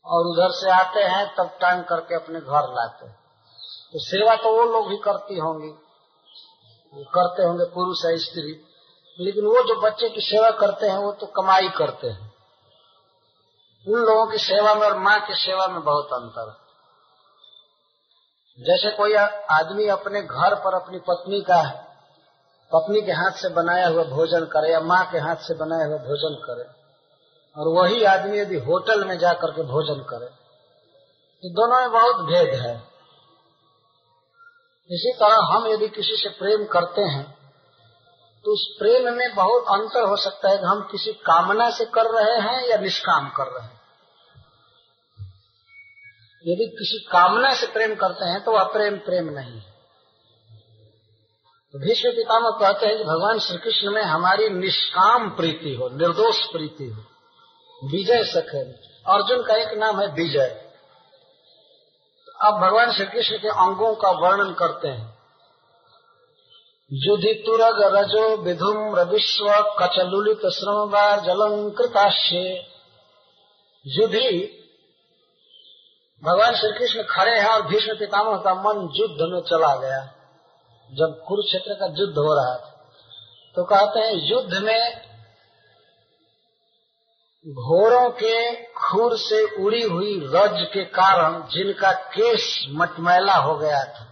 और 0.06 0.28
उधर 0.28 0.52
से 0.52 0.70
आते 0.72 1.04
हैं, 1.04 1.26
तब 1.36 1.58
टांग 1.62 1.84
करके 1.84 2.16
अपने 2.16 2.40
घर 2.40 2.74
लाते 2.74 3.06
हैं। 3.06 3.16
तो 3.94 4.00
सेवा 4.02 4.36
तो 4.36 4.58
वो 4.58 4.72
लोग 4.72 4.90
भी 4.90 4.98
करती 4.98 5.40
होंगी। 5.40 5.74
करते 6.96 7.44
होंगे 7.44 7.66
पुरुष 7.66 8.06
है 8.06 8.18
स्त्री। 8.18 8.52
लेकिन 9.20 9.46
वो 9.46 9.64
जो 9.64 9.76
बच्चे 9.82 10.10
की 10.10 10.22
सेवा 10.22 10.50
करते 10.52 10.88
हैं, 10.88 10.98
वो 10.98 11.12
तो 11.12 11.26
कमाई 11.26 11.70
करते 11.70 12.08
हैं। 12.08 12.34
उन 13.88 14.00
लोगों 14.00 14.26
की 14.28 14.38
सेवा 14.38 14.74
में 14.76 14.86
और 14.88 14.98
माँ 14.98 15.20
की 15.20 15.34
सेवा 15.36 15.68
में 15.68 15.84
बहुत 15.84 16.14
अंतर 16.14 16.50
है। 16.50 16.56
जैसे 18.60 18.92
कोई 18.92 19.14
आदमी 19.14 19.88
अपने 19.88 20.22
घर 20.22 20.56
पर 20.56 20.76
अपनी 20.76 21.00
पत्नी 21.00 21.42
का, 21.42 21.62
पत्नी 22.72 23.02
के 23.02 23.12
हाथ 23.12 23.32
से 23.32 23.50
बनाया 23.50 23.88
हुआ 23.88 24.04
भोजन 24.04 24.46
करे 24.46 24.72
या 24.72 24.80
माँ 24.80 25.04
के 25.12 25.18
हाथ 25.18 25.36
से 25.38 25.54
बनाया 25.54 25.88
हुआ 25.88 25.98
भोजन 25.98 26.36
करे, 26.46 26.66
और 27.56 27.68
वही 27.74 28.04
आदमी 28.04 28.40
यदि 28.40 28.58
होटल 28.60 29.04
में 29.04 29.18
जाकर 29.18 29.52
के 29.52 29.64
भोजन 29.64 30.04
करे 30.04 30.26
तो 31.44 31.50
दोनों 31.50 31.80
में 31.82 31.92
बहुत 31.92 32.16
भेद 32.26 32.54
है। 32.62 32.95
इसी 34.90 35.12
तरह 35.14 35.38
हम 35.52 35.68
यदि 35.68 35.88
किसी 35.90 36.16
से 36.18 36.30
प्रेम 36.30 36.66
करते 36.66 37.02
हैं 37.02 37.24
तो 38.46 38.54
उस 38.54 38.66
प्रेम 38.80 39.14
में 39.14 39.36
बहुत 39.36 39.70
अंतर 39.70 40.08
हो 40.10 40.16
सकता 40.18 40.50
है 40.50 40.58
कि 40.58 40.66
हम 40.66 40.82
किसी 40.92 41.12
कामना 41.26 41.70
से 41.70 41.86
कर 41.86 42.10
रहे 42.12 42.40
हैं 42.42 42.68
या 42.70 42.78
निष्काम 42.78 43.30
कर 43.30 43.48
रहे 43.48 43.64
हैं। 43.64 43.80
यदि 46.46 46.66
किसी 46.72 47.00
कामना 47.12 47.54
से 47.54 47.68
प्रेम 47.68 47.96
करते 47.96 48.26
हैं 48.26 48.44
तो 48.44 48.52
वह 48.52 48.64
प्रेम 48.74 48.98
प्रेम 48.98 49.30
नहीं 49.30 49.54
है। 49.54 49.74
तो 51.74 51.80
भीष्म 51.80 52.12
पितामह 52.12 52.52
कहते 52.60 52.86
हैं 52.86 52.98
कि 52.98 53.04
भगवान 53.04 53.40
श्री 53.40 53.58
कृष्ण 53.58 53.92
में 53.92 54.04
हमारी 54.04 54.50
निष्काम 54.50 55.30
प्रीति 55.30 55.74
हो, 55.76 55.90
निर्दोष 55.98 56.44
प्रीति 56.46 56.90
हो, 56.90 57.02
विजय 57.82 58.24
सखे 58.26 58.62
अर्जुन 59.08 59.44
का 59.44 59.56
एक 59.56 59.74
नाम 59.78 60.00
है 60.02 60.08
विजय। 60.14 60.62
अब 62.42 62.54
भगवान 62.54 62.92
श्री 62.92 63.06
कृष्ण 63.06 63.38
के 63.38 63.48
अंगों 63.48 63.96
का 63.96 64.10
वर्णन 64.10 64.54
करते 64.54 64.88
हैं। 64.88 65.16
युधि 66.92 67.44
तुरग 67.46 67.96
रजो 67.96 68.38
विधुम 68.38 68.96
रविश्व 68.96 69.46
कचलुलित 69.80 70.46
श्रमवार 70.54 71.20
जलंकृताश्य 71.20 72.66
युधि, 73.86 74.62
भगवान 76.24 76.56
श्री 76.56 76.72
कृष्ण 76.72 77.04
खड़े 77.04 77.40
हैं 77.40 77.48
और 77.48 77.62
भीष्म 77.62 77.94
पितामह 77.94 78.38
का 78.38 78.54
मन 78.54 78.90
युद्ध 78.96 79.34
में 79.34 79.42
चला 79.42 79.76
गया, 79.76 80.04
जब 80.90 81.24
कुरुक्षेत्र 81.28 81.74
का 81.74 81.86
युद्ध 81.86 82.18
हो 82.18 82.36
रहा 82.36 82.56
था। 82.56 82.72
तो 83.56 83.64
कहते 83.64 84.00
हैं, 84.00 84.14
युद्ध 84.14 84.54
में 84.54 85.15
घोड़ों 87.46 88.10
के 88.12 88.64
खूर 88.74 89.18
से 89.18 89.44
उड़ी 89.64 89.82
हुई 89.82 90.14
रज 90.26 90.62
के 90.74 90.84
कारण 90.92 91.42
जिनका 91.50 91.92
केश 92.12 92.46
मटमैला 92.72 93.36
हो 93.40 93.56
गया 93.56 93.84
था, 93.86 94.06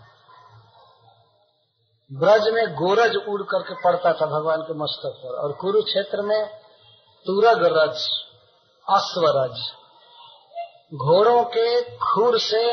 ब्रज 2.12 2.48
में 2.54 2.66
गोरज 2.76 3.16
उड़ 3.16 3.42
करके 3.42 3.76
पड़ता 3.76 4.12
था 4.14 4.26
भगवान 4.28 4.62
के 4.62 4.74
मस्तक 4.74 5.18
पर। 5.24 5.38
और 5.38 5.52
कुरुक्षेत्र 5.52 6.22
में 6.22 6.46
तुरग 7.26 7.66
रज 7.74 8.06
अश्वरज 8.88 9.66
घोड़ों 10.94 11.44
के 11.44 11.68
खुर 11.98 12.40
से 12.40 12.64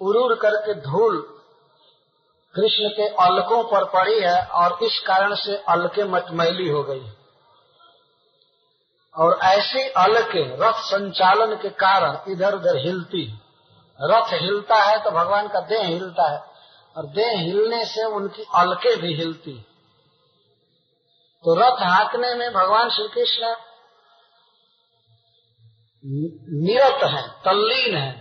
उड़ 0.00 0.34
करके 0.34 0.74
धूल 0.80 1.20
कृष्ण 2.54 2.88
के 2.88 3.06
अलकों 3.24 3.62
पर 3.64 3.84
पड़ी 3.84 4.20
है 4.20 4.40
और 4.56 4.78
इस 4.82 4.98
कारण 5.06 5.34
से 5.36 5.56
अलके 5.68 6.04
मटमैली 6.04 6.68
हो 6.68 6.82
गई। 6.82 7.06
और 9.16 9.38
ऐसी 9.42 9.88
अलके 9.88 10.56
रथ 10.56 10.72
संचालन 10.72 11.54
के 11.54 11.68
कारण 11.68 12.32
इधर 12.32 12.54
उधर 12.54 12.76
हिलती 12.76 13.40
रथ 14.00 14.32
हिलता 14.32 14.82
है 14.82 15.04
तो 15.04 15.10
भगवान 15.10 15.48
का 15.48 15.60
देह 15.60 15.86
हिलता 15.86 16.32
है 16.32 16.42
और 16.96 17.06
देह 17.06 17.38
हिलने 17.38 17.84
से 17.84 18.04
उनकी 18.04 18.46
अलके 18.54 18.96
भी 18.96 19.14
हिलती 19.14 19.64
तो 21.44 21.54
रथ 21.54 21.82
हाँकने 21.82 22.34
में 22.34 22.52
भगवान 22.52 22.90
श्री 22.90 23.08
कृष्ण 23.08 23.54
निरत 26.64 27.04
है, 27.04 27.28
तल्लीन 27.28 27.96
है। 27.96 28.12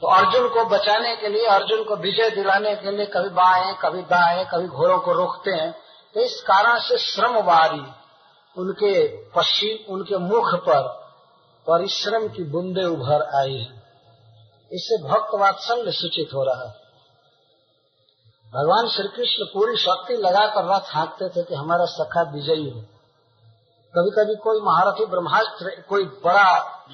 तो 0.00 0.06
अर्जुन 0.06 0.48
को 0.48 0.64
बचाने 0.64 1.16
के 1.16 1.28
लिए, 1.28 1.46
अर्जुन 1.46 1.84
को 1.84 1.96
विजय 1.96 2.30
दिलाने 2.30 2.74
के 2.76 2.90
लिए 2.90 3.06
कभी 3.06 3.28
बाएँ, 3.28 3.74
कभी 3.82 4.02
दाएँ, 4.02 4.44
कभी 4.44 4.68
घोड़ों 4.68 4.98
को 4.98 5.12
रोकते 5.12 5.50
हैं। 5.50 5.72
तो 6.14 6.20
इस 6.20 6.40
कारण 6.40 6.78
से 6.78 6.98
श्रमवारी 6.98 7.97
उनके 8.58 8.92
पश्चिम, 9.30 9.94
उनके 9.94 10.18
मुख 10.18 10.54
पर 10.58 10.82
परिश्रम 11.66 12.28
की 12.28 12.44
बूंदे 12.44 12.84
उभर 12.86 13.22
आई 13.36 13.56
है। 13.56 13.78
इससे 14.72 15.02
भक्त 15.04 15.34
वात्सल्य 15.34 15.92
सूचित 15.92 16.34
हो 16.34 16.44
रहा 16.44 16.64
है। 16.64 16.76
भगवान 18.52 18.88
श्री 18.88 19.08
कृष्ण 19.08 19.44
पूरी 19.44 19.76
शक्ति 19.76 20.16
लगाकर 20.16 20.64
रथ 20.64 20.94
हाँकते 20.94 21.28
थे 21.28 21.42
कि 21.44 21.54
हमारा 21.54 21.84
सखा 21.86 22.22
विजयी 22.30 22.68
हो। 22.70 22.80
कभी 23.94 24.10
कभी 24.10 24.34
कोई 24.36 24.60
महारथी 24.60 25.04
ब्रह्मास्त्र, 25.06 25.70
कोई 25.88 26.04
बड़ा 26.24 26.50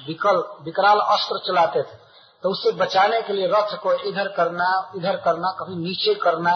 विकल, 0.07 0.37
विकराल 0.63 0.99
अस्त्र 0.99 1.39
चलाते 1.47 1.81
थे 1.81 2.03
तो 2.43 2.49
उससे 2.49 2.71
बचाने 2.71 3.21
के 3.21 3.33
लिए 3.33 3.47
रथ 3.47 3.75
को 3.77 3.93
इधर 4.09 4.27
करना 4.27 4.67
इधर 4.95 5.15
करना, 5.17 5.51
कभी 5.51 5.75
नीचे 5.75 6.13
करना, 6.15 6.55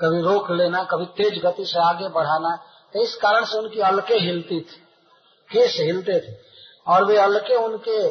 कभी 0.00 0.20
रोक 0.22 0.50
लेना, 0.50 0.82
कभी 0.84 1.06
तेज 1.16 1.42
गति 1.44 1.64
से 1.66 1.78
आगे 1.80 2.08
बढ़ाना 2.08 2.54
तो 2.94 3.02
इस 3.02 3.14
कारण 3.14 3.44
से 3.44 3.58
उनकी 3.58 3.80
अलके 3.80 4.14
हिलती 4.14 4.60
थी 4.60 4.80
केस 5.50 5.76
हिलते 5.80 6.20
थे, 6.20 6.34
और 6.86 7.04
वे 7.04 7.16
अलके 7.18 7.54
उनके 7.54 8.08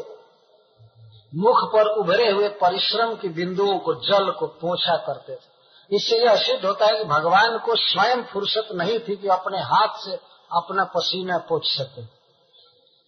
मुख 1.33 1.61
पर 1.73 1.87
उभरे 1.87 2.31
हुए 2.31 2.47
परिश्रम 2.49 3.15
की 3.15 3.29
बिंदुओं 3.29 3.77
को, 3.79 3.93
जल 3.93 4.31
को 4.31 4.47
पोछा 4.47 4.95
करते 4.97 5.35
थे। 5.35 5.95
इससे 5.95 6.17
यह 6.17 6.35
सिद्ध 6.35 6.65
होता 6.65 6.85
है 6.85 6.97
कि 6.97 7.03
भगवान 7.03 7.57
को 7.57 7.75
स्वयं 7.75 8.23
फुर्सत 8.23 8.67
नहीं 8.71 8.99
थी 8.99 9.15
कि 9.15 9.27
अपने 9.27 9.57
हाथ 9.57 9.97
से 10.05 10.11
अपना 10.51 10.83
पसीना 10.83 11.37
पोछ 11.37 11.65
सके। 11.65 12.01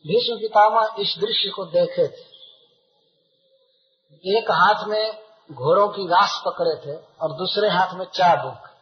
भीष्म 0.05 0.35
पितामह 0.35 0.95
इस 0.99 1.15
दृश्य 1.19 1.49
को 1.49 1.65
देखे 1.65 2.07
थे। 2.07 2.31
एक 4.37 4.51
हाथ 4.51 4.87
में 4.87 5.23
घोड़ों 5.51 5.87
की 5.87 6.07
रास 6.07 6.41
पकड़े 6.45 6.75
थे 6.75 6.97
और 7.21 7.31
दूसरे 7.31 7.69
हाथ 7.69 7.93
में 7.93 8.05
चाबुक। 8.05 8.72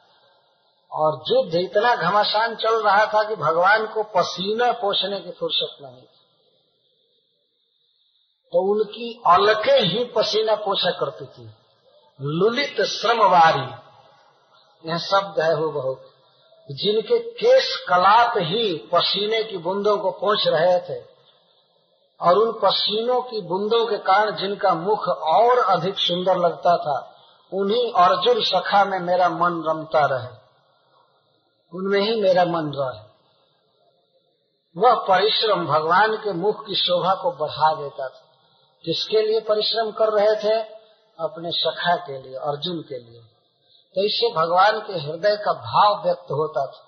और 0.91 1.21
युद्ध 1.27 1.55
इतना 1.55 1.95
घमासान 1.95 2.55
चल 2.55 2.81
रहा 2.83 3.05
था 3.05 3.23
कि 3.23 3.35
भगवान 3.35 3.85
को 3.87 4.03
पसीना 4.15 4.71
पोषने 4.71 5.19
की 5.19 5.31
फुर्सत 5.31 5.77
नहीं 5.81 6.01
थी 6.01 6.19
तो 8.53 8.61
उनकी 8.71 9.21
अलके 9.27 9.73
ही 9.73 10.03
पसीना 10.05 10.55
पोषा 10.55 10.91
करती 10.91 11.25
थी। 11.25 11.49
लुलित 12.19 12.81
श्रमवारी, 12.81 13.67
यह 14.83 14.97
शब्द 14.97 15.39
है 15.39 15.53
वो 15.55 15.69
बहुत 15.71 16.09
जिनके 16.69 17.19
केश 17.19 17.69
कलाप 17.89 18.33
ही 18.37 18.89
पसीने 18.93 19.43
की 19.43 19.57
बूंदों 19.57 19.97
को 19.97 20.11
पहुँच 20.11 20.43
रहे 20.47 20.77
थे 20.79 20.99
और 22.19 22.37
उन 22.37 22.51
पसीनों 22.63 23.21
की 23.21 23.41
बूंदों 23.41 23.85
के 23.85 23.97
कारण 23.97 24.35
जिनका 24.35 24.73
मुख 24.73 25.07
और 25.07 25.59
अधिक 25.69 25.97
सुंदर 25.99 26.37
लगता 26.37 26.75
था, 26.77 26.99
उन्हीं 27.51 27.91
अर्जुन 27.93 28.43
सखा 28.43 28.83
में 28.85 28.99
मेरा 28.99 29.29
मन 29.29 29.63
रमता 29.67 30.05
रहे। 30.05 30.40
उनमें 31.73 32.01
ही 32.01 32.21
मेरा 32.21 32.45
मन 32.45 32.73
रहे 32.75 33.11
वह 34.77 34.95
परिश्रम 34.95 35.65
भगवान 35.65 36.15
के 36.15 36.33
मुख 36.33 36.67
की 36.67 36.75
शोभा 36.75 37.13
को 37.13 37.31
बढ़ा 37.31 37.75
देता 37.75 38.07
था। 38.07 38.21
किसके 38.85 39.21
लिए 39.21 39.39
परिश्रम 39.39 39.91
कर 39.91 40.09
रहे 40.09 40.35
थे? 40.35 40.59
अपने 41.19 41.51
सखा 41.51 41.95
के 41.95 42.21
लिए, 42.21 42.35
अर्जुन 42.35 42.81
के 42.81 42.99
लिए। 42.99 43.21
तो 43.95 44.05
इससे 44.05 44.33
भगवान 44.33 44.79
के 44.79 44.93
हृदय 44.93 45.35
का 45.35 45.53
भाव 45.53 46.03
व्यक्त 46.03 46.31
होता 46.31 46.65
था। 46.65 46.87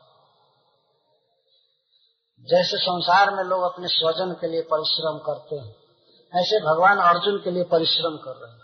जैसे 2.42 2.78
संसार 2.78 3.36
में 3.36 3.44
लोग 3.44 3.64
अपने 3.64 3.88
स्वजन 3.88 4.34
के 4.34 4.48
लिए 4.48 4.62
परिश्रम 4.62 5.18
करते 5.18 5.56
हैं, 5.56 5.76
ऐसे 6.36 6.60
भगवान 6.60 6.98
अर्जुन 6.98 7.38
के 7.38 7.52
लिए 7.52 7.64
परिश्रम 7.64 8.18
कर 8.18 8.32
रहे 8.32 8.52
हैं। 8.52 8.62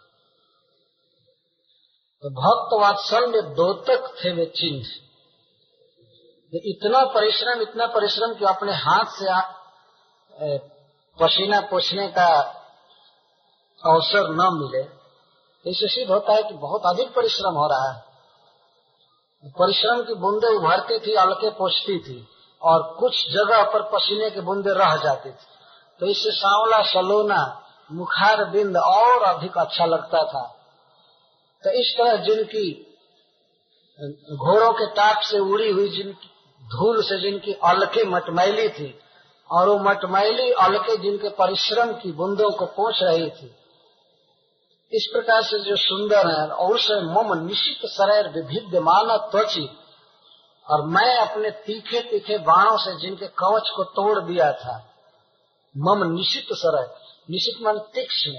तो 2.22 2.30
भक्त 2.30 2.82
वात्सल्य 2.82 3.42
दो 3.42 3.74
तक 3.74 4.16
थे 4.24 4.32
वे 4.32 4.46
चिन्ह। 4.46 5.09
इतना 6.54 7.04
परिश्रम 7.06 7.62
इतना 7.62 7.86
परिश्रम 7.86 8.34
कि 8.34 8.46
अपने 8.46 8.74
हाथ 8.74 9.06
से 9.06 9.26
पसीना 11.20 11.60
पोछने 11.62 12.08
का 12.08 12.28
अवसर 13.84 14.30
न 14.30 14.48
मिले। 14.54 14.82
इससे 15.66 15.88
सिद्ध 15.88 16.12
होता 16.12 16.34
है 16.34 16.44
कि 16.44 16.54
बहुत 16.54 16.82
अधिक 16.86 17.14
परिश्रम 17.14 17.54
हो 17.54 17.68
रहा 17.68 17.92
है। 17.92 18.02
परिश्रम 19.60 20.02
की 20.04 20.14
बूंदे 20.14 20.56
उभरती 20.56 21.00
थी, 21.00 21.14
अलके 21.16 21.50
पोछती 21.50 22.00
थी, 22.00 22.28
और 22.62 22.98
कुछ 23.00 23.30
जगह 23.32 23.64
पर 23.64 23.82
पसीने 23.82 24.30
की 24.30 24.42
बूंदे 24.42 24.74
रह 24.74 24.96
जाती 24.96 25.30
थी। 25.30 25.46
तो 26.00 26.06
इससे 26.06 26.32
सांवला, 26.32 26.82
सलोना, 26.82 27.42
मुखार 27.92 28.46
बिंद 28.46 28.78
और 28.78 29.24
अधिक 29.24 29.58
अच्छा 29.58 29.86
लगता 29.86 30.24
था। 30.24 30.44
तो 31.64 31.70
इस 31.72 31.96
तरह 31.98 32.16
जिनकी 32.16 32.68
घोड़ों 34.36 34.74
के 34.74 34.86
ताप 34.86 35.22
से 35.22 35.40
उड़ी 35.40 35.72
हुई, 35.72 35.90
जिनकी 35.90 36.30
धूल 36.70 37.02
से 37.02 37.22
जिनकी 37.22 37.54
अलके 37.54 38.04
मटमैली 38.04 38.70
थी, 38.70 39.00
और 39.50 39.70
वो 39.70 39.78
मटमैली 39.80 40.52
अलके 40.52 40.98
जिनके 40.98 41.30
परिश्रम 41.30 41.94
की 41.94 42.12
बूंदों 42.12 42.52
को 42.52 42.66
पहुँच 42.66 43.00
रही 43.04 43.30
थी। 43.30 43.56
इस 44.92 45.10
प्रकार 45.14 45.42
से 45.42 45.60
जो 45.60 45.76
सुंदर 45.76 46.28
है, 46.28 46.50
और 46.50 46.76
उसे 46.76 46.96
मम 46.96 47.34
निश्चित 47.48 47.90
शरीर 47.90 48.30
विभिद्यमान 48.30 49.18
त्वची, 49.32 49.70
और 50.68 50.86
मैं 50.86 51.18
अपने 51.18 51.52
तीखे 51.52 52.02
तीखे 52.02 52.38
बाणों 52.38 52.78
से 52.78 53.00
जिनके 53.00 53.28
कवच 53.28 53.70
को 53.70 53.84
तोड़ 53.84 54.20
दिया 54.20 54.52
था, 54.52 54.86
मम 55.78 56.04
निश्चित 56.12 56.48
सरय 56.52 56.88
निश्चित 57.32 57.68
मन 57.68 57.78
तीक्ष्ण 57.94 58.32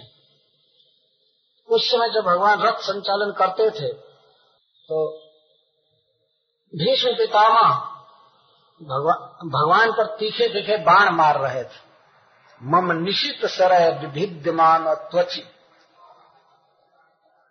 उस 1.68 1.90
समय 1.90 2.08
जब 2.08 2.20
भगवान 2.20 2.62
रथ 2.62 2.78
संचालन 2.78 3.32
करते 3.32 3.70
थे 3.70 3.92
तो 4.88 5.18
भीष्म 6.74 7.12
पितामह 7.14 7.89
भगवान 8.82 9.48
भगवान 9.48 9.92
पर 9.92 10.16
तीखे 10.16 10.48
तीखे 10.48 10.76
बाण 10.76 11.10
मार 11.10 11.40
रहे 11.40 11.64
थे। 11.64 11.90
मम 12.62 12.92
निशित 12.92 13.46
सरय 13.46 13.90
विभिद्यमान 13.90 14.94
त्वची। 14.94 15.44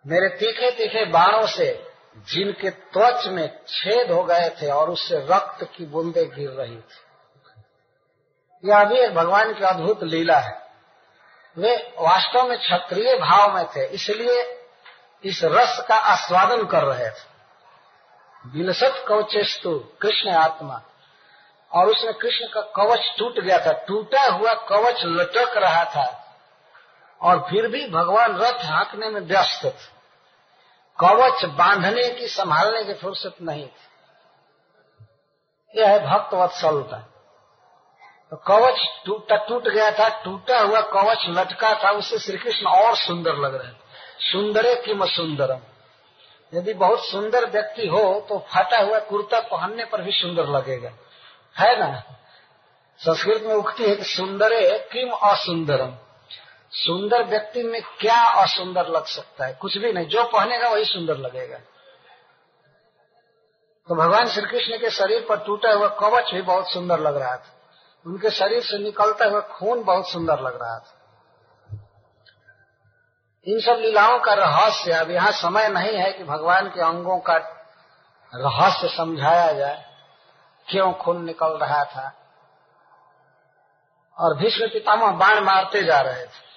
मेरे 0.06 0.28
तीखे 0.28 0.70
तीखे 0.70 1.04
बाणों 1.04 1.46
से 1.46 1.92
जिनके 2.16 2.70
त्वच 2.70 3.26
में 3.26 3.60
छेद 3.68 4.10
हो 4.10 4.22
गए 4.24 4.48
थे 4.62 4.70
और 4.70 4.90
उससे 4.90 5.16
रक्त 5.18 5.64
की 5.76 5.86
बूंदे 5.86 6.24
गिर 6.24 6.50
रही 6.50 6.76
थी। 6.76 7.08
यह 8.64 8.84
भी 8.84 8.96
एक 8.96 9.14
भगवान 9.14 9.54
की 9.54 9.64
अद्भुत 9.64 10.02
लीला 10.02 10.38
है। 10.38 10.66
वे 11.58 11.76
वास्तव 11.98 12.48
में 12.48 12.58
क्षत्रिय 12.58 13.16
भाव 13.16 13.54
में 13.54 13.66
थे, 13.66 13.86
इसलिए 13.86 14.64
इस 15.24 15.40
रस 15.44 15.84
का 15.88 15.94
आस्वादन 15.94 16.66
कर 16.66 16.84
रहे 16.84 17.10
थे। 17.10 17.30
विलसत 18.46 19.04
कवचेस्तु 19.08 19.84
कृष्ण 20.02 20.30
आत्मा। 20.30 20.82
और 21.72 21.88
उसमें 21.88 22.14
कृष्ण 22.14 22.46
का 22.46 22.60
कवच 22.76 23.10
टूट 23.18 23.38
गया 23.40 23.58
था। 23.66 23.72
टूटा 23.88 24.22
हुआ 24.28 24.54
कवच 24.68 25.02
लटक 25.04 25.56
रहा 25.56 25.84
था। 25.86 26.06
और 27.20 27.38
फिर 27.40 27.66
भी 27.66 27.86
भगवान 27.90 28.36
रथ 28.36 28.64
हाँकने 28.64 29.08
में 29.08 29.20
व्यस्त 29.20 29.64
थे। 29.64 29.70
कवच 30.98 31.44
बांधने 31.44 32.08
की, 32.08 32.26
संभालने 32.28 32.82
की 32.84 32.94
फुर्सत 32.94 33.36
नहीं 33.42 33.66
थी। 33.66 33.88
यह 35.74 35.88
है 35.88 35.98
भक्त 36.06 36.34
वत्सलता 36.34 36.98
तो 38.32 38.36
कवच 38.36 38.80
टूटा, 39.06 39.36
टूट 39.36 39.68
गया 39.68 39.90
था, 39.90 40.08
टूटा 40.24 40.60
हुआ 40.60 40.80
कवच 40.80 41.24
लटका 41.28 41.72
था 41.84 41.90
उससे 41.90 42.18
श्री 42.18 42.38
कृष्ण 42.38 42.66
और 42.66 42.96
सुंदर 42.96 43.36
लग 43.36 43.54
रहे 43.54 43.68
थे 43.68 43.78
सुंदरे 44.22 44.74
किम 44.76 45.04
सुंदरम। 45.06 45.60
यदि 46.52 46.74
बहुत 46.74 47.04
सुंदर 47.06 47.46
व्यक्ति 47.50 47.86
हो 47.86 48.02
तो 48.28 48.38
फटा 48.48 48.78
हुआ 48.78 48.98
कुर्ता 49.00 49.40
पहनने 49.40 49.84
पर 49.84 50.02
भी 50.02 50.12
सुंदर 50.12 50.46
लगेगा। 50.48 50.90
है 51.60 51.80
ना? 51.80 52.02
संस्कृत 52.98 53.42
में 53.42 53.54
उगती 53.54 53.84
है 53.84 53.96
कि 53.96 54.04
सुंदरे 54.04 54.88
किम 54.92 55.10
असुंदरम। 55.10 55.94
सुंदर 56.72 57.24
व्यक्ति 57.24 57.62
में 57.62 57.82
क्या 57.82 58.42
असुंदर 58.42 58.86
लग 58.86 59.04
सकता 59.04 59.46
है? 59.46 59.52
कुछ 59.52 59.78
भी 59.78 59.92
नहीं। 59.92 60.06
जो 60.06 60.24
पहनेगा 60.24 60.68
वही 60.68 60.84
सुंदर 60.84 61.16
लगेगा। 61.16 61.58
तो 63.88 63.94
भगवान 63.94 64.26
श्री 64.26 64.42
कृष्ण 64.42 64.78
के 64.78 64.90
शरीर 64.90 65.26
पर 65.28 65.36
टूटा 65.36 65.72
हुआ 65.72 65.88
कवच 65.88 66.30
भी 66.34 66.42
बहुत 66.42 66.72
सुंदर 66.72 67.00
लग 67.00 67.16
रहा 67.16 67.36
था। 67.36 67.56
उनके 68.06 68.30
शरीर 68.30 68.62
से 68.62 68.78
निकलता 68.78 69.24
हुआ 69.24 69.40
खून 69.40 69.82
बहुत 69.82 70.10
सुंदर 70.10 70.40
लग 70.40 70.62
रहा 70.62 70.78
था। 70.78 70.96
इन 73.48 73.60
सब 73.60 73.76
लीलाओं 73.80 74.18
का 74.18 74.34
रहस्य, 74.34 74.92
अब 74.92 75.10
यहाँ 75.10 75.32
समय 75.32 75.68
नहीं 75.68 75.96
है 75.96 76.12
कि 76.12 76.24
भगवान 76.24 76.68
के 76.68 76.80
अंगों 76.80 77.18
का 77.18 77.36
रहस्य 78.34 78.88
समझाया 78.96 79.52
जाए। 79.52 79.89
क्यों 80.70 80.92
खून 80.92 81.24
निकल 81.24 81.46
रहा 81.46 81.84
था? 81.84 82.16
और 84.18 84.36
भीष्म 84.36 84.66
पितामह 84.66 85.10
बाण 85.10 85.40
मारते 85.40 85.82
जा 85.82 86.00
रहे 86.00 86.26
थे। 86.26 86.50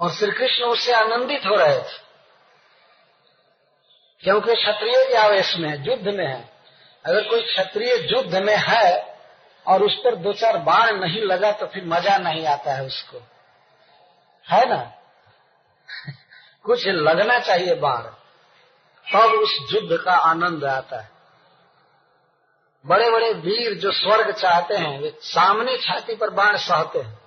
और 0.00 0.10
श्री 0.10 0.30
कृष्ण 0.30 0.64
उससे 0.64 0.92
आनंदित 0.92 1.46
हो 1.46 1.54
रहे 1.54 1.78
थे। 1.78 2.10
क्योंकि 4.20 4.54
क्षत्रिय 4.54 5.08
के 5.08 5.14
आवेश 5.14 5.56
में 5.56 5.68
है, 5.68 5.86
युद्ध 5.86 6.08
में 6.08 6.26
है। 6.26 6.52
अगर 7.06 7.28
कोई 7.28 7.42
क्षत्रिय 7.42 7.94
युद्ध 7.94 8.36
में 8.36 8.56
है 8.56 9.18
और 9.66 9.82
उस 9.82 9.94
पर 9.94 10.14
दो 10.14 10.32
चार 10.32 10.58
बाण 10.58 10.92
नहीं 10.92 11.22
लगा 11.22 11.52
तो 11.52 11.66
फिर 11.66 11.84
मज़ा 11.84 12.18
नहीं 12.18 12.46
आता 12.46 12.72
है 12.72 12.84
उसको। 12.84 13.18
है 14.50 14.68
ना? 14.68 14.92
कुछ 16.64 16.86
लगना 16.86 17.38
चाहिए 17.38 17.74
बाण। 17.74 18.02
तब 18.02 19.18
तो 19.18 19.44
उस 19.44 19.74
युद्ध 19.74 20.04
का 20.04 20.12
आनंद 20.12 20.64
आता 20.64 21.00
है। 21.00 21.19
बड़े 22.86 23.10
बड़े 23.10 23.32
वीर 23.32 23.74
जो 23.74 23.92
स्वर्ग 23.92 24.30
चाहते 24.32 24.74
हैं, 24.74 25.00
वे 25.00 25.18
सामने 25.22 25.76
छाती 25.76 26.16
पर 26.16 26.30
बाण 26.30 26.56
सहते 26.56 26.98
हैं। 26.98 27.18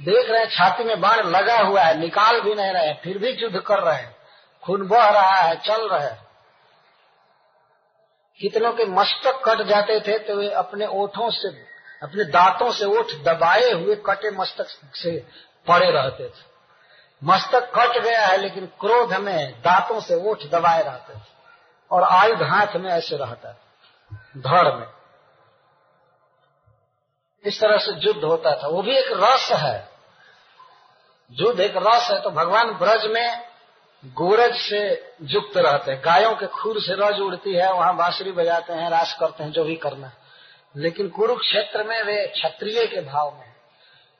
देख 0.00 0.30
रहे 0.30 0.40
हैं, 0.40 0.50
छाती 0.50 0.84
में 0.84 1.00
बाण 1.00 1.16
लगा 1.16 1.58
हुआ 1.58 1.82
है, 1.82 1.98
निकाल 1.98 2.40
भी 2.40 2.54
नहीं 2.54 2.72
रहे, 2.72 2.94
फिर 2.94 3.18
भी 3.18 3.30
युद्ध 3.30 3.60
कर 3.60 3.78
रहे 3.78 3.96
हैं। 3.96 4.16
खून 4.64 4.88
बह 4.88 5.08
रहा 5.08 5.34
है, 5.34 5.56
चल 5.56 5.88
रहे 5.88 6.26
कितनों 8.40 8.72
के 8.72 8.84
मस्तक 8.84 9.42
कट 9.48 9.62
जाते 9.62 10.00
थे 10.00 10.18
तो 10.18 10.36
वे 10.36 10.50
अपने 10.50 10.86
ओठों 10.86 11.30
से, 11.30 11.48
अपने 12.02 12.24
दांतों 12.24 12.72
से 12.72 12.84
ओठ 12.84 13.06
दबाए 13.22 13.70
हुए 13.70 13.94
कटे 13.96 14.30
मस्तक 14.30 14.66
से 14.94 15.26
पड़े 15.68 15.90
रहते 15.90 16.28
थे। 16.28 16.44
मस्तक 17.24 17.72
कट 17.78 18.02
गया 18.02 18.26
है, 18.26 18.36
लेकिन 18.36 18.66
क्रोध 18.66 19.14
में 19.14 19.52
दांतों 19.52 20.00
से 20.00 20.14
ओठ 20.30 20.42
दबाए 20.42 20.82
रहते 20.82 21.14
थे। 21.14 21.22
और 21.90 22.02
आयुध 22.02 22.42
हाथ 22.42 22.76
में 22.76 22.90
ऐसे 22.90 23.16
रहता 23.16 23.48
है। 23.48 23.65
धड़ 24.36 24.74
में 24.74 24.86
इस 27.44 27.60
तरह 27.60 27.78
से 27.78 27.92
युद्ध 28.06 28.24
होता 28.24 28.50
था। 28.56 28.68
वो 28.68 28.82
भी 28.82 28.96
एक 28.96 29.12
रस 29.12 29.48
है। 29.52 29.88
युद्ध 31.30 31.60
एक 31.60 31.76
रस 31.76 32.08
है 32.10 32.20
तो 32.20 32.30
भगवान 32.30 32.70
ब्रज 32.74 33.06
में 33.06 33.48
गोरज 34.04 34.54
से 34.54 34.80
युक्त 35.22 35.56
रहते 35.56 35.92
हैं। 35.92 36.02
गायों 36.04 36.34
के 36.36 36.46
खुर 36.46 36.80
से 36.80 36.94
रज 36.94 37.20
उड़ती 37.20 37.54
है, 37.54 37.72
वहाँ 37.72 37.96
बांसुरी 37.96 38.32
बजाते 38.32 38.72
हैं, 38.72 38.90
रास 38.90 39.16
करते 39.20 39.44
हैं, 39.44 39.52
जो 39.52 39.64
भी 39.64 39.76
करना 39.76 40.12
लेकिन 40.76 41.08
कुरुक्षेत्र 41.08 41.84
में 41.84 42.02
वे 42.02 42.26
क्षत्रिय 42.26 42.86
के 42.86 43.00
भाव 43.00 43.34
में 43.34 43.54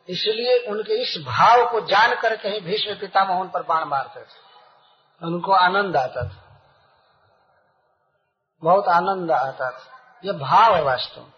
इसलिए 0.09 0.59
उनके 0.59 1.03
इस 1.03 1.17
भाव 1.27 1.71
को 1.71 1.81
जान 1.81 2.15
करके 2.15 2.49
ही 2.49 2.61
भीष्म 2.61 2.95
पितामह 2.95 3.41
उन 3.41 3.49
पर 3.49 3.63
बाण 3.63 3.85
मारते 3.85 4.21
थे। 4.21 5.27
उनको 5.27 5.53
आनंद 5.53 5.97
आता 5.97 6.23
था। 6.23 6.61
बहुत 8.63 8.89
आनंद 8.89 9.31
आता 9.31 9.71
था। 9.71 9.96
यह 10.23 10.33
भाव 10.33 10.75
है 10.75 10.83
वास्तव 10.83 11.33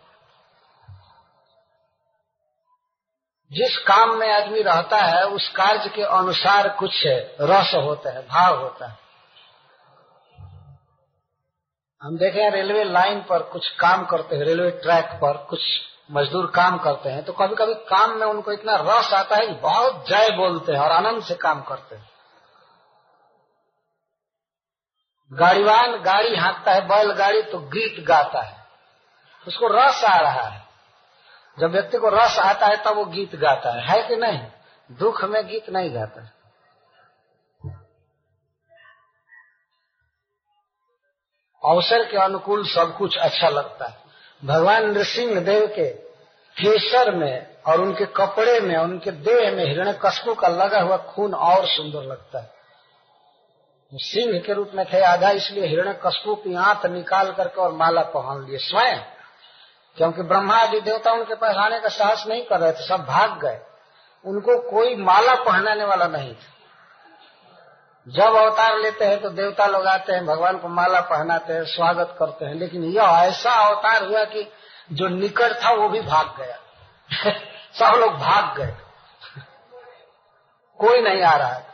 जिस 3.50 3.76
काम 3.78 4.10
में 4.16 4.30
आदमी 4.32 4.62
रहता 4.62 4.96
है, 4.98 5.22
उस 5.26 5.48
कार्य 5.48 5.88
के 5.88 6.02
अनुसार 6.02 6.68
कुछ 6.68 7.02
रस 7.40 7.70
होता 7.74 8.10
है, 8.10 8.22
भाव 8.22 8.58
होता 8.60 8.86
है। 8.86 8.96
हम 12.02 12.16
देखे, 12.18 12.48
रेलवे 12.50 12.82
लाइन 12.84 13.20
पर 13.22 13.42
कुछ 13.42 13.68
काम 13.76 14.04
करते 14.06 14.36
हैं, 14.36 14.44
रेलवे 14.44 14.70
ट्रैक 14.82 15.12
पर 15.14 15.36
कुछ 15.44 15.60
मजदूर 16.10 16.46
काम 16.46 16.78
करते 16.78 17.08
हैं 17.08 17.24
तो 17.24 17.32
कभी 17.32 17.54
कभी 17.54 17.74
काम 17.86 18.10
में 18.10 18.26
उनको 18.26 18.52
इतना 18.52 18.76
रस 18.82 19.12
आता 19.14 19.36
है 19.36 19.46
कि 19.46 19.54
बहुत 19.54 20.04
जय 20.08 20.30
बोलते 20.36 20.72
हैं 20.72 20.80
और 20.80 20.92
आनंद 20.92 21.22
से 21.24 21.34
काम 21.36 21.62
करते 21.62 21.96
हैं। 21.96 22.08
गाड़ीवान 25.32 26.00
गाड़ी 26.02 26.36
हाँकता 26.36 26.72
है, 26.72 26.86
बैलगाड़ी 26.88 27.42
तो 27.42 27.58
गीत 27.68 28.04
गाता 28.06 28.42
है। 28.42 28.57
उसको 29.48 29.66
रस 29.66 30.04
आ 30.04 30.18
रहा 30.18 30.48
है। 30.48 30.62
जब 31.58 31.70
व्यक्ति 31.70 31.98
को 31.98 32.08
रस 32.08 32.38
आता 32.38 32.66
है, 32.66 32.76
तब 32.76 32.94
वो 32.96 33.04
गीत 33.04 33.36
गाता 33.36 33.70
है। 33.70 33.82
है 33.82 34.08
कि 34.08 34.16
नहीं? 34.16 34.46
दुख 34.92 35.24
में 35.24 35.46
गीत 35.46 35.70
नहीं 35.70 35.94
गाता। 35.94 36.22
है 36.22 36.38
अवसर 41.64 42.10
के 42.10 42.18
अनुकूल 42.18 42.66
सब 42.66 42.96
कुछ 42.98 43.18
अच्छा 43.18 43.48
लगता 43.48 43.86
है। 43.86 43.96
भगवान 44.44 44.90
नृसिंह 44.90 45.40
देव 45.40 45.66
के 45.66 45.88
केसर 46.60 47.14
में 47.14 47.62
और 47.62 47.80
उनके 47.80 48.06
कपड़े 48.06 48.60
में, 48.60 48.76
उनके 48.76 49.10
देह 49.10 49.52
में 49.52 49.64
हिरण्य 49.64 49.98
कस्बों 50.02 50.34
का 50.34 50.48
लगा 50.48 50.80
हुआ 50.80 50.96
खून 50.96 51.34
और 51.34 51.66
सुंदर 51.66 52.02
लगता 52.02 52.38
है। 52.38 52.54
सिंह 53.94 54.40
के 54.40 54.52
रूप 54.52 54.70
में 54.74 54.86
थे 54.92 55.00
आधा, 55.00 55.30
इसलिए 55.30 55.66
हिरण्य 55.66 56.00
कस्बों 56.06 56.36
की 56.36 56.54
आंत 56.54 56.86
निकाल 56.86 57.32
करके 57.32 57.60
और 57.60 57.72
माला 57.72 58.02
पहन 58.02 58.46
लिए। 58.48 58.58
स्वयं 58.58 59.17
क्योंकि 59.96 60.22
ब्रह्मा 60.22 60.56
आदि 60.56 60.80
देवता 60.80 61.12
उनके 61.12 61.34
पास 61.34 61.56
आने 61.56 61.80
का 61.80 61.88
साहस 61.88 62.26
नहीं 62.26 62.44
कर 62.44 62.60
रहे 62.60 62.72
थे, 62.72 62.88
सब 62.88 63.04
भाग 63.04 63.40
गए। 63.40 63.60
उनको 64.24 64.70
कोई 64.70 64.96
माला 64.96 65.34
पहनाने 65.34 65.84
वाला 65.84 66.06
नहीं 66.06 66.34
था। 66.34 66.54
जब 68.08 68.34
अवतार 68.34 68.78
लेते 68.78 69.04
हैं 69.04 69.22
तो 69.22 69.30
देवता 69.30 69.66
लोग 69.66 69.86
आते 69.86 70.12
हैं, 70.12 70.26
भगवान 70.26 70.58
को 70.58 70.68
माला 70.68 71.00
पहनाते 71.00 71.52
हैं, 71.52 71.64
स्वागत 71.64 72.16
करते 72.18 72.44
हैं। 72.44 72.54
लेकिन 72.54 72.84
यह 72.84 73.02
ऐसा 73.02 73.50
अवतार 73.50 74.04
हुआ 74.04 74.24
कि 74.24 74.52
जो 74.92 75.08
निकट 75.08 75.52
था, 75.64 75.70
वो 75.70 75.88
भी 75.88 76.00
भाग 76.00 76.34
गया। 76.38 76.56
सब 77.74 77.96
लोग 77.96 78.12
भाग 78.12 78.58
गए। 78.58 78.74
कोई 80.78 81.00
नहीं 81.00 81.22
आ 81.22 81.36
रहा 81.36 81.48
है। 81.48 81.68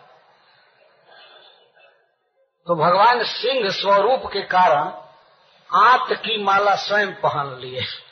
तो 2.67 2.75
भगवान 2.75 3.25
सिंह 3.25 3.71
स्वरूप 3.71 4.23
के 4.27 4.43
कारण 4.43 4.93
आत 5.75 6.07
की 6.13 6.45
माला 6.45 6.75
स्वयं 6.75 7.13
पहन 7.15 7.59
लिए। 7.61 8.04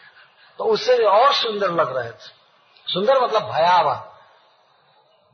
तो 0.59 0.65
उससे 0.65 1.05
और 1.05 1.33
सुंदर 1.33 1.71
लग 1.71 1.97
रहे 1.97 2.11
थे। 2.11 2.43
सुंदर 2.87 3.21
मतलब 3.21 3.43
भयावह। 3.43 4.09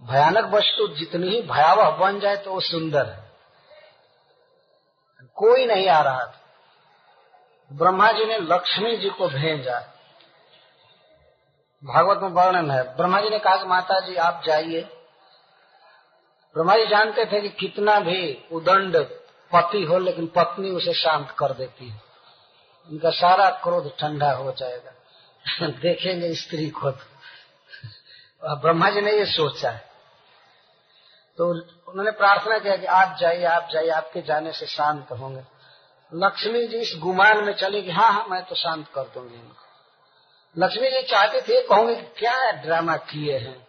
भयानक 0.02 0.54
वस्तु 0.54 0.88
जितनी 0.88 1.28
ही 1.28 1.42
भयावह 1.42 1.90
बन 1.90 2.20
जाए 2.20 2.36
तो 2.36 2.50
वो 2.50 2.60
सुंदर 2.60 3.06
है। 3.06 3.28
कोई 5.34 5.66
नहीं 5.66 5.88
आ 5.88 6.00
रहा 6.00 6.26
था। 6.26 6.40
ब्रह्मा 7.72 8.12
जी 8.12 8.24
ने 8.24 8.38
लक्ष्मी 8.38 8.96
जी 8.96 9.10
को 9.10 9.28
भेजा। 9.28 9.94
भागवत 11.84 12.18
में 12.22 12.28
वर्णन 12.28 12.70
है। 12.70 12.96
ब्रह्मा 12.96 13.20
जी 13.20 13.30
ने 13.30 13.38
कहा 13.38 13.56
कि 13.56 13.64
माता 13.64 14.00
जी, 14.00 14.16
आप 14.16 14.42
जाइए। 14.46 14.80
ब्रह्मा 16.54 16.76
जी 16.76 16.86
जानते 16.86 17.24
थे 17.24 17.40
कि 17.40 17.48
कितना 17.48 18.00
भी 18.00 18.48
उदंड 18.52 18.96
पति 19.52 19.84
हो, 19.84 19.98
लेकिन 19.98 20.26
पत्नी 20.26 20.70
उसे 20.70 20.94
शांत 20.94 21.30
कर 21.30 21.52
देती 21.52 21.88
है। 21.88 22.02
उनका 22.90 23.10
सारा 23.10 23.50
क्रोध 23.50 23.98
ठंडा 23.98 24.32
हो 24.32 24.52
जाएगा। 24.52 24.92
देखेंगे 25.62 26.34
स्त्री 26.34 26.70
को 26.70 26.90
तो। 26.90 28.56
ब्रह्मा 28.56 28.90
जी 28.90 29.00
ने 29.00 29.12
ये 29.12 29.24
सोचा। 29.24 29.70
तो 31.38 31.50
उन्होंने 31.90 32.10
प्रार्थना 32.10 32.58
किया 32.58 32.76
कि 32.76 32.86
आप 32.86 33.16
जाइए 33.20 33.44
आप 33.44 33.68
जाइए, 33.72 33.88
आपके 33.88 34.22
जाने 34.22 34.52
से 34.52 34.66
शांत 34.66 35.12
होंगे। 35.12 35.42
लक्ष्मी 36.14 36.66
जी 36.66 36.76
इस 36.76 36.94
गुमान 36.98 37.44
में 37.44 37.52
चले 37.52 37.82
कि 37.82 37.90
हाँ 37.90 38.12
हाँ 38.12 38.26
मैं 38.28 38.44
तो 38.44 38.54
शांत 38.54 38.86
कर 38.94 39.02
दूँगी 39.02 39.34
इनको। 39.34 39.68
लक्ष्मी 40.58 40.90
जी 40.90 41.02
चाहते 41.02 41.40
थे, 41.40 41.68
कहूँगे 41.68 41.94
क्या 41.94 42.50
ड्रामा 42.50 42.96
किए 42.96 43.38
हैं। 43.38 43.66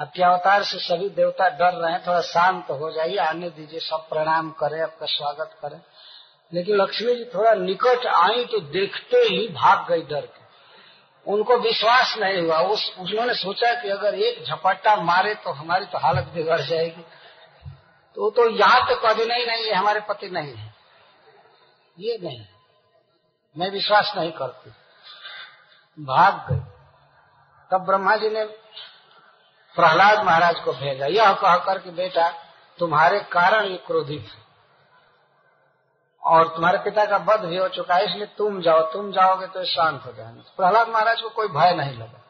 आपके 0.00 0.22
अवतार 0.22 0.62
से 0.62 0.78
सभी 0.78 1.08
देवता 1.08 1.48
डर 1.48 1.74
रहे 1.74 1.92
हैं, 1.92 2.06
थोड़ा 2.06 2.20
शांत 2.20 2.70
हो 2.70 2.92
जाइए, 2.92 3.16
आने 3.16 3.50
दीजिए, 3.50 3.80
सब 3.80 4.08
प्रणाम 4.08 4.50
करें, 4.50 4.82
आपका 4.82 5.06
स्वागत 5.06 5.50
करें। 5.62 5.80
लेकिन 6.54 6.76
लक्ष्मी 6.76 7.14
जी 7.14 7.24
थोड़ा 7.24 7.54
निकट 7.54 8.06
आई 8.06 8.44
तो 8.44 8.60
देखते 8.60 9.16
ही 9.16 9.48
भाग 9.48 9.88
गई 9.88 10.02
डर 10.02 10.20
के। 10.20 10.45
उनको 11.26 11.56
विश्वास 11.56 12.14
नहीं 12.18 12.42
हुआ। 12.42 12.58
उस, 12.58 12.96
उन्होंने 12.98 13.34
सोचा 13.34 13.74
कि 13.74 13.88
अगर 13.88 14.14
एक 14.14 14.44
झपट्टा 14.44 14.96
मारे 14.96 15.34
तो 15.34 15.52
हमारी 15.52 15.84
तो 15.84 15.98
हालत 15.98 16.24
बिगड़ 16.24 16.60
जाएगी। 16.60 17.02
तो 18.16 18.30
तो 18.30 18.50
यहाँ 18.50 18.80
तो 18.80 18.96
कभी 18.96 19.24
नहीं 19.24 19.46
नहीं 19.46 19.64
ये 19.64 19.72
हमारे 19.72 20.00
पति 20.00 20.28
नहीं 20.28 20.54
है। 20.54 20.74
ये 21.98 22.18
नहीं। 22.22 22.46
मैं 23.58 23.70
विश्वास 23.70 24.12
नहीं 24.16 24.32
करती। 24.32 24.70
भाग 26.02 26.52
गई 26.52 26.60
तब 27.70 27.84
ब्रह्मा 27.86 28.16
जी 28.16 28.30
ने 28.30 28.44
प्रहलाद 29.74 30.24
महाराज 30.24 30.60
को 30.60 30.72
भेजा। 30.72 31.06
यह 31.06 31.32
कह 31.32 31.56
कर 31.56 31.78
कि 31.78 31.90
बेटा, 31.90 32.30
तुम्हारे 32.78 33.20
कारण 33.20 33.64
ये 33.64 33.76
क्रोधित 33.76 34.30
है। 34.34 34.45
और 36.26 36.48
तुम्हारे 36.48 36.78
पिता 36.78 37.04
का 37.04 37.16
वध 37.16 37.40
भी 37.40 37.56
हो 37.56 37.68
चुका 37.68 37.94
है, 37.94 38.04
इसलिए 38.04 38.26
तुम 38.26 38.62
जाओ, 38.62 38.92
तुम 38.92 39.12
जाओगे 39.12 39.46
तो 39.46 39.64
शांत 39.64 40.02
हो 40.06 40.12
जाएँगे। 40.12 40.40
प्रहलाद 40.56 40.88
महाराज 40.88 41.20
को 41.20 41.28
कोई 41.28 41.48
भय 41.48 41.74
नहीं 41.74 41.94
लगा। 41.98 42.22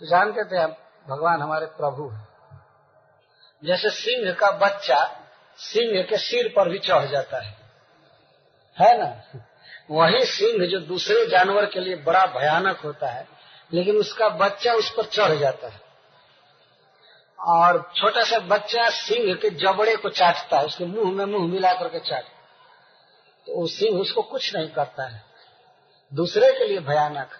तो 0.00 0.06
जानते 0.06 0.44
थे 0.44 0.58
हम 0.58 0.76
भगवान 1.08 1.42
हमारे 1.42 1.66
प्रभु 1.66 2.08
है। 2.08 2.28
जैसे 3.64 3.90
सिंह 3.90 4.32
का 4.32 4.50
बच्चा 4.50 5.20
सिंह 5.56 6.02
के 6.02 6.16
सिर 6.16 6.52
पर 6.56 6.68
भी 6.68 6.78
चढ़ 6.78 7.06
जाता 7.06 7.42
है। 7.42 7.58
है 8.80 8.98
ना? 8.98 9.40
वही 9.90 10.24
सिंह 10.24 10.66
जो 10.66 10.80
दूसरे 10.80 11.26
जानवर 11.26 11.66
के 11.66 11.80
लिए 11.80 11.96
बड़ा 11.96 12.26
भयानक 12.26 12.80
होता 12.80 13.06
है, 13.06 13.28
लेकिन 13.72 13.96
उसका 13.96 14.28
बच्चा 14.28 14.72
उस 14.72 14.90
पर 14.90 15.04
चढ़ 15.04 15.32
जाता 15.32 15.66
है। 15.66 15.80
और 17.40 17.92
छोटा 17.96 18.24
सा 18.24 18.38
बच्चा 18.38 18.90
सिंह 18.90 19.34
के 19.34 19.50
जबड़े 19.50 19.96
को 19.96 20.08
चाटता 20.08 20.58
है, 20.58 20.64
उसके 20.64 20.84
मुँह 20.84 21.12
में 21.12 21.24
मुँह 21.24 21.52
मिला 21.52 21.72
करके 21.72 22.00
चाटता 22.00 22.35
तो 23.46 23.66
सिंह 23.66 24.00
उसको 24.00 24.22
कुछ 24.22 24.56
नहीं 24.56 24.68
करता 24.68 25.02
है। 25.02 25.24
दूसरे 26.14 26.52
के 26.52 26.68
लिए 26.68 26.78
भयानक। 26.78 27.30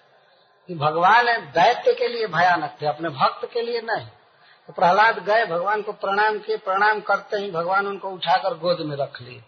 कि 0.66 0.74
भगवान 0.74 1.28
है, 1.28 1.52
दैत्य 1.52 1.94
के 1.94 2.08
लिए 2.08 2.26
भयानक 2.26 2.78
थे, 2.82 2.86
अपने 2.86 3.08
भक्त 3.08 3.48
के 3.52 3.62
लिए 3.62 3.80
नहीं। 3.80 4.06
तो 4.66 4.72
प्रहलाद 4.72 5.18
गए, 5.18 5.44
भगवान 5.44 5.82
को 5.82 5.92
प्रणाम 5.92 6.38
किए, 6.38 6.56
प्रणाम 6.56 7.00
करते 7.00 7.36
ही 7.36 7.50
भगवान 7.50 7.86
उनको 7.86 8.10
उठाकर 8.10 8.58
गोद 8.58 8.80
में 8.80 8.96
रख 8.96 9.22
लिए। 9.22 9.44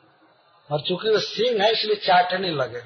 और 0.73 0.81
चूँकि 0.81 1.11
वो 1.11 1.19
सिंह 1.19 1.65
है, 1.65 1.73
इसलिए 1.73 1.97
चाटने 1.97 2.51
लगे। 2.51 2.83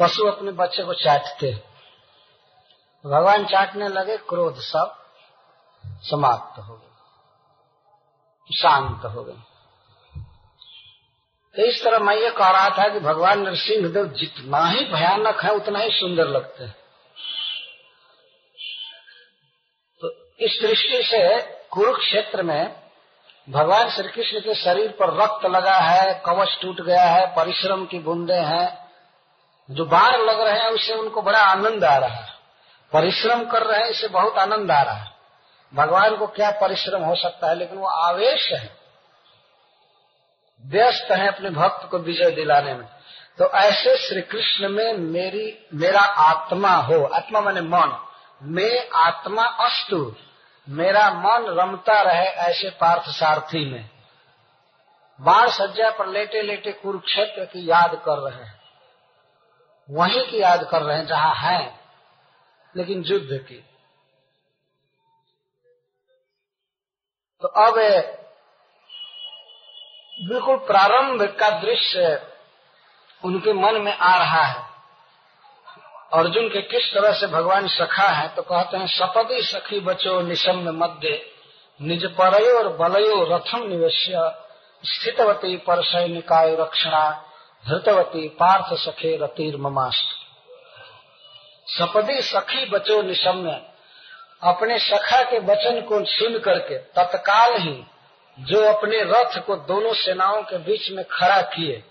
पशु 0.00 0.26
अपने 0.26 0.52
बच्चे 0.52 0.84
को 0.84 0.94
चाटते 0.94 1.52
भगवान 3.06 3.46
चाटने 3.46 3.88
लगे, 3.88 4.16
क्रोध 4.16 4.56
सब 4.56 5.06
समाप्त 5.86 6.58
हो 6.58 6.74
गए। 6.74 6.88
शांत 8.54 9.04
हो 9.04 9.24
गए। 9.24 9.36
तो 11.58 11.64
इस 11.64 11.84
तरह 11.84 11.98
मैं 11.98 12.16
ये 12.16 12.30
कह 12.30 12.48
रहा 12.48 12.70
था 12.70 12.88
कि 12.88 13.00
भगवान 13.00 13.40
नरसिंह 13.40 13.88
देव 13.88 14.06
जितना 14.06 14.66
ही 14.66 14.84
भयानक 14.84 15.40
है, 15.44 15.50
उतना 15.50 15.78
ही 15.78 15.90
सुंदर 15.90 16.24
लगते 16.24 16.64
हैं। 16.64 16.76
तो 20.00 20.34
इस 20.40 20.58
दृष्टि 20.62 21.02
से 21.02 21.40
कुरुक्षेत्र 21.70 22.42
में 22.42 22.76
भगवान 23.50 23.90
श्री 23.90 24.08
कृष्ण 24.08 24.40
के 24.40 24.54
शरीर 24.54 24.88
पर 24.88 25.22
रक्त 25.22 25.46
लगा 25.46 25.76
है, 25.76 26.22
कवच 26.26 26.58
टूट 26.62 26.80
गया 26.80 27.02
है, 27.02 27.26
परिश्रम 27.26 27.86
की 27.86 27.98
बूंदे 27.98 28.34
हैं, 28.34 28.90
जो 29.70 29.84
बाण 29.84 30.16
लग 30.16 30.40
रहे 30.40 30.60
हैं, 30.60 30.70
उससे 30.70 30.94
उनको 30.94 31.22
बड़ा 31.22 31.38
आनंद 31.38 31.84
आ 31.84 31.98
रहा 31.98 32.14
है। 32.14 32.32
परिश्रम 32.92 33.44
कर 33.44 33.62
रहे 33.62 33.80
हैं, 33.80 33.90
इससे 33.90 34.08
बहुत 34.08 34.38
आनंद 34.38 34.70
आ 34.70 34.82
रहा 34.82 34.94
है। 34.94 35.12
भगवान 35.74 36.16
को 36.16 36.26
क्या 36.26 36.50
परिश्रम 36.50 37.02
हो 37.02 37.14
सकता 37.14 37.48
है, 37.48 37.54
लेकिन 37.54 37.78
वो 37.78 37.86
आवेश 37.86 38.52
है। 38.52 38.77
व्यस्त 40.66 41.10
है 41.10 41.28
अपने 41.28 41.50
भक्त 41.50 41.88
को 41.90 41.98
विजय 41.98 42.30
दिलाने 42.30 42.74
में। 42.74 42.88
तो 43.38 43.50
ऐसे 43.50 43.96
श्री 43.96 44.22
कृष्ण 44.22 44.68
में 44.68 44.92
मेरी, 44.92 45.66
मेरा 45.74 46.00
आत्मा 46.00 46.74
हो, 46.74 47.04
आत्मा 47.04 47.40
माने 47.40 47.60
मन, 47.60 48.06
मैं 48.42 48.88
आत्मा 48.88 49.42
अस्तु 49.42 50.16
मेरा 50.68 51.10
मन 51.10 51.46
रमता 51.48 52.02
रहे 52.02 52.26
ऐसे 52.26 52.70
पार्थ 52.70 53.02
सारथी 53.02 53.72
में। 53.72 53.90
बाढ़ 55.20 55.48
सज्जा 55.48 55.90
पर 55.90 56.06
लेटे 56.06 56.42
लेटे 56.42 56.72
कुरुक्षेत्र 56.72 57.44
की 57.44 57.70
याद 57.70 58.02
कर 58.04 58.30
रहे 58.30 58.44
हैं। 58.44 58.60
वहीं 59.90 60.30
की 60.30 60.40
याद 60.40 60.68
कर 60.70 60.82
रहे 60.82 60.96
हैं, 60.96 61.06
जहाँ 61.06 61.34
है, 61.34 61.80
लेकिन 62.76 63.02
युद्ध 63.02 63.46
की। 63.48 63.64
तो 67.42 67.48
अब 67.48 67.78
बिल्कुल 70.18 70.56
प्रारंभ 70.66 71.22
का 71.40 71.48
दृश्य 71.60 72.20
उनके 73.22 73.52
मन 73.52 73.80
में 73.80 73.92
आ 73.92 74.16
रहा 74.18 74.42
है। 74.42 74.66
अर्जुन 76.12 76.48
के 76.48 76.60
किस 76.62 76.92
तरह 76.94 77.12
से 77.12 77.26
भगवान 77.26 77.66
सखा 77.68 78.08
है 78.08 78.28
तो 78.28 78.42
कहते 78.42 78.76
हैं, 78.76 78.86
सपदी 78.86 79.42
सखी 79.42 79.80
बचो 79.80 80.20
निशम्य 80.20 80.70
मध्य, 80.72 81.20
निज 81.80 82.04
परयो 82.12 82.58
और 82.58 82.68
बलयो 82.76 83.24
रथम 83.26 83.66
निवेश्य, 83.68 84.30
स्थितवती 84.84 85.56
पर 85.56 85.82
सैनिकाय 85.84 86.54
रक्षणा, 86.54 87.10
धृतवती 87.64 88.28
पार्थ 88.28 88.74
सखे 88.78 89.16
रतिर 89.16 89.56
ममास्त। 89.56 90.16
सपदी 91.68 92.20
सखी 92.22 92.64
बचो 92.66 93.00
निशम्य 93.02 93.60
अपने 94.42 94.78
सखा 94.78 95.22
के 95.22 95.38
वचन 95.44 95.80
को 95.80 96.04
सुन 96.06 96.38
करके 96.38 96.78
तत्काल 96.96 97.56
ही 97.58 97.82
जो 98.38 98.72
अपने 98.72 99.00
रथ 99.02 99.46
को 99.46 99.56
दोनों 99.56 99.94
सेनाओं 99.94 100.42
के 100.42 100.58
बीच 100.58 100.90
में 100.90 101.04
खड़ा 101.04 101.42
किए 101.42 101.84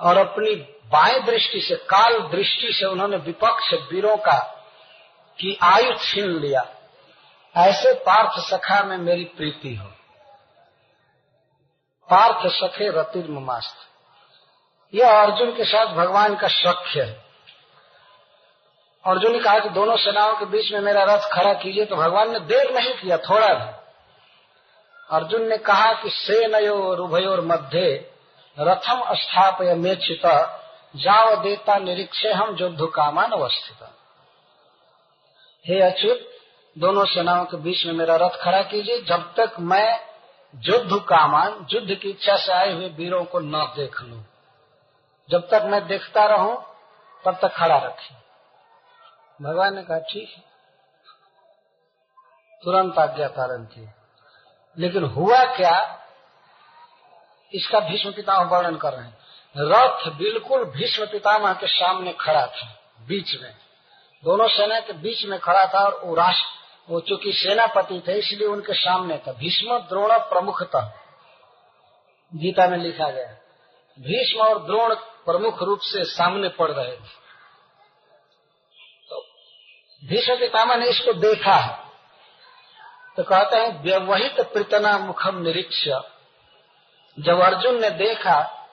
और 0.00 0.16
अपनी 0.16 0.54
बाएँ 0.86 1.22
दृष्टि 1.22 1.60
से, 1.60 1.74
काल 1.74 2.18
दृष्टि 2.18 2.72
से 2.72 2.86
उन्होंने 2.86 3.16
विपक्ष 3.16 3.74
वीरों 3.74 4.16
का 4.16 4.38
की 5.40 5.58
आयु 5.62 5.94
छीन 5.94 6.30
लिया। 6.30 6.66
ऐसे 7.56 7.94
पार्थ 7.94 8.40
सखा 8.40 8.84
में 8.84 8.98
मेरी 8.98 9.24
प्रीति 9.24 9.74
हो। 9.74 9.88
पार्थ 12.10 12.46
सखे 12.46 12.88
रतिर 12.90 13.26
यह 14.94 15.22
अर्जुन 15.22 15.56
के 15.56 15.64
साथ 15.64 15.86
भगवान 15.86 16.36
का 16.36 16.48
सख्य 16.48 17.02
है। 17.02 17.24
अर्जुन 19.06 19.32
ने 19.32 19.38
कहा 19.38 19.58
कि 19.58 19.68
दोनों 19.68 19.96
सेनाओं 19.96 20.36
के 20.36 20.44
बीच 20.44 20.72
में 20.72 20.80
मेरा 20.80 21.04
रथ 21.04 21.20
खड़ा 21.32 21.54
कीजिए 21.54 21.84
तो 21.84 21.96
भगवान 21.96 22.32
ने 22.32 22.40
देर 22.40 22.74
नहीं 22.74 22.94
किया, 22.94 23.16
थोड़ा 23.16 23.54
भी। 23.54 23.83
अर्जुन 25.10 25.48
ने 25.48 25.56
कहा 25.58 25.92
कि 25.92 26.10
सेनयो 26.10 26.74
उभयोर 27.04 27.40
मध्य 27.40 28.10
रथम 28.56 29.02
स्थापय 29.14 29.74
मेचित 29.74 30.26
जाव 30.96 31.42
देता 31.42 31.76
निरीक्षे 31.78 32.32
हम 32.32 32.56
युद्ध 32.56 32.78
कामान 32.82 33.32
अवस्थित। 33.32 33.88
हे 35.64 35.80
अच्युत, 35.80 36.20
दोनों 36.76 37.04
सेनाओं 37.04 37.44
के 37.44 37.56
बीच 37.56 37.84
में 37.86 37.92
मेरा 37.92 38.16
रथ 38.16 38.38
खड़ा 38.40 38.62
कीजिए। 38.62 39.00
जब 39.02 39.32
तक 39.34 39.56
मैं 39.60 40.00
युद्ध 40.54 40.92
कामान, 40.92 41.66
युद्ध 41.70 41.94
की 41.94 42.10
इच्छा 42.10 42.36
से 42.36 42.52
आए 42.52 42.72
हुए 42.72 42.88
वीरों 42.88 43.24
को 43.24 43.40
न 43.40 43.64
देख 43.76 44.00
लू, 44.02 44.20
जब 45.28 45.48
तक 45.48 45.62
मैं 45.64 45.86
देखता 45.86 46.24
रहूँ, 46.26 46.56
तब 47.24 47.38
तक 47.42 47.54
खड़ा 47.54 47.76
रखें। 47.76 48.16
भगवान 49.42 49.74
ने 49.74 49.82
कहा, 49.82 49.98
ठीक 49.98 50.34
है। 50.36 50.42
तुरंत 52.64 52.98
आज्ञा 52.98 53.28
पालन 53.28 53.64
की। 53.64 53.88
लेकिन 54.76 55.04
हुआ 55.06 55.44
क्या? 55.56 55.76
इसका 57.52 57.80
भीष्म 57.80 58.12
पितामह 58.12 58.50
वर्णन 58.50 58.76
कर 58.76 58.92
रहे 58.92 59.04
हैं। 59.04 59.16
रथ 59.56 60.08
बिल्कुल 60.12 60.64
भीष्म 60.70 61.06
पितामह 61.06 61.52
के 61.52 61.66
सामने 61.66 62.12
खड़ा 62.12 62.46
था, 62.46 62.66
बीच 63.00 63.34
में। 63.42 63.52
दोनों 64.22 64.48
सेना 64.48 64.80
के 64.80 64.92
बीच 64.92 65.24
में 65.24 65.38
खड़ा 65.38 65.66
था 65.66 65.84
और 65.84 66.00
वो 66.04 66.14
राष्ट्र 66.14 66.52
वो 66.88 67.00
चूँकि 67.00 67.32
सेनापति 67.32 68.02
थे, 68.08 68.18
इसलिए 68.18 68.46
उनके 68.46 68.74
सामने 68.74 69.16
था। 69.18 69.32
भीष्म 69.32 69.78
द्रोण 69.78 70.18
प्रमुख 70.30 70.62
था 70.64 70.80
गीता 72.32 72.66
में 72.68 72.76
लिखा 72.78 73.08
गया 73.10 73.32
भीष्म 73.98 74.40
और 74.40 74.58
द्रोण 74.58 74.94
प्रमुख 74.94 75.62
रूप 75.62 75.80
से 75.80 76.04
सामने 76.04 76.48
पड़ 76.48 76.70
रहे 76.70 76.92
थे। 76.92 77.22
तो 79.10 79.20
भीष्म 80.02 80.36
पितामह 80.36 80.76
ने 80.76 80.86
इसको 80.86 81.12
देखा 81.12 81.54
है। 81.54 81.83
तो 83.16 83.22
कहते 83.22 83.56
हैं, 83.56 83.82
व्यवहित 83.82 84.40
प्रीतना 84.40 84.98
मुखम 84.98 85.42
निरीक्ष। 85.42 85.88
जब 87.18 87.40
अर्जुन 87.40 87.80
ने 87.80 87.90
देखा, 87.90 88.68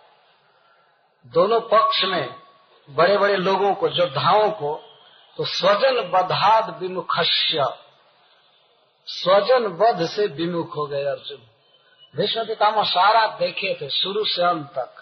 दोनों 1.26 1.62
पक्ष 1.62 2.04
में 2.04 2.36
बड़े 2.90 3.18
बड़े 3.18 3.36
लोगों 3.38 3.74
को, 3.74 3.88
योद्धाओं 3.88 4.52
को 4.52 4.84
तो 5.38 5.46
स्वजन 5.46 6.02
बधाद 6.02 6.78
विमुखस्य। 6.80 7.66
स्वजन 9.06 9.68
बध 9.68 10.06
से 10.06 10.28
विमुख 10.28 10.76
हो 10.76 10.86
गए 10.86 11.04
अर्जुन। 11.04 11.38
भीष्म 12.16 12.46
पितामह 12.46 12.84
सारा 12.84 13.28
देखे 13.28 13.78
थे 13.82 13.90
शुरू 13.90 14.26
से 14.26 14.44
अंत 14.44 14.68
तक। 14.68 14.96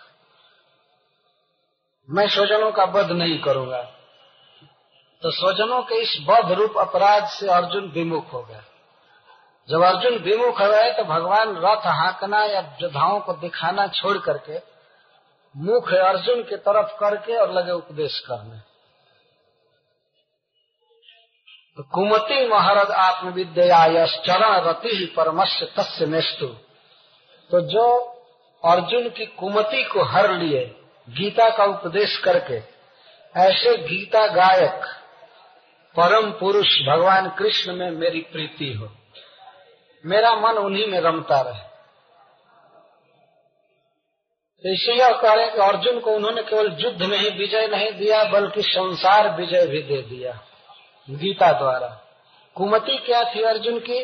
मैं 2.09 2.27
स्वजनों 2.27 2.71
का 2.71 2.83
वध 2.83 3.11
नहीं 3.11 3.39
करूँगा। 3.39 3.81
तो 5.21 5.31
स्वजनों 5.31 5.81
के 5.81 5.95
इस 5.95 6.17
बध 6.21 6.51
रूप 6.51 6.77
अपराध 6.77 7.25
से 7.25 7.47
अर्जुन 7.47 7.89
विमुख 7.89 8.33
हो 8.33 8.41
गया। 8.41 8.63
जब 9.69 9.81
अर्जुन 9.81 10.17
विमुख 10.17 10.61
हो 10.61 10.91
तो 10.93 11.03
भगवान 11.03 11.55
रथ 11.57 11.87
हाँकना 11.95 12.43
या 12.45 12.59
योद्धाओं 12.81 13.19
को 13.19 13.33
दिखाना 13.33 13.87
छोड़ 13.87 14.17
करके 14.17 14.57
मुख 15.55 15.93
अर्जुन 15.93 16.43
की 16.43 16.55
तरफ़ 16.57 16.95
करके 16.99 17.35
और 17.35 17.51
लगे 17.53 17.71
उपदेश 17.71 18.19
करने। 18.19 18.59
तो 21.77 21.83
कुमति 21.83 22.47
महारज 22.47 22.91
आत्मविद्या 22.91 24.05
चरण 24.05 24.59
रति 24.61 24.95
ही 24.95 25.05
परमस्य 25.05 25.65
तस्य 25.77 26.05
नेस्तु 26.05 26.47
तो 27.51 27.61
जो 27.61 27.85
अर्जुन 28.63 29.09
की 29.09 29.25
कुमति 29.25 29.83
को 29.83 30.03
हर 30.03 30.31
लिए, 30.31 30.65
गीता 31.07 31.49
का 31.49 31.63
उपदेश 31.63 32.17
करके, 32.17 32.57
ऐसे 33.35 33.75
गीता 33.77 34.25
गायक, 34.27 34.85
परम 35.95 36.31
पुरुष 36.31 36.77
भगवान 36.89 37.29
कृष्ण 37.29 37.73
में 37.73 37.89
मेरी 37.91 38.21
प्रीति 38.21 38.73
हो। 38.73 38.89
मेरा 40.05 40.35
मन 40.35 40.57
उन्हीं 40.57 40.87
में 40.87 40.99
रमता 40.99 41.41
रहे। 41.41 41.69
तो 44.63 44.73
इसलिए 44.73 45.21
कह 45.21 45.33
रहे 45.33 45.47
कि 45.47 45.57
अर्जुन 45.57 45.99
को 45.99 46.11
उन्होंने 46.11 46.43
केवल 46.43 46.77
युद्ध 46.79 47.01
में 47.03 47.17
ही 47.17 47.29
विजय 47.29 47.67
नहीं 47.67 47.91
दिया, 47.91 48.23
बल्कि 48.23 48.61
संसार 48.61 49.29
विजय 49.35 49.65
भी 49.67 49.81
दे 49.81 50.01
दिया, 50.01 50.39
गीता 51.09 51.51
द्वारा। 51.51 51.87
कुमति 52.55 52.97
क्या 52.97 53.23
थी 53.23 53.41
अर्जुन 53.41 53.79
की? 53.79 53.99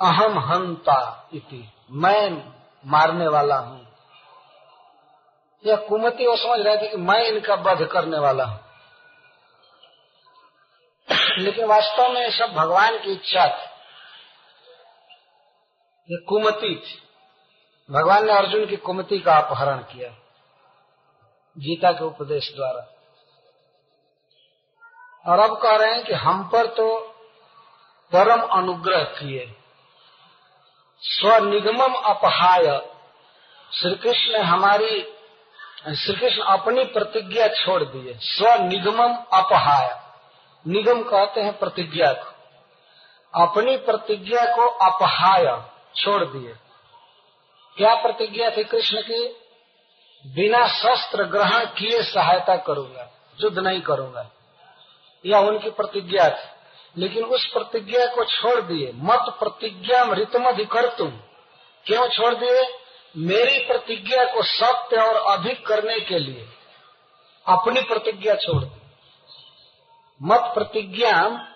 अहम 0.00 0.38
हंता 0.38 1.28
इति, 1.34 1.68
मैं 1.90 2.52
मारने 2.86 3.28
वाला 3.28 3.56
हूँ। 3.56 3.86
यह 5.66 5.76
कुमति 5.76 6.26
वो 6.26 6.36
समझ 6.36 6.60
रहे 6.60 6.76
थे 6.76 6.88
कि 6.88 6.96
मैं 6.96 7.24
इनका 7.24 7.54
वध 7.54 7.86
करने 7.86 8.18
वाला 8.18 8.44
हूँ। 8.44 8.60
लेकिन 11.38 11.64
वास्तव 11.64 12.08
में 12.08 12.30
सब 12.30 12.52
भगवान 12.52 12.98
की 12.98 13.12
इच्छा 13.12 13.46
थी। 13.48 13.71
ये 16.10 16.16
कुमति 16.16 16.82
थी। 16.86 17.02
भगवान 17.90 18.26
ने 18.26 18.32
अर्जुन 18.32 18.66
की 18.66 18.76
कुमति 18.76 19.18
का 19.18 19.36
अपहरण 19.38 19.78
किया, 19.78 20.08
गीता 21.58 21.92
के 21.92 22.04
उपदेश 22.04 22.52
द्वारा। 22.56 22.88
और 25.26 25.38
अब 25.38 25.62
कह 25.62 25.76
रहे 25.76 25.94
हैं 25.94 26.04
कि 26.04 26.12
हम 26.12 26.48
पर 26.48 26.66
तो 26.66 27.00
परम 28.12 28.40
अनुग्रह 28.40 29.02
किए। 29.02 29.56
स्वनिगमम 31.02 31.94
अपहाय। 31.94 32.62
श्री 33.72 33.94
कृष्ण 33.94 34.32
ने 34.32 34.38
हमारी 34.38 35.02
श्री 35.96 36.14
कृष्ण 36.16 36.42
अपनी 36.42 36.84
प्रतिज्ञा 36.84 37.48
छोड़ 37.48 37.82
दिए 37.84 38.14
स्वनिगमम 38.14 39.14
अपहाय। 39.32 40.00
निगम 40.66 41.02
कहते 41.02 41.40
हैं 41.40 41.58
प्रतिज्ञा 41.58 42.12
को। 42.12 42.30
अपनी 43.34 43.76
प्रतिज्ञा 43.76 44.44
को 44.56 44.62
अपहाय। 44.62 45.71
छोड़ 45.96 46.24
दिए। 46.24 46.54
क्या 47.76 47.94
प्रतिज्ञा 47.94 48.50
थी 48.50 48.64
कृष्ण 48.64 49.02
की? 49.02 49.28
बिना 50.26 50.68
शस्त्र 50.68 51.24
ग्रहण 51.24 51.64
किए 51.64 52.02
सहायता 52.02 52.56
करूँगा, 52.56 53.10
युद्ध 53.40 53.58
नहीं 53.58 53.80
करूँगा। 53.80 54.30
यह 55.26 55.38
उनकी 55.38 55.70
प्रतिज्ञा 55.70 56.30
थी। 56.30 56.62
लेकिन 56.96 57.24
उस 57.24 57.46
प्रतिज्ञा 57.46 58.06
को 58.06 58.24
छोड़ 58.24 58.60
दिए। 58.60 58.92
मत 58.94 59.36
प्रतिज्ञा 59.40 60.04
ऋतम 60.04 60.44
अधिकर 60.44 60.96
तुम। 60.96 61.10
क्यों 61.86 62.08
छोड़ 62.08 62.34
दिए? 62.34 62.78
मेरी 63.16 63.66
प्रतिज्ञा 63.66 64.24
को 64.24 64.42
सत्य 64.42 64.96
और 64.96 65.38
अधिक 65.38 65.66
करने 65.66 66.00
के 66.00 66.18
लिए। 66.18 66.48
अपनी 67.46 67.82
प्रतिज्ञा 67.82 68.34
छोड़ 68.34 68.64
दी। 68.64 68.80
मत 70.22 70.40
प्रतिज्ञा 70.40 71.46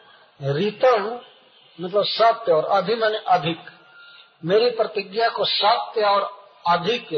रीतम 0.43 1.21
मतलब 1.81 2.05
सत्य 2.05 2.53
और 2.53 2.65
अधि 2.65 2.95
मैंने 2.95 3.19
अधिक। 3.19 3.76
मेरी 4.45 4.71
प्रतिज्ञा 4.71 5.29
को 5.29 5.45
सत्य 5.45 6.03
और 6.03 6.49
अधिक 6.69 7.09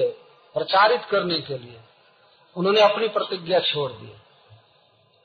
प्रचारित 0.54 1.04
करने 1.10 1.40
के 1.40 1.58
लिए 1.58 1.80
उन्होंने 2.56 2.80
अपनी 2.80 3.08
प्रतिज्ञा 3.08 3.58
छोड़ 3.58 3.92
दी। 3.92 4.14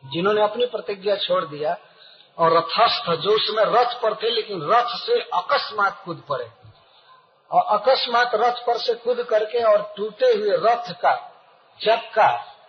जिन्होंने 0.06 0.41
अपनी 0.41 0.65
प्रतिज्ञा 0.65 1.15
छोड़ 1.15 1.45
दिया 1.45 1.78
और 2.38 2.57
रथस्थ, 2.57 3.10
जो 3.10 3.30
उसमें 3.30 3.64
रथ 3.64 4.02
पर 4.02 4.15
थे, 4.15 4.30
लेकिन 4.30 4.61
रथ 4.61 4.86
से 4.86 5.22
अकस्मात 5.22 6.02
कूद 6.06 6.24
पड़े। 6.30 6.52
और 7.52 7.80
अकस्मात 7.80 8.32
रथ 8.36 8.65
पर 8.68 8.78
से 8.78 8.94
कूद 8.94 9.24
करके 9.24 9.64
और 9.64 9.94
टूटे 9.98 10.26
हुए 10.26 10.52
रथ 10.52 10.91
का 10.91 11.32
चक्का 11.82 12.60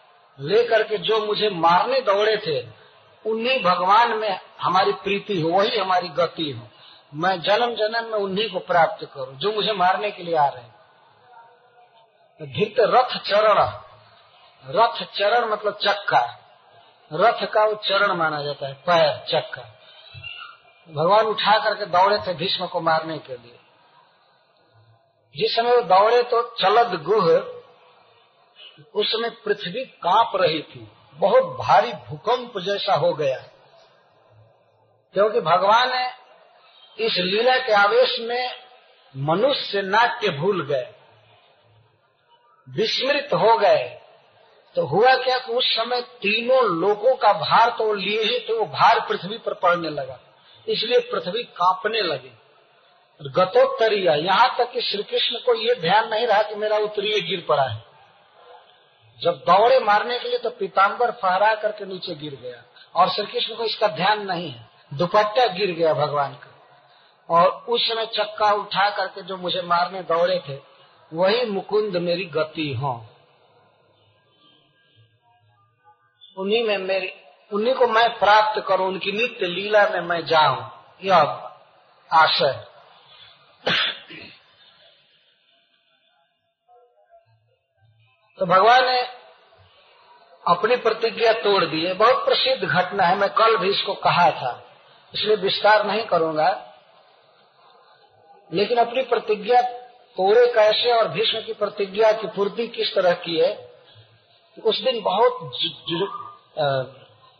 लेकर 0.40 0.82
के 0.82 0.98
जो 0.98 1.26
मुझे 1.26 1.50
मारने 1.50 2.00
दौड़े 2.00 2.36
थे, 2.36 2.66
उन्हीं 3.30 3.62
भगवान 3.62 4.16
में 4.16 4.40
हमारी 4.60 4.92
प्रीति 4.92 5.40
हो, 5.40 5.48
वही 5.48 5.78
हमारी 5.78 6.08
गति 6.08 6.50
हो। 6.50 6.68
मैं 7.14 7.40
जन्म 7.40 7.74
जन्म 7.74 8.04
में 8.04 8.18
उन्हीं 8.18 8.52
को 8.52 8.58
प्राप्त 8.58 9.04
करूँ, 9.14 9.36
जो 9.36 9.52
मुझे 9.52 9.72
मारने 9.72 10.10
के 10.10 10.22
लिए 10.22 10.36
आ 10.36 10.48
रहे 10.48 10.62
हैं। 10.62 10.74
धित 12.42 12.74
रथ 12.78 13.18
चरण। 13.18 13.70
रथ 14.66 15.04
चरण 15.04 15.50
मतलब 15.50 15.78
चक्का। 15.88 16.38
रथ 17.12 17.46
का 17.46 17.64
वो 17.64 17.74
चरण 17.74 18.12
माना 18.12 18.42
जाता 18.42 18.66
है, 18.66 18.74
पैर, 18.74 19.24
चक्का। 19.28 19.62
भगवान 20.94 21.26
उठा 21.26 21.64
करके 21.64 21.86
दौड़े 21.86 22.18
थे 22.18 22.34
भीष्म 22.34 22.66
को 22.66 22.80
मारने 22.80 23.18
के 23.18 23.36
लिए। 23.36 23.58
जिस 25.36 25.56
समय 25.56 25.76
वो 25.76 25.82
दौड़े 25.82 26.22
तो 26.22 26.56
चलद 26.60 27.02
गुह 27.02 27.38
उस 28.94 29.12
समय 29.12 29.30
पृथ्वी 29.30 29.84
काँप 29.84 30.32
रही 30.36 30.62
थी। 30.62 30.92
बहुत 31.14 31.42
भारी 31.42 31.92
भूकंप 31.92 32.58
जैसा 32.58 32.94
हो 32.94 33.14
गया। 33.14 33.38
क्योंकि 35.14 35.40
भगवान 35.40 35.88
ने 35.88 36.23
इस 36.98 37.16
लीला 37.20 37.56
के 37.58 37.72
आवेश 37.74 38.18
में 38.20 38.50
मनुष्य 39.14 39.82
नाट्य 39.82 40.30
भूल 40.32 40.64
गए, 40.66 40.86
विस्मृत 42.68 43.34
हो 43.34 43.56
गए। 43.58 43.84
तो 44.76 44.84
हुआ 44.86 45.14
क्या 45.16 45.38
कि 45.38 45.52
उस 45.52 45.64
समय 45.70 46.00
तीनों 46.22 46.62
लोगों 46.80 47.14
का 47.16 47.32
भार 47.40 47.70
तो 47.70 47.92
लिए 47.94 48.22
ही 48.22 48.38
तो 48.38 48.58
वो 48.58 48.64
भार 48.68 49.00
पृथ्वी 49.00 49.38
पर 49.38 49.54
पड़ने 49.56 49.90
लगा। 49.90 50.18
इसलिए 50.66 50.98
पृथ्वी 51.10 51.42
कांपने 51.42 52.00
लगी। 52.02 52.32
गतोत्तरीय, 53.20 54.08
यहाँ 54.20 54.54
तक 54.58 54.70
कि 54.72 54.80
श्री 54.82 55.02
कृष्ण 55.02 55.36
को 55.36 55.54
ये 55.56 55.74
ध्यान 55.80 56.08
नहीं 56.08 56.26
रहा 56.26 56.42
कि 56.42 56.54
मेरा 56.54 56.78
उत्तरीय 56.78 57.20
गिर 57.20 57.44
पड़ा 57.48 57.62
है। 57.64 57.82
जब 59.20 59.42
दौड़े 59.46 59.78
मारने 59.80 60.18
के 60.18 60.28
लिए 60.28 60.38
तो 60.38 60.50
पीताम्बर 60.52 61.10
फहरा 61.12 61.54
करके 61.56 61.84
नीचे 61.84 62.14
गिर 62.14 62.34
गया, 62.34 62.62
और 62.94 63.10
श्री 63.10 63.26
कृष्ण 63.26 63.54
को 63.54 63.64
इसका 63.64 63.88
ध्यान 63.96 64.26
नहीं 64.26 64.50
है। 64.50 64.68
दुपट्टा 64.92 65.46
गिर 65.48 65.70
गया 65.72 65.92
भगवान 65.96 66.34
का। 66.34 66.50
और 67.28 67.48
उस 67.68 67.88
समय 67.88 68.06
चक्का 68.14 68.52
उठा 68.52 68.88
करके 68.90 69.22
जो 69.22 69.36
मुझे 69.36 69.62
मारने 69.62 70.02
दौड़े 70.02 70.38
थे, 70.48 70.58
वही 71.12 71.44
मुकुंद 71.46 71.96
मेरी 71.98 72.24
गति 72.34 72.72
हो। 72.74 72.92
उन्हीं 76.36 76.62
में 76.64 76.76
मेरी, 76.78 77.10
उन्हीं 77.52 77.74
को 77.74 77.86
मैं 77.86 78.08
प्राप्त 78.18 78.62
करूँ, 78.68 78.86
उनकी 78.88 79.12
नित्य 79.12 79.46
लीला 79.46 79.88
में 79.88 80.00
मैं 80.00 80.24
जाऊँ, 80.26 80.70
यह 81.02 81.16
आशय 82.10 82.64
तो 88.38 88.46
भगवान 88.46 88.84
ने 88.84 89.00
अपनी 90.44 90.76
प्रतिज्ञा 90.76 91.32
तोड़ 91.32 91.64
दी 91.64 91.84
है। 91.84 91.92
बहुत 91.94 92.24
प्रसिद्ध 92.24 92.64
घटना 92.64 93.04
है, 93.04 93.16
मैं 93.16 93.28
कल 93.30 93.56
भी 93.56 93.68
इसको 93.70 93.94
कहा 94.00 94.30
था, 94.30 94.50
इसलिए 95.14 95.36
विस्तार 95.36 95.86
नहीं 95.86 96.04
करूँगा। 96.04 96.48
लेकिन 98.50 98.78
अपनी 98.78 99.02
प्रतिज्ञा 99.04 99.60
तोड़े 100.16 100.46
कैसे 100.52 100.92
और 100.92 101.08
भीष्म 101.08 101.40
की 101.40 101.52
प्रतिज्ञा 101.54 102.12
की 102.12 102.26
पूर्ति 102.26 102.66
किस 102.68 102.94
तरह 102.94 103.12
की 103.24 103.38
है 103.38 103.52
उस 104.56 104.80
दिन 104.80 105.00
बहुत 105.02 105.40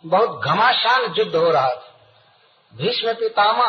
बहुत 0.05 0.45
घमासान 0.45 1.15
युद्ध 1.19 1.35
हो 1.35 1.51
रहा 1.51 1.69
था। 1.69 1.93
भीष्म 2.75 3.13
पितामा 3.13 3.69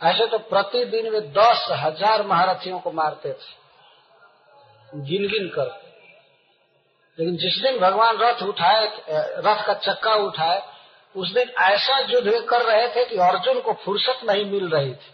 ऐसे 0.00 0.26
तो 0.26 0.38
प्रतिदिन 0.48 1.08
वे 1.08 1.20
दस 1.32 1.66
हज़ार 1.72 2.26
महारथियों 2.26 2.78
को 2.80 2.92
मारते 2.92 3.32
थे 3.32 5.02
गिन 5.02 5.26
गिन 5.28 5.48
कर। 5.48 5.70
लेकिन 7.18 7.36
जिस 7.36 7.62
दिन 7.62 7.78
भगवान 7.80 8.18
रथ 8.18 8.42
उठाए 8.42 8.84
रथ 9.38 9.64
का 9.66 9.74
चक्का 9.74 10.14
उठाए, 10.24 10.62
उस 11.14 11.32
दिन 11.32 11.50
ऐसा 11.62 11.98
युद्ध 12.10 12.46
कर 12.48 12.64
रहे 12.64 12.88
थे 12.88 13.04
कि 13.04 13.18
अर्जुन 13.22 13.60
को 13.60 13.72
फुर्सत 13.84 14.20
नहीं 14.24 14.44
मिल 14.46 14.68
रही 14.68 14.92
थी। 14.92 15.13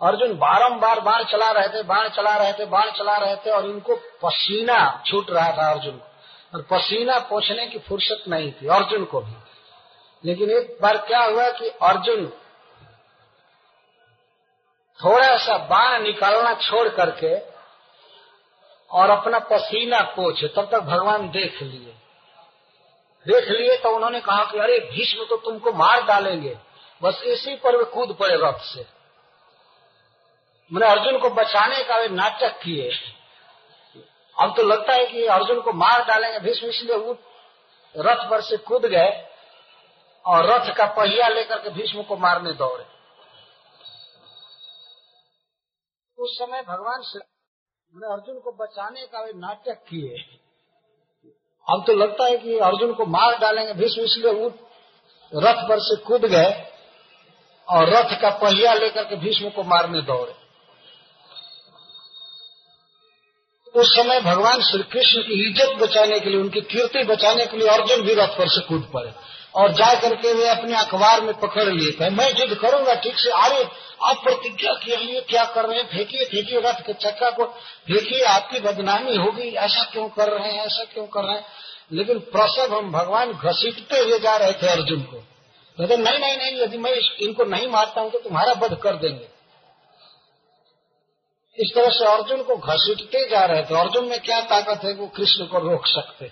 अर्जुन 0.00 0.34
बारंबार 0.34 1.00
बाण 1.00 1.22
चला 1.24 1.50
रहे 1.50 1.68
थे, 1.68 1.82
बाण 1.82 2.08
चला 2.08 2.36
रहे 2.36 2.52
थे, 2.52 2.64
बाण 2.64 2.90
चला 2.90 3.16
रहे 3.16 3.36
थे 3.36 3.50
और 3.50 3.66
इनको 3.66 3.96
पसीना 4.22 5.02
छूट 5.06 5.30
रहा 5.30 5.50
था 5.52 5.70
अर्जुन 5.70 5.92
को। 5.92 6.06
और 6.54 6.62
पसीना 6.62 7.18
पोछने 7.18 7.66
की 7.66 7.78
फुर्सत 7.78 8.24
नहीं 8.28 8.52
थी 8.52 8.66
अर्जुन 8.66 9.04
को 9.04 9.20
भी। 9.20 9.34
लेकिन 10.24 10.50
एक 10.50 10.78
बार 10.82 10.96
क्या 10.96 11.22
हुआ 11.24 11.50
कि 11.50 11.68
अर्जुन 11.68 12.26
थोड़ा 15.00 15.36
सा 15.36 15.56
बाण 15.58 16.02
निकालना 16.02 16.54
छोड़ 16.54 16.88
करके 16.88 17.38
और 18.90 19.10
अपना 19.10 19.38
पसीना 19.38 20.00
पोछे, 20.00 20.48
तब 20.48 20.68
तक 20.72 20.80
भगवान 20.80 21.28
देख 21.30 21.62
लिए। 21.62 21.94
देख 23.26 23.48
लिए 23.48 23.76
तो 23.76 23.90
उन्होंने 23.90 24.20
कहा 24.20 24.44
कि 24.44 24.58
अरे 24.58 24.78
भीष्म 24.92 25.24
तो 25.24 25.36
तुमको 25.36 25.72
मार 25.72 26.02
डालेंगे, 26.02 26.56
बस 27.02 27.22
इसी 27.22 27.56
पर 27.56 27.76
वे 27.76 27.84
कूद 27.84 28.16
पड़े 28.20 28.36
रथ 28.36 28.58
से। 28.58 28.97
मैंने 30.70 30.86
अर्जुन 30.86 31.18
को 31.18 31.30
बचाने 31.32 31.82
का 31.84 31.98
वे 31.98 32.08
नाटक 32.08 32.58
किए। 32.62 32.90
अब 34.36 34.54
तो 34.56 34.62
लगता 34.62 34.92
है 34.92 35.06
कि 35.06 35.24
अर्जुन 35.28 35.60
को 35.60 35.72
मार 35.74 36.04
डालेंगे, 36.04 36.38
भीष्म 36.38 36.66
इसलिए 36.66 36.96
वो 36.96 37.12
रथ 37.94 38.28
पर 38.30 38.40
से 38.40 38.56
कूद 38.64 38.86
गए 38.86 39.10
और 40.24 40.46
रथ 40.46 40.74
का 40.76 40.86
पहिया 40.94 41.28
लेकर 41.28 41.58
के 41.58 41.70
भीष्म 41.70 42.02
को 42.02 42.16
मारने 42.16 42.52
दौड़े। 42.54 42.84
उस 46.18 46.36
समय 46.38 46.62
भगवान 46.62 47.02
मैंने 47.94 48.12
अर्जुन 48.12 48.38
को 48.40 48.52
बचाने 48.54 49.06
का 49.06 49.20
वे 49.20 49.32
नाटक 49.36 49.84
किए। 49.88 50.16
अब 51.66 51.84
तो 51.86 51.94
लगता 51.94 52.24
है 52.24 52.36
कि 52.36 52.58
अर्जुन 52.60 52.92
को 52.94 53.06
मार 53.08 53.38
डालेंगे, 53.38 53.72
भीष्म 53.74 54.02
इसलिए 54.02 54.32
वो 54.32 54.48
रथ 55.32 55.68
पर 55.68 55.78
से 55.80 55.96
कूद 56.04 56.24
गए 56.26 56.50
और 57.68 57.88
रथ 57.88 58.20
का 58.20 58.30
पहिया 58.38 58.74
लेकर 58.74 59.04
के 59.04 59.16
भीष्म 59.16 59.50
को 59.50 59.62
मारने 59.64 60.02
दौड़े। 60.02 60.34
उस 63.78 63.94
समय 63.96 64.20
भगवान 64.20 64.62
श्री 64.62 64.82
कृष्ण 64.92 65.22
की 65.22 65.48
इज़्ज़त 65.48 65.76
बचाने 65.78 66.18
के 66.20 66.30
लिए, 66.30 66.40
उनकी 66.40 66.60
कीर्ति 66.60 67.02
बचाने 67.04 67.46
के 67.46 67.56
लिए 67.56 67.68
अर्जुन 67.68 68.02
भी 68.02 68.14
रथ 68.14 68.38
पर 68.38 68.48
से 68.48 68.60
कूद 68.60 68.90
पड़े 68.94 69.12
और 69.54 69.72
जा 69.72 69.92
करके 69.94 70.32
वे 70.32 70.48
अपने 70.48 70.76
अखबार 70.76 71.20
में 71.20 71.32
पकड़ 71.34 71.68
लिए। 71.68 71.92
थे 71.92 72.10
मैं 72.10 72.28
युद्ध 72.30 72.54
करूँगा, 72.54 72.94
ठीक 72.94 73.18
से 73.18 73.30
अरे 73.30 73.62
आप 74.02 74.20
प्रतिज्ञा 74.24 74.72
के 74.72 74.96
लिए 74.96 75.20
क्या 75.20 75.44
कर 75.44 75.64
रहे 75.64 75.78
हैं? 75.78 75.86
फेंकिए 75.88 76.24
फेंकिए 76.24 76.60
रथ 76.60 76.80
के 76.86 76.92
चक्का 76.92 77.30
को, 77.30 77.44
फेंकिए, 77.88 78.22
आपकी 78.24 78.60
बदनामी 78.60 79.16
होगी, 79.16 79.48
ऐसा 79.48 79.82
क्यों 79.92 80.08
कर 80.08 80.28
रहे 80.28 80.52
हैं, 80.52 80.64
ऐसा 80.64 80.84
क्यों 80.84 81.06
कर 81.06 81.24
रहे 81.24 81.36
हैं? 81.36 81.44
लेकिन 81.92 82.18
प्रसव 82.18 82.76
हम 82.76 82.92
भगवान 82.92 83.32
घसीटते 83.32 83.98
हुए 83.98 84.18
जा 84.18 84.36
रहे 84.36 84.52
थे 84.52 84.68
अर्जुन 84.68 85.00
को। 85.00 85.16
कहते, 85.78 85.96
नहीं 85.96 86.18
नहीं 86.18 86.36
नहीं, 86.36 86.60
यदि 86.62 86.78
मैं 86.78 86.94
इनको 87.20 87.44
नहीं 87.44 87.68
मारता 87.68 88.00
हूँ 88.00 88.10
तो 88.10 88.18
तुम्हारा 88.18 88.52
वध 88.52 88.74
कर 88.74 88.92
देंगे। 88.92 89.37
इस 91.58 91.72
तरह 91.74 91.90
से 91.90 92.04
अर्जुन 92.04 92.42
को 92.42 92.56
घसीटते 92.56 93.28
जा 93.30 93.44
रहे 93.44 93.62
थे। 93.62 93.80
अर्जुन 93.80 94.04
में 94.04 94.20
क्या 94.20 94.40
ताकत 94.40 94.84
है 94.84 94.94
वो 94.94 95.06
कृष्ण 95.06 95.46
को 95.46 95.58
रोक 95.58 95.86
सकते। 95.86 96.28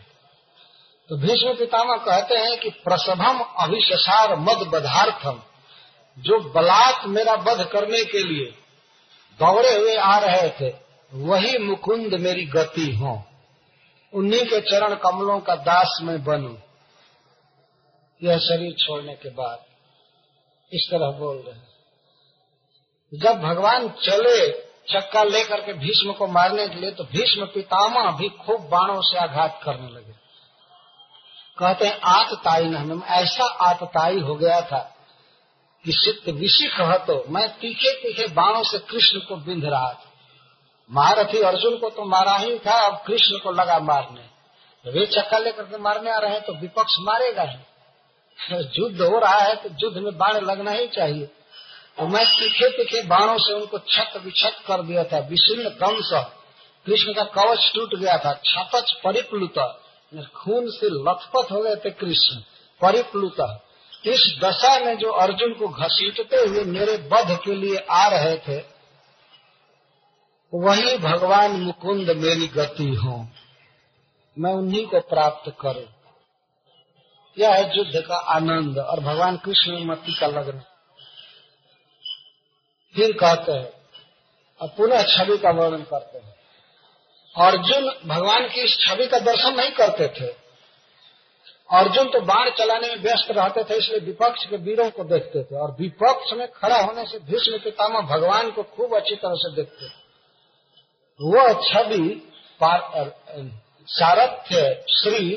तो 1.09 1.16
भीष्म 1.16 1.55
पितामह 1.55 1.97
कहते 1.97 2.35
हैं 2.35 2.61
कि 2.61 2.70
प्रसभम 2.70 3.39
अभिशसार 3.59 4.36
मद 4.36 4.66
बधार्थम, 4.66 5.43
जो 6.19 6.39
बलात् 6.39 7.07
मेरा 7.07 7.35
वध 7.35 7.65
करने 7.66 8.05
के 8.05 8.23
लिए 8.23 8.47
दौड़े 9.40 9.78
हुए 9.78 9.97
आ 9.97 10.19
रहे 10.19 10.48
थे, 10.51 10.74
वही 11.15 11.59
मुकुंद 11.59 12.15
मेरी 12.15 12.47
गति 12.47 12.94
हो। 12.94 13.23
उन्हीं 14.12 14.47
के 14.47 14.61
चरण 14.61 14.94
कमलों 14.94 15.40
का 15.40 15.55
दास 15.55 15.98
मैं 16.03 16.24
बनू। 16.24 16.57
यह 18.23 18.39
शरीर 18.39 18.73
छोड़ने 18.73 19.15
के 19.15 19.28
बाद 19.28 19.65
इस 20.73 20.89
तरह 20.90 21.11
बोल 21.11 21.36
रहे 21.36 21.55
जब 23.19 23.40
भगवान 23.40 23.89
चले 23.89 24.65
चक्का 24.92 25.22
लेकर 25.22 25.60
के 25.60 25.72
भीष्म 25.72 26.12
को 26.12 26.26
मारने 26.26 26.68
के 26.68 26.74
लिए 26.74 26.90
तो 26.90 27.04
भीष्म 27.04 27.46
पितामह 27.46 28.16
भी 28.16 28.28
खूब 28.28 28.60
बाणों 28.60 29.02
से 29.02 29.18
आघात 29.18 29.60
करने 29.64 29.88
लगे। 29.88 30.12
कहते 31.58 31.86
हैं, 31.86 32.00
आतताई 32.00 32.64
न 32.64 33.02
ऐसा 33.06 33.44
आतताई 33.44 34.20
हो 34.20 34.34
गया 34.34 34.60
था 34.60 34.96
कि 35.84 35.92
चित्त 35.92 36.28
विशिख 36.28 36.80
तो 36.80 37.24
मैं 37.28 37.58
तीखे 37.58 37.90
तीखे 37.90 38.26
बाणों 38.26 38.62
से 38.62 38.78
कृष्ण 38.78 39.18
को 39.18 39.36
बिंध 39.36 39.64
रहा 39.64 39.92
था। 39.92 40.12
महारथी 40.90 41.38
अर्जुन 41.38 41.78
को 41.78 41.90
तो 41.90 42.04
मारा 42.04 42.36
ही 42.36 42.58
था, 42.58 42.86
अब 42.86 43.02
कृष्ण 43.06 43.38
को 43.38 43.50
लगा 43.50 43.78
मारने। 43.78 44.36
वे 44.90 45.06
चक्का 45.06 45.38
लेकर 45.38 45.62
के 45.62 45.78
मारने 45.78 46.10
आ 46.10 46.18
रहे 46.18 46.32
हैं 46.32 46.42
तो 46.42 46.52
विपक्ष 46.52 46.96
मारेगा 47.00 47.42
ही। 47.42 47.58
युद्ध 48.78 49.02
हो 49.02 49.18
रहा 49.18 49.38
है 49.38 49.56
तो 49.56 49.68
युद्ध 49.68 49.98
में 49.98 50.18
बाण 50.18 50.32
लगना 50.32 50.70
ही 50.70 50.88
चाहिए। 50.88 51.30
तो 51.98 52.06
मैं 52.06 52.24
तीखे 52.28 52.68
तीखे 52.68 53.02
बाणों 53.06 53.36
से 53.39 53.52
उनको 53.52 53.78
छत 53.89 54.20
विछत 54.24 54.56
कर 54.66 54.82
दिया 54.82 55.05
था, 55.05 55.18
विशीर्ण 55.28 55.68
दंश 55.77 56.10
कृष्ण 56.86 57.12
का 57.12 57.23
कवच 57.35 57.70
टूट 57.74 57.94
गया 57.94 58.16
था 58.16 58.32
छतच 58.44 58.93
परिप्लुत। 59.05 59.59
खून 60.35 60.68
से 60.70 60.89
लथपथ 60.89 61.52
हो 61.52 61.62
गए 61.62 61.77
थे 61.77 61.90
कृष्ण, 61.93 62.36
परिप्लुत। 62.81 63.40
इस 64.05 64.24
दशा 64.43 64.78
में 64.81 64.97
जो 64.98 65.10
अर्जुन 65.12 65.52
को 65.55 65.68
घसीटते 65.68 66.36
हुए 66.36 66.64
मेरे 66.64 66.97
बध 67.12 67.36
के 67.44 67.55
लिए 67.55 67.78
आ 67.90 68.06
रहे 68.09 68.36
थे, 68.39 68.59
वही 70.52 70.97
भगवान 70.98 71.60
मुकुंद 71.60 72.10
मेरी 72.16 72.47
गति 72.48 72.89
हो। 72.94 73.16
मैं 74.36 74.52
उन्हीं 74.52 74.86
को 74.86 75.01
प्राप्त 75.01 75.52
करूँ। 75.60 75.89
यह 77.36 77.55
है 77.55 77.77
युद्ध 77.77 78.06
का 78.09 78.16
आनंद, 78.16 78.78
और 78.78 79.01
भगवान 79.01 79.36
कृष्ण 79.36 79.85
मती 79.85 80.14
का 80.14 80.27
लग्न। 80.28 80.62
फिर 82.97 83.12
कहते 83.14 83.52
हैं 83.52 83.73
और 84.60 84.68
पुनः 84.77 85.02
छवि 85.09 85.36
का 85.39 85.51
वर्णन 85.52 85.82
करते 85.85 86.18
हैं। 86.18 86.35
अर्जुन 87.35 87.89
भगवान 88.06 88.48
की 88.48 88.60
इस 88.60 88.77
छवि 88.81 89.06
का 89.06 89.18
दर्शन 89.20 89.56
नहीं 89.56 89.70
करते 89.73 90.06
थे। 90.10 90.27
अर्जुन 91.70 92.09
तो 92.10 92.20
बाढ़ 92.23 92.48
चलाने 92.51 92.89
में 92.89 93.02
व्यस्त 93.02 93.31
रहते 93.31 93.62
थे, 93.64 93.77
इसलिए 93.77 94.01
विपक्ष 94.01 94.44
के 94.47 94.56
वीरों 94.59 94.90
को 94.90 95.05
देखते 95.05 95.43
थे 95.44 95.56
और 95.56 95.70
विपक्ष 95.78 96.32
में 96.32 96.47
खड़ा 96.52 96.78
होने 96.78 97.05
से 97.06 97.18
भीष्म 97.31 97.59
पितामह 97.60 98.01
भगवान 98.09 98.51
को 98.51 98.62
खूब 98.77 98.94
अच्छी 98.97 99.14
तरह 99.16 99.35
से 99.36 99.55
देखते 99.55 99.86
थे। 99.86 99.90
वह 101.20 101.52
छवि 101.64 102.23
सारथ्य 103.89 104.60
श्री 104.93 105.35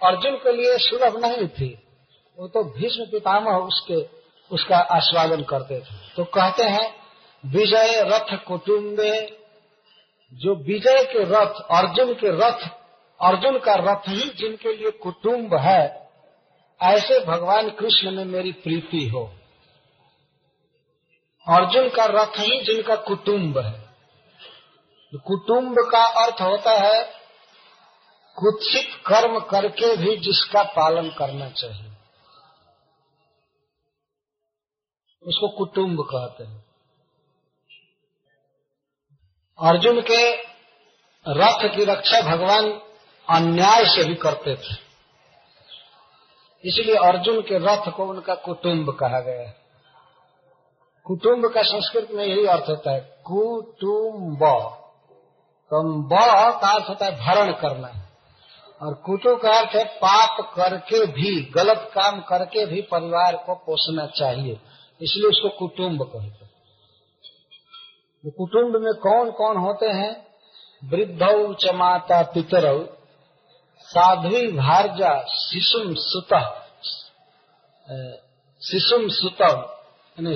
अर्जुन 0.00 0.36
के 0.36 0.52
लिए 0.52 0.76
सुलभ 0.80 1.16
नहीं 1.24 1.46
थी। 1.50 1.68
वो 2.38 2.48
तो 2.48 2.62
भीष्म 2.72 3.04
पितामह 3.10 3.56
उसके 3.58 4.00
उसका 4.52 4.76
आस्वादन 4.76 5.42
करते 5.42 5.80
थे। 5.80 6.14
तो 6.16 6.24
कहते 6.24 6.64
हैं, 6.64 6.94
विजय 7.46 8.02
रथ 8.02 8.44
कुटुम्बे 8.44 9.40
जो 10.32 10.54
विजय 10.54 11.04
के 11.04 11.24
रथ, 11.24 11.60
अर्जुन 11.70 12.14
के 12.14 12.36
रथ, 12.36 12.68
अर्जुन 13.20 13.58
का 13.58 13.74
रथ 13.74 14.08
ही 14.08 14.28
जिनके 14.28 14.76
लिए 14.76 14.90
कुटुंब 14.90 15.54
है, 15.54 16.10
ऐसे 16.82 17.24
भगवान 17.24 17.70
कृष्ण 17.70 18.10
में 18.10 18.24
मेरी 18.24 18.52
प्रीति 18.52 19.08
हो। 19.08 19.34
अर्जुन 21.48 21.88
का 21.88 22.04
रथ 22.04 22.38
ही 22.38 22.64
जिनका 22.64 22.96
कुटुंब 22.96 23.58
है। 23.58 23.90
कुटुंब 25.14 25.76
का 25.92 26.04
अर्थ 26.04 26.42
होता 26.42 26.70
है, 26.70 27.04
कुत्सित 28.36 28.94
कर्म 29.06 29.38
करके 29.38 29.96
भी 29.96 30.16
जिसका 30.16 30.62
पालन 30.62 31.08
करना 31.08 31.48
चाहिए। 31.48 31.89
उसको 35.22 35.48
कुटुंब 35.48 36.00
कहते 36.00 36.44
हैं। 36.44 36.64
अर्जुन 39.58 40.00
के 40.00 40.34
रथ 41.28 41.76
की 41.76 41.84
रक्षा 41.84 42.20
भगवान 42.20 42.80
अन्याय 43.30 43.84
से 43.84 44.04
भी 44.04 44.14
करते 44.14 44.56
थे। 44.56 44.90
इसलिए 46.64 46.94
अर्जुन 46.94 47.40
के 47.40 47.58
रथ 47.58 47.92
को 47.92 48.04
उनका 48.04 48.34
कुटुंब 48.34 48.90
कहा 48.90 49.20
गया 49.20 49.40
है। 49.40 49.56
कुटुंब 51.04 51.52
का 51.54 51.62
संस्कृत 51.62 52.08
में 52.10 52.24
यही 52.24 52.46
अर्थ 52.46 52.68
होता 52.68 52.90
है 52.90 53.00
कुटुम्ब 53.00 54.70
ब 56.12 56.16
का 56.60 56.74
अर्थ 56.74 56.88
होता 56.88 57.06
है 57.06 57.16
भरण 57.16 57.52
करना। 57.52 57.88
और 58.82 58.94
कुटु 58.94 59.36
का 59.36 59.58
अर्थ 59.58 59.76
है 59.76 59.84
पाप 59.84 60.54
करके 60.56 61.06
भी, 61.06 61.42
गलत 61.42 61.90
काम 61.94 62.20
करके 62.20 62.66
भी 62.66 62.82
परिवार 62.82 63.36
को 63.36 63.54
पोषना 63.54 64.06
चाहिए। 64.06 64.60
इसलिए 65.00 65.28
उसको 65.28 65.48
कुटुंब 65.48 66.02
कहते 66.02 66.44
हैं। 66.44 68.32
कुटुंब 68.32 68.76
में 68.76 68.92
कौन 68.94 69.30
कौन 69.30 69.56
होते 69.56 69.86
हैं? 69.86 70.26
वृद्ध 70.82 71.56
च 71.60 71.72
माता 71.74 72.22
पितर, 72.22 72.64
साध्वी 73.90 74.46
भारजा 74.52 75.12
शिशुम 75.28 75.94
सुत 75.98 76.32
शिशुम 78.62 79.08
सुत 79.08 79.42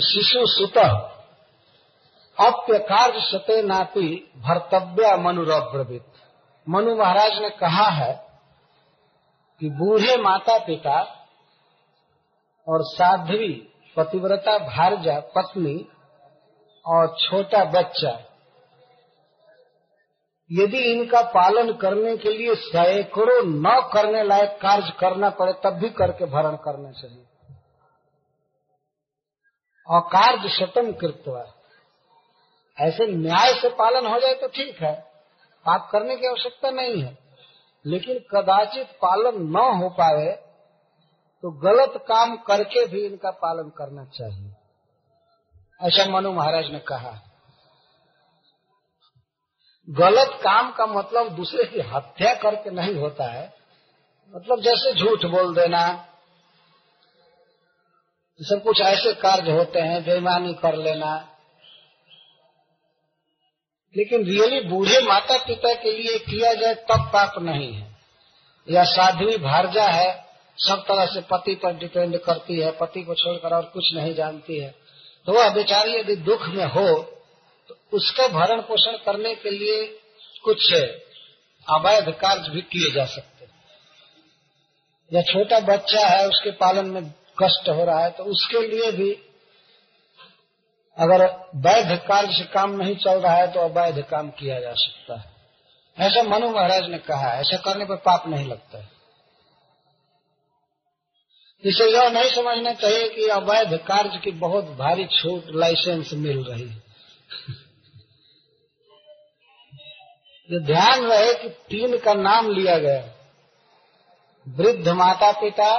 शिशु 0.03 0.47
सुत 0.47 0.79
अप्यकार 2.39 3.21
सते 3.21 3.63
नापी 3.63 4.09
भर्तव्य 4.37 5.17
मनुरब्रवित। 5.17 6.07
मनु 6.67 6.95
महाराज 6.97 7.39
ने 7.43 7.51
कहा 7.51 7.89
है 7.91 8.13
कि 9.61 9.69
बूढ़े 9.71 10.17
माता 10.17 10.59
पिता 10.59 11.01
और 12.67 12.85
साध्वी 12.85 13.53
पतिव्रता 13.97 14.59
भारजा, 14.59 15.21
पत्नी 15.21 15.89
और 16.87 17.17
छोटा 17.21 17.65
बच्चा। 17.65 18.21
यदि 20.53 20.79
इनका 20.79 21.23
पालन 21.23 21.73
करने 21.73 22.17
के 22.17 22.31
लिए 22.31 22.55
सैकड़ों 22.55 23.43
न 23.47 23.91
करने 23.95 24.23
लायक 24.23 24.59
कार्य 24.63 24.93
करना 25.01 25.31
पड़े, 25.31 25.53
तब 25.53 25.71
भी 25.71 25.91
करके 25.91 26.25
भरण 26.25 26.57
करना 26.57 26.91
चाहिए। 26.91 27.25
और 29.89 30.01
कार्य 30.01 30.49
शतम 30.49 30.93
कृत्वा। 30.93 31.45
ऐसे 32.79 33.07
न्याय 33.07 33.53
से 33.55 33.69
पालन 33.69 34.07
हो 34.07 34.21
जाए 34.21 34.35
तो 34.35 34.49
ठीक 34.49 34.83
है, 34.83 34.95
पाप 35.67 35.89
करने 35.93 36.17
की 36.17 36.27
आवश्यकता 36.27 36.71
नहीं 36.71 37.03
है। 37.03 37.19
लेकिन 37.87 38.19
कदाचित 38.19 38.87
पालन 38.87 39.43
न 39.43 39.83
हो 39.83 39.89
पाए 39.91 40.44
तो 41.45 41.51
गलत 41.51 41.93
काम 41.97 42.37
करके 42.37 42.87
भी 42.87 43.07
इनका 43.07 43.31
पालन 43.31 43.69
करना 43.69 44.05
चाहिए। 44.05 44.53
ऐसा 45.83 46.11
मनु 46.11 46.33
महाराज 46.33 46.71
ने 46.71 46.79
कहा। 46.79 47.21
गलत 49.91 50.41
काम 50.43 50.73
का 50.73 50.87
मतलब 50.87 51.29
दूसरे 51.29 51.65
की 51.65 51.81
हत्या 51.81 52.35
करके 52.35 52.71
नहीं 52.71 52.95
होता 52.95 53.25
है। 53.25 53.55
मतलब 54.37 54.61
जैसे 54.61 54.95
झूठ 54.95 55.25
बोल 55.25 55.55
देना। 55.55 56.09
सब 58.41 58.63
कुछ 58.63 58.81
ऐसे 58.81 59.15
कार्य 59.15 59.53
होते 59.53 59.81
हैं, 59.81 60.05
बेईमानी 60.05 60.55
कर 60.55 60.75
लेना। 60.75 61.37
लेकिन 63.97 64.25
रियली 64.25 64.61
बूढ़े 64.61 65.07
माता 65.07 65.39
पिता 65.39 65.75
के 65.75 65.93
लिए 65.93 66.19
किया 66.19 66.55
जाए 66.55 66.75
तब 66.75 67.11
पाप 67.13 67.39
नहीं 67.39 67.73
है। 67.73 67.97
या 68.71 68.85
साध्वी 68.85 69.37
भारजा 69.39 69.85
है 69.85 70.24
सब 70.59 70.85
तरह 70.89 71.07
से 71.07 71.21
पति 71.31 71.55
पर 71.55 71.77
डिपेंड 71.79 72.19
करती 72.21 72.59
है, 72.61 72.71
पति 72.73 73.03
को 73.03 73.15
छोड़कर 73.15 73.55
और 73.55 73.65
कुछ 73.75 73.93
नहीं 73.95 74.15
जानती 74.15 74.59
है। 74.59 74.71
तो 75.27 75.33
वह 75.33 75.49
बेचारी 75.55 75.95
यदि 75.95 76.17
दुख 76.23 76.47
में 76.49 76.65
हो 76.67 76.87
तो 77.71 77.77
उसका 77.93 78.27
भरण 78.31 78.61
पोषण 78.63 78.97
करने 79.05 79.35
के 79.35 79.51
लिए 79.51 79.85
कुछ 80.45 80.73
अवैध 81.67 82.11
कार्य 82.15 82.51
भी 82.51 82.63
किए 82.63 82.91
जा 82.91 83.05
सकते 83.07 83.33
या 85.11 85.23
छोटा 85.25 85.59
बच्चा 85.67 86.07
है, 86.07 86.27
उसके 86.29 86.51
पालन 86.53 86.87
में 86.87 87.03
कष्ट 87.39 87.69
हो 87.69 87.85
रहा 87.85 88.05
है 88.05 88.11
तो 88.11 88.25
उसके 88.27 88.67
लिए 88.69 88.91
भी 88.93 89.11
अगर 90.97 91.25
वैध 91.63 91.97
कार्य 92.09 92.35
से 92.35 92.45
काम 92.53 92.75
नहीं 92.77 92.97
चल 92.97 93.21
रहा 93.21 93.35
है 93.35 93.47
तो 93.53 93.61
अवैध 93.61 94.01
काम 94.11 94.29
किया 94.31 94.59
जा 94.61 94.73
सकता 94.77 95.19
है। 95.21 95.33
ऐसा 95.99 96.23
मनु 96.25 96.51
महाराज 96.51 96.89
ने 96.91 96.99
कहा 97.01 97.31
है, 97.31 97.41
ऐसा 97.41 97.57
करने 97.63 97.85
पर 97.85 97.97
पाप 98.05 98.29
नहीं 98.29 98.47
लगता 98.47 98.79
है। 98.79 98.89
इसे 101.65 101.85
यह 101.93 102.09
नहीं 102.11 102.31
समझना 102.31 102.73
चाहिए 102.73 103.09
कि 103.09 103.29
अवैध 103.29 103.77
कार्य 103.87 104.19
की 104.25 104.31
बहुत 104.39 104.65
भारी 104.79 105.07
छूट 105.13 105.45
लाइसेंस 105.55 106.11
मिल 106.15 106.43
रही 106.45 106.69
है। 106.69 106.83
ये 110.49 110.59
ध्यान 110.61 111.05
रहे 111.05 111.33
कि 111.35 111.49
तीन 111.49 111.97
का 111.99 112.15
नाम 112.15 112.51
लिया 112.51 112.79
गया। 112.79 113.03
वृद्ध 114.47 114.89
माता 114.89 115.31
पिता 115.33 115.71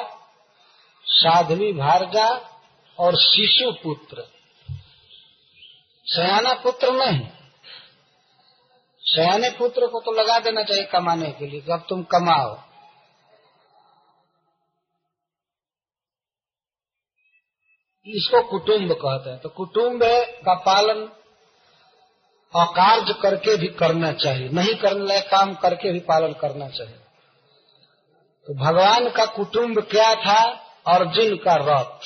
साध्वी 1.06 1.72
भारजा 1.74 2.28
और 2.98 3.16
शिशु 3.16 3.72
पुत्र। 3.84 4.24
सयाना 6.08 6.54
पुत्र 6.54 6.92
नहीं 6.94 7.28
सयाने 9.04 9.50
पुत्र 9.50 9.88
को 9.88 10.00
तो 10.00 10.12
लगा 10.12 10.40
देना 10.40 10.64
चाहिए 10.64 10.84
कमाने 10.84 11.32
के 11.32 11.48
लिए 11.48 11.62
जब 11.62 11.86
तुम 11.90 12.04
कमाओ। 12.04 12.65
इसको 18.08 18.44
कुटुंब 18.44 18.94
कहते 18.94 19.30
हैं। 19.30 19.40
तो 19.40 19.50
कुटुंब 19.50 20.00
का 20.46 20.54
पालन 20.54 21.10
अकार्य 22.56 23.14
करके 23.22 23.58
भी 23.58 23.68
करना 23.68 24.12
चाहिए। 24.12 24.50
नहीं 24.50 24.76
करने 24.76 25.06
लायक 25.06 25.24
काम 25.24 25.54
करके 25.54 25.92
भी 25.92 26.00
पालन 26.00 26.34
करना 26.34 26.70
चाहिए। 26.70 27.00
तो 28.48 28.54
भगवान 28.54 29.10
का 29.10 29.26
कुटुंब 29.26 29.82
क्या 29.82 30.16
था? 30.16 30.44
अर्जुन 30.88 31.36
का 31.36 31.56
रथ। 31.56 32.00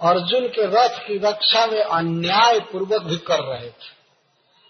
अर्जुन 0.00 0.48
के 0.48 0.66
रथ 0.66 1.06
की 1.06 1.18
रक्षा 1.18 1.66
में 1.66 1.82
अन्याय 1.82 2.60
पूर्वक 2.60 3.02
भी 3.02 3.16
कर 3.16 3.40
रहे 3.40 3.70
थे। 3.70 3.96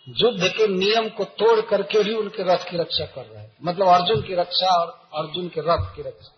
युद्ध 0.08 0.48
के 0.48 0.66
नियम 0.66 1.08
को 1.08 1.24
तोड़ 1.24 1.60
करके 1.60 2.02
भी 2.02 2.14
उनके 2.14 2.42
रथ 2.42 2.70
की 2.70 2.78
रक्षा 2.78 3.04
कर 3.04 3.24
रहे 3.24 3.42
हैं 3.42 3.56
मतलब 3.62 3.88
अर्जुन 3.88 4.22
की 4.22 4.34
रक्षा 4.34 4.80
और 4.80 5.08
अर्जुन 5.14 5.48
के 5.48 5.60
रथ 5.60 5.96
की 5.96 6.02
रक्षा। 6.02 6.35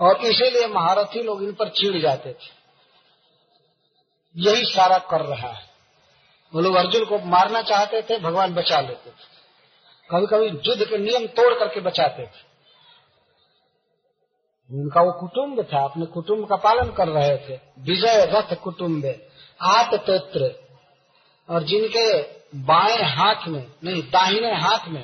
और 0.00 0.16
इसीलिए 0.16 0.66
महारथी 0.66 1.22
लोग 1.22 1.42
इन 1.42 1.52
पर 1.52 1.68
चिड़ 1.68 2.02
जाते 2.02 2.32
थे। 2.32 2.64
यही 4.36 4.64
सारा 4.64 4.98
कर 4.98 5.20
रहा 5.20 5.48
है। 5.48 5.74
वो 6.54 6.60
लोग 6.60 6.74
अर्जुन 6.74 7.04
को 7.04 7.18
मारना 7.18 7.62
चाहते 7.62 8.02
थे, 8.02 8.18
भगवान 8.18 8.54
बचा 8.54 8.80
लेते 8.80 9.10
थे। 9.10 9.34
कभी 10.10 10.26
कभी 10.26 10.70
युद्ध 10.70 10.84
के 10.84 10.98
नियम 10.98 11.26
तोड़ 11.26 11.54
करके 11.54 11.80
बचाते 11.80 12.22
थे। 12.22 12.54
उनका 14.70 15.00
वो 15.00 15.12
कुटुंब 15.12 15.62
था, 15.62 15.84
अपने 15.84 16.06
कुटुंब 16.06 16.48
का 16.48 16.56
पालन 16.56 16.92
कर 16.92 17.08
रहे 17.08 17.36
थे। 17.36 17.60
विजय 17.78 18.24
रथ 18.30 18.56
कुटुम्ब 18.56 19.28
आत 19.60 19.94
तोत्र 19.94 20.66
और 21.50 21.62
जिनके 21.62 22.22
बाएँ 22.58 23.02
हाथ 23.02 23.48
में, 23.48 23.72
नहीं, 23.84 24.02
दाहिने 24.02 24.54
हाथ 24.54 24.88
में 24.88 25.02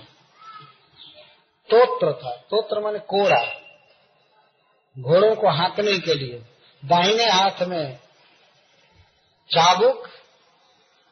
तोत्र 1.71 2.13
था। 2.13 2.31
तोत्र 2.31 2.81
माने 2.81 2.99
कोड़ा 2.99 3.70
घोड़ों 4.99 5.35
को 5.35 5.49
हाँकने 5.49 5.99
के 5.99 6.15
लिए, 6.15 6.43
दाहिने 6.85 7.25
हाथ 7.25 7.67
में 7.67 7.99
चाबुक 9.51 10.09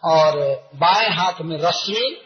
और 0.05 0.39
बाएँ 0.75 1.09
हाथ 1.09 1.41
में 1.41 1.59
रश्मि 1.59 2.23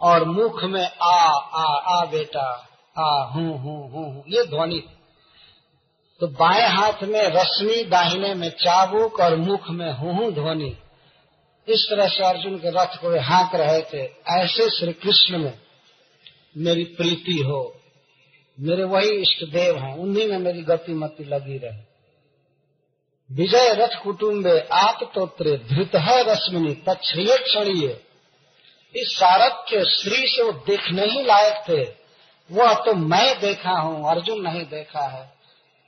और 0.00 0.24
मुख 0.24 0.64
में 0.64 0.90
आ 1.02 1.16
आ 1.36 2.00
आ 2.00 2.04
बेटा, 2.04 2.68
आ, 2.98 3.24
हूँ 3.24 3.58
हूँ 3.58 3.90
हूँ 3.90 4.24
ये 4.28 4.44
ध्वनि। 4.44 4.82
तो 6.20 6.26
बाएँ 6.26 6.68
हाथ 6.68 7.02
में 7.02 7.22
रश्मि 7.22 7.84
दाहिने 7.84 8.34
में 8.34 8.50
चाबुक 8.50 9.20
और 9.20 9.36
मुख 9.36 9.70
में 9.70 9.92
हूँ 9.92 10.14
हूँ 10.14 10.32
ध्वनि। 10.32 10.76
इस 11.68 11.86
तरह 11.90 12.08
से 12.08 12.24
अर्जुन 12.24 12.58
के 12.58 12.70
रथ 12.70 12.96
को 12.96 13.20
हाँक 13.20 13.54
रहे 13.54 13.82
थे। 13.82 14.02
ऐसे 14.28 14.70
श्री 14.70 14.92
कृष्ण 14.92 15.38
में 15.38 15.58
मेरी 16.56 16.84
प्रीति 16.84 17.42
हो। 17.46 17.81
मेरे 18.60 18.84
वही 18.84 19.10
इष्ट 19.10 19.44
देव 19.44 19.78
हैं, 19.78 19.96
उन्हीं 19.98 20.28
में 20.28 20.38
मेरी 20.38 20.62
गति 20.62 20.92
मति 20.92 21.24
लगी 21.24 21.58
रहे। 21.58 21.92
विजय 23.30 23.74
रथ 23.74 24.02
कुटुम्बे 24.04 24.60
आप 24.72 25.12
तोत्रे 25.14 25.56
धृत 25.56 25.90
है 25.94 26.32
रश्मिनी 26.32 26.74
तक्षय 26.74 27.38
क्षणीय। 27.38 28.00
इस 28.96 29.16
सारक 29.16 29.64
के 29.68 29.84
श्री 29.84 30.28
से 30.28 30.42
वो 30.42 30.52
देखने 30.52 31.06
ही 31.06 31.22
लायक 31.22 31.64
थे। 31.68 32.02
वह 32.54 32.74
तो 32.74 32.94
मैं 32.94 33.40
देखा 33.40 33.70
हूँ, 33.70 34.10
अर्जुन 34.10 34.40
नहीं 34.40 34.64
देखा 34.64 35.08
है। 35.08 35.32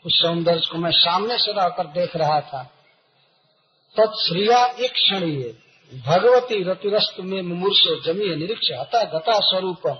उस 0.06 0.12
सौंदर्य 0.22 0.62
को 0.72 0.78
मैं 0.78 0.90
सामने 0.90 1.38
से 1.38 1.52
रहकर 1.52 1.86
देख 1.86 2.16
रहा 2.16 2.40
था। 2.40 2.62
तत्श्रिया 3.96 4.66
एक 4.66 4.92
क्षणीय। 4.92 5.56
भगवती 6.06 6.70
रतिरस्तु 6.70 7.22
में 7.22 7.42
मुमूर्षो 7.42 8.00
जमी 8.00 8.36
निरीक्ष 8.36 8.70
हता 8.72 9.04
गता 9.04 9.40
स्वरूपम। 9.40 9.96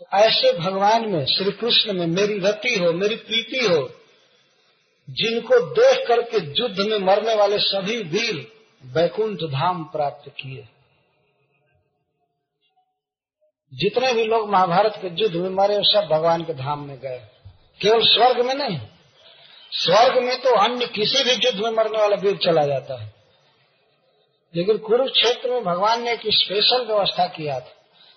तो 0.00 0.18
ऐसे 0.18 0.52
भगवान 0.52 1.08
में 1.08 1.26
श्री 1.26 1.52
कृष्ण 1.52 1.92
में, 1.92 2.06
मेरी 2.06 2.38
रति 2.38 2.78
हो, 2.78 2.92
मेरी 2.92 3.14
प्रीति 3.14 3.66
हो, 3.66 3.90
जिनको 5.10 5.74
देख 5.74 6.08
करके 6.08 6.36
युद्ध 6.60 6.80
में 6.80 6.98
मरने 6.98 7.34
वाले 7.34 7.58
सभी 7.58 7.96
वीर 7.96 8.52
बैकुंठ 8.86 9.38
धाम 9.38 9.84
प्राप्त 9.84 10.28
किए। 10.28 10.68
जितने 13.74 14.14
भी 14.14 14.24
लोग 14.24 14.50
महाभारत 14.50 14.92
के 14.96 15.22
युद्ध 15.22 15.36
में 15.36 15.50
मरे, 15.50 15.78
सब 15.78 16.08
भगवान 16.12 16.42
के 16.42 16.54
धाम 16.54 16.88
में 16.88 16.98
गए। 16.98 17.22
केवल 17.82 18.00
स्वर्ग 18.02 18.46
में 18.46 18.54
नहीं, 18.54 18.80
स्वर्ग 19.72 20.24
में 20.24 20.40
तो 20.40 20.50
अन्य 20.50 20.86
किसी 20.86 21.24
भी 21.24 21.46
युद्ध 21.46 21.60
में 21.60 21.70
मरने 21.70 21.98
वाला 21.98 22.16
वीर 22.16 22.36
चला 22.36 22.66
जाता 22.66 23.02
है। 23.02 23.14
लेकिन 24.56 24.78
कुरुक्षेत्र 24.78 25.50
में 25.50 25.64
भगवान 25.64 26.02
ने 26.02 26.12
एक 26.12 26.20
स्पेशल 26.26 26.84
व्यवस्था 26.86 27.26
किया 27.26 27.60
था। 27.60 27.74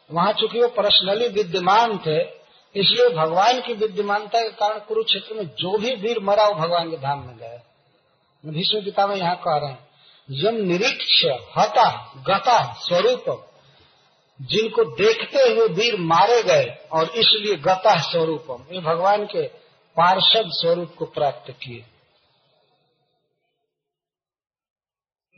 वहाँ 0.09 0.33
चूँकि 0.33 0.61
वो 0.61 0.67
पर्सनली 0.71 1.27
विद्यमान 1.33 1.97
थे, 1.97 2.19
इसलिए 2.75 3.09
भगवान 3.11 3.61
की 3.61 3.73
विद्यमानता 3.75 4.41
के 4.41 4.49
कारण 4.51 4.79
कुरुक्षेत्र 4.79 5.35
में 5.35 5.45
जो 5.55 5.77
भी 5.77 5.95
वीर 5.97 6.19
मरा, 6.21 6.47
वो 6.47 6.53
भगवान 6.55 6.89
के 6.91 6.97
धाम 6.97 7.19
में 7.19 7.37
गए। 7.37 7.59
भीष्म 8.43 8.83
पिता 8.85 9.07
में 9.07 9.15
यहाँ 9.15 9.35
कह 9.43 9.57
रहे 9.57 9.69
हैं 9.69 9.91
यम 10.29 10.55
निरीक्ष 10.67 11.23
हता, 11.57 11.89
गता, 12.27 12.61
स्वरूप, 12.79 13.25
जिनको 14.39 14.83
देखते 14.95 15.41
हुए 15.43 15.67
वीर 15.69 15.99
मारे 16.01 16.41
गए, 16.43 16.65
और 16.91 17.09
इसलिए 17.15 17.55
गता 17.63 17.95
स्वरूपम 18.01 18.65
ये 18.71 18.81
भगवान 18.81 19.25
के 19.25 19.45
पार्षद 19.97 20.49
स्वरूप 20.53 20.95
को 20.97 21.05
प्राप्त 21.07 21.51
किए। 21.53 21.81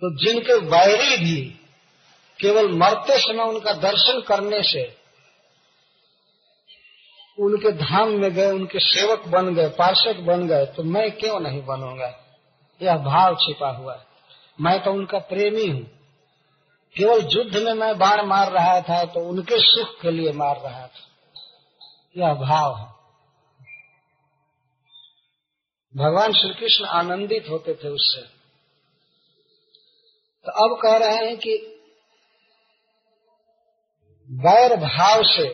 तो 0.01 0.15
जिनके 0.17 0.53
वैरी 0.67 1.17
भी 1.17 1.37
केवल 2.41 2.71
मरते 2.71 3.19
समय 3.19 3.43
उनका 3.43 3.73
दर्शन 3.73 4.21
करने 4.21 4.63
से 4.63 4.97
उनके 7.39 7.71
धाम 7.71 8.09
में 8.09 8.33
गए, 8.33 8.51
उनके 8.51 8.79
सेवक 8.79 9.27
बन 9.27 9.55
गए, 9.55 9.67
पार्षद 9.67 10.15
बन 10.15 10.47
गए 10.47 10.65
तो 10.65 10.83
मैं 10.83 11.11
क्यों 11.11 11.39
नहीं 11.39 11.65
बनूँगा? 11.65 12.25
यह 12.81 12.97
भाव 12.97 13.35
छिपा 13.35 13.69
हुआ 13.69 13.95
है। 13.95 14.05
मैं 14.61 14.83
तो 14.83 14.91
उनका 14.91 15.19
प्रेमी 15.19 15.67
हूँ। 15.67 15.83
केवल 16.95 17.27
युद्ध 17.31 17.57
में 17.57 17.73
मैं 17.73 17.97
बाण 17.97 18.25
मार 18.25 18.51
रहा 18.51 18.81
था 18.81 19.05
तो 19.05 19.19
उनके 19.19 19.55
सुख 19.59 20.01
के 20.01 20.11
लिए 20.11 20.31
मार 20.31 20.61
रहा 20.61 20.87
था। 20.87 21.05
यह 22.17 22.33
भाव 22.33 22.77
है। 22.77 22.95
भगवान 25.95 26.33
श्री 26.33 26.53
कृष्ण 26.53 26.85
आनंदित 26.85 27.45
होते 27.49 27.73
थे 27.73 27.87
उससे। 27.87 28.21
तो 30.45 30.51
अब 30.51 30.81
कह 30.81 30.97
रहे 30.97 31.25
हैं 31.25 31.37
कि 31.37 31.74
वैर 34.29 34.75
भाव 34.75 35.23
से 35.23 35.47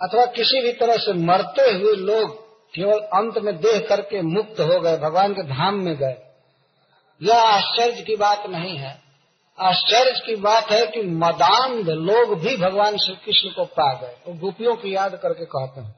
अथवा 0.00 0.24
किसी 0.26 0.60
भी 0.62 0.72
तरह 0.72 0.96
से 0.96 1.12
मरते 1.12 1.70
हुए 1.70 1.92
लोग 1.92 2.34
केवल 2.74 2.98
अंत 3.14 3.38
में 3.38 3.56
देह 3.56 3.78
करके 3.88 4.20
मुक्त 4.22 4.60
हो 4.60 4.80
गए, 4.80 4.96
भगवान 4.96 5.32
के 5.32 5.42
धाम 5.42 5.74
में 5.74 5.94
गए। 5.96 6.16
यह 7.20 7.40
आश्चर्य 7.40 8.02
की 8.02 8.16
बात 8.16 8.46
नहीं 8.46 8.76
है। 8.76 9.02
आश्चर्य 9.58 10.12
की 10.26 10.36
बात 10.36 10.70
है 10.70 10.86
कि 10.86 11.02
मदांध 11.02 11.88
लोग 11.88 12.38
भी 12.40 12.56
भगवान 12.56 12.96
श्री 12.96 13.14
कृष्ण 13.16 13.48
को 13.48 13.64
पा 13.64 13.92
गए। 13.92 14.16
वो 14.26 14.34
गोपियों 14.34 14.74
की 14.76 14.94
याद 14.94 15.18
करके 15.22 15.44
कहते 15.44 15.80
हैं, 15.80 15.94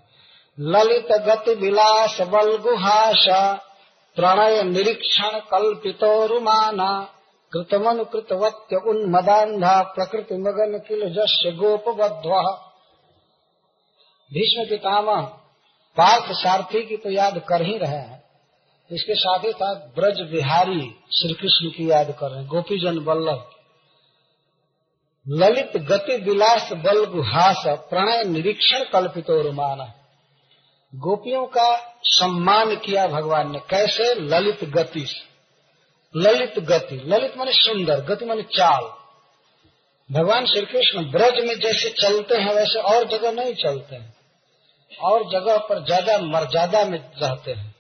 ललित 0.59 1.13
गति 1.27 1.55
विलास 1.55 2.21
बल 2.21 2.57
गुहाश 2.57 3.27
प्रणय 4.17 4.63
निरीक्षण 4.63 5.39
कल्पितो 5.51 6.27
रुमाना 6.27 6.91
कृतमनुकृतवत्य 7.53 8.77
उन्मदांधा 8.89 9.81
प्रकृति 9.95 10.35
मगन 10.39 10.79
किल 10.79 11.09
जस्य 11.15 11.53
गोपबद्ध 11.53 12.33
भीष्म 14.31 14.65
पितामह 14.65 15.21
पार्थ 15.97 16.33
सारथी 16.33 16.83
की 16.87 16.97
तो 16.97 17.11
याद 17.11 17.39
कर 17.39 17.63
ही 17.63 17.77
रहे 17.79 17.99
हैं। 17.99 18.23
इसके 18.91 19.15
साथ 19.15 19.45
ही 19.45 19.53
साथ 19.53 19.77
ब्रज 19.95 20.21
बिहारी 20.31 20.81
श्री 21.13 21.35
कृष्ण 21.35 21.71
की 21.71 21.91
याद 21.91 22.11
कर 22.21 22.31
रहे 22.31 22.41
हैं। 22.41 22.49
गोपीजन 22.49 22.99
वल्लभ, 22.99 23.49
ललित 25.27 25.77
गति 25.83 26.17
विलास 26.17 26.73
बल 26.85 27.05
गुहास 27.07 27.63
प्रणय 27.91 28.23
निरीक्षण 28.25 28.85
कल्पितो 28.85 29.41
रुमाना 29.43 29.85
गोपियों 30.93 31.45
का 31.47 31.77
सम्मान 32.05 32.77
किया 32.77 33.07
भगवान 33.07 33.51
ने। 33.53 33.59
कैसे? 33.71 34.15
ललित 34.15 34.65
गति 34.65 35.05
से। 35.07 35.27
ललित 36.17 36.59
गति। 36.59 36.97
ललित 36.97 37.37
माने 37.37 37.53
सुंदर, 37.53 38.01
गति 38.01 38.25
माने 38.25 38.43
चाल। 38.43 38.85
भगवान 40.13 40.47
श्री 40.47 40.67
कृष्ण 40.67 41.11
ब्रज 41.11 41.45
में 41.45 41.59
जैसे 41.59 41.91
चलते 41.91 42.35
हैं, 42.35 42.55
वैसे 42.55 42.81
और 42.81 43.05
जगह 43.05 43.33
नहीं 43.33 43.55
चलते 43.55 43.97
हैं। 43.97 44.17
और 45.01 45.25
जगह 45.31 45.59
पर 45.59 45.85
ज़्यादा 45.85 46.19
मर्यादा 46.19 46.85
में 46.85 46.99
रहते 46.99 47.53
हैं। 47.53 47.75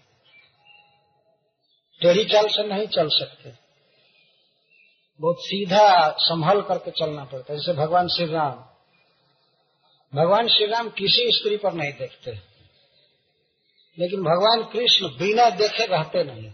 टेढ़ी 2.00 2.24
चाल 2.24 2.46
से 2.46 2.66
नहीं 2.68 2.86
चल 2.86 3.08
सकते। 3.08 3.52
बहुत 5.20 5.36
सीधा 5.40 6.10
संभल 6.10 6.60
करके 6.62 6.90
चलना 6.90 7.24
पड़ता 7.24 7.52
है। 7.52 7.58
जैसे 7.58 7.72
भगवान 7.72 8.08
श्री 8.08 8.26
राम 8.26 8.64
भगवान 10.14 10.48
श्री 10.48 10.66
राम 10.66 10.88
किसी 10.88 11.32
स्त्री 11.32 11.56
पर 11.56 11.72
नहीं 11.72 11.92
देखते। 11.92 12.30
लेकिन 13.98 14.20
भगवान 14.20 14.62
कृष्ण 14.72 15.08
बिना 15.08 15.50
देखे 15.50 15.86
रहते 15.86 16.24
नहीं। 16.24 16.50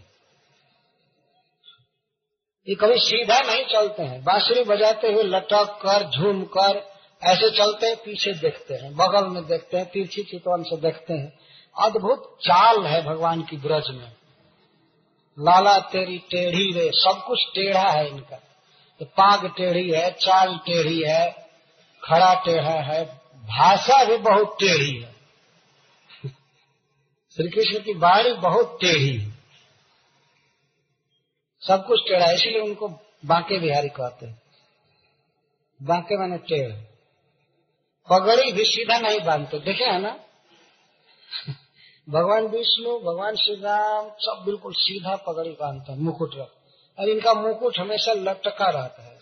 ये 2.69 2.75
कभी 2.75 2.97
सीधा 2.97 3.41
नहीं 3.41 3.65
चलते 3.65 4.03
हैं। 4.03 4.23
बांसुरी 4.23 4.63
बजाते 4.63 5.07
हुए 5.13 5.23
लटक 5.23 5.79
कर, 5.85 6.09
झूम 6.09 6.43
कर, 6.43 6.95
ऐसे 7.23 7.57
चलते 7.57 7.87
हैं, 7.87 7.95
पीछे 7.95 8.33
देखते 8.33 8.73
हैं। 8.73 8.95
बगल 8.95 9.27
में 9.27 9.45
देखते 9.45 9.77
हैं 9.77 9.85
तिरछी 9.85 10.23
चितवन 10.23 10.63
से 10.63 10.77
देखते 10.77 11.13
हैं। 11.13 11.39
अद्भुत 11.79 12.37
चाल 12.41 12.85
है 12.85 13.01
भगवान 13.01 13.41
की 13.41 13.57
ब्रज 13.57 13.83
में। 13.89 14.11
लाला 15.39 15.79
तेरी 15.79 16.17
टेढ़ी 16.17 16.71
रे, 16.73 16.91
सब 16.93 17.23
कुछ 17.27 17.39
टेढ़ा 17.55 17.89
है 17.89 18.07
इनका। 18.07 18.35
तो 18.99 19.05
पाग 19.05 19.47
टेढ़ी 19.57 19.89
है, 19.89 20.11
चाल 20.11 20.57
टेढ़ी 20.57 21.03
है, 21.07 21.49
खड़ा 22.03 22.33
टेढ़ा 22.33 22.81
है, 22.81 23.05
भाषा 23.35 24.03
भी 24.03 24.17
बहुत 24.17 24.57
टेढ़ी 24.59 25.01
है। 25.01 25.15
श्री 27.35 27.49
कृष्ण 27.49 27.79
की 27.83 27.93
बाणी 27.93 28.33
बहुत 28.33 28.77
टेढ़ी 28.81 29.17
है। 29.17 29.34
सब 31.67 31.85
कुछ 31.87 31.99
टेढ़ा 32.07 32.25
है, 32.25 32.35
इसीलिए 32.35 32.61
उनको 32.61 32.87
बांके 33.25 33.59
बिहारी 33.59 33.89
कहते 33.89 34.25
हैं। 34.25 34.41
बांके 35.83 36.17
मैंने 36.17 36.37
टेढ़। 36.37 36.71
पगड़ी 38.09 38.51
भी 38.51 38.65
सीधा 38.65 38.99
नहीं 38.99 39.19
बांधते, 39.19 39.59
देखे 39.59 39.83
है 39.83 40.01
ना? 40.01 40.19
भगवान 42.09 42.47
विष्णु, 42.47 42.99
भगवान 42.99 43.35
श्री 43.35 43.55
राम 43.55 44.09
सब 44.09 44.43
बिल्कुल 44.45 44.73
सीधा 44.73 45.15
पगड़ी 45.15 45.49
बांधते 45.49 45.91
हैं, 45.91 45.99
मुकुट 45.99 46.35
रख। 46.35 46.51
और 46.99 47.09
इनका 47.09 47.33
मुकुट 47.33 47.79
हमेशा 47.79 48.13
लटका 48.13 48.69
रहता 48.69 49.03
है। 49.03 49.15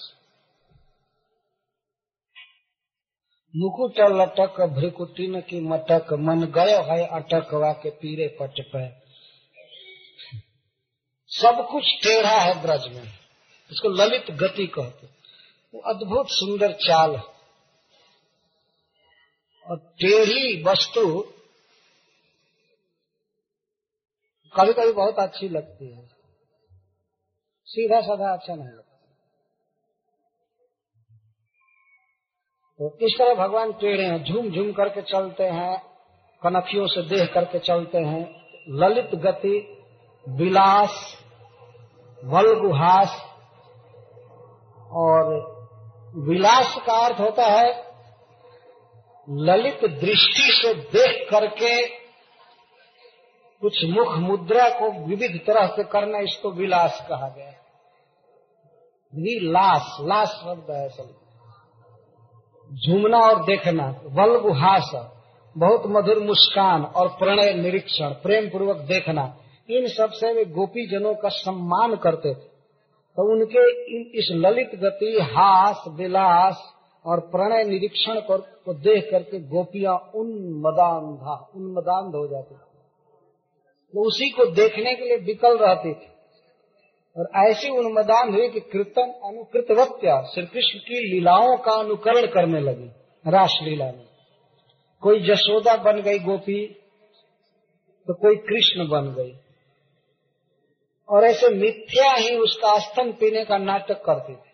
मुकुट 3.56 4.00
लटक 4.00 4.62
भ्रिकुटिन 4.62 5.42
की 5.42 5.60
मटक, 5.60 6.14
मन 6.14 6.44
गयो 6.44 6.84
है 6.84 7.08
अटक 7.08 7.54
वा 7.54 7.74
के 7.74 7.90
पीरे 7.90 8.38
पट 8.42 8.56
सब 11.34 11.68
कुछ 11.72 11.84
टेढ़ा 11.84 12.40
है 12.40 12.62
ब्रज 12.62 12.88
में। 12.88 13.04
इसको 13.72 13.90
ललित 13.90 14.32
गति 14.32 14.68
कहते 14.68 15.08
वो 15.74 15.82
अद्भुत 15.82 16.28
सुंदर 16.30 16.72
चाल 16.72 17.16
है। 17.16 17.24
और 19.68 19.78
टेढ़ी 19.78 20.64
वस्तु 20.64 21.22
कभी 24.54 24.74
कभी 24.74 24.92
बहुत 24.92 25.20
अच्छी 25.20 25.50
लगती 25.50 25.92
है। 25.92 26.06
सीधा 27.68 28.02
साधा 28.02 28.34
अच्छा 28.34 28.56
नहीं 28.56 28.68
लगता। 28.68 28.98
तो 32.80 32.98
इस 33.02 33.16
तरह 33.18 33.34
भगवान 33.34 33.72
टेढ़े 33.74 34.06
हैं 34.06 34.24
झूम 34.24 34.50
झूम 34.52 34.72
करके 34.74 35.02
चलते 35.02 35.44
हैं, 35.44 35.80
कनखियों 36.42 36.88
से 36.88 37.02
देह 37.02 37.26
करके 37.26 37.60
चलते 37.60 37.98
हैं। 37.98 38.24
ललित 38.70 39.16
गति, 39.16 39.80
विलास 40.30 41.23
वलगुहास 42.24 43.16
और 44.92 45.32
विलास 46.28 46.76
का 46.86 46.94
अर्थ 47.06 47.20
होता 47.20 47.46
है 47.46 47.68
ललित 49.28 49.86
दृष्टि 50.00 50.52
से 50.52 50.74
देख 50.74 51.28
करके 51.32 51.88
कुछ 53.62 53.84
मुख 53.86 54.16
मुद्रा 54.20 54.70
को 54.70 54.92
विविध 55.06 55.40
तरह 55.48 55.68
से 55.68 55.84
करना 55.84 56.20
इसको 56.20 56.52
विलास 56.52 57.06
कहा 57.10 57.28
गया 57.28 57.46
है। 57.46 57.62
विलास, 59.14 59.98
लास 60.02 60.28
शब्द 60.28 60.72
है 60.72 60.86
असल 60.86 61.10
झूमना 62.72 63.18
और 63.18 63.44
देखना, 63.44 63.86
वल्गुहास, 64.14 64.92
बहुत 65.56 65.84
मधुर 65.86 66.20
मुस्कान 66.24 66.84
और 66.84 67.08
प्रणय 67.08 67.54
निरीक्षण 67.54 68.10
प्रेम 68.10 68.50
पूर्वक 68.50 68.78
देखना 68.78 69.24
इन 69.70 69.88
सबसे 69.88 70.34
वे 70.34 70.46
गोपी 70.46 70.86
जनों 70.88 71.14
का 71.14 71.30
सम्मान 71.30 71.96
करते 71.96 72.30
थे। 72.30 72.48
तो 73.16 73.32
उनके 73.32 73.60
इन 73.96 74.12
इस 74.16 74.28
ललित 74.32 74.72
गति, 74.76 75.18
हास, 75.22 75.84
विलास 75.90 76.74
और 77.06 77.20
प्रणय 77.20 77.64
निरीक्षण 77.64 78.22
को 78.30 78.74
देख 78.74 79.08
करके 79.12 79.40
गोपियाँ 79.40 80.12
उन्मदान 80.16 81.18
था 81.18 81.36
उन्मदान 81.56 82.12
हो 82.16 82.28
जाती 82.28 82.56
थी। 82.56 82.70
वो 83.94 84.08
उसी 84.08 84.30
को 84.30 84.46
देखने 84.46 84.94
के 84.94 85.06
लिए 85.06 85.18
विकल 85.18 85.58
रहती 85.58 85.94
थी। 85.94 86.08
और 87.18 87.30
ऐसी 87.50 87.70
उन्मदान 87.70 88.34
हुई 88.34 88.48
कि 88.50 88.60
कीर्तन 88.60 89.12
अनुकृतवत्या 89.24 90.22
श्री 90.24 90.46
कृष्ण 90.46 90.80
की 90.80 91.00
लीलाओं 91.12 91.58
का 91.58 91.72
अनुकरण 91.72 92.28
करने 92.28 92.60
लगी, 92.60 92.88
रासलीला 93.26 93.86
में। 93.86 94.06
कोई 95.04 95.20
जशोदा 95.20 95.76
बन 95.78 96.02
गई 96.02 96.20
गोपी 96.20 96.66
तो 98.08 98.14
कोई 98.14 98.36
कृष्ण 98.36 98.88
बन 98.88 99.14
गई। 99.14 99.34
और 101.10 101.24
ऐसे 101.24 101.50
मिथ्या 101.50 102.12
ही 102.14 102.36
उसका 102.38 102.80
स्तन 102.80 103.12
पीने 103.12 103.46
का 103.46 103.58
नाटक 103.58 104.04
करती 104.06 104.36
थी 104.36 104.54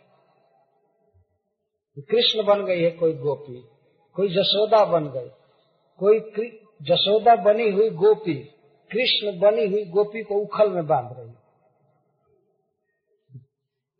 कृष्ण 2.10 2.44
बन 2.44 2.66
गई 2.66 2.82
है 2.82 2.92
कोई 2.92 3.14
गोपी, 3.14 3.62
कोई 4.16 4.30
जसोदा 4.30 4.86
बन 4.86 5.08
गई, 5.08 5.30
कोई 6.00 6.20
जसोदा 6.82 7.36
बनी 7.36 7.70
हुई 7.70 7.90
गोपी, 7.90 8.34
कृष्ण 8.92 9.40
बनी 9.40 9.68
हुई 9.68 9.86
गोपी 9.86 10.24
को 10.24 10.36
उखल 10.36 10.70
में 10.70 10.88
बाँध 10.88 11.20
रही 11.20 11.32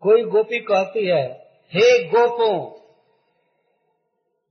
कोई 0.04 0.24
गोपी 0.24 0.60
कहती 0.60 1.06
है, 1.06 1.24
हे 1.74 2.04
गोपो, 2.04 2.52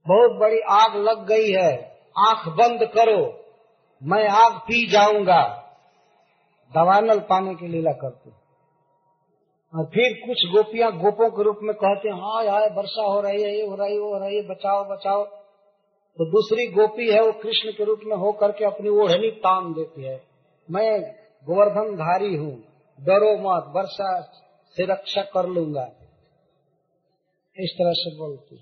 बहुत 0.07 0.31
बड़ी 0.31 0.59
आग 0.69 0.95
लग 0.95 1.25
गई 1.27 1.51
है, 1.51 1.71
आँख 2.17 2.47
बंद 2.47 2.83
करो, 2.83 3.49
मैं 4.03 4.27
आग 4.27 4.57
पी 4.57 4.87
जाऊँगा। 4.87 5.41
दवानल 6.75 7.19
पाने 7.19 7.55
की 7.55 7.67
लीला 7.67 7.91
करती 7.91 8.31
और 9.73 9.85
फिर 9.85 10.13
कुछ 10.27 10.45
गोपियाँ 10.45 10.91
गोपों 10.91 11.29
के 11.29 11.43
रूप 11.43 11.59
में 11.63 11.75
कहते 11.75 12.09
हैं 12.09 12.15
हाँ 12.15 12.45
हाय, 12.45 12.67
वर्षा 12.67 13.03
हो 13.03 13.21
रही 13.21 13.41
है, 13.43 13.49
ये 13.55 13.65
हो 13.65 13.75
रही, 13.75 13.99
वो 13.99 14.13
हो 14.13 14.19
रही 14.19 14.35
है, 14.35 14.47
बचाओ 14.47 14.83
बचाओ। 14.85 15.25
तो 16.17 16.25
दूसरी 16.25 16.67
गोपी 16.67 17.11
है, 17.11 17.21
वो 17.21 17.31
कृष्ण 17.31 17.71
के 17.71 17.83
रूप 17.83 17.99
में 18.03 18.15
हो 18.17 18.31
करके 18.31 18.65
अपनी 18.65 18.89
ओढ़नी 18.89 19.31
तान 19.31 19.73
देती 19.73 20.03
है। 20.03 20.23
मैं 20.71 21.01
गोवर्धन 21.47 21.95
धारी 21.95 22.35
हूँ, 22.35 22.53
डरो 22.99 23.31
मत, 23.37 23.73
वर्षा 23.75 24.21
से 24.75 24.85
रक्षा 24.85 25.21
कर 25.21 25.47
लूँगा। 25.47 25.89
इस 27.57 27.73
तरह 27.73 27.93
से 27.93 28.17
बोलती 28.17 28.55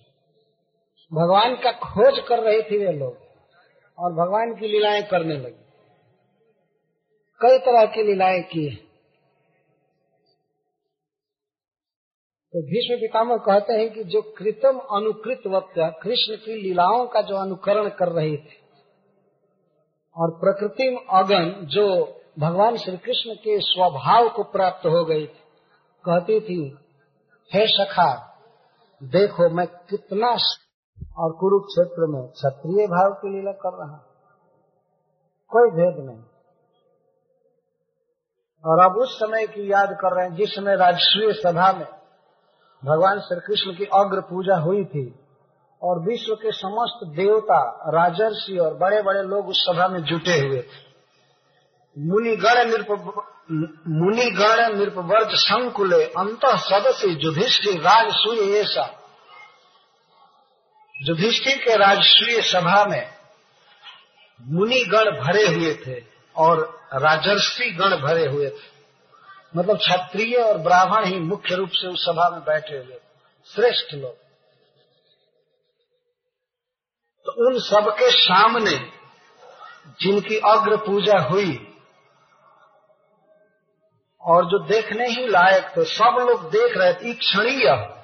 भगवान 1.14 1.56
का 1.56 1.72
खोज 1.72 2.20
कर 2.28 2.40
रहे 2.40 2.62
थे 2.62 2.86
वे 2.86 2.92
लोग, 2.92 3.18
और 4.00 4.14
भगवान 4.14 4.54
की 4.56 4.68
लीलाएँ 4.68 5.04
करने 5.04 5.38
लगी। 5.38 5.67
कई 7.42 7.58
तरह 7.58 7.86
की 7.86 8.04
लीलाएँ 8.04 8.42
की 8.42 8.88
तो 12.54 12.62
भीष्म 12.62 12.96
पितामह 12.96 13.38
कहते 13.38 13.74
हैं 13.74 13.94
कि 13.94 14.04
जो 14.04 14.22
कृतम 14.22 14.78
अनुकृत 14.80 15.42
वक्त, 15.48 16.00
कृष्ण 16.04 16.36
की 16.36 16.62
लीलाओं 16.62 17.08
का 17.08 17.22
जो 17.22 17.36
अनुकरण 17.36 17.90
कर 17.90 18.10
रही 18.10 18.38
थी, 18.38 18.58
और 20.16 20.32
प्रकृति 20.32 21.06
अगन 21.10 21.66
जो 21.66 21.88
भगवान 22.40 22.78
श्री 22.78 22.98
कृष्ण 22.98 23.36
के 23.36 23.60
स्वभाव 23.60 24.30
को 24.30 24.44
प्राप्त 24.44 24.86
हो 24.86 25.06
गई 25.06 25.28
थी, 25.28 25.44
कहती 26.06 26.40
थी, 26.40 26.78
हे 27.54 27.68
सखा, 27.68 28.38
देखो 29.04 29.50
मैं 29.50 29.68
कितना 29.68 30.28
और 31.18 31.38
कुरुक्षेत्र 31.40 32.08
में 32.08 32.28
क्षत्रिय 32.28 32.88
भाव 32.88 33.14
की 33.14 33.36
लीला 33.36 33.52
कर 33.52 33.78
रहा 33.78 33.98
कोई 35.52 35.70
भेद 35.70 36.06
नहीं। 36.06 36.37
और 38.68 38.80
अब 38.80 38.98
उस 38.98 39.14
समय 39.14 39.46
की 39.48 39.72
याद 39.72 39.90
कर 39.92 40.16
रहे 40.16 40.28
हैं, 40.28 40.36
जिस 40.36 40.50
समय 40.50 40.76
राजस्वीय 40.76 41.34
सभा 41.34 41.72
में 41.74 41.86
भगवान 42.84 43.20
श्री 43.20 43.40
कृष्ण 43.40 43.74
की 43.74 43.86
अग्र 43.96 44.22
पूजा 44.22 44.58
हुई 44.58 44.84
थी, 44.86 45.06
और 45.82 46.00
विश्व 46.02 46.34
के 46.36 46.52
समस्त 46.52 47.06
देवता, 47.16 47.60
राजर्षि 47.88 48.58
और 48.58 48.74
बड़े 48.74 49.02
बड़े 49.02 49.22
लोग 49.24 49.48
उस 49.48 49.58
सभा 49.62 49.88
में 49.88 50.02
जुटे 50.04 50.40
हुए 50.40 50.62
थे। 50.62 50.86
मुनिगण 51.98 52.56
मुनिगण 53.90 54.76
नृपवर्ज 54.76 55.30
संकुले, 55.34 56.04
अंत 56.04 56.46
सदस्य 56.62 57.10
युधिष्ठिर 57.22 57.82
राजसूय 57.82 58.58
ऐसा 58.60 58.86
युधिष्ठिर 60.96 61.58
के 61.58 61.76
राजसूय 61.76 62.42
सभा 62.44 62.84
में 62.86 63.04
मुनिगण 64.42 65.12
भरे 65.22 65.48
हुए 65.48 65.74
थे, 65.76 66.02
और 66.36 66.77
राजर्षि 66.94 67.72
गण 67.72 67.98
भरे 67.98 68.26
हुए 68.26 68.50
थे। 68.50 68.78
मतलब 69.56 69.78
क्षत्रिय 69.78 70.36
और 70.36 70.58
ब्राह्मण 70.58 71.06
ही 71.06 71.20
मुख्य 71.20 71.56
रूप 71.56 71.70
से 71.70 71.88
उस 71.88 72.06
सभा 72.06 72.30
में 72.30 72.42
बैठे 72.42 72.78
हुए 72.78 73.02
श्रेष्ठ 73.56 73.94
लोग। 73.94 74.16
तो 77.26 77.48
उन 77.48 77.60
सबके 77.60 78.12
सामने 78.12 78.92
जिनकी 80.02 80.38
अग्र 80.38 80.78
पूजा 80.78 81.20
हुई 81.20 81.74
और 84.22 84.46
जो 84.46 84.68
देखने 84.68 85.08
ही 85.08 85.28
लायक 85.28 85.78
थे, 85.78 85.86
सब 85.86 86.28
लोग 86.30 86.52
देख 86.52 86.78
रहे 86.78 86.94
थे 86.94 87.14
क्षणीय 87.14 87.98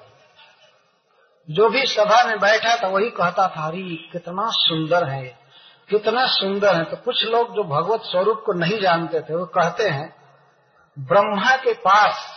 जो 1.49 1.69
भी 1.69 1.85
सभा 1.85 2.23
में 2.23 2.39
बैठा 2.39 2.83
था, 2.83 2.87
वही 2.87 3.09
कहता 3.09 3.47
था, 3.47 3.67
अरे, 3.67 4.09
कितना 4.11 4.43
सुंदर 4.45 5.09
है 5.09 5.42
कितना 5.89 6.25
सुंदर 6.27 6.75
है 6.75 6.83
तो 6.83 6.97
कुछ 6.97 7.23
लोग 7.25 7.55
जो 7.55 7.63
भगवत 7.63 8.01
स्वरूप 8.01 8.43
को 8.45 8.53
नहीं 8.53 8.79
जानते 8.81 9.21
थे, 9.21 9.35
वो 9.35 9.45
कहते 9.45 9.89
हैं, 9.89 10.15
ब्रह्मा 10.99 11.55
के 11.55 11.73
पास 11.73 12.29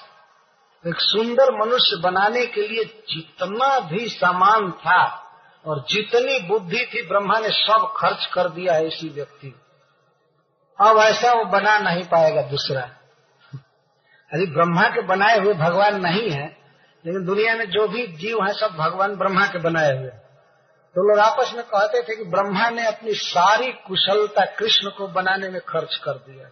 एक 0.85 1.01
सुंदर 1.01 1.53
मनुष्य 1.59 1.97
बनाने 1.97 2.47
के 2.47 2.67
लिए 2.69 2.85
जितना 2.85 3.79
भी 3.81 4.09
सामान 4.09 4.71
था 4.71 5.03
और 5.67 5.85
जितनी 5.91 6.39
बुद्धि 6.49 6.85
थी, 6.95 7.07
ब्रह्मा 7.09 7.39
ने 7.39 7.49
सब 7.51 7.93
खर्च 7.97 8.27
कर 8.27 8.49
दिया 8.49 8.75
है 8.75 8.87
इसी 8.87 9.09
व्यक्ति 9.09 9.55
अब 10.79 10.99
ऐसा 10.99 11.33
वो 11.33 11.45
बना 11.45 11.79
नहीं 11.79 12.03
पाएगा 12.05 12.43
दूसरा। 12.43 12.81
अरे, 14.31 14.47
ब्रह्मा 14.47 14.83
के 14.83 15.03
बनाए 15.07 15.39
हुए 15.39 15.55
भगवान 15.55 16.01
नहीं 16.01 16.31
है, 16.31 16.47
लेकिन 17.05 17.25
दुनिया 17.25 17.55
में 17.55 17.65
जो 17.71 17.87
भी 17.89 18.07
जीव 18.07 18.45
है, 18.45 18.53
सब 18.53 18.77
भगवान 18.77 19.17
ब्रह्मा 19.17 19.47
के 19.47 19.59
बनाए 19.59 19.97
हुए 19.99 20.11
तो 20.97 21.03
लोग 21.03 21.19
आपस 21.19 21.53
में 21.55 21.65
कहते 21.65 22.03
थे 22.03 22.17
कि 22.17 22.25
ब्रह्मा 22.25 22.71
ने 22.71 22.87
अपनी 22.87 23.15
सारी 23.15 23.73
कुशलता 23.73 24.45
कृष्ण 24.45 24.91
को 24.91 25.09
बनाने 25.09 25.49
में 25.49 25.61
खर्च 25.61 25.97
कर 25.97 26.13
दिया। 26.13 26.47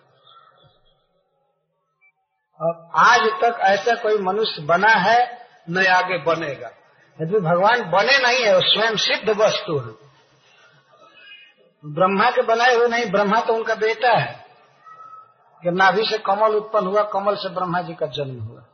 और 2.61 2.91
आज 2.95 3.21
तक 3.21 3.59
ऐसा 3.61 3.95
कोई 3.95 4.19
मनुष्य 4.19 4.63
बना 4.63 4.89
है, 4.89 5.49
न 5.71 5.87
आगे 5.87 6.19
बनेगा। 6.19 6.69
यदि 7.23 7.41
भगवान 7.41 7.91
बने 7.91 8.19
नहीं 8.19 8.45
है, 8.45 8.55
वो 8.55 8.61
स्वयं 8.61 8.97
सिद्ध 8.97 9.41
वस्तु 9.41 9.79
है। 9.79 9.93
ब्रह्मा 11.95 12.31
के 12.31 12.43
बनाए 12.43 12.75
हुए 12.75 12.89
नहीं, 12.89 13.11
ब्रह्मा 13.11 13.41
तो 13.41 13.55
उनका 13.55 13.75
बेटा 13.75 14.11
है। 14.11 14.45
कि 15.63 15.71
नाभि 15.71 16.07
से 16.07 16.19
कमल 16.19 16.57
उत्पन्न 16.57 16.87
हुआ, 16.87 17.03
कमल 17.03 17.37
से 17.37 17.49
ब्रह्मा 17.49 17.81
जी 17.81 17.95
का 17.95 18.07
जन्म 18.07 18.41
हुआ। 18.41 18.65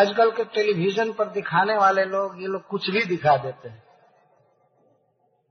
आजकल 0.00 0.30
के 0.30 0.44
टेलीविज़न 0.44 1.12
पर 1.12 1.24
दिखाने 1.24 1.76
वाले 1.76 2.04
लोग 2.04 2.42
ये 2.42 2.46
लोग 2.46 2.66
कुछ 2.66 2.90
भी 2.90 3.04
दिखा 3.04 3.36
देते 3.36 3.68
हैं। 3.68 3.85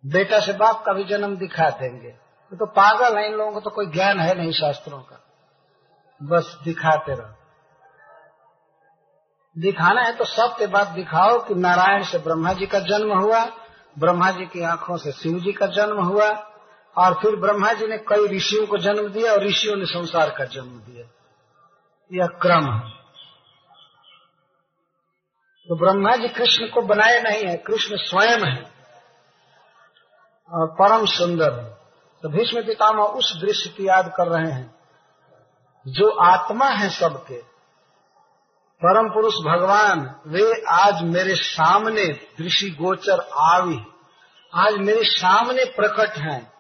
बेटा 0.06 0.40
से 0.40 0.54
बाप 0.54 0.84
का 0.86 0.94
भी 0.94 1.04
जन्म 1.04 1.38
दिखा 1.38 1.70
देंगे। 1.70 2.10
तो, 2.10 2.56
तो 2.56 2.66
पागल 2.66 3.18
है 3.18 3.28
इन 3.28 3.34
लोगों 3.34 3.52
को 3.52 3.60
तो 3.60 3.70
कोई 3.70 3.86
ज्ञान 3.86 4.20
है 4.20 4.36
नहीं 4.36 4.52
शास्त्रों 4.52 5.00
का। 5.00 5.22
बस 6.24 6.60
दिखाते 6.64 7.14
रहो। 7.14 7.36
दिखाना 9.58 10.02
है 10.02 10.16
तो 10.16 10.26
सत्य 10.26 10.68
बात 10.68 10.88
दिखाओ 10.88 11.48
कि 11.48 11.56
नारायण 11.56 12.04
से 12.04 12.18
ब्रह्मा 12.18 12.54
जी 12.54 12.66
का 12.66 12.80
जन्म 12.80 13.20
हुआ 13.20 13.46
ब्रह्मा 14.00 14.32
जी 14.32 14.46
की 14.46 14.62
आँखों 14.62 14.98
से 14.98 15.12
शिव 15.12 15.40
जी 15.40 15.52
का 15.52 15.66
जन्म 15.66 16.04
हुआ 16.04 16.32
और 16.98 17.14
फिर 17.14 17.36
ब्रह्मा 17.36 17.74
जी 17.74 17.88
ने 17.88 17.98
कई 17.98 18.28
ऋषियों 18.28 18.68
को 18.68 18.78
जन्म 18.78 19.10
दिया 19.10 19.32
और 19.32 19.44
ऋषियों 19.44 19.76
ने 19.76 19.86
संसार 19.86 20.30
का 20.30 20.46
जन्म 20.46 20.80
दिया। 20.80 21.06
यह 22.14 22.28
क्रम 22.28 22.74
है। 22.74 22.90
तो 25.68 25.76
ब्रह्मा 25.76 26.16
जी 26.16 26.28
कृष्ण 26.28 26.68
को 26.68 26.82
बनाए 26.82 27.22
नहीं 27.22 27.44
है 27.46 27.58
कृष्ण 27.58 27.98
स्वयं 27.98 28.40
है। 28.40 28.75
परम 30.54 31.06
सुंदर। 31.06 31.50
तो 32.24 32.30
भीष्म 32.30 32.62
पितामह 32.62 33.04
उस 33.04 33.42
दृश्य 33.42 33.70
की 33.70 33.88
याद 33.88 34.14
कर 34.18 34.28
रहे 34.28 34.52
हैं, 34.52 34.76
जो 35.88 36.10
आत्मा 36.10 36.66
है 36.66 36.90
सबके। 36.90 37.42
परम 38.82 39.10
पुरुष 39.10 39.34
भगवान, 39.34 40.16
वे 40.28 40.64
आज 40.70 41.04
मेरे 41.04 41.36
सामने 41.36 42.06
दृषि 42.08 42.70
गोचर 42.70 43.30
आवी। 43.34 43.86
आज 44.54 44.74
मेरे 44.74 45.04
सामने 45.04 45.66
प्रकट 45.66 46.18
हैं, 46.18 46.54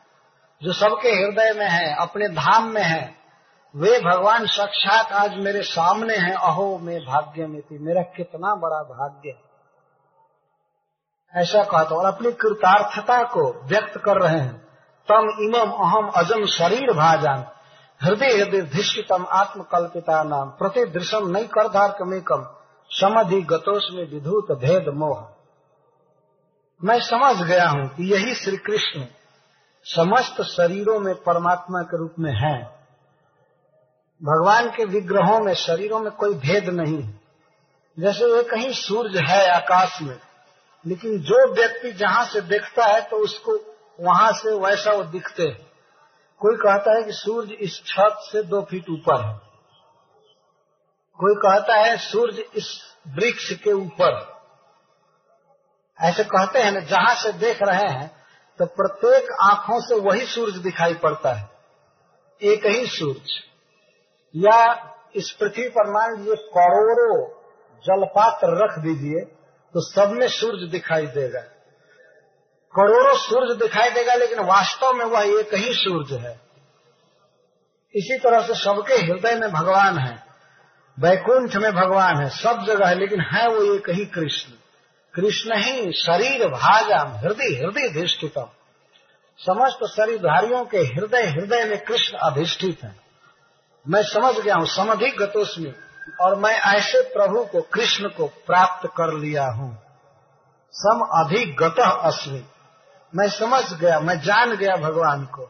जो 0.64 0.74
सबके 0.74 1.10
हृदय 1.10 1.60
में 1.60 1.70
है, 1.70 1.96
अपने 1.96 2.28
धाम 2.28 2.70
में 2.70 2.84
है। 2.84 3.16
वे 3.76 4.00
भगवान 4.00 4.46
साक्षात 4.46 5.12
आज 5.12 5.32
मेरे 5.36 5.62
सामने 5.62 6.16
हैं। 6.16 6.34
अहो, 6.34 6.78
मैं 6.78 7.00
भाग्य 7.00 7.48
में 7.48 7.62
थी 7.62 7.78
मेरा 7.80 8.02
कितना 8.02 8.56
बड़ा 8.56 8.84
भाग्य। 8.84 9.30
है 9.30 9.45
ऐसा 11.36 11.64
कहता 11.64 11.96
और 11.96 12.06
अपनी 12.06 12.32
कृतार्थता 12.32 13.22
को 13.24 13.68
व्यक्त 13.68 13.98
कर 14.06 14.22
रहे 14.22 14.40
हैं। 14.40 14.66
तम 15.08 15.30
इमम 15.40 15.72
अहम 15.72 16.10
अजम 16.10 16.46
शरीर 16.46 16.94
भाजान। 16.94 17.46
हृदय 18.02 18.32
हृदय 18.32 18.62
धिष्टितम 18.62 19.26
आत्मकल्पिता 19.32 20.24
नाम। 20.24 20.50
प्रति 20.50 20.86
दृशम 20.86 21.28
नई 21.28 21.48
करधारकमेकम 21.48 22.48
समधि 22.92 23.42
गतोष 23.42 23.84
में 23.94 24.12
विधुत 24.12 24.52
भेद 24.52 24.86
मोह। 24.94 25.28
मैं 26.82 27.00
समझ 27.00 27.36
गया 27.42 27.70
हूँ 27.70 27.88
कि 27.88 28.14
यही 28.14 28.36
श्री 28.36 28.58
कृष्ण 28.58 29.06
समस्त 29.86 30.42
शरीरों 30.42 31.00
में 31.00 31.16
परमात्मा 31.16 31.82
के 31.82 31.98
रूप 31.98 32.16
में 32.20 32.34
है। 32.34 32.56
भगवान 34.22 34.70
के 34.70 34.86
विग्रहों 34.86 35.40
में 35.40 35.54
शरीरों 35.54 36.00
में 36.00 36.12
कोई 36.12 36.34
भेद 36.34 36.70
नहीं 36.70 37.02
है। 37.04 37.20
जैसे 38.00 38.36
ये 38.36 38.44
कहीं 38.44 38.70
सूर्य 38.70 39.20
है 39.20 39.50
आकाश 39.50 40.02
में 40.02 40.18
लेकिन 40.86 41.20
जो 41.22 41.38
व्यक्ति 41.54 41.92
जहाँ 41.94 42.26
से 42.26 42.42
देखता 42.44 42.86
है 42.86 43.02
तो 43.02 43.18
उसको 43.18 43.54
वहाँ 44.00 44.32
से 44.34 44.54
वैसा 44.60 44.92
वो 44.92 45.04
दिखते 45.04 45.44
हैं। 45.44 45.64
कोई 46.42 46.56
कहता 46.58 46.96
है 46.98 47.04
कि 47.04 47.12
सूर्य 47.14 47.54
इस 47.62 47.82
छत 47.86 48.18
से 48.22 48.44
दो 48.44 48.62
फीट 48.62 48.90
ऊपर 48.90 49.22
है। 49.22 49.34
कोई 51.20 51.36
कहता 51.36 51.76
है 51.76 51.98
सूर्य 51.98 52.46
इस 52.56 52.70
वृक्ष 53.16 53.52
के 53.54 53.72
ऊपर। 53.74 54.20
ऐसे 56.00 56.24
कहते 56.24 56.60
हैं 56.60 56.72
ना, 56.72 56.80
जहाँ 56.82 57.16
से 57.16 57.32
देख 57.34 57.62
रहे 57.62 57.88
हैं 57.90 58.08
तो 58.60 58.66
प्रत्येक 58.66 59.32
आँखों 59.42 59.80
से 59.82 60.00
वही 60.02 60.26
सूर्य 60.26 60.60
दिखाई 60.60 60.94
पड़ता 60.94 61.34
है। 61.34 61.50
एक 62.42 62.66
ही 62.66 62.86
सूर्य 62.88 63.44
या 64.36 64.60
इस 65.16 65.32
पृथ्वी 65.32 65.68
पर 65.70 65.90
मान 65.92 66.18
लीजिए 66.18 66.36
करोड़ों 66.54 67.18
जलपात्र 67.86 68.64
रख 68.64 68.78
दीजिए 68.80 69.26
तो 69.76 69.82
सब 69.82 70.12
में 70.12 70.28
सूर्य 70.28 70.68
दिखाई 70.68 71.06
देगा। 71.06 71.40
करोड़ों 72.76 73.18
सूर्य 73.18 73.56
दिखाई 73.56 73.90
देगा, 73.90 74.14
लेकिन 74.14 74.40
वास्तव 74.40 74.94
में 74.94 75.06
वह 75.06 75.40
एक 75.40 75.54
ही 75.54 75.74
सूर्य 75.74 76.16
है। 76.16 76.42
इसी 77.96 78.18
तरह 78.20 78.48
से 78.48 78.54
सबके 78.54 78.94
हृदय 78.94 79.36
में 79.36 79.52
भगवान 79.52 79.98
है, 79.98 80.24
वैकुंठ 81.00 81.56
में 81.56 81.72
भगवान 81.74 82.18
है, 82.18 82.30
सब 82.30 82.66
जगह 82.68 82.88
है, 82.88 82.96
लेकिन 82.96 83.22
है 83.22 83.48
वो 83.48 83.76
एक 83.76 83.90
ही 83.90 84.06
कृष्ण। 84.06 84.52
कृष्ण 85.14 85.58
ही 85.58 85.92
शरीर, 85.92 86.48
भाजाम, 86.48 87.08
हृदय 87.08 87.56
हृदय 87.56 87.88
अधिष्ठितम। 87.88 88.50
समस्त 89.40 89.86
शरीरधारियों 89.92 90.66
के 90.66 90.78
हृदय 90.78 91.24
हृदय 91.24 91.66
में 91.66 91.84
कृष्ण 91.84 92.18
अधिष्ठित 92.18 92.84
है। 92.84 92.96
मैं 93.88 94.04
समझ 94.04 94.40
गया 94.40 94.56
हूँ 94.56 94.66
समधि 94.66 95.12
गतोस्मी 95.12 95.74
और 96.22 96.36
मैं 96.36 96.54
ऐसे 96.54 97.02
प्रभु 97.02 97.46
को, 97.46 97.62
कृष्ण 97.62 98.10
को 98.10 98.28
प्राप्त 98.28 98.90
कर 98.98 99.14
लिया 99.14 99.48
हूँ। 99.48 99.78
सम 100.72 101.26
अधिगत 101.26 101.76
अस्मी। 101.80 102.46
मैं 103.16 103.30
समझ 103.30 103.80
गया, 103.80 104.00
मैं 104.00 104.20
जान 104.20 104.56
गया 104.56 104.76
भगवान 104.76 105.26
को। 105.26 105.44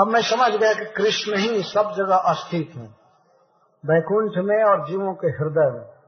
अब 0.00 0.06
मैं 0.06 0.22
समझ 0.22 0.52
गया 0.52 0.74
कि 0.74 0.84
कृष्ण 0.84 1.36
ही 1.36 1.62
सब 1.62 1.94
जगह 1.96 2.16
अस्थित 2.16 2.72
है। 2.76 2.98
वैकुंठ 3.86 4.44
में 4.44 4.64
और 4.64 4.88
जीवों 4.88 5.14
के 5.14 5.26
हृदय 5.26 5.78
में। 5.78 5.98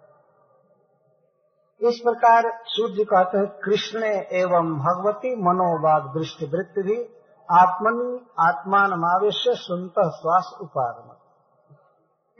इस 1.90 2.00
प्रकार 2.00 2.62
सूर्य 2.64 3.04
कहते 3.04 3.38
हैं, 3.38 3.46
कृष्ण 3.46 4.04
एवं 4.32 4.78
भगवती 4.78 5.36
मनोवाग 5.36 6.18
दृष्टि 6.18 6.46
वृत्ति 6.46 6.82
भी 6.82 7.02
आत्मनि, 7.50 8.30
आत्मान 8.40 8.92
आवेश 8.92 9.44
सुनत 9.48 9.94
श्वास 9.98 10.58
उपार 10.60 11.19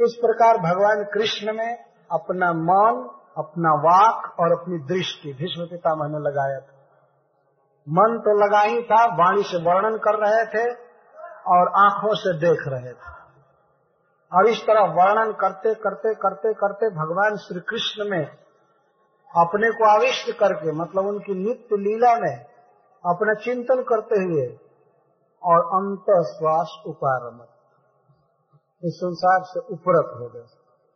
इस 0.05 0.15
प्रकार 0.21 0.57
भगवान 0.57 1.05
कृष्ण 1.05 1.53
में 1.53 1.85
अपना 2.11 2.53
मन, 2.53 3.09
अपना 3.37 3.71
वाक 3.71 4.41
और 4.41 4.53
अपनी 4.53 4.79
दृष्टि 4.79 5.33
भीष्म 5.33 5.65
पितामह 5.65 6.09
ने 6.09 6.19
लगाया 6.19 6.61
था। 6.61 6.77
मन 7.89 8.19
तो 8.19 8.45
लगा 8.45 8.61
ही 8.61 8.83
था, 8.83 9.05
वाणी 9.05 9.43
से 9.43 9.63
वर्णन 9.63 9.97
कर 9.97 10.19
रहे 10.19 10.47
थे 10.47 10.73
और 11.47 11.69
आँखों 11.77 12.15
से 12.15 12.39
देख 12.39 12.69
रहे 12.69 12.93
थे। 12.93 13.21
और 14.33 14.49
इस 14.49 14.63
तरह 14.63 14.81
वर्णन 14.81 15.33
करते 15.33 15.75
करते 15.75 16.15
करते 16.15 16.53
करते 16.53 16.91
भगवान 16.91 17.37
श्री 17.37 17.61
कृष्ण 17.61 18.11
में 18.11 18.27
अपने 19.37 19.71
को 19.71 19.85
आविष्ट 19.91 20.39
करके 20.39 20.73
मतलब 20.73 21.07
उनकी 21.07 21.35
नित्य 21.35 21.77
लीला 21.77 22.15
में 22.15 22.45
अपना 23.05 23.35
चिंतन 23.35 23.83
करते 23.83 24.23
हुए 24.25 24.59
और 25.45 25.61
अंत 25.61 26.27
श्वास 26.27 26.83
उपारमत 26.87 27.49
इस 28.85 28.95
संसार 28.95 29.43
से 29.43 29.61
उपरत 29.61 30.21
हो 30.21 30.27
गए, 30.29 30.47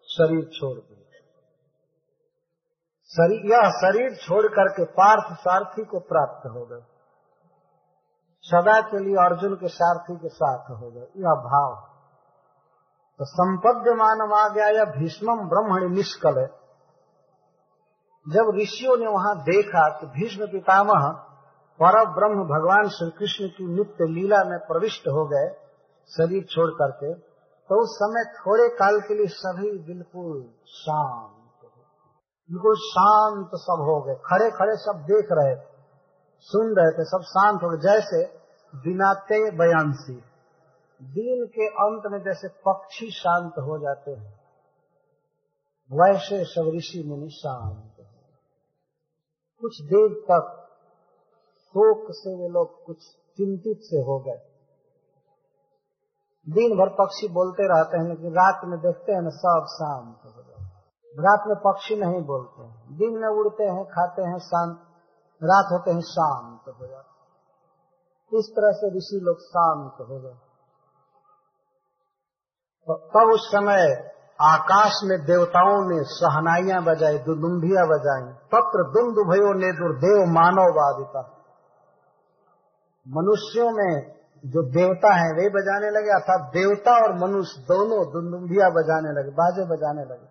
शरीर 0.08 0.44
छोड़ 0.44 0.78
दिए। 0.78 1.00
शरीर, 3.10 3.52
यह 3.52 3.70
शरीर 3.70 4.14
छोड़ 4.14 4.46
करके 4.46 4.84
पार्थ 4.84 5.38
सारथी 5.38 5.84
को 5.84 6.00
प्राप्त 6.00 6.46
हो 6.46 6.66
गए। 6.66 6.80
सदा 8.42 8.80
के 8.80 8.98
लिए 8.98 9.14
अर्जुन 9.14 9.54
के 9.54 9.68
सारथी 9.68 10.16
के 10.16 10.28
साथ 10.28 10.70
हो 10.70 10.90
गए। 10.90 11.00
यह 11.00 11.34
भाव। 11.44 11.94
तो 13.18 13.24
संपद्य 13.24 13.94
मानव 13.94 14.34
आ 14.34 14.48
गया 14.48 14.68
या 14.68 14.84
भीष्मम 14.84 15.48
ब्रह्मणि 15.48 15.96
निष्कल 15.96 16.38
है। 16.38 16.46
जब 18.28 18.52
ऋषियों 18.62 18.96
ने 18.96 19.06
वहाँ 19.06 19.42
देखा 19.42 19.88
कि 19.88 20.06
भीष्म 20.06 20.46
पितामह 20.46 21.08
पर 21.82 22.04
ब्रह्म 22.10 22.44
भगवान 22.44 22.88
श्री 22.88 23.10
कृष्ण 23.10 23.48
की 23.48 23.66
नित्य 23.74 24.04
लीला 24.04 24.44
में 24.44 24.58
प्रविष्ट 24.58 25.08
हो 25.08 25.26
गए, 25.26 25.48
शरीर 26.10 26.44
छोड़ 26.44 26.70
करके। 26.70 27.33
तो 27.70 27.80
उस 27.82 27.94
समय 27.96 28.24
थोड़े 28.34 28.68
काल 28.76 29.00
के 29.00 29.14
लिए 29.14 29.26
सभी 29.34 29.70
बिल्कुल 29.84 30.42
शांत 30.74 31.30
बिल्कुल 32.50 32.74
शांत 32.78 33.54
सब 33.56 33.82
हो 33.82 34.00
गए। 34.02 34.14
खड़े 34.24 34.50
खड़े 34.50 34.72
सब 34.76 34.98
देख 35.02 35.28
रहे 35.32 35.54
थे, 35.56 35.68
सुन 36.48 36.74
रहे 36.76 36.90
थे, 36.92 37.04
सब 37.04 37.22
शांत 37.24 37.62
हो 37.62 37.68
गए। 37.68 37.78
जैसे 37.82 38.18
बिनाते 38.72 39.38
बयांसी 39.50 40.16
दिन 41.00 41.46
के 41.46 41.68
अंत 41.84 42.02
में 42.12 42.18
जैसे 42.22 42.48
पक्षी 42.68 43.10
शांत 43.12 43.58
हो 43.60 43.78
जाते 43.78 44.10
हैं, 44.10 44.34
वैसे 45.90 46.44
सब 46.44 46.70
ऋषि 46.76 47.02
मुनि 47.06 47.30
शांत 47.32 48.06
कुछ 49.62 49.80
देर 49.84 50.12
तक 50.22 50.50
शोक 51.74 52.06
से 52.12 52.34
वे 52.34 52.48
लोग 52.48 52.82
कुछ 52.84 52.98
चिंतित 53.38 53.78
से 53.82 54.00
हो 54.02 54.18
गए। 54.20 54.40
दिन 56.48 56.76
भर 56.78 56.88
पक्षी 56.88 57.28
बोलते 57.28 57.62
रहते 57.62 57.96
हैं, 57.96 58.08
लेकिन 58.08 58.30
रात 58.30 58.60
में 58.64 58.78
देखते 58.78 59.12
हैं 59.12 59.22
ना 59.22 59.30
सब 59.30 59.66
शांत 59.68 60.16
हो 60.24 60.30
गए 60.30 60.44
रात 61.20 61.44
में 61.46 61.56
पक्षी 61.56 61.96
नहीं 61.96 62.22
बोलते 62.22 62.62
हैं। 62.62 62.96
दिन 62.96 63.18
में 63.18 63.28
उड़ते 63.28 63.64
हैं, 63.64 63.84
खाते 63.84 64.22
हैं, 64.22 64.38
शांत, 64.38 64.78
रात 65.42 65.66
होते 65.72 65.90
हैं 65.90 66.00
शांत 66.00 66.74
हो 66.80 66.86
जाते 66.86 67.14
इस 68.38 68.52
तरह 68.56 68.72
से 68.72 68.96
ऋषि 68.96 69.20
लोग 69.22 69.36
शांत 69.40 69.92
हो 70.00 70.20
गए। 70.20 70.34
तो 72.86 72.96
तब 72.96 73.32
उस 73.34 73.48
समय 73.48 74.10
आकाश 74.40 74.92
में 75.04 75.18
देवताओं 75.20 75.90
ने 75.90 76.02
सहनाइयाँ 76.02 76.82
बजाई 76.82 77.18
दुदुम्भिया 77.18 77.84
बजाई। 77.84 78.32
तत्र 78.32 78.82
दुम 78.82 79.12
दुभयो 79.14 79.52
ने 79.52 79.72
दुर्देव 79.72 80.26
मानववादिता। 80.26 81.22
मनुष्यों 83.08 83.70
में 83.70 84.23
जो 84.44 84.62
देवता 84.62 85.10
है, 85.14 85.28
वे 85.32 85.48
बजाने 85.48 85.90
लगे, 85.90 86.10
अर्थात 86.10 86.40
देवता 86.52 86.94
और 87.04 87.12
मनुष्य 87.18 87.60
दोनों 87.62 88.00
दुंदुम्भिया 88.12 88.68
बजाने 88.70 89.12
लगे, 89.12 89.30
बाजे 89.30 89.64
बजाने 89.64 90.02
लगे। 90.02 90.26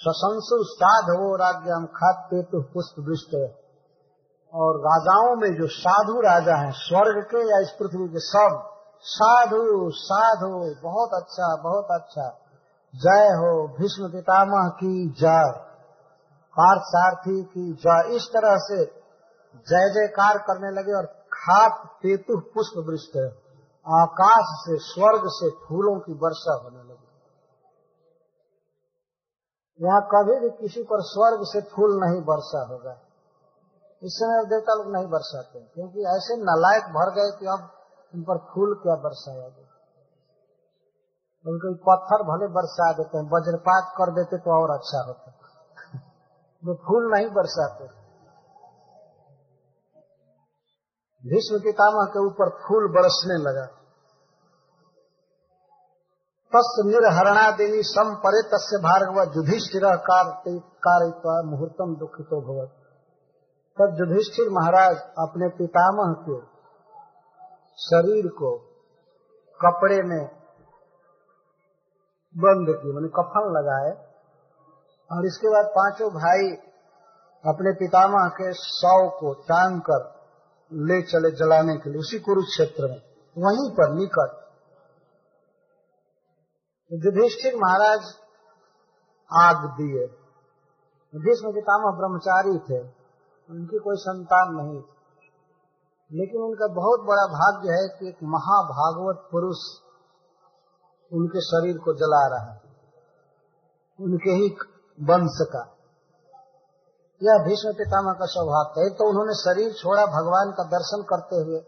सशंसु 0.00 0.58
साधवो 0.64 1.36
राज्यम 1.36 1.86
खात 1.86 2.28
पेतु 2.30 2.60
पुष्प 2.62 3.00
दृष्ट 3.00 3.34
और 4.54 4.78
राजाओं 4.80 5.36
में 5.36 5.54
जो 5.54 5.66
साधु 5.66 6.20
राजा 6.20 6.56
हैं, 6.56 6.72
स्वर्ग 6.72 7.22
के 7.24 7.42
या 7.50 7.58
इस 7.60 7.70
पृथ्वी 7.70 8.08
के 8.08 8.20
सब, 8.20 8.62
साधु 9.04 9.90
साधु, 9.90 10.74
बहुत 10.82 11.10
अच्छा 11.14 11.56
बहुत 11.62 11.86
अच्छा। 11.90 12.28
जय 12.94 13.28
हो 13.40 13.68
भीष्म 13.68 14.08
पितामह 14.08 14.68
की 14.68 15.14
जय, 15.20 15.52
पार्थ 16.56 16.82
सारथी 16.82 17.42
की 17.42 17.72
जय। 17.72 18.16
इस 18.16 18.28
तरह 18.36 18.56
से 18.56 18.84
जय 19.68 19.90
जयकार 19.90 20.38
करने 20.38 20.70
लगे 20.70 20.92
और 20.92 21.21
खात 21.42 21.86
पेतु 22.02 22.40
पुष्प 22.54 22.74
वृष्ट 22.88 23.16
आकाश 23.86 24.50
से, 24.64 24.76
स्वर्ग 24.78 25.22
से 25.28 25.50
फूलों 25.50 26.00
की 26.00 26.12
वर्षा 26.12 26.54
होने 26.64 26.82
लगी। 26.82 27.08
यहाँ 29.80 30.02
कभी 30.02 30.40
भी 30.40 30.50
किसी 30.50 30.82
पर 30.82 31.00
स्वर्ग 31.02 31.40
से 31.44 31.60
फूल 31.60 31.96
नहीं 32.00 32.20
वर्षा 32.22 32.60
होगा। 32.72 33.00
इस 34.02 34.12
समय 34.12 34.44
देवता 34.44 34.74
लोग 34.74 34.92
नहीं 34.92 35.06
बरसाते 35.06 35.60
क्योंकि 35.60 36.00
ऐसे 36.00 36.36
नलायक 36.36 36.84
भर 36.84 37.10
गए 37.10 37.38
कि 37.38 37.46
अब 37.46 37.66
इन 38.14 38.22
पर 38.22 38.38
फूल 38.38 38.74
क्या 38.74 38.94
बरसाया 38.94 39.48
गया 39.48 39.68
उनको 41.46 41.74
पत्थर 41.74 42.22
भले 42.22 42.48
बरसा 42.48 42.92
देते 42.92 43.18
हैं, 43.18 43.24
वज्रपात 43.24 43.94
कर 43.98 44.12
देते 44.12 44.38
तो 44.38 44.62
और 44.62 44.70
अच्छा 44.78 45.02
होता 45.06 45.98
वो 46.64 46.74
फूल 46.74 47.10
नहीं 47.12 47.30
बरसाते 47.30 48.01
भीष्म 51.24 51.58
पितामह 51.60 52.06
के 52.12 52.20
ऊपर 52.26 52.48
फूल 52.60 52.86
बरसने 52.92 53.34
लगा। 53.42 53.64
तस् 56.52 56.70
निर्हरणा 56.86 57.44
देवी 57.56 57.82
सम 57.84 58.08
परे 58.22 58.40
तस्य 58.48 58.78
भार्गव 58.82 59.18
युधिष्ठिर 59.36 59.84
कार्य 60.06 61.12
मुहूर्तम 61.46 61.92
दुखितो 62.00 62.40
भगवत 62.40 62.72
तब 63.78 64.00
युधिष्ठिर 64.00 64.48
महाराज 64.50 64.96
अपने 65.18 65.48
पितामह 65.58 66.10
के 66.24 66.38
शरीर 67.78 68.26
को 68.32 68.50
कपड़े 69.60 70.00
में 70.02 70.24
बंद 72.34 72.72
किए, 72.72 72.92
मैंने 72.92 73.08
कफन 73.16 73.46
लगाए, 73.52 73.92
और 75.10 75.26
इसके 75.26 75.48
बाद 75.48 75.70
पाँचों 75.72 76.10
भाई 76.12 76.50
अपने 77.44 77.72
पितामह 77.78 78.28
के 78.36 78.52
शव 78.54 79.08
को 79.16 79.32
टांग 79.44 79.80
कर 79.80 80.04
ले 80.72 81.02
चले 81.02 81.30
जलाने 81.30 81.76
के 81.76 81.90
लिए, 81.90 81.98
उसी 81.98 82.18
कुरुक्षेत्र 82.18 82.82
में, 82.82 83.02
वहीं 83.38 83.70
पर 83.70 83.94
निकट। 83.94 84.42
युधिष्ठिर 86.92 87.56
महाराज 87.56 88.00
आग 89.40 89.70
दिए। 89.70 90.06
भीष्म 91.18 91.52
पितामह 91.52 91.96
ब्रह्मचारी 91.98 92.58
थे, 92.58 92.80
उनकी 93.50 93.78
कोई 93.78 93.96
संतान 93.96 94.54
नहीं 94.54 94.82
थी। 94.82 94.92
लेकिन 96.14 96.42
उनका 96.42 96.66
बहुत 96.66 97.00
बड़ा 97.00 97.26
भाग्य 97.26 97.72
है 97.72 97.88
कि 97.88 98.08
एक 98.08 98.16
महाभागवत 98.22 99.28
पुरुष 99.32 99.56
उनके 101.12 101.40
शरीर 101.40 101.78
को 101.78 101.94
जला 101.94 102.26
रहा 102.26 102.52
है। 102.52 102.62
उनके 104.00 104.30
ही 104.30 104.48
वंश 105.00 105.38
का। 105.42 105.71
यह 107.22 107.42
भीष्म 107.42 107.72
पितामह 107.74 108.14
का 108.14 108.26
स्वभाव 108.28 108.70
था। 108.70 108.84
एक 108.84 108.94
तो 108.94 109.08
उन्होंने 109.08 109.34
शरीर 109.36 109.72
छोड़ा 109.74 110.04
भगवान 110.12 110.52
का 110.52 110.64
दर्शन 110.70 111.02
करते 111.08 111.40
हुए, 111.42 111.58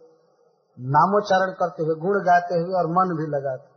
नामोच्चारण 0.78 1.52
करते 1.54 1.82
हुए, 1.82 1.94
गुण 1.96 2.16
गाते 2.24 2.60
हुए 2.60 2.74
और 2.74 2.86
मन 2.92 3.12
भी 3.16 3.26
लगाते 3.28 3.72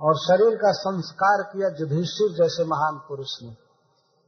और 0.00 0.14
शरीर 0.18 0.54
का 0.56 0.70
संस्कार 0.78 1.42
किया 1.48 1.68
युधिष्ठिर 1.78 2.30
जैसे 2.36 2.64
महान 2.66 3.00
पुरुष 3.08 3.32
ने। 3.42 3.50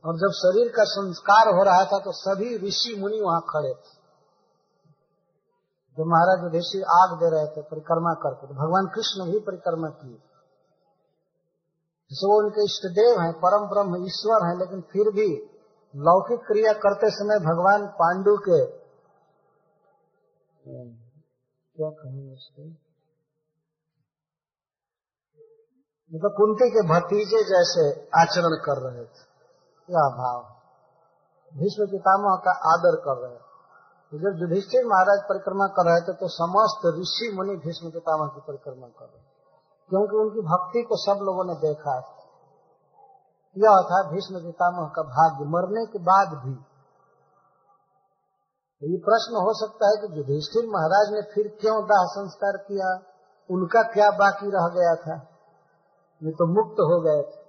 और 0.04 0.16
जब 0.16 0.32
शरीर 0.36 0.68
का 0.72 0.84
संस्कार 0.90 1.48
हो 1.54 1.62
रहा 1.64 1.84
था 1.84 1.98
तो 1.98 2.12
सभी 2.14 2.56
ऋषि 2.58 2.94
मुनि 3.00 3.20
वहाँ 3.20 3.40
खड़े 3.48 3.70
थे। 3.70 3.98
जब 5.98 6.06
महाराज 6.06 6.42
युधिष्ठिर 6.44 6.82
आग 6.94 7.14
दे 7.20 7.30
रहे 7.30 7.46
थे, 7.46 7.62
परिक्रमा 7.64 8.12
करते 8.22 8.46
तो 8.46 8.54
भगवान 8.56 8.88
कृष्ण 8.94 9.26
भी 9.26 9.38
परिक्रमा 9.46 9.88
किए। 9.94 10.18
वो 12.10 12.36
उनके 12.38 12.64
इष्ट 12.64 12.86
देव 12.94 13.20
हैं, 13.20 13.32
परम 13.40 13.66
ब्रह्म, 13.68 13.98
ईश्वर 14.04 14.46
हैं, 14.46 14.54
लेकिन 14.58 14.80
फिर 14.92 15.10
भी 15.12 15.26
लौकिक 15.94 16.40
क्रिया 16.40 16.72
करते 16.72 17.10
समय 17.10 17.38
भगवान 17.38 17.86
पांडु 17.86 18.36
के, 18.36 18.60
क्या 21.76 21.90
कहेंगे 21.90 22.32
उसके? 22.32 22.68
मतलब 26.12 26.32
कुंती 26.36 26.70
के 26.70 26.82
भतीजे 26.88 27.42
जैसे 27.44 27.84
आचरण 28.20 28.56
कर 28.64 28.80
रहे 28.82 29.04
थे। 29.04 29.22
क्या 29.88 30.08
भाव? 30.16 30.40
भीष्म 31.52 31.86
पितामह 31.86 32.36
का 32.36 32.52
आदर 32.72 32.96
कर 32.96 33.16
रहे 33.16 33.38
तो 34.12 34.18
जब 34.18 34.40
युधिष्ठिर 34.40 34.86
महाराज 34.86 35.20
परिक्रमा 35.28 35.66
कर 35.66 35.86
रहे 35.90 36.00
थे 36.00 36.12
तो 36.12 36.28
समस्त 36.28 36.86
ऋषि 36.98 37.32
मुनि 37.36 37.56
भीष्म 37.56 37.90
पितामह 37.90 38.26
की 38.26 38.40
परिक्रमा 38.40 38.86
कर 38.86 39.04
रहे 39.04 39.22
क्योंकि 39.90 40.16
उनकी 40.16 40.40
भक्ति 40.40 40.82
को 40.82 40.96
सब 40.96 41.22
लोगों 41.22 41.44
ने 41.44 41.54
देखा 41.54 41.94
यह 43.58 43.86
था 43.90 44.10
भीष्म 44.10 44.34
पितामह 44.34 44.88
का 44.96 45.02
भाग्य 45.02 45.44
मरने 45.44 45.86
के 45.86 45.98
बाद 45.98 46.28
भी। 46.46 46.54
तो 48.80 48.86
ये 48.86 48.98
प्रश्न 48.98 49.34
हो 49.34 49.66
सकता 49.66 49.86
है 49.86 49.96
कि 49.96 50.18
युधिष्ठिर 50.18 50.70
महाराज 50.70 51.12
ने 51.12 51.22
फिर 51.34 51.58
क्यों 51.60 51.84
दाह 51.84 52.04
संस्कार 52.04 52.56
किया? 52.56 53.02
उनका 53.50 53.82
क्या 53.82 54.10
बाकी 54.10 54.46
रह 54.46 54.68
गया 54.68 54.94
था? 54.94 55.28
ये 56.22 56.30
तो 56.30 56.46
मुक्त 56.46 56.74
हो 56.74 57.00
गए 57.00 57.22
थे। 57.22 57.40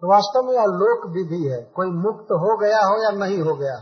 तो 0.00 0.12
वास्तव 0.12 0.42
में 0.46 0.54
यह 0.54 0.64
लोक 0.64 1.06
विधि 1.06 1.48
है। 1.48 1.62
कोई 1.62 1.86
मुक्त 1.86 2.24
हो 2.24 2.58
गया 2.58 2.78
हो 2.78 3.04
या 3.04 3.10
नहीं 3.10 3.42
हो 3.42 3.54
गया। 3.56 3.76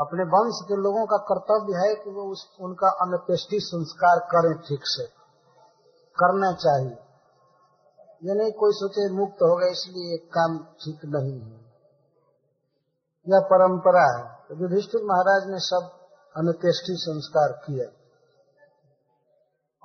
अपने 0.00 0.22
वंश 0.22 0.60
के 0.68 0.74
लोगों 0.74 1.06
का 1.06 1.16
कर्तव्य 1.16 1.88
है 1.88 1.94
कि 1.94 2.10
वो 2.10 2.32
उस, 2.32 2.56
उनका 2.60 2.88
अन्त्येष्टि 2.88 3.60
संस्कार 3.60 4.18
करें 4.18 4.58
ठीक 4.58 4.80
से। 4.82 5.06
करना 6.22 6.52
चाहिए। 6.52 7.05
ये 8.24 8.34
नहीं 8.34 8.52
कोई 8.52 8.70
सोचे 8.72 9.12
मुक्त 9.12 9.34
हो 9.34 9.56
गए, 9.56 9.70
इसलिए 9.70 10.14
एक 10.14 10.28
काम 10.28 10.58
ठीक 10.58 11.00
नहीं 11.04 11.40
है। 11.40 11.66
यह 13.28 13.40
परंपरा 13.40 14.06
है। 14.18 14.48
तो 14.48 14.54
युधिष्ठिर 14.54 15.02
महाराज 15.04 15.50
ने 15.50 15.58
सब 15.58 15.90
अन्त्येष्टि 16.36 16.94
संस्कार 16.98 17.52
किया 17.52 17.86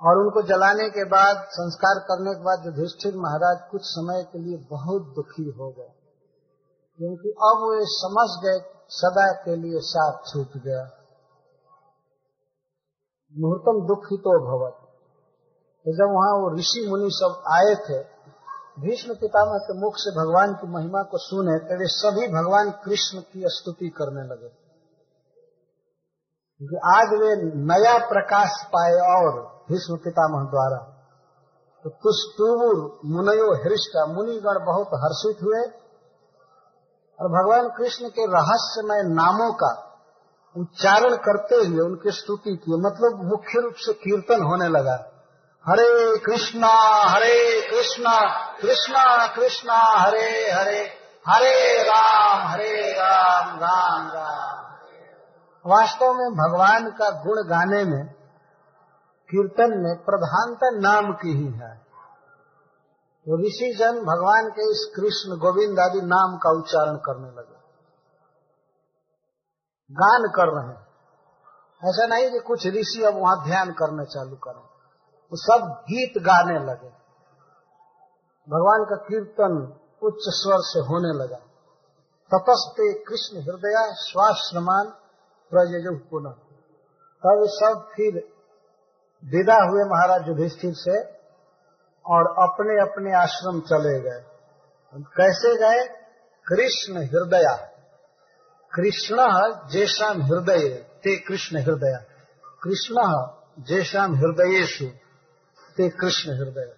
और 0.00 0.18
उनको 0.18 0.42
जलाने 0.42 0.90
के 0.90 1.04
बाद, 1.04 1.36
संस्कार 1.36 1.98
करने 1.98 2.34
के 2.34 2.40
बाद 2.40 2.66
युधिष्ठिर 2.66 3.16
महाराज 3.16 3.68
कुछ 3.70 3.80
समय 3.84 4.22
के 4.32 4.38
लिए 4.38 4.66
बहुत 4.70 5.02
दुखी 5.02 5.50
हो 5.50 5.70
गए। 5.70 5.92
क्योंकि 6.96 7.28
अब 7.30 7.66
वे 7.70 7.84
समझ 7.84 8.28
गए, 8.44 8.84
सदा 8.88 9.32
के 9.32 9.56
लिए 9.56 9.80
साथ 9.80 10.18
छूट 10.32 10.62
गया। 10.62 10.90
मुहूर्तम 13.38 13.86
दुखितो 13.86 14.32
भवत। 14.40 14.74
तो 15.86 15.92
जब 15.92 16.14
वहाँ 16.14 16.32
वो 16.40 16.58
ऋषि 16.58 16.86
मुनि 16.88 17.08
सब 17.10 17.42
आए 17.52 17.74
थे 17.74 18.11
भीष्म 18.80 19.14
पितामह 19.14 19.58
के 19.58 19.80
मुख 19.80 19.94
से 19.96 20.10
भगवान 20.10 20.54
की 20.54 20.68
महिमा 20.72 21.02
को 21.02 21.18
सुने 21.18 21.58
तो 21.58 21.78
वे 21.78 21.86
सभी 21.86 22.28
भगवान 22.28 22.70
कृष्ण 22.84 23.20
की 23.20 23.42
स्तुति 23.46 23.88
करने 23.88 24.22
लगे। 24.22 24.62
आज 26.94 27.08
वे 27.20 27.52
नया 27.54 28.08
प्रकाश 28.08 28.64
पाए 28.66 28.92
और 28.92 29.42
भीष्म 29.70 29.96
पितामह 29.96 30.44
द्वारा। 30.44 30.78
तो 31.84 31.90
तुष्टुर 31.90 33.00
मुनयो 33.04 33.54
हृष्टा, 33.54 34.06
मुनिगण 34.06 34.66
बहुत 34.66 34.86
हर्षित 34.86 35.42
हुए। 35.42 35.62
और 37.20 37.28
भगवान 37.28 37.68
कृष्ण 37.78 38.08
के 38.08 38.26
रहस्यमय 38.26 39.14
नामों 39.14 39.52
का 39.52 39.88
उच्चारण 40.56 41.16
करते 41.16 41.54
हुए 41.54 41.80
उनकी 41.80 42.10
स्तुति 42.10 42.56
की 42.56 42.72
मतलब 42.80 43.24
मुख्य 43.24 43.60
रूप 43.60 43.74
से 43.76 43.92
कीर्तन 43.92 44.42
होने 44.42 44.68
लगा। 44.68 45.11
हरे 45.68 46.18
कृष्णा 46.18 46.72
हरे 47.10 47.60
कृष्णा 47.70 48.46
कृष्णा 48.56 49.26
कृष्णा, 49.26 49.74
हरे 49.74 50.50
हरे 50.52 50.78
हरे 51.28 51.82
राम 51.82 52.48
हरे 52.48 52.92
राम 52.92 53.56
राम 53.56 54.08
राम। 54.08 54.72
वास्तव 55.66 56.06
में 56.06 56.30
भगवान 56.30 56.90
का 56.90 57.10
गुण 57.10 57.36
गाने 57.36 57.84
में 57.84 58.06
कीर्तन 59.30 59.78
में 59.78 60.04
प्रधानता 60.04 60.70
नाम 60.70 61.12
की 61.12 61.32
ही 61.32 61.46
है। 61.46 61.74
तो 63.20 63.46
ऋषि 63.46 63.76
जन 63.78 63.92
भगवान 63.92 64.50
के 64.50 64.62
इस 64.62 64.92
कृष्ण 64.96 65.38
गोविंद 65.38 65.78
आदि 65.78 66.00
नाम 66.00 66.38
का 66.38 66.50
उच्चारण 66.50 66.96
करने 66.96 67.28
लगे। 67.28 67.56
गान 69.92 70.32
कर 70.36 70.48
रहे 70.48 70.74
हैं। 70.74 70.86
ऐसा 71.88 72.06
नहीं 72.06 72.30
कि 72.30 72.38
कुछ 72.38 72.66
ऋषि 72.66 73.02
अब 73.02 73.14
वहाँ 73.14 73.44
ध्यान 73.44 73.70
करने 73.72 74.04
चालू 74.04 74.36
करें। 74.36 74.71
वो 75.32 75.36
सब 75.36 75.66
गीत 75.66 76.22
गाने 76.22 76.58
लगे। 76.58 76.88
भगवान 78.48 78.84
का 78.84 78.96
कीर्तन 78.96 79.80
उच्च 80.02 80.18
स्वर 80.18 80.56
से 80.58 80.80
होने 80.80 81.24
लगा। 81.24 81.36
तपस्ते 82.34 82.92
कृष्ण 82.92 83.36
हृदय 83.36 83.94
स्वाश्रमान 83.94 84.86
प्रयज 85.50 86.00
पुनः। 86.10 86.30
तब 87.24 87.40
सब 87.44 87.88
फिर 87.96 88.14
विदा 89.24 89.54
हुए 89.54 89.84
महाराज 89.84 90.28
युधिष्ठिर 90.28 90.74
से 90.74 91.04
और 92.06 92.48
अपने 92.48 92.82
अपने 92.82 93.16
आश्रम 93.16 93.60
चले 93.60 94.00
गए। 94.00 94.24
कैसे 94.94 95.56
गए? 95.56 95.86
कृष्ण 96.46 96.96
हृदय। 96.96 97.72
कृष्ण 98.74 99.16
जेशाम 99.68 100.22
हृदय। 100.22 100.68
ते 100.74 101.16
कृष्ण 101.16 101.56
हृदय। 101.56 102.06
कृष्ण 102.62 102.94
जेशाम 103.62 104.14
हृदयेशु 104.14 105.01
ते 105.76 105.88
कृष्ण 105.96 106.34
हृदय। 106.34 106.70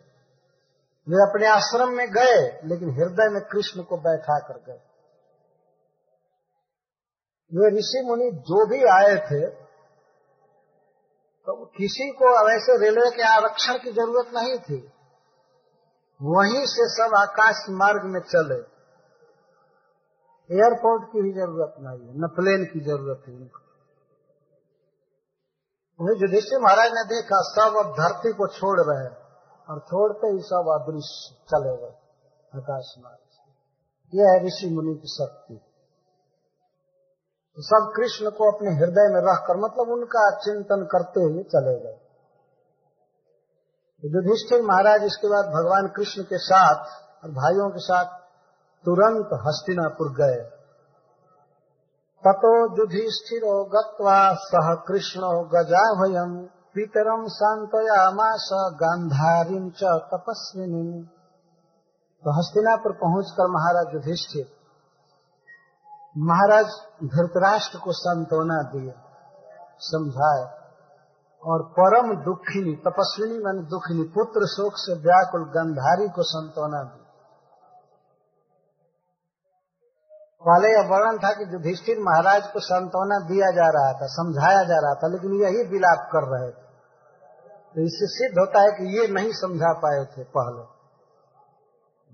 वे 1.06 1.22
अपने 1.22 1.46
आश्रम 1.48 1.90
में 1.92 2.06
गए, 2.10 2.36
लेकिन 2.64 2.90
हृदय 2.92 3.28
में 3.30 3.40
कृष्ण 3.48 3.82
को 3.84 3.96
बैठा 4.00 4.38
कर 4.42 4.58
गए। 4.62 4.80
वे 7.52 7.70
ऋषि 7.72 8.02
मुनि 8.06 8.30
जो 8.44 8.66
भी 8.66 8.78
आए 8.92 9.16
थे 9.26 9.40
तो 11.48 11.54
किसी 11.76 12.04
को 12.12 12.28
वैसे 12.44 12.76
रेलवे 12.80 13.10
के 13.16 13.22
आरक्षण 13.24 13.78
की 13.78 13.90
ज़रूरत 13.92 14.30
नहीं 14.34 14.54
थी। 14.58 14.78
वहीं 16.20 16.62
से 16.66 16.86
सब 16.90 17.16
आकाश 17.16 17.60
मार्ग 17.72 18.06
में 18.06 18.20
चले। 18.22 18.56
एयरपोर्ट 20.50 21.04
की 21.12 21.22
भी 21.22 21.32
ज़रूरत 21.34 21.74
नहीं 21.80 22.00
है 22.00 22.14
न 22.16 22.30
प्लेन 22.36 22.64
की 22.64 22.80
ज़रूरत 22.82 23.28
है 23.28 23.34
उनको। 23.34 23.63
उन्हें 26.00 26.14
युधिष्ठिर 26.16 26.58
महाराज 26.58 26.90
ने 26.92 27.04
देखा, 27.04 27.42
सब 27.50 27.76
अब 27.76 27.92
धरती 27.92 28.32
को 28.32 28.46
छोड़ 28.46 28.78
रहे 28.80 29.02
हैं 29.04 29.16
और 29.68 29.78
छोड़ते 29.80 30.26
ही 30.26 30.40
सब 30.42 30.70
अदृश्य 30.72 31.34
चले 31.50 31.76
गए 31.76 31.94
आकाश 32.52 32.94
मार्ग 32.98 33.22
यह 34.12 34.30
है 34.30 34.44
ऋषि 34.46 34.68
मुनि 34.74 34.94
की 34.94 35.08
शक्ति। 35.08 35.54
तो 37.56 37.62
सब 37.62 37.92
कृष्ण 37.96 38.30
को 38.30 38.50
अपने 38.52 38.70
हृदय 38.70 39.08
में 39.14 39.20
रखकर 39.20 39.56
मतलब 39.56 39.92
उनका 39.92 40.24
चिंतन 40.38 40.84
करते 40.84 41.22
हुए 41.22 41.42
चले 41.42 41.74
गए। 41.80 41.98
युधिष्ठिर 44.02 44.62
महाराज 44.62 45.04
इसके 45.04 45.28
बाद 45.28 45.44
भगवान 45.46 45.88
कृष्ण 45.96 46.22
के 46.22 46.38
साथ 46.38 46.92
और 47.24 47.30
भाइयों 47.30 47.70
के 47.70 47.78
साथ 47.78 48.12
तुरंत 48.84 49.34
हस्तिनापुर 49.46 50.12
गए। 50.12 50.38
ततो 52.24 52.50
युधिष्ठिरो 52.78 53.64
गत्वा 53.64 54.18
सह 54.34 54.68
कृष्ण 54.74 55.20
गजा 55.54 55.82
भयम 55.94 56.30
पितरम 56.74 57.26
शांतयामास 57.28 58.48
गांधारीम 58.52 59.68
च 59.70 59.84
तपस्विनी। 59.84 61.02
तो 62.24 62.32
हस्तिनापुर 62.38 62.92
पहुंचकर 62.92 63.50
महाराज 63.50 63.94
युधिष्ठिर, 63.94 64.46
महाराज 66.18 66.66
धृतराष्ट्र 67.04 67.78
को 67.78 67.92
सांत्वना 67.92 68.62
दिए, 68.62 68.94
समझाए, 69.78 70.44
और 71.42 71.62
परम 71.80 72.14
दुखिनी, 72.22 72.76
तपस्विनी 72.76 73.38
मान 73.38 73.64
दुखिनी 73.64 74.02
पुत्र 74.02 74.46
शोक 74.46 74.72
से 74.76 74.94
व्याकुल 74.94 75.44
गंधारी 75.50 76.08
को 76.08 76.22
सांत्वना 76.22 76.82
दी 76.82 77.03
पहले 80.44 80.68
यह 80.68 80.88
वर्णन 80.88 81.18
था 81.18 81.32
कि 81.32 81.44
युधिष्ठिर 81.54 81.96
महाराज 81.98 82.46
को 82.46 82.60
सांत्वना 82.60 83.18
दिया 83.28 83.50
जा 83.50 83.68
रहा 83.68 83.92
था, 83.92 84.06
समझाया 84.06 84.62
जा 84.64 84.78
रहा 84.78 84.94
था, 84.94 85.08
लेकिन 85.08 85.32
यही 85.32 85.62
विलाप 85.68 86.08
कर 86.12 86.24
रहे 86.24 86.50
थे। 86.50 86.64
तो 87.74 87.80
इससे 87.80 88.06
सिद्ध 88.06 88.38
होता 88.38 88.60
है 88.60 88.70
कि 88.70 89.00
ये 89.00 89.06
नहीं 89.08 89.30
समझा 89.32 89.72
पाए 89.72 90.04
थे 90.04 90.24
पहले। 90.24 90.64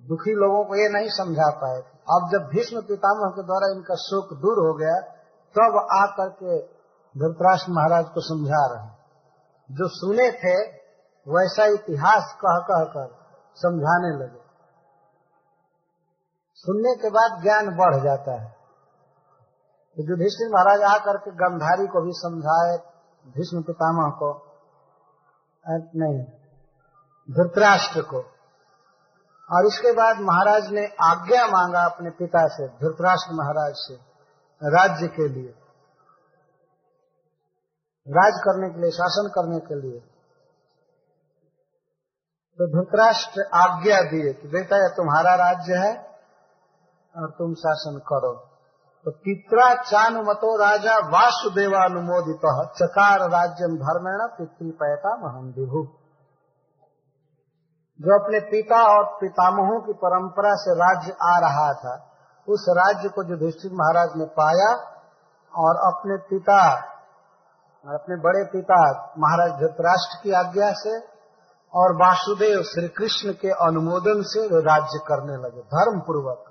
दुखी 0.08 0.34
लोगों 0.34 0.64
को 0.64 0.76
ये 0.76 0.88
नहीं 0.88 1.08
समझा 1.08 1.50
पाए 1.50 1.78
थे। 1.78 1.98
अब 2.12 2.28
जब 2.32 2.46
भीष्म 2.54 2.80
पितामह 2.80 3.30
के 3.30 3.42
द्वारा 3.42 3.72
इनका 3.76 3.94
शोक 3.94 4.28
दूर 4.34 4.66
हो 4.66 4.74
गया, 4.74 5.00
तब 5.54 5.72
तो 5.72 5.98
आकर 6.02 6.28
के 6.28 6.58
धृतराष्ट्र 7.18 7.72
महाराज 7.72 8.04
को 8.04 8.20
समझा 8.20 8.62
रहे 8.74 8.88
जो 9.70 9.88
सुने 9.88 10.30
थे, 10.30 10.54
वैसा 11.26 11.64
इतिहास 11.64 12.34
कह 12.44 12.58
कह 12.58 12.84
कर 12.84 13.08
समझाने 13.56 14.24
लगे। 14.24 14.39
सुनने 16.60 16.94
के 16.94 17.10
बाद 17.10 17.42
ज्ञान 17.42 17.76
बढ़ 17.76 18.02
जाता 18.04 18.42
है। 18.42 18.50
तो 19.96 20.10
युधिष्ठिर 20.10 20.48
महाराज 20.48 21.00
आकर 21.00 21.16
के 21.16 21.30
गंधारी 21.30 21.86
को 21.86 22.02
भी 22.02 22.10
समझाए 22.12 22.92
भीष्म 23.32 23.62
पितामह 23.62 24.10
को 24.10 24.50
नहीं, 25.68 26.24
धृतराष्ट्र 27.30 28.02
को। 28.02 28.18
और 29.56 29.66
इसके 29.66 29.92
बाद 29.92 30.16
महाराज 30.20 30.72
ने 30.72 30.86
आज्ञा 30.86 31.46
मांगा 31.46 31.84
अपने 31.84 32.10
पिता 32.10 32.48
से, 32.48 32.68
धृतराष्ट्र 32.68 33.34
महाराज 33.34 33.72
से, 33.76 33.94
राज्य 34.62 35.08
के 35.08 35.28
लिए। 35.28 35.48
राज 38.08 38.32
करने 38.32 38.74
के 38.74 38.80
लिए, 38.80 38.90
शासन 38.90 39.28
करने 39.28 39.58
के 39.58 39.74
लिए। 39.74 40.00
तो 42.58 42.66
धृतराष्ट्र 42.66 43.50
आज्ञा 43.54 44.00
दिए 44.00 44.32
कि, 44.32 44.48
बेटा, 44.48 44.76
यह 44.76 44.88
तुम्हारा 44.88 45.34
राज्य 45.34 45.74
है 45.74 46.09
और 47.14 47.30
तुम 47.30 47.54
शासन 47.54 47.98
करो। 48.08 48.32
तो 49.06 49.10
पित्रा 49.10 49.66
चानुमतो 49.82 50.56
राजा 50.56 50.96
वासुदेवानुमोदित 51.08 52.42
चकार 52.76 53.22
राज्यम 53.30 53.76
धर्मेण 53.76 54.26
पितृपयता 54.38 55.14
महम 55.16 55.46
विभु 55.56 55.82
जो 58.00 58.18
अपने 58.18 58.40
पिता 58.40 58.82
और 58.88 59.04
पितामहों 59.20 59.80
की 59.80 59.92
परंपरा 59.92 60.52
से 60.54 60.74
राज्य 60.74 61.14
आ 61.22 61.32
रहा 61.38 61.72
था, 61.72 61.94
उस 62.48 62.64
राज्य 62.70 63.08
को 63.08 63.24
युधिष्ठिर 63.30 63.72
महाराज 63.72 64.12
ने 64.16 64.26
पाया 64.36 64.68
और 65.54 65.80
अपने 65.88 66.16
पिता, 66.30 66.60
अपने 67.86 68.16
बड़े 68.16 68.44
पिता 68.44 68.78
महाराज 69.18 69.50
धृतराष्ट्र 69.60 70.22
की 70.22 70.32
आज्ञा 70.32 70.70
से 70.76 70.98
और 71.74 71.96
वासुदेव 71.96 72.62
श्री 72.62 72.88
कृष्ण 72.88 73.32
के 73.32 73.50
अनुमोदन 73.66 74.22
से 74.26 74.46
राज्य 74.60 75.04
करने 75.08 75.36
लगे 75.36 75.62
धर्म 75.74 76.00
पूर्वक 76.00 76.49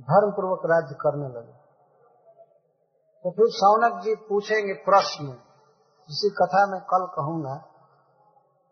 धर्म 0.00 0.30
पूर्वक 0.30 0.60
राज्य 0.64 0.94
करने 0.94 1.28
लगे। 1.28 1.52
तो 3.22 3.30
फिर 3.30 3.46
सौनक 3.48 4.02
जी 4.02 4.14
पूछेंगे 4.14 4.72
प्रश्न 4.72 5.26
जिसी 6.08 6.30
कथा 6.30 6.66
में 6.66 6.80
कल 6.80 7.06
कहूँगा 7.16 7.54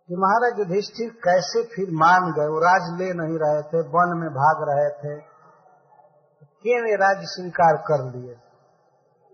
कि 0.08 0.16
महाराज 0.16 0.58
युधिष्ठिर 0.58 1.10
कैसे 1.10 1.62
फिर 1.64 1.86
मान 1.90 2.32
गए? 2.32 2.46
वो 2.46 2.58
राज 2.58 3.00
ले 3.00 3.12
नहीं 3.12 3.38
रहे 3.42 3.62
थे, 3.62 3.88
वन 3.88 4.18
में 4.18 4.30
भाग 4.30 4.56
रहे 4.68 4.90
थे। 4.90 5.20
क्यों 6.44 6.98
राज्य 6.98 7.26
स्वीकार 7.26 7.76
कर 7.76 8.16
लिए? 8.16 8.34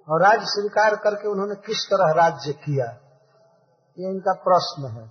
और 0.08 0.22
राज्य 0.22 0.44
स्वीकार 0.44 0.96
करके 0.96 1.28
उन्होंने 1.28 1.54
किस 1.54 1.86
तरह 1.86 2.12
राज्य 2.24 2.52
किया? 2.52 2.86
ये 3.98 4.10
इनका 4.10 4.32
प्रश्न 4.32 4.90
है। 4.90 5.04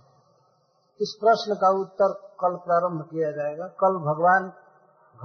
इस 1.01 1.18
प्रश्न 1.22 1.56
का 1.56 1.81
उत्तर 1.81 2.14
कल 2.14 2.56
प्रारंभ 2.56 3.01
किया 3.01 3.31
जाएगा। 3.31 3.68
कल 3.68 3.93
भगवान 3.93 4.53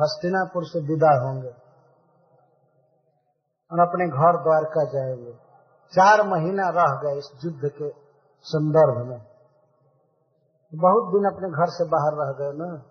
हस्तिनापुर 0.01 0.65
से 0.65 0.81
विदा 0.81 1.27
होंगे। 1.27 1.65
और 3.73 3.81
अपने 3.81 4.07
घर 4.07 4.43
द्वारका 4.43 4.85
जाएँगे। 4.85 5.33
चार 5.93 6.23
महीना 6.27 6.69
रह 6.69 7.01
गए 7.03 7.19
इस 7.19 7.31
युद्ध 7.45 7.69
के 7.69 7.91
संदर्भ 8.43 9.07
में। 9.07 9.19
बहुत 10.75 11.13
दिन 11.13 11.25
अपने 11.25 11.49
घर 11.49 11.67
से 11.67 11.85
बाहर 11.85 12.13
रह 12.13 12.33
गए 12.33 12.59
ना। 12.59 12.83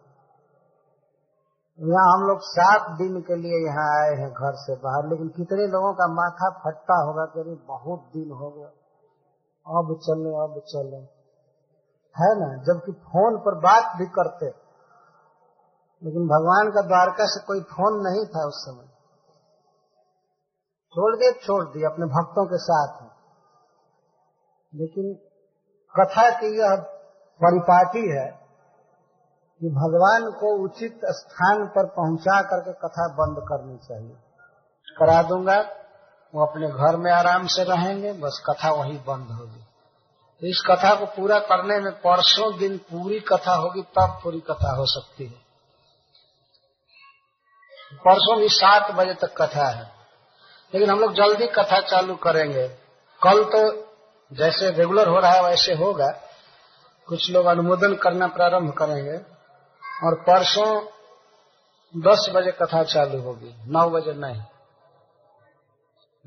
यहाँ 1.79 2.13
हम 2.13 2.27
लोग 2.27 2.39
सात 2.41 2.97
दिन 2.97 3.21
के 3.21 3.35
लिए 3.35 3.67
यहाँ 3.67 4.01
आए 4.01 4.15
हैं 4.15 4.31
घर 4.31 4.51
से 4.53 4.75
बाहर। 4.75 5.09
लेकिन 5.09 5.27
कितने 5.27 5.67
लोगों 5.67 5.93
का 5.93 6.07
माथा 6.07 6.49
फटता 6.49 7.03
होगा 7.03 7.25
कि 7.25 7.65
बहुत 7.67 7.99
दिन 7.99 8.31
हो 8.31 8.49
गया। 8.49 8.67
अब 9.67 9.99
चले 10.01 10.29
अब 10.29 10.61
चले। 10.65 11.23
है 12.21 12.39
ना? 12.39 12.63
जबकि 12.63 12.91
फ़ोन 12.91 13.37
पर 13.37 13.55
बात 13.55 13.97
भी 13.97 14.05
करते। 14.05 14.62
लेकिन 16.03 16.21
भगवान 16.21 16.71
का 16.71 16.81
द्वारका 16.81 17.25
से 17.25 17.45
कोई 17.45 17.61
फ़ोन 17.61 18.07
नहीं 18.07 18.25
था 18.25 18.47
उस 18.47 18.53
समय। 18.55 18.85
छोड़ 20.89 21.15
दिए 21.15 21.31
छोड़ 21.31 21.63
दिए 21.63 21.85
अपने 21.85 22.05
भक्तों 22.05 22.45
के 22.45 22.57
साथ। 22.57 23.03
लेकिन 24.75 25.13
कथा 25.99 26.29
की 26.29 26.59
यह 26.59 26.75
परिपाटी 27.43 28.17
है 28.17 28.43
कि 29.59 29.69
भगवान 29.69 30.31
को 30.31 30.63
उचित 30.63 30.99
स्थान 31.05 31.67
पर 31.67 31.85
पहुँचा 31.85 32.41
करके 32.41 32.71
कथा 32.71 33.07
बंद 33.07 33.37
करनी 33.39 33.77
चाहिए। 33.77 34.17
करा 34.99 35.23
दूँगा, 35.23 35.61
वो 36.35 36.45
अपने 36.45 36.67
घर 36.67 36.97
में 36.97 37.11
आराम 37.11 37.47
से 37.47 37.63
रहेंगे, 37.63 38.13
बस 38.13 38.43
कथा 38.49 38.71
वही 38.71 38.97
बंद 38.97 39.27
होगी। 39.31 39.61
तो 40.41 40.47
इस 40.47 40.63
कथा 40.67 40.95
को 40.95 41.05
पूरा 41.05 41.39
करने 41.39 41.79
में 41.79 41.91
परसों 41.91 42.57
दिन 42.57 42.77
पूरी 42.77 43.19
कथा 43.19 43.55
होगी, 43.55 43.81
तब 43.81 44.19
पूरी 44.23 44.39
कथा 44.39 44.75
हो 44.75 44.85
सकती 44.85 45.25
है। 45.25 45.42
परसों 47.93 48.39
भी 48.39 48.49
सात 48.49 48.91
बजे 48.91 49.13
तक 49.13 49.41
कथा 49.41 49.69
है। 49.69 49.91
लेकिन 50.73 50.89
हम 50.89 50.99
लोग 50.99 51.13
जल्दी 51.13 51.47
कथा 51.47 51.79
चालू 51.79 52.15
करेंगे। 52.15 52.67
कल 53.23 53.43
तो 53.43 53.87
जैसे 54.33 54.69
रेगुलर 54.69 55.07
हो 55.07 55.19
रहा 55.19 55.31
है, 55.31 55.43
वैसे 55.43 55.73
होगा। 55.73 56.07
कुछ 57.07 57.31
लोग 57.31 57.45
अनुमोदन 57.45 57.95
करना 57.95 58.27
प्रारंभ 58.27 58.73
करेंगे 58.73 59.17
और 60.07 60.15
परसों 60.15 60.85
दस 61.97 62.31
बजे 62.35 62.51
कथा 62.51 62.83
चालू 62.83 63.21
होगी। 63.21 63.55
नौ 63.59 63.89
बजे 63.89 64.13
नहीं। 64.13 64.41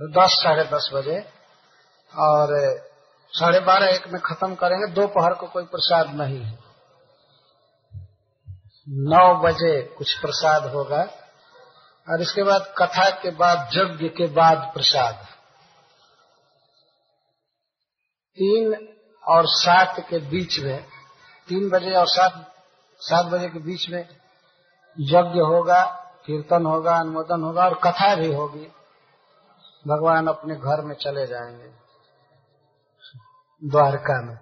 दस, 0.00 0.30
साढ़े 0.30 0.64
दस 0.64 0.90
बजे। 0.94 1.20
और 2.18 2.48
साढ़े 3.32 3.60
बारह 3.60 3.86
एक 3.86 4.08
में 4.08 4.22
खत्म 4.22 4.54
करेंगे। 4.54 4.92
दोपहर 4.92 5.34
को 5.34 5.46
कोई 5.46 5.64
प्रसाद 5.64 6.14
नहीं 6.14 6.42
है। 6.42 6.58
नौ 8.88 9.34
बजे 9.34 9.82
कुछ 9.82 10.20
प्रसाद 10.20 10.66
होगा। 10.66 11.08
और 12.08 12.20
इसके 12.20 12.42
बाद 12.42 12.74
कथा 12.78 13.10
के 13.10 13.30
बाद 13.30 13.68
यज्ञ 13.72 14.08
के 14.08 14.26
बाद 14.26 14.70
प्रसाद। 14.74 15.14
तीन 18.36 18.88
और 19.28 19.42
सात 19.46 20.00
के 20.00 20.18
बीच 20.18 20.58
में, 20.58 20.86
तीन 21.48 21.70
बजे 21.70 21.94
और 21.94 22.06
सात 22.06 22.52
सात 23.00 23.26
बजे 23.26 23.48
के 23.48 23.58
बीच 23.58 23.90
में 23.90 24.08
यज्ञ 25.00 25.40
होगा, 25.40 25.84
कीर्तन 26.26 26.66
होगा, 26.66 26.96
अनुमोदन 26.96 27.42
होगा 27.42 27.64
और 27.64 27.74
कथा 27.74 28.14
भी 28.14 28.34
होगी। 28.34 28.66
भगवान 29.86 30.26
अपने 30.26 30.54
घर 30.54 30.84
में 30.84 30.94
चले 30.94 31.26
जाएँगे, 31.26 31.70
द्वारका 33.64 34.22
में। 34.22 34.38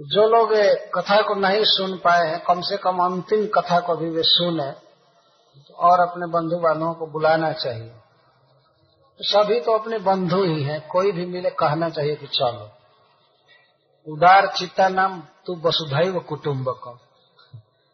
जो 0.00 0.28
लोग 0.28 0.48
कथा 0.94 1.22
को 1.22 1.34
नहीं 1.34 1.64
सुन 1.64 1.98
पाए 1.98 2.28
हैं, 2.28 2.44
कम 2.44 2.60
से 2.60 2.76
कम 2.76 2.98
अंतिम 2.98 3.46
कथा 3.46 3.80
को 3.80 3.96
भी 3.96 4.10
वे 4.10 4.22
सुने। 4.22 4.91
और 5.78 6.00
अपने 6.00 6.26
बंधु 6.26 6.56
बांधवों 6.56 6.94
को 6.94 7.06
बुलाना 7.06 7.52
चाहिए। 7.52 7.94
सभी 9.20 9.60
तो 9.60 9.78
अपने 9.78 9.98
बंधु 9.98 10.44
ही 10.44 10.62
हैं, 10.62 10.88
कोई 10.88 11.12
भी 11.12 11.26
मिले 11.26 11.50
कहना 11.50 11.88
चाहिए 11.88 12.16
कि 12.16 12.26
चलो। 12.26 12.70
उदार 14.12 14.46
चित्ता 14.46 14.88
नाम 14.88 15.22
तू 15.46 15.56
वसुधैव 15.56 16.20
कुटुम्बकम 16.20 16.98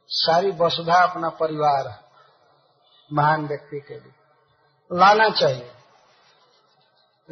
सारी 0.08 0.50
वसुधा 0.50 0.94
अपना 0.94 1.28
परिवार 1.28 2.04
महान 3.12 3.46
व्यक्ति 3.46 3.80
के 3.80 3.94
लिए। 3.94 4.12
लाना 4.92 5.28
चाहिए। 5.28 5.70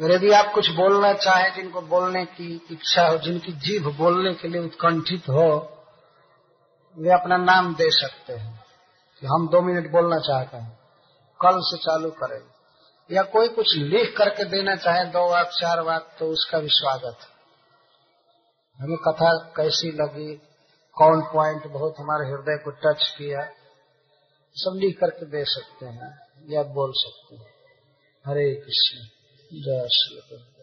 यदि 0.01 0.31
आप 0.31 0.53
कुछ 0.53 0.69
बोलना 0.69 1.13
चाहें, 1.13 1.53
जिनको 1.53 1.81
बोलने 1.81 2.25
की 2.25 2.67
इच्छा 2.71 3.07
हो, 3.07 3.17
जिनकी 3.17 3.51
जीभ 3.51 3.97
बोलने 3.97 4.33
के 4.33 4.47
लिए 4.47 4.61
उत्कंठित 4.61 5.23
हो, 5.29 5.77
वे 6.97 7.09
अपना 7.09 7.37
नाम 7.37 7.75
दे 7.75 7.91
सकते 7.91 8.33
हैं। 8.33 8.56
कि 9.21 9.27
हम 9.27 9.49
दो 9.49 9.61
मिनट 9.61 9.91
बोलना 9.91 10.19
चाहते 10.19 10.57
हैं। 10.57 10.79
कल 11.41 11.59
से 11.59 11.77
चालू 11.77 12.09
करें। 12.09 12.41
या 13.11 13.23
कोई 13.23 13.47
कुछ 13.47 13.77
लिख 13.77 14.17
करके 14.17 14.43
देना 14.43 14.75
चाहे, 14.75 15.05
दो 15.05 15.29
बात, 15.29 15.47
चार 15.47 15.81
बात 15.81 16.15
तो 16.19 16.25
उसका 16.27 16.59
भी 16.59 16.67
स्वागत। 16.69 17.17
हमें 18.79 18.97
कथा 18.97 19.33
कैसी 19.33 19.91
लगी? 19.91 20.35
कौन 20.93 21.21
पॉइंट 21.21 21.67
बहुत 21.67 21.95
हमारे 21.99 22.29
हृदय 22.29 22.63
को 22.63 22.71
टच 22.71 23.15
किया? 23.17 23.49
सब 24.55 24.73
लिख 24.75 24.99
करके 24.99 25.25
दे 25.25 25.45
सकते 25.45 25.85
हैं 25.85 26.27
या 26.49 26.63
बोल 26.63 26.91
सकते 26.95 27.35
हैं। 27.35 27.53
हरे 28.27 28.55
कृष्ण, 28.55 28.97
जय 29.53 29.87
श्री 29.91 30.56